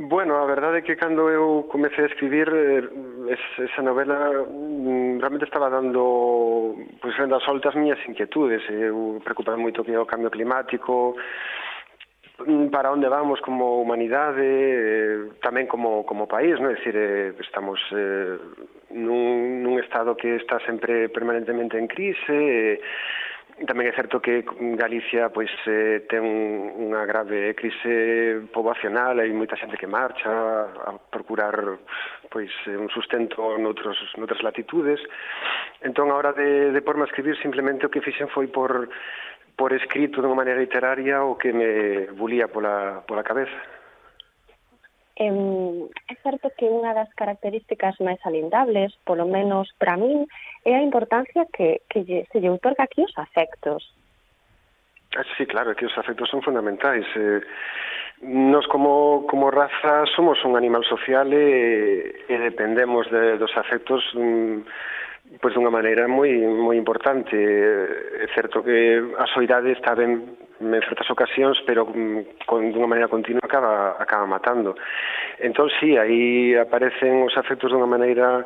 Bueno, 0.00 0.38
a 0.38 0.46
verdade 0.46 0.78
é 0.78 0.82
que 0.82 0.94
cando 0.94 1.28
eu 1.28 1.66
comecei 1.68 2.04
a 2.04 2.06
escribir 2.06 2.46
eh, 2.46 3.34
esa 3.58 3.82
novela 3.82 4.46
mm, 4.46 5.18
realmente 5.18 5.44
estaba 5.44 5.68
dando 5.68 6.78
pois, 7.02 7.16
renda 7.16 7.40
solta 7.40 7.70
as 7.70 7.74
miñas 7.74 7.98
inquietudes. 8.06 8.62
Eu 8.70 9.18
preocupaba 9.24 9.58
moito 9.58 9.82
que 9.82 9.98
o 9.98 10.06
cambio 10.06 10.30
climático, 10.30 11.16
mm, 12.46 12.70
para 12.70 12.92
onde 12.92 13.08
vamos 13.08 13.40
como 13.40 13.82
humanidade, 13.82 14.38
eh, 14.38 15.34
tamén 15.42 15.66
como, 15.66 16.06
como 16.06 16.30
país, 16.30 16.54
non? 16.62 16.70
É 16.70 16.78
dicir, 16.78 16.94
eh, 16.94 17.34
estamos 17.42 17.82
eh, 17.90 18.38
nun, 18.94 19.66
nun 19.66 19.82
estado 19.82 20.14
que 20.14 20.38
está 20.38 20.62
sempre 20.62 21.10
permanentemente 21.10 21.74
en 21.74 21.90
crise, 21.90 22.38
eh, 22.38 22.78
Tamén 23.66 23.90
é 23.90 23.94
certo 23.96 24.22
que 24.22 24.46
Galicia 24.78 25.34
pois 25.34 25.50
eh, 25.66 26.06
ten 26.06 26.22
unha 26.78 27.02
grave 27.02 27.58
crise 27.58 28.46
poboacional, 28.54 29.18
hai 29.18 29.34
moita 29.34 29.58
xente 29.58 29.74
que 29.74 29.90
marcha 29.90 30.30
a 30.86 30.94
procurar 31.10 31.58
pois 32.30 32.54
eh, 32.70 32.78
un 32.78 32.86
sustento 32.86 33.58
noutros, 33.58 33.98
noutras 34.14 34.46
latitudes. 34.46 35.02
Entón, 35.82 36.14
a 36.14 36.18
hora 36.18 36.30
de, 36.30 36.70
de 36.70 36.80
porme 36.86 37.02
a 37.02 37.10
escribir, 37.10 37.34
simplemente 37.42 37.82
o 37.82 37.90
que 37.90 38.04
fixen 38.04 38.30
foi 38.30 38.46
por 38.46 38.86
por 39.58 39.74
escrito 39.74 40.22
de 40.22 40.30
unha 40.30 40.38
maneira 40.38 40.62
literaria 40.62 41.26
o 41.26 41.34
que 41.34 41.50
me 41.50 42.06
bulía 42.14 42.46
pola, 42.46 43.02
pola 43.02 43.26
cabeza. 43.26 43.58
Eh, 45.18 45.88
é 46.06 46.14
certo 46.22 46.46
que 46.54 46.70
unha 46.70 46.94
das 46.94 47.10
características 47.18 47.98
máis 47.98 48.22
alindables, 48.22 48.94
polo 49.02 49.26
menos 49.26 49.66
para 49.74 49.98
min, 49.98 50.30
é 50.62 50.78
a 50.78 50.84
importancia 50.86 51.42
que, 51.50 51.82
que 51.90 52.06
lle, 52.06 52.22
se 52.30 52.38
lle 52.38 52.54
outorga 52.54 52.86
aquí 52.86 53.02
os 53.02 53.18
afectos. 53.18 53.82
Ah, 55.18 55.26
sí, 55.34 55.42
claro, 55.46 55.74
que 55.74 55.90
os 55.90 55.98
afectos 55.98 56.30
son 56.30 56.38
fundamentais. 56.38 57.02
Eh, 57.18 57.42
nos 58.22 58.66
como, 58.70 59.26
como 59.26 59.50
raza 59.50 60.06
somos 60.14 60.38
un 60.44 60.54
animal 60.54 60.84
social 60.86 61.26
e, 61.34 62.26
e 62.30 62.34
dependemos 62.38 63.10
de, 63.10 63.38
dos 63.42 63.50
afectos 63.58 64.06
mm, 64.14 64.62
pois 65.40 65.52
dunha 65.54 65.70
maneira 65.70 66.08
moi 66.08 66.32
moi 66.38 66.76
importante. 66.76 67.36
Eh, 67.36 68.24
é 68.24 68.26
certo 68.34 68.64
que 68.64 69.12
a 69.18 69.26
soidade 69.28 69.72
está 69.72 69.94
ben 69.94 70.36
en 70.58 70.82
certas 70.82 71.08
ocasións, 71.10 71.60
pero 71.68 71.86
mm, 71.86 72.42
con 72.48 72.72
dunha 72.72 72.88
maneira 72.88 73.12
continua 73.12 73.44
acaba 73.44 74.00
acaba 74.00 74.26
matando. 74.26 74.74
Entón 75.38 75.68
si, 75.78 75.92
sí, 75.94 75.98
aí 75.98 76.56
aparecen 76.56 77.22
os 77.22 77.36
afectos 77.36 77.70
dunha 77.70 77.86
maneira 77.86 78.42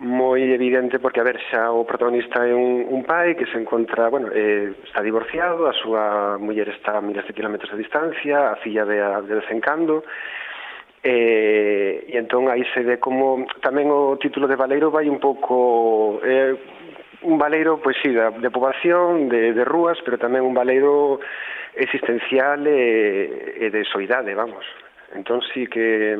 moi 0.00 0.40
evidente 0.40 0.98
porque 0.98 1.20
a 1.20 1.26
ver 1.28 1.38
xa 1.52 1.70
o 1.70 1.84
protagonista 1.84 2.42
é 2.48 2.54
un, 2.56 2.88
un 2.88 3.04
pai 3.04 3.36
que 3.36 3.46
se 3.46 3.60
encontra, 3.60 4.08
bueno, 4.08 4.32
eh, 4.32 4.72
está 4.88 5.04
divorciado, 5.04 5.68
a 5.68 5.74
súa 5.76 6.38
muller 6.40 6.72
está 6.72 6.96
a 6.98 7.04
miles 7.04 7.26
de 7.28 7.36
kilómetros 7.36 7.70
de 7.70 7.82
distancia, 7.84 8.50
a 8.50 8.56
filla 8.56 8.88
ve 8.88 8.98
a 8.98 9.20
de 9.20 9.34
vez 9.36 9.48
en 9.52 9.60
cando, 9.60 10.02
e, 11.02 12.06
e 12.06 12.14
entón 12.14 12.46
aí 12.46 12.62
se 12.70 12.86
ve 12.86 13.02
como 13.02 13.42
tamén 13.58 13.90
o 13.90 14.14
título 14.22 14.46
de 14.46 14.54
Valeiro 14.54 14.94
vai 14.94 15.10
un 15.10 15.18
pouco 15.18 16.22
eh, 16.22 16.54
un 17.26 17.38
valeiro 17.38 17.82
pois 17.82 17.98
si, 17.98 18.10
sí, 18.10 18.14
da, 18.14 18.30
de 18.30 18.50
poboación, 18.50 19.28
de, 19.28 19.52
de 19.52 19.64
rúas, 19.66 19.98
pero 20.06 20.18
tamén 20.18 20.46
un 20.46 20.54
valeiro 20.54 21.18
existencial 21.74 22.66
e, 22.66 23.58
e 23.58 23.66
de 23.70 23.82
soidade, 23.86 24.34
vamos. 24.34 24.62
Entón 25.14 25.42
sí 25.52 25.66
que 25.66 26.18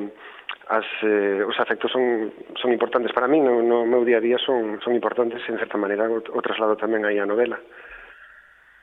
as, 0.68 0.86
eh, 1.02 1.42
os 1.46 1.58
afectos 1.58 1.90
son, 1.90 2.32
son 2.58 2.72
importantes 2.72 3.12
para 3.12 3.28
mí, 3.28 3.40
no, 3.40 3.62
no 3.62 3.86
meu 3.86 4.04
día 4.04 4.18
a 4.18 4.24
día 4.24 4.38
son, 4.38 4.82
son 4.82 4.94
importantes, 4.94 5.42
en 5.48 5.58
certa 5.58 5.78
maneira 5.78 6.10
o, 6.10 6.18
o 6.18 6.40
traslado 6.42 6.74
tamén 6.74 7.06
aí 7.06 7.18
a 7.18 7.26
novela. 7.26 7.58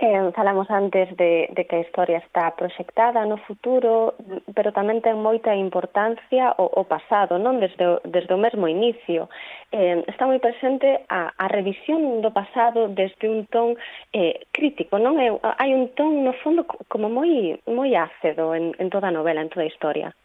Eh, 0.02 0.32
falamos 0.34 0.72
antes 0.72 1.16
de, 1.18 1.50
de 1.52 1.66
que 1.66 1.76
a 1.76 1.80
historia 1.82 2.20
está 2.20 2.56
proxectada 2.56 3.26
no 3.28 3.36
futuro, 3.44 4.16
pero 4.56 4.72
tamén 4.72 5.04
ten 5.04 5.20
moita 5.20 5.52
importancia 5.52 6.56
o, 6.56 6.72
o 6.72 6.88
pasado, 6.88 7.36
non 7.36 7.60
desde 7.60 7.84
o, 7.84 8.00
desde 8.08 8.32
o 8.32 8.40
mesmo 8.40 8.72
inicio. 8.72 9.28
Eh, 9.76 10.00
está 10.08 10.24
moi 10.24 10.40
presente 10.40 11.04
a, 11.12 11.36
a 11.36 11.46
revisión 11.52 12.24
do 12.24 12.32
pasado 12.32 12.88
desde 12.88 13.28
un 13.28 13.44
ton 13.52 13.76
eh, 14.16 14.48
crítico, 14.56 14.96
non 15.04 15.20
é 15.20 15.36
hai 15.36 15.76
un 15.76 15.92
ton 15.92 16.24
no 16.24 16.32
fondo 16.40 16.64
como 16.88 17.12
moi 17.12 17.60
moi 17.68 17.92
ácido 18.00 18.56
en, 18.56 18.72
en 18.80 18.88
toda 18.88 19.12
a 19.12 19.16
novela, 19.20 19.44
en 19.44 19.52
toda 19.52 19.68
a 19.68 19.72
historia. 19.76 20.16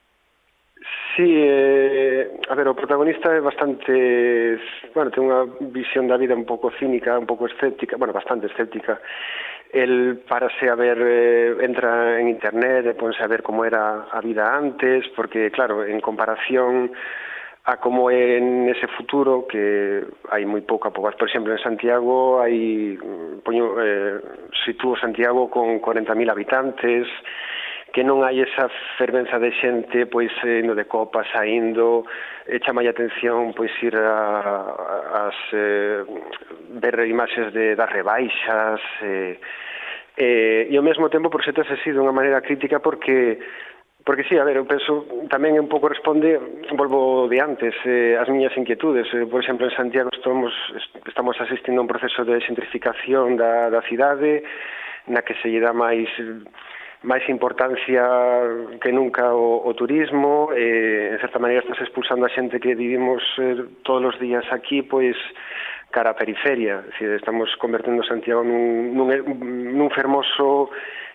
Sí, 1.17 1.25
eh, 1.27 2.31
a 2.49 2.55
ver, 2.55 2.69
o 2.69 2.75
protagonista 2.75 3.33
é 3.33 3.41
bastante, 3.41 4.59
bueno, 4.93 5.11
ten 5.15 5.25
unha 5.25 5.47
visión 5.73 6.11
da 6.11 6.19
vida 6.19 6.35
un 6.35 6.45
pouco 6.45 6.75
cínica, 6.75 7.17
un 7.17 7.25
pouco 7.25 7.47
escéptica, 7.47 7.97
bueno, 7.97 8.13
bastante 8.13 8.51
escéptica, 8.51 8.99
El 9.75 10.23
parase 10.29 10.71
a 10.71 10.77
ver, 10.77 10.99
eh, 11.03 11.57
entra 11.61 12.21
en 12.21 12.29
internet 12.29 12.87
ponse 12.95 13.21
a 13.25 13.27
ver 13.27 13.43
como 13.43 13.65
era 13.65 14.07
a 14.07 14.21
vida 14.21 14.55
antes, 14.55 15.03
porque, 15.17 15.51
claro, 15.51 15.85
en 15.85 16.01
comparación 16.01 16.93
a 17.65 17.81
como 17.83 18.07
é 18.07 18.39
nese 18.39 18.87
futuro 18.95 19.51
que 19.51 20.07
hai 20.31 20.47
moi 20.47 20.63
pouca 20.63 20.95
poboación. 20.95 21.19
Por 21.19 21.27
exemplo, 21.27 21.51
en 21.51 21.59
Santiago 21.59 22.39
hai 22.39 22.95
mm, 22.95 23.43
poño 23.43 23.75
eh, 23.83 24.23
Santiago 25.03 25.51
con 25.51 25.83
40.000 25.83 26.31
habitantes, 26.31 27.11
que 27.95 28.03
non 28.03 28.27
hai 28.27 28.43
esa 28.43 28.67
fervenza 28.99 29.39
de 29.39 29.55
xente 29.63 30.11
pois 30.11 30.35
eh, 30.43 30.67
de 30.67 30.87
copa 30.91 31.23
saindo 31.31 32.03
e 32.43 32.59
chama 32.59 32.83
a 32.83 32.91
atención 32.91 33.55
pois 33.55 33.71
ir 33.87 33.95
a, 33.95 35.31
as 35.31 35.39
eh, 35.55 36.03
ver 36.83 37.07
imaxes 37.07 37.55
de, 37.55 37.79
das 37.79 37.87
rebaixas 37.95 38.83
eh, 38.99 39.39
eh, 40.19 40.67
e 40.67 40.75
ao 40.75 40.83
mesmo 40.83 41.07
tempo 41.07 41.31
por 41.31 41.47
certo 41.47 41.63
se 41.63 41.79
sido 41.87 42.03
unha 42.03 42.11
maneira 42.11 42.43
crítica 42.43 42.83
porque 42.83 43.39
Porque 44.05 44.25
sí, 44.29 44.37
a 44.37 44.45
ver, 44.45 44.61
eu 44.61 44.69
penso 44.69 45.09
tamén 45.33 45.57
un 45.57 45.65
pouco 45.65 45.89
responde, 45.89 46.37
volvo 46.77 47.25
de 47.25 47.41
antes, 47.41 47.73
eh, 47.89 48.21
as 48.21 48.29
miñas 48.29 48.53
inquietudes. 48.53 49.09
Eh, 49.17 49.25
por 49.25 49.41
exemplo, 49.41 49.65
en 49.65 49.73
Santiago 49.73 50.13
estamos, 50.13 50.53
estamos 51.09 51.33
asistindo 51.41 51.81
a 51.81 51.89
un 51.89 51.89
proceso 51.89 52.21
de 52.21 52.37
xentrificación 52.45 53.41
da, 53.41 53.73
da 53.73 53.81
cidade, 53.89 54.45
na 55.09 55.25
que 55.25 55.33
se 55.41 55.49
lle 55.49 55.65
dá 55.65 55.73
máis 55.73 56.13
eh, 56.21 56.45
máis 57.05 57.25
importancia 57.29 58.03
que 58.81 58.91
nunca 58.91 59.37
o, 59.37 59.61
o 59.61 59.71
turismo, 59.77 60.49
eh, 60.57 61.13
en 61.13 61.19
certa 61.21 61.39
maneira 61.39 61.61
estás 61.61 61.81
expulsando 61.85 62.25
a 62.25 62.33
xente 62.33 62.57
que 62.59 62.73
vivimos 62.75 63.21
eh, 63.39 63.85
todos 63.85 64.17
os 64.17 64.17
días 64.17 64.45
aquí, 64.51 64.81
pois 64.81 65.15
cara 65.93 66.11
a 66.11 66.19
periferia, 66.19 66.83
si 66.99 67.05
estamos 67.05 67.53
convertendo 67.61 68.03
Santiago 68.03 68.43
nun, 68.43 68.97
nun, 68.97 69.09
nun 69.77 69.89
fermoso 69.95 70.73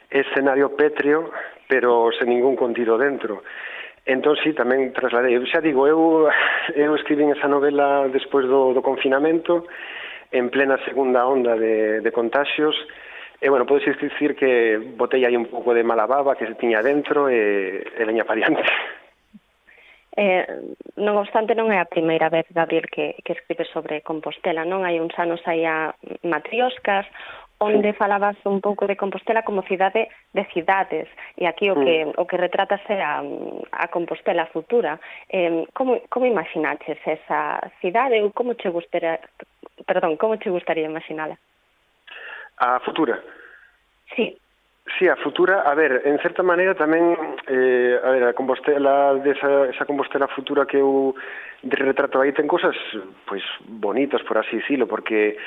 escenario 0.07 0.77
pétreo, 0.77 1.33
pero 1.67 2.13
sen 2.15 2.29
ningún 2.29 2.55
contido 2.55 2.97
dentro. 2.97 3.43
Entón, 4.05 4.37
sí, 4.41 4.53
tamén 4.53 4.93
trasladei. 4.95 5.35
Eu 5.37 5.45
xa 5.45 5.61
digo, 5.61 5.85
eu, 5.85 6.29
eu 6.73 6.91
escribín 6.95 7.33
esa 7.33 7.49
novela 7.49 8.09
despois 8.09 8.47
do, 8.47 8.73
do 8.73 8.81
confinamento, 8.81 9.67
en 10.31 10.49
plena 10.53 10.77
segunda 10.85 11.25
onda 11.25 11.57
de, 11.57 12.01
de 12.01 12.11
contagios, 12.13 12.77
E, 13.41 13.49
bueno, 13.49 13.65
podes 13.65 13.97
dicir 13.99 14.35
que 14.35 14.77
botei 14.99 15.23
aí 15.23 15.35
un 15.35 15.47
pouco 15.47 15.71
de 15.73 15.83
mala 15.83 16.05
baba 16.05 16.35
que 16.35 16.45
se 16.45 16.59
tiña 16.59 16.83
dentro 16.83 17.31
e, 17.31 17.79
e 17.79 18.01
leña 18.03 18.27
para 18.27 18.39
diante. 18.39 18.63
Eh, 20.19 20.43
non 20.99 21.15
obstante, 21.15 21.55
non 21.55 21.71
é 21.71 21.79
a 21.79 21.87
primeira 21.87 22.27
vez, 22.27 22.43
Gabriel, 22.51 22.91
que, 22.91 23.15
que 23.23 23.39
escribe 23.39 23.63
sobre 23.71 24.03
Compostela, 24.03 24.67
non? 24.67 24.83
Hai 24.83 24.99
uns 24.99 25.15
anos 25.15 25.39
aí 25.47 25.63
a 25.63 25.95
matrioscas, 26.27 27.07
onde 27.61 27.95
falabas 27.95 28.35
un 28.43 28.59
pouco 28.59 28.83
de 28.83 28.99
Compostela 28.99 29.47
como 29.47 29.63
cidade 29.63 30.11
de 30.35 30.43
cidades, 30.51 31.07
e 31.39 31.47
aquí 31.47 31.71
o 31.71 31.77
que, 31.79 32.03
mm. 32.03 32.19
o 32.19 32.27
que 32.27 32.35
retrata 32.35 32.75
é 32.91 32.99
a, 32.99 33.23
a 33.71 33.87
Compostela 33.87 34.51
futura. 34.51 34.99
Eh, 35.31 35.63
como, 35.71 36.03
como 36.11 36.27
imaginaches 36.27 36.99
esa 37.05 37.63
cidade 37.79 38.19
ou 38.19 38.35
como 38.35 38.59
che 38.59 38.67
gustaría, 38.67 39.23
perdón, 39.87 40.19
como 40.19 40.35
che 40.35 40.51
gustaría 40.51 40.83
imaginala? 40.83 41.39
A 42.60 42.80
futura? 42.81 43.19
Sí. 44.15 44.38
Sí, 44.98 45.07
a 45.07 45.15
futura, 45.18 45.61
a 45.61 45.76
ver, 45.76 46.02
en 46.03 46.18
certa 46.19 46.41
maneira 46.41 46.73
tamén, 46.73 47.14
eh, 47.45 47.94
a 48.02 48.10
ver, 48.10 48.23
a 48.26 48.34
Compostela, 48.34 49.14
desa, 49.22 49.69
esa 49.69 49.86
Compostela 49.86 50.27
futura 50.34 50.65
que 50.65 50.81
eu 50.81 51.14
retrato 51.61 52.18
aí 52.19 52.34
ten 52.34 52.49
cousas, 52.49 52.73
pois, 53.30 53.44
bonitas, 53.69 54.23
por 54.26 54.41
así 54.41 54.57
dicilo, 54.57 54.90
porque 54.90 55.38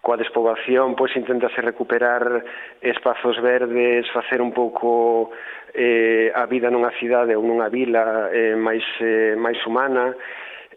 coa 0.00 0.16
despobación, 0.16 0.96
pois, 0.96 1.12
intentase 1.12 1.60
recuperar 1.60 2.40
espazos 2.80 3.36
verdes, 3.42 4.08
facer 4.16 4.40
un 4.40 4.56
pouco 4.56 5.30
eh, 5.76 6.32
a 6.32 6.48
vida 6.48 6.72
nunha 6.72 6.94
cidade 6.96 7.36
ou 7.36 7.44
nunha 7.44 7.68
vila 7.68 8.32
eh, 8.32 8.56
máis, 8.56 8.86
eh, 9.04 9.36
máis 9.36 9.60
humana, 9.68 10.16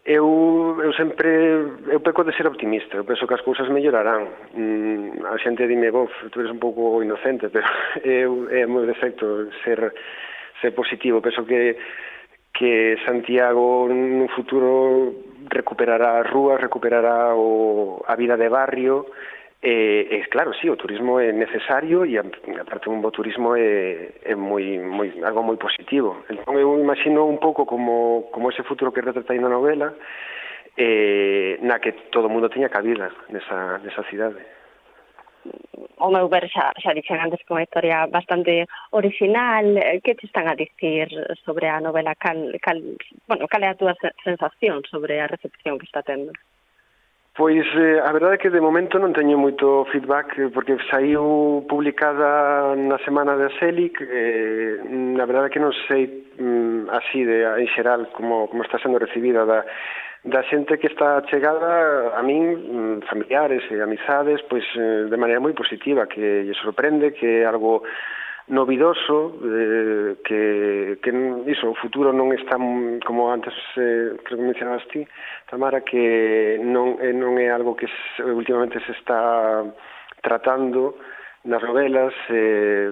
Eu, 0.05 0.79
eu 0.81 0.93
sempre 0.93 1.27
eu 1.91 1.99
peco 1.99 2.23
de 2.23 2.35
ser 2.35 2.47
optimista, 2.47 2.97
eu 2.97 3.05
penso 3.05 3.27
que 3.27 3.33
as 3.33 3.41
cousas 3.41 3.69
mellorarán. 3.69 4.27
Mm, 4.55 5.25
a 5.25 5.37
xente 5.37 5.67
dime, 5.67 5.91
"Bof, 5.91 6.11
tú 6.31 6.39
eres 6.39 6.51
un 6.51 6.59
pouco 6.59 7.03
inocente", 7.03 7.49
pero 7.53 7.67
eu 8.03 8.49
é 8.49 8.65
meu 8.65 8.85
defecto 8.85 9.49
ser 9.63 9.93
ser 10.61 10.71
positivo, 10.73 11.21
penso 11.21 11.45
que 11.45 11.77
que 12.53 12.97
Santiago 13.05 13.87
nun 13.87 14.27
futuro 14.35 15.13
recuperará 15.47 16.19
as 16.19 16.27
rúas, 16.27 16.59
recuperará 16.59 17.35
o, 17.35 18.03
a 18.07 18.15
vida 18.15 18.35
de 18.35 18.49
barrio, 18.49 19.05
Eh, 19.61 20.07
e, 20.09 20.15
e 20.23 20.27
claro, 20.31 20.53
sí, 20.53 20.69
o 20.69 20.77
turismo 20.77 21.19
é 21.19 21.33
necesario 21.33 22.05
e 22.07 22.15
aparte 22.15 22.87
un 22.87 23.03
bo 23.03 23.11
turismo 23.11 23.59
é, 23.59 24.15
é 24.23 24.33
moi, 24.33 24.79
moi, 24.79 25.11
algo 25.19 25.43
moi 25.43 25.59
positivo. 25.59 26.23
Entón 26.31 26.55
eu 26.55 26.79
imagino 26.79 27.27
un 27.27 27.43
pouco 27.43 27.67
como, 27.67 28.31
como 28.31 28.47
ese 28.49 28.63
futuro 28.63 28.95
que 28.95 29.03
retrata 29.03 29.35
aí 29.35 29.39
na 29.39 29.51
novela 29.51 29.91
eh, 30.79 31.59
na 31.59 31.83
que 31.83 31.91
todo 32.07 32.27
o 32.27 32.31
mundo 32.31 32.47
teña 32.47 32.71
cabida 32.71 33.11
nesa, 33.27 33.83
nesa 33.83 34.07
cidade. 34.07 34.39
O 35.99 36.07
meu 36.07 36.31
ver 36.31 36.47
xa, 36.47 36.71
xa 36.79 36.95
dixen 36.95 37.19
antes 37.19 37.43
que 37.43 37.51
unha 37.51 37.67
historia 37.67 38.07
bastante 38.07 38.63
original. 38.95 39.75
Que 39.99 40.15
te 40.15 40.23
están 40.23 40.47
a 40.47 40.55
dicir 40.55 41.11
sobre 41.43 41.67
a 41.67 41.83
novela? 41.83 42.15
Cal, 42.15 42.55
cal, 42.63 42.79
bueno, 43.27 43.43
cal 43.51 43.63
é 43.63 43.69
a 43.71 43.79
túa 43.79 43.91
sensación 44.23 44.87
sobre 44.87 45.19
a 45.19 45.27
recepción 45.27 45.75
que 45.75 45.87
está 45.87 45.99
tendo? 45.99 46.31
Pois 47.39 47.65
eh, 47.73 48.01
a 48.03 48.11
verdade 48.11 48.35
é 48.35 48.37
que 48.37 48.49
de 48.49 48.59
momento 48.59 48.99
non 48.99 49.15
teño 49.15 49.39
moito 49.39 49.87
feedback 49.95 50.35
eh, 50.35 50.51
porque 50.51 50.75
saiu 50.91 51.63
publicada 51.71 52.75
na 52.75 52.99
semana 53.07 53.39
de 53.39 53.47
Selic 53.55 53.95
eh, 54.03 54.75
a 54.83 55.23
verdade 55.23 55.47
é 55.47 55.53
que 55.55 55.63
non 55.63 55.71
sei 55.87 56.35
mm, 56.35 56.91
así 56.91 57.23
de, 57.23 57.47
en 57.47 57.67
xeral 57.71 58.11
como, 58.11 58.51
como 58.51 58.59
está 58.67 58.75
sendo 58.83 58.99
recibida 58.99 59.47
da, 59.47 59.63
da 60.27 60.43
xente 60.51 60.83
que 60.83 60.91
está 60.91 61.23
chegada 61.31 62.11
a 62.11 62.19
min, 62.27 62.59
mm, 62.59 63.07
familiares 63.07 63.63
e 63.71 63.79
amizades, 63.79 64.43
pois 64.51 64.67
de 64.75 65.15
maneira 65.15 65.39
moi 65.39 65.55
positiva, 65.55 66.11
que 66.11 66.43
lle 66.43 66.55
sorprende 66.59 67.15
que 67.15 67.47
algo 67.47 67.87
novidoso 68.49 69.37
eh, 69.45 70.17
que, 70.25 70.97
que 71.01 71.09
iso, 71.45 71.69
o 71.69 71.77
futuro 71.77 72.09
non 72.09 72.33
está 72.33 72.57
como 73.05 73.29
antes 73.29 73.53
eh, 73.77 74.17
creo 74.25 74.37
que 74.41 74.49
mencionabas 74.49 74.85
ti 74.89 75.05
Tamara 75.45 75.85
que 75.85 76.57
non, 76.57 76.97
eh, 76.97 77.13
non 77.13 77.37
é 77.37 77.53
algo 77.53 77.77
que 77.77 77.85
se, 77.85 78.25
últimamente 78.25 78.81
se 78.81 78.93
está 78.97 79.61
tratando 80.25 80.97
nas 81.45 81.61
novelas 81.61 82.11
eh, 82.33 82.89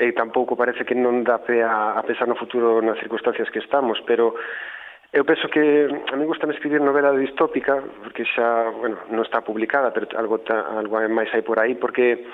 e 0.00 0.16
tampouco 0.16 0.56
parece 0.56 0.88
que 0.88 0.96
non 0.96 1.20
dá 1.20 1.44
pe 1.44 1.60
a, 1.60 2.00
a 2.00 2.02
pensar 2.02 2.24
no 2.24 2.40
futuro 2.40 2.80
nas 2.80 2.96
circunstancias 2.98 3.52
que 3.52 3.60
estamos 3.60 4.00
pero 4.08 4.32
Eu 5.14 5.22
penso 5.24 5.46
que 5.46 5.86
a 6.10 6.16
mí 6.16 6.26
gustame 6.26 6.54
escribir 6.54 6.80
novela 6.82 7.14
distópica, 7.14 7.78
porque 8.02 8.26
xa, 8.26 8.66
bueno, 8.74 8.98
non 9.14 9.22
está 9.22 9.46
publicada, 9.46 9.94
pero 9.94 10.10
algo, 10.18 10.42
ta, 10.42 10.74
algo 10.74 10.98
máis 11.06 11.30
hai 11.30 11.46
por 11.46 11.62
aí, 11.62 11.78
porque 11.78 12.26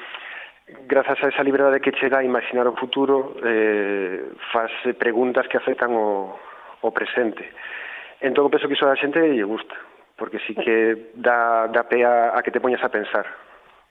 grazas 0.86 1.22
a 1.22 1.28
esa 1.28 1.42
liberdade 1.42 1.80
que 1.80 1.92
chega 1.92 2.18
a 2.18 2.24
imaginar 2.24 2.66
o 2.66 2.76
futuro, 2.76 3.36
eh, 3.44 4.32
faz 4.52 4.70
preguntas 4.98 5.46
que 5.48 5.56
afectan 5.56 5.92
o, 5.94 6.36
o 6.82 6.88
presente. 6.90 7.44
Entón, 8.20 8.50
penso 8.50 8.68
que 8.68 8.74
iso 8.74 8.88
a 8.88 8.96
xente 8.96 9.20
lle 9.20 9.44
gusta, 9.44 9.74
porque 10.16 10.38
sí 10.46 10.54
que 10.54 11.12
dá, 11.14 11.68
dá 11.68 11.88
pé 11.88 12.04
a, 12.04 12.36
a 12.36 12.42
que 12.42 12.50
te 12.50 12.60
poñas 12.60 12.84
a 12.84 12.92
pensar. 12.92 13.26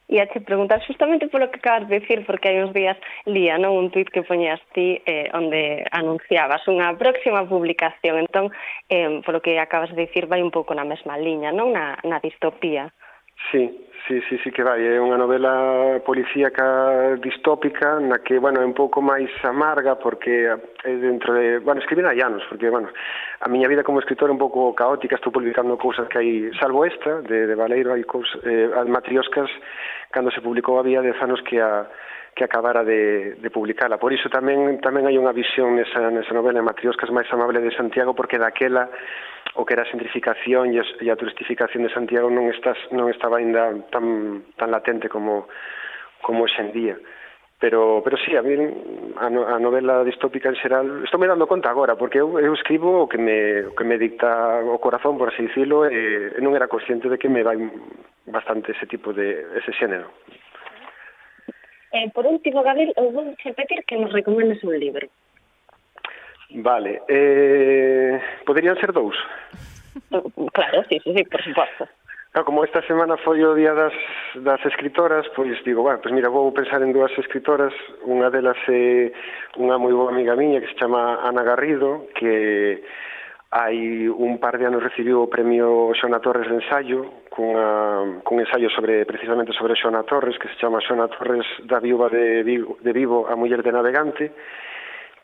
E 0.09 0.17
a 0.17 0.25
che 0.25 0.41
preguntar 0.41 0.81
justamente 0.81 1.29
polo 1.29 1.53
que 1.53 1.61
acabas 1.61 1.85
de 1.85 2.01
decir, 2.01 2.25
porque 2.25 2.49
hai 2.49 2.57
uns 2.65 2.73
días 2.73 2.97
lía 3.29 3.61
non 3.61 3.77
un 3.77 3.93
tuit 3.93 4.09
que 4.09 4.25
poñeas 4.25 4.57
ti 4.73 4.97
eh, 5.05 5.29
onde 5.37 5.85
anunciabas 5.93 6.65
unha 6.65 6.97
próxima 6.97 7.45
publicación. 7.45 8.25
Entón, 8.25 8.49
eh, 8.89 9.21
polo 9.21 9.37
que 9.37 9.61
acabas 9.61 9.93
de 9.93 10.09
dicir, 10.09 10.25
vai 10.25 10.41
un 10.41 10.49
pouco 10.49 10.73
na 10.73 10.81
mesma 10.81 11.13
liña, 11.13 11.53
non 11.53 11.77
na, 11.77 12.01
na 12.01 12.17
distopía. 12.17 12.89
Sí, 13.51 13.87
sí, 14.07 14.21
sí, 14.29 14.37
sí 14.43 14.51
que 14.51 14.63
vai, 14.63 14.81
é 14.81 14.97
unha 15.01 15.17
novela 15.17 16.01
policíaca 16.05 17.17
distópica 17.21 18.01
na 18.01 18.21
que, 18.21 18.37
bueno, 18.37 18.61
é 18.61 18.65
un 18.65 18.73
pouco 18.73 19.01
máis 19.01 19.29
amarga 19.45 19.97
porque 19.97 20.49
é 20.49 20.93
dentro 20.97 21.33
de, 21.33 21.61
bueno, 21.61 21.81
escribir 21.81 22.05
hai 22.05 22.21
anos, 22.21 22.41
porque, 22.49 22.69
bueno, 22.69 22.89
a 23.41 23.47
miña 23.49 23.69
vida 23.69 23.85
como 23.85 24.01
escritor 24.01 24.29
é 24.29 24.35
un 24.35 24.41
pouco 24.41 24.73
caótica, 24.73 25.17
estou 25.17 25.33
publicando 25.33 25.77
cousas 25.77 26.09
que 26.09 26.17
hai, 26.17 26.31
salvo 26.57 26.85
esta, 26.85 27.21
de, 27.21 27.49
de 27.49 27.55
Valeiro, 27.55 27.93
hai 27.93 28.05
cousas, 28.05 28.37
eh, 28.45 28.69
as 28.73 28.89
matrioscas, 28.89 29.49
cando 30.09 30.33
se 30.33 30.41
publicou 30.41 30.81
había 30.81 31.05
dez 31.05 31.17
anos 31.21 31.41
que 31.45 31.61
a, 31.61 31.85
que 32.33 32.43
acabara 32.43 32.83
de, 32.83 33.35
de 33.35 33.49
publicala. 33.49 33.97
Por 33.97 34.13
iso 34.13 34.29
tamén 34.29 34.79
tamén 34.79 35.05
hai 35.05 35.17
unha 35.17 35.33
visión 35.35 35.75
nesa, 35.75 36.09
nesa 36.09 36.33
novela 36.33 36.61
de 36.61 36.69
Matrioscas 36.69 37.09
máis 37.11 37.27
amable 37.33 37.59
de 37.61 37.73
Santiago, 37.75 38.13
porque 38.13 38.39
daquela 38.39 38.89
o 39.55 39.65
que 39.65 39.73
era 39.73 39.83
a 39.83 39.91
centrificación 39.91 40.71
e 40.73 41.07
a 41.09 41.19
turistificación 41.19 41.83
de 41.83 41.93
Santiago 41.93 42.29
non 42.29 42.47
estás, 42.51 42.77
non 42.95 43.09
estaba 43.09 43.41
aínda 43.41 43.73
tan, 43.91 44.45
tan 44.55 44.69
latente 44.71 45.09
como, 45.09 45.49
como 46.21 46.45
hoxe 46.45 46.61
en 46.61 46.71
día. 46.71 46.95
Pero, 47.59 47.99
pero 48.03 48.15
sí, 48.15 48.35
a 48.37 48.41
mí 48.41 48.55
a, 49.19 49.29
no, 49.29 49.43
a 49.43 49.59
novela 49.59 50.03
distópica 50.07 50.47
en 50.47 50.55
xeral 50.55 51.03
estou 51.03 51.19
me 51.19 51.27
dando 51.27 51.43
conta 51.43 51.67
agora, 51.67 51.99
porque 51.99 52.23
eu, 52.23 52.39
eu 52.39 52.55
escribo 52.55 53.03
o 53.03 53.09
que, 53.11 53.19
me, 53.19 53.67
o 53.67 53.75
que 53.75 53.83
me 53.83 53.99
dicta 53.99 54.63
o 54.63 54.79
corazón, 54.79 55.19
por 55.19 55.27
así 55.27 55.43
dicilo, 55.43 55.83
e, 55.83 56.31
e 56.31 56.39
non 56.39 56.55
era 56.55 56.71
consciente 56.71 57.11
de 57.11 57.19
que 57.19 57.27
me 57.27 57.43
vai 57.43 57.59
bastante 58.31 58.71
ese 58.71 58.87
tipo 58.87 59.11
de 59.11 59.43
ese 59.59 59.75
xénero. 59.75 60.07
Eh, 61.91 62.07
por 62.15 62.23
último, 62.23 62.63
Gabriel, 62.63 62.93
eu 62.95 63.11
vou 63.11 63.27
repetir 63.43 63.83
que 63.83 63.99
nos 63.99 64.13
recomendes 64.13 64.63
un 64.63 64.79
libro. 64.79 65.11
Vale, 66.51 67.01
eh, 67.07 68.19
poderían 68.45 68.77
ser 68.77 68.93
dous? 68.93 69.15
Claro, 70.53 70.83
sí, 70.89 70.99
sí, 71.03 71.13
sí, 71.13 71.23
por 71.25 71.43
suposto. 71.43 71.87
Claro, 72.31 72.43
ah, 72.43 72.43
como 72.43 72.63
esta 72.63 72.81
semana 72.83 73.17
foi 73.17 73.41
o 73.41 73.57
día 73.57 73.73
das, 73.73 73.93
das 74.45 74.61
escritoras, 74.61 75.25
pois 75.35 75.57
digo, 75.65 75.81
bueno, 75.81 75.97
pois 75.97 76.13
mira, 76.13 76.29
vou 76.29 76.53
pensar 76.53 76.77
en 76.85 76.93
dúas 76.93 77.09
escritoras, 77.17 77.73
unha 78.05 78.29
delas 78.29 78.57
é 78.69 79.09
unha 79.57 79.81
moi 79.81 79.89
boa 79.97 80.13
amiga 80.13 80.37
miña 80.37 80.61
que 80.61 80.69
se 80.69 80.77
chama 80.77 81.25
Ana 81.25 81.41
Garrido, 81.41 82.05
que 82.13 82.85
hai 83.49 84.05
un 84.05 84.37
par 84.37 84.61
de 84.61 84.69
anos 84.69 84.85
recibiu 84.85 85.25
o 85.25 85.31
premio 85.31 85.89
Xona 85.97 86.21
Torres 86.21 86.45
de 86.45 86.61
ensaio, 86.61 87.25
cunha, 87.33 88.21
cun 88.21 88.37
ensaio 88.37 88.69
sobre 88.69 89.09
precisamente 89.09 89.49
sobre 89.57 89.73
Xona 89.73 90.05
Torres, 90.05 90.37
que 90.37 90.53
se 90.53 90.59
chama 90.61 90.85
Xona 90.85 91.09
Torres 91.09 91.49
da 91.65 91.81
viúva 91.81 92.13
de 92.13 92.45
Vigo, 92.45 92.77
de 92.85 92.93
Vivo 92.93 93.25
a 93.25 93.33
muller 93.33 93.65
de 93.65 93.73
navegante, 93.73 94.29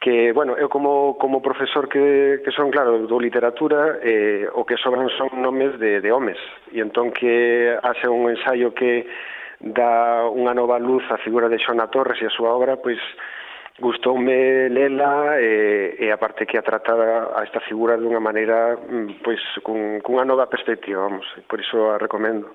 que, 0.06 0.32
bueno, 0.34 0.56
eu 0.56 0.70
como, 0.70 1.18
como 1.18 1.42
profesor 1.42 1.90
que, 1.90 2.40
que 2.46 2.52
son, 2.52 2.70
claro, 2.70 3.10
do 3.10 3.18
literatura, 3.18 3.98
eh, 4.06 4.46
o 4.54 4.62
que 4.62 4.78
sobran 4.78 5.10
son 5.18 5.42
nomes 5.42 5.82
de, 5.82 5.98
de 5.98 6.14
homes, 6.14 6.38
e 6.70 6.78
entón 6.78 7.10
que 7.10 7.74
hace 7.82 8.06
un 8.06 8.30
ensaio 8.30 8.70
que 8.70 9.10
dá 9.58 10.30
unha 10.30 10.54
nova 10.54 10.78
luz 10.78 11.02
á 11.10 11.18
figura 11.18 11.50
de 11.50 11.58
Xona 11.58 11.90
Torres 11.90 12.22
e 12.22 12.30
a 12.30 12.36
súa 12.38 12.54
obra, 12.54 12.78
pois 12.78 13.02
gustoume 13.82 14.70
lela 14.70 15.42
eh, 15.42 15.98
e, 15.98 16.06
e 16.06 16.14
aparte 16.14 16.46
que 16.46 16.62
a 16.62 16.62
tratada 16.62 17.34
a 17.34 17.42
esta 17.42 17.58
figura 17.66 17.98
dunha 17.98 18.22
maneira 18.22 18.78
mm, 18.78 19.26
pois 19.26 19.42
cun, 19.66 20.06
cunha 20.06 20.22
nova 20.22 20.46
perspectiva, 20.46 21.02
vamos, 21.02 21.26
por 21.50 21.58
iso 21.58 21.90
a 21.90 21.98
recomendo. 21.98 22.54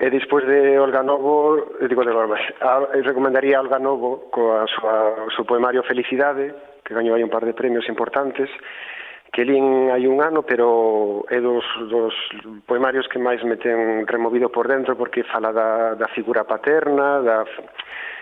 E 0.00 0.10
despois 0.10 0.44
de 0.44 0.78
Olga 0.78 1.02
Novo, 1.02 1.78
eh, 1.80 1.86
digo 1.86 2.02
de 2.04 2.10
Olga, 2.10 2.34
ah, 2.62 2.82
eu 2.92 3.00
eh, 3.00 3.06
recomendaría 3.06 3.58
a 3.58 3.62
Olga 3.62 3.78
Novo 3.78 4.26
coa 4.34 4.66
súa, 4.66 5.22
o 5.22 5.30
seu 5.30 5.44
poemario 5.44 5.86
Felicidade, 5.86 6.50
que 6.84 6.94
gañou 6.94 7.14
hai 7.14 7.22
un 7.22 7.30
par 7.30 7.46
de 7.46 7.54
premios 7.54 7.86
importantes, 7.86 8.50
que 9.30 9.46
lín 9.46 9.94
hai 9.94 10.06
un 10.10 10.18
ano, 10.18 10.42
pero 10.42 11.26
é 11.30 11.38
dos, 11.38 11.62
dos 11.86 12.14
poemarios 12.66 13.06
que 13.06 13.22
máis 13.22 13.38
me 13.46 13.54
ten 13.54 14.02
removido 14.06 14.50
por 14.50 14.66
dentro 14.66 14.98
porque 14.98 15.26
fala 15.30 15.54
da, 15.54 15.94
da 15.94 16.10
figura 16.10 16.42
paterna, 16.42 17.22
da, 17.22 17.46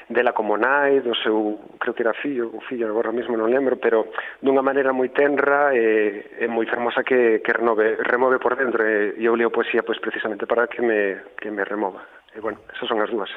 dela 0.09 0.33
como 0.33 0.57
nai, 0.57 1.01
do 1.01 1.15
seu, 1.15 1.61
creo 1.79 1.95
que 1.95 2.03
era 2.03 2.15
fillo, 2.15 2.51
o 2.51 2.61
fillo 2.65 2.89
agora 2.89 3.13
mesmo 3.13 3.37
non 3.37 3.51
lembro, 3.53 3.79
pero 3.79 4.11
dunha 4.43 4.65
maneira 4.65 4.91
moi 4.91 5.11
tenra 5.13 5.75
e, 5.77 6.43
e 6.43 6.47
moi 6.49 6.67
fermosa 6.67 7.07
que, 7.07 7.45
que 7.45 7.53
renove, 7.53 8.01
remove 8.03 8.43
por 8.43 8.57
dentro 8.57 8.83
e, 8.83 9.19
e 9.21 9.25
eu 9.27 9.39
leo 9.39 9.55
poesía 9.55 9.87
pois, 9.87 10.01
precisamente 10.03 10.49
para 10.49 10.67
que 10.67 10.83
me, 10.83 11.35
que 11.39 11.51
me 11.51 11.63
remova. 11.63 12.03
E 12.35 12.41
bueno, 12.41 12.59
esas 12.75 12.89
son 12.89 12.99
as 12.99 13.11
dúas. 13.11 13.31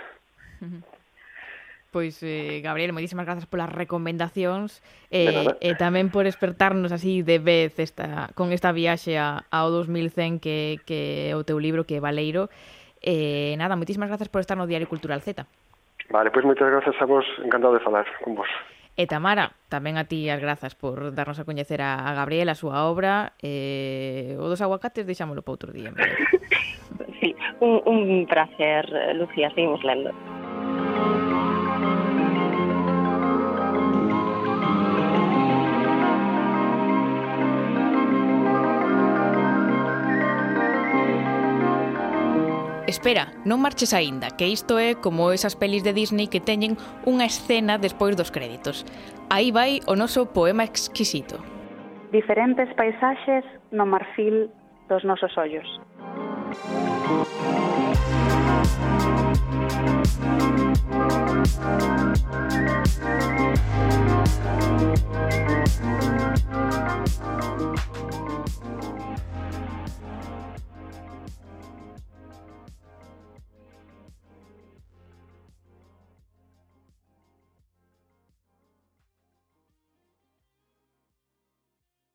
Pois, 1.95 2.19
eh, 2.23 2.59
Gabriel, 2.59 2.91
moitísimas 2.91 3.23
grazas 3.23 3.47
polas 3.47 3.71
recomendacións 3.71 4.83
e 5.07 5.31
eh, 5.31 5.71
eh, 5.71 5.75
tamén 5.79 6.11
por 6.11 6.27
despertarnos 6.27 6.91
así 6.91 7.23
de 7.23 7.39
vez 7.39 7.79
esta, 7.79 8.35
con 8.35 8.51
esta 8.51 8.75
viaxe 8.75 9.15
a, 9.15 9.47
ao 9.47 9.71
2100 9.71 10.43
que, 10.43 10.83
que 10.83 11.31
o 11.31 11.47
teu 11.47 11.55
libro 11.55 11.87
que 11.87 11.95
é 11.95 12.03
Valeiro. 12.03 12.51
Eh, 12.99 13.55
nada, 13.55 13.79
moitísimas 13.79 14.11
grazas 14.11 14.27
por 14.27 14.43
estar 14.43 14.59
no 14.59 14.67
Diario 14.67 14.91
Cultural 14.91 15.23
Z. 15.23 15.47
Vale, 16.09 16.29
pois 16.29 16.45
moitas 16.45 16.69
grazas 16.69 16.95
a 17.01 17.05
vos, 17.05 17.25
encantado 17.41 17.73
de 17.73 17.81
falar 17.81 18.05
con 18.21 18.35
vos. 18.35 18.49
E 18.95 19.03
Tamara, 19.11 19.51
tamén 19.67 19.99
a 19.99 20.07
ti 20.07 20.31
as 20.31 20.39
grazas 20.39 20.71
por 20.71 21.11
darnos 21.11 21.35
a 21.35 21.43
coñecer 21.43 21.83
a, 21.83 21.99
a 22.07 22.15
Gabriel, 22.15 22.47
a 22.47 22.55
súa 22.55 22.87
obra. 22.87 23.35
Eh, 23.43 24.39
o 24.39 24.47
dos 24.47 24.63
aguacates 24.63 25.03
deixámolo 25.03 25.43
para 25.43 25.55
outro 25.59 25.69
día. 25.75 25.91
sí, 27.19 27.35
un, 27.59 27.83
un 27.83 28.23
placer, 28.23 28.87
Lucía, 29.19 29.51
seguimos 29.51 29.83
lendo. 29.83 30.15
Espera, 42.87 43.33
non 43.49 43.65
marches 43.65 43.97
aínda, 43.97 44.29
que 44.37 44.45
isto 44.45 44.77
é 44.77 44.93
como 44.93 45.33
esas 45.33 45.57
pelis 45.57 45.81
de 45.81 45.89
Disney 45.89 46.29
que 46.29 46.37
teñen 46.37 46.77
unha 47.09 47.25
escena 47.25 47.81
despois 47.81 48.13
dos 48.13 48.29
créditos. 48.29 48.85
Aí 49.33 49.49
vai 49.49 49.81
o 49.89 49.97
noso 49.97 50.29
poema 50.29 50.61
exquisito. 50.61 51.41
Diferentes 52.13 52.69
paisaxes 52.77 53.41
no 53.73 53.89
marfil 53.89 54.53
dos 54.85 55.01
nosos 55.01 55.33
ollos. 55.33 55.65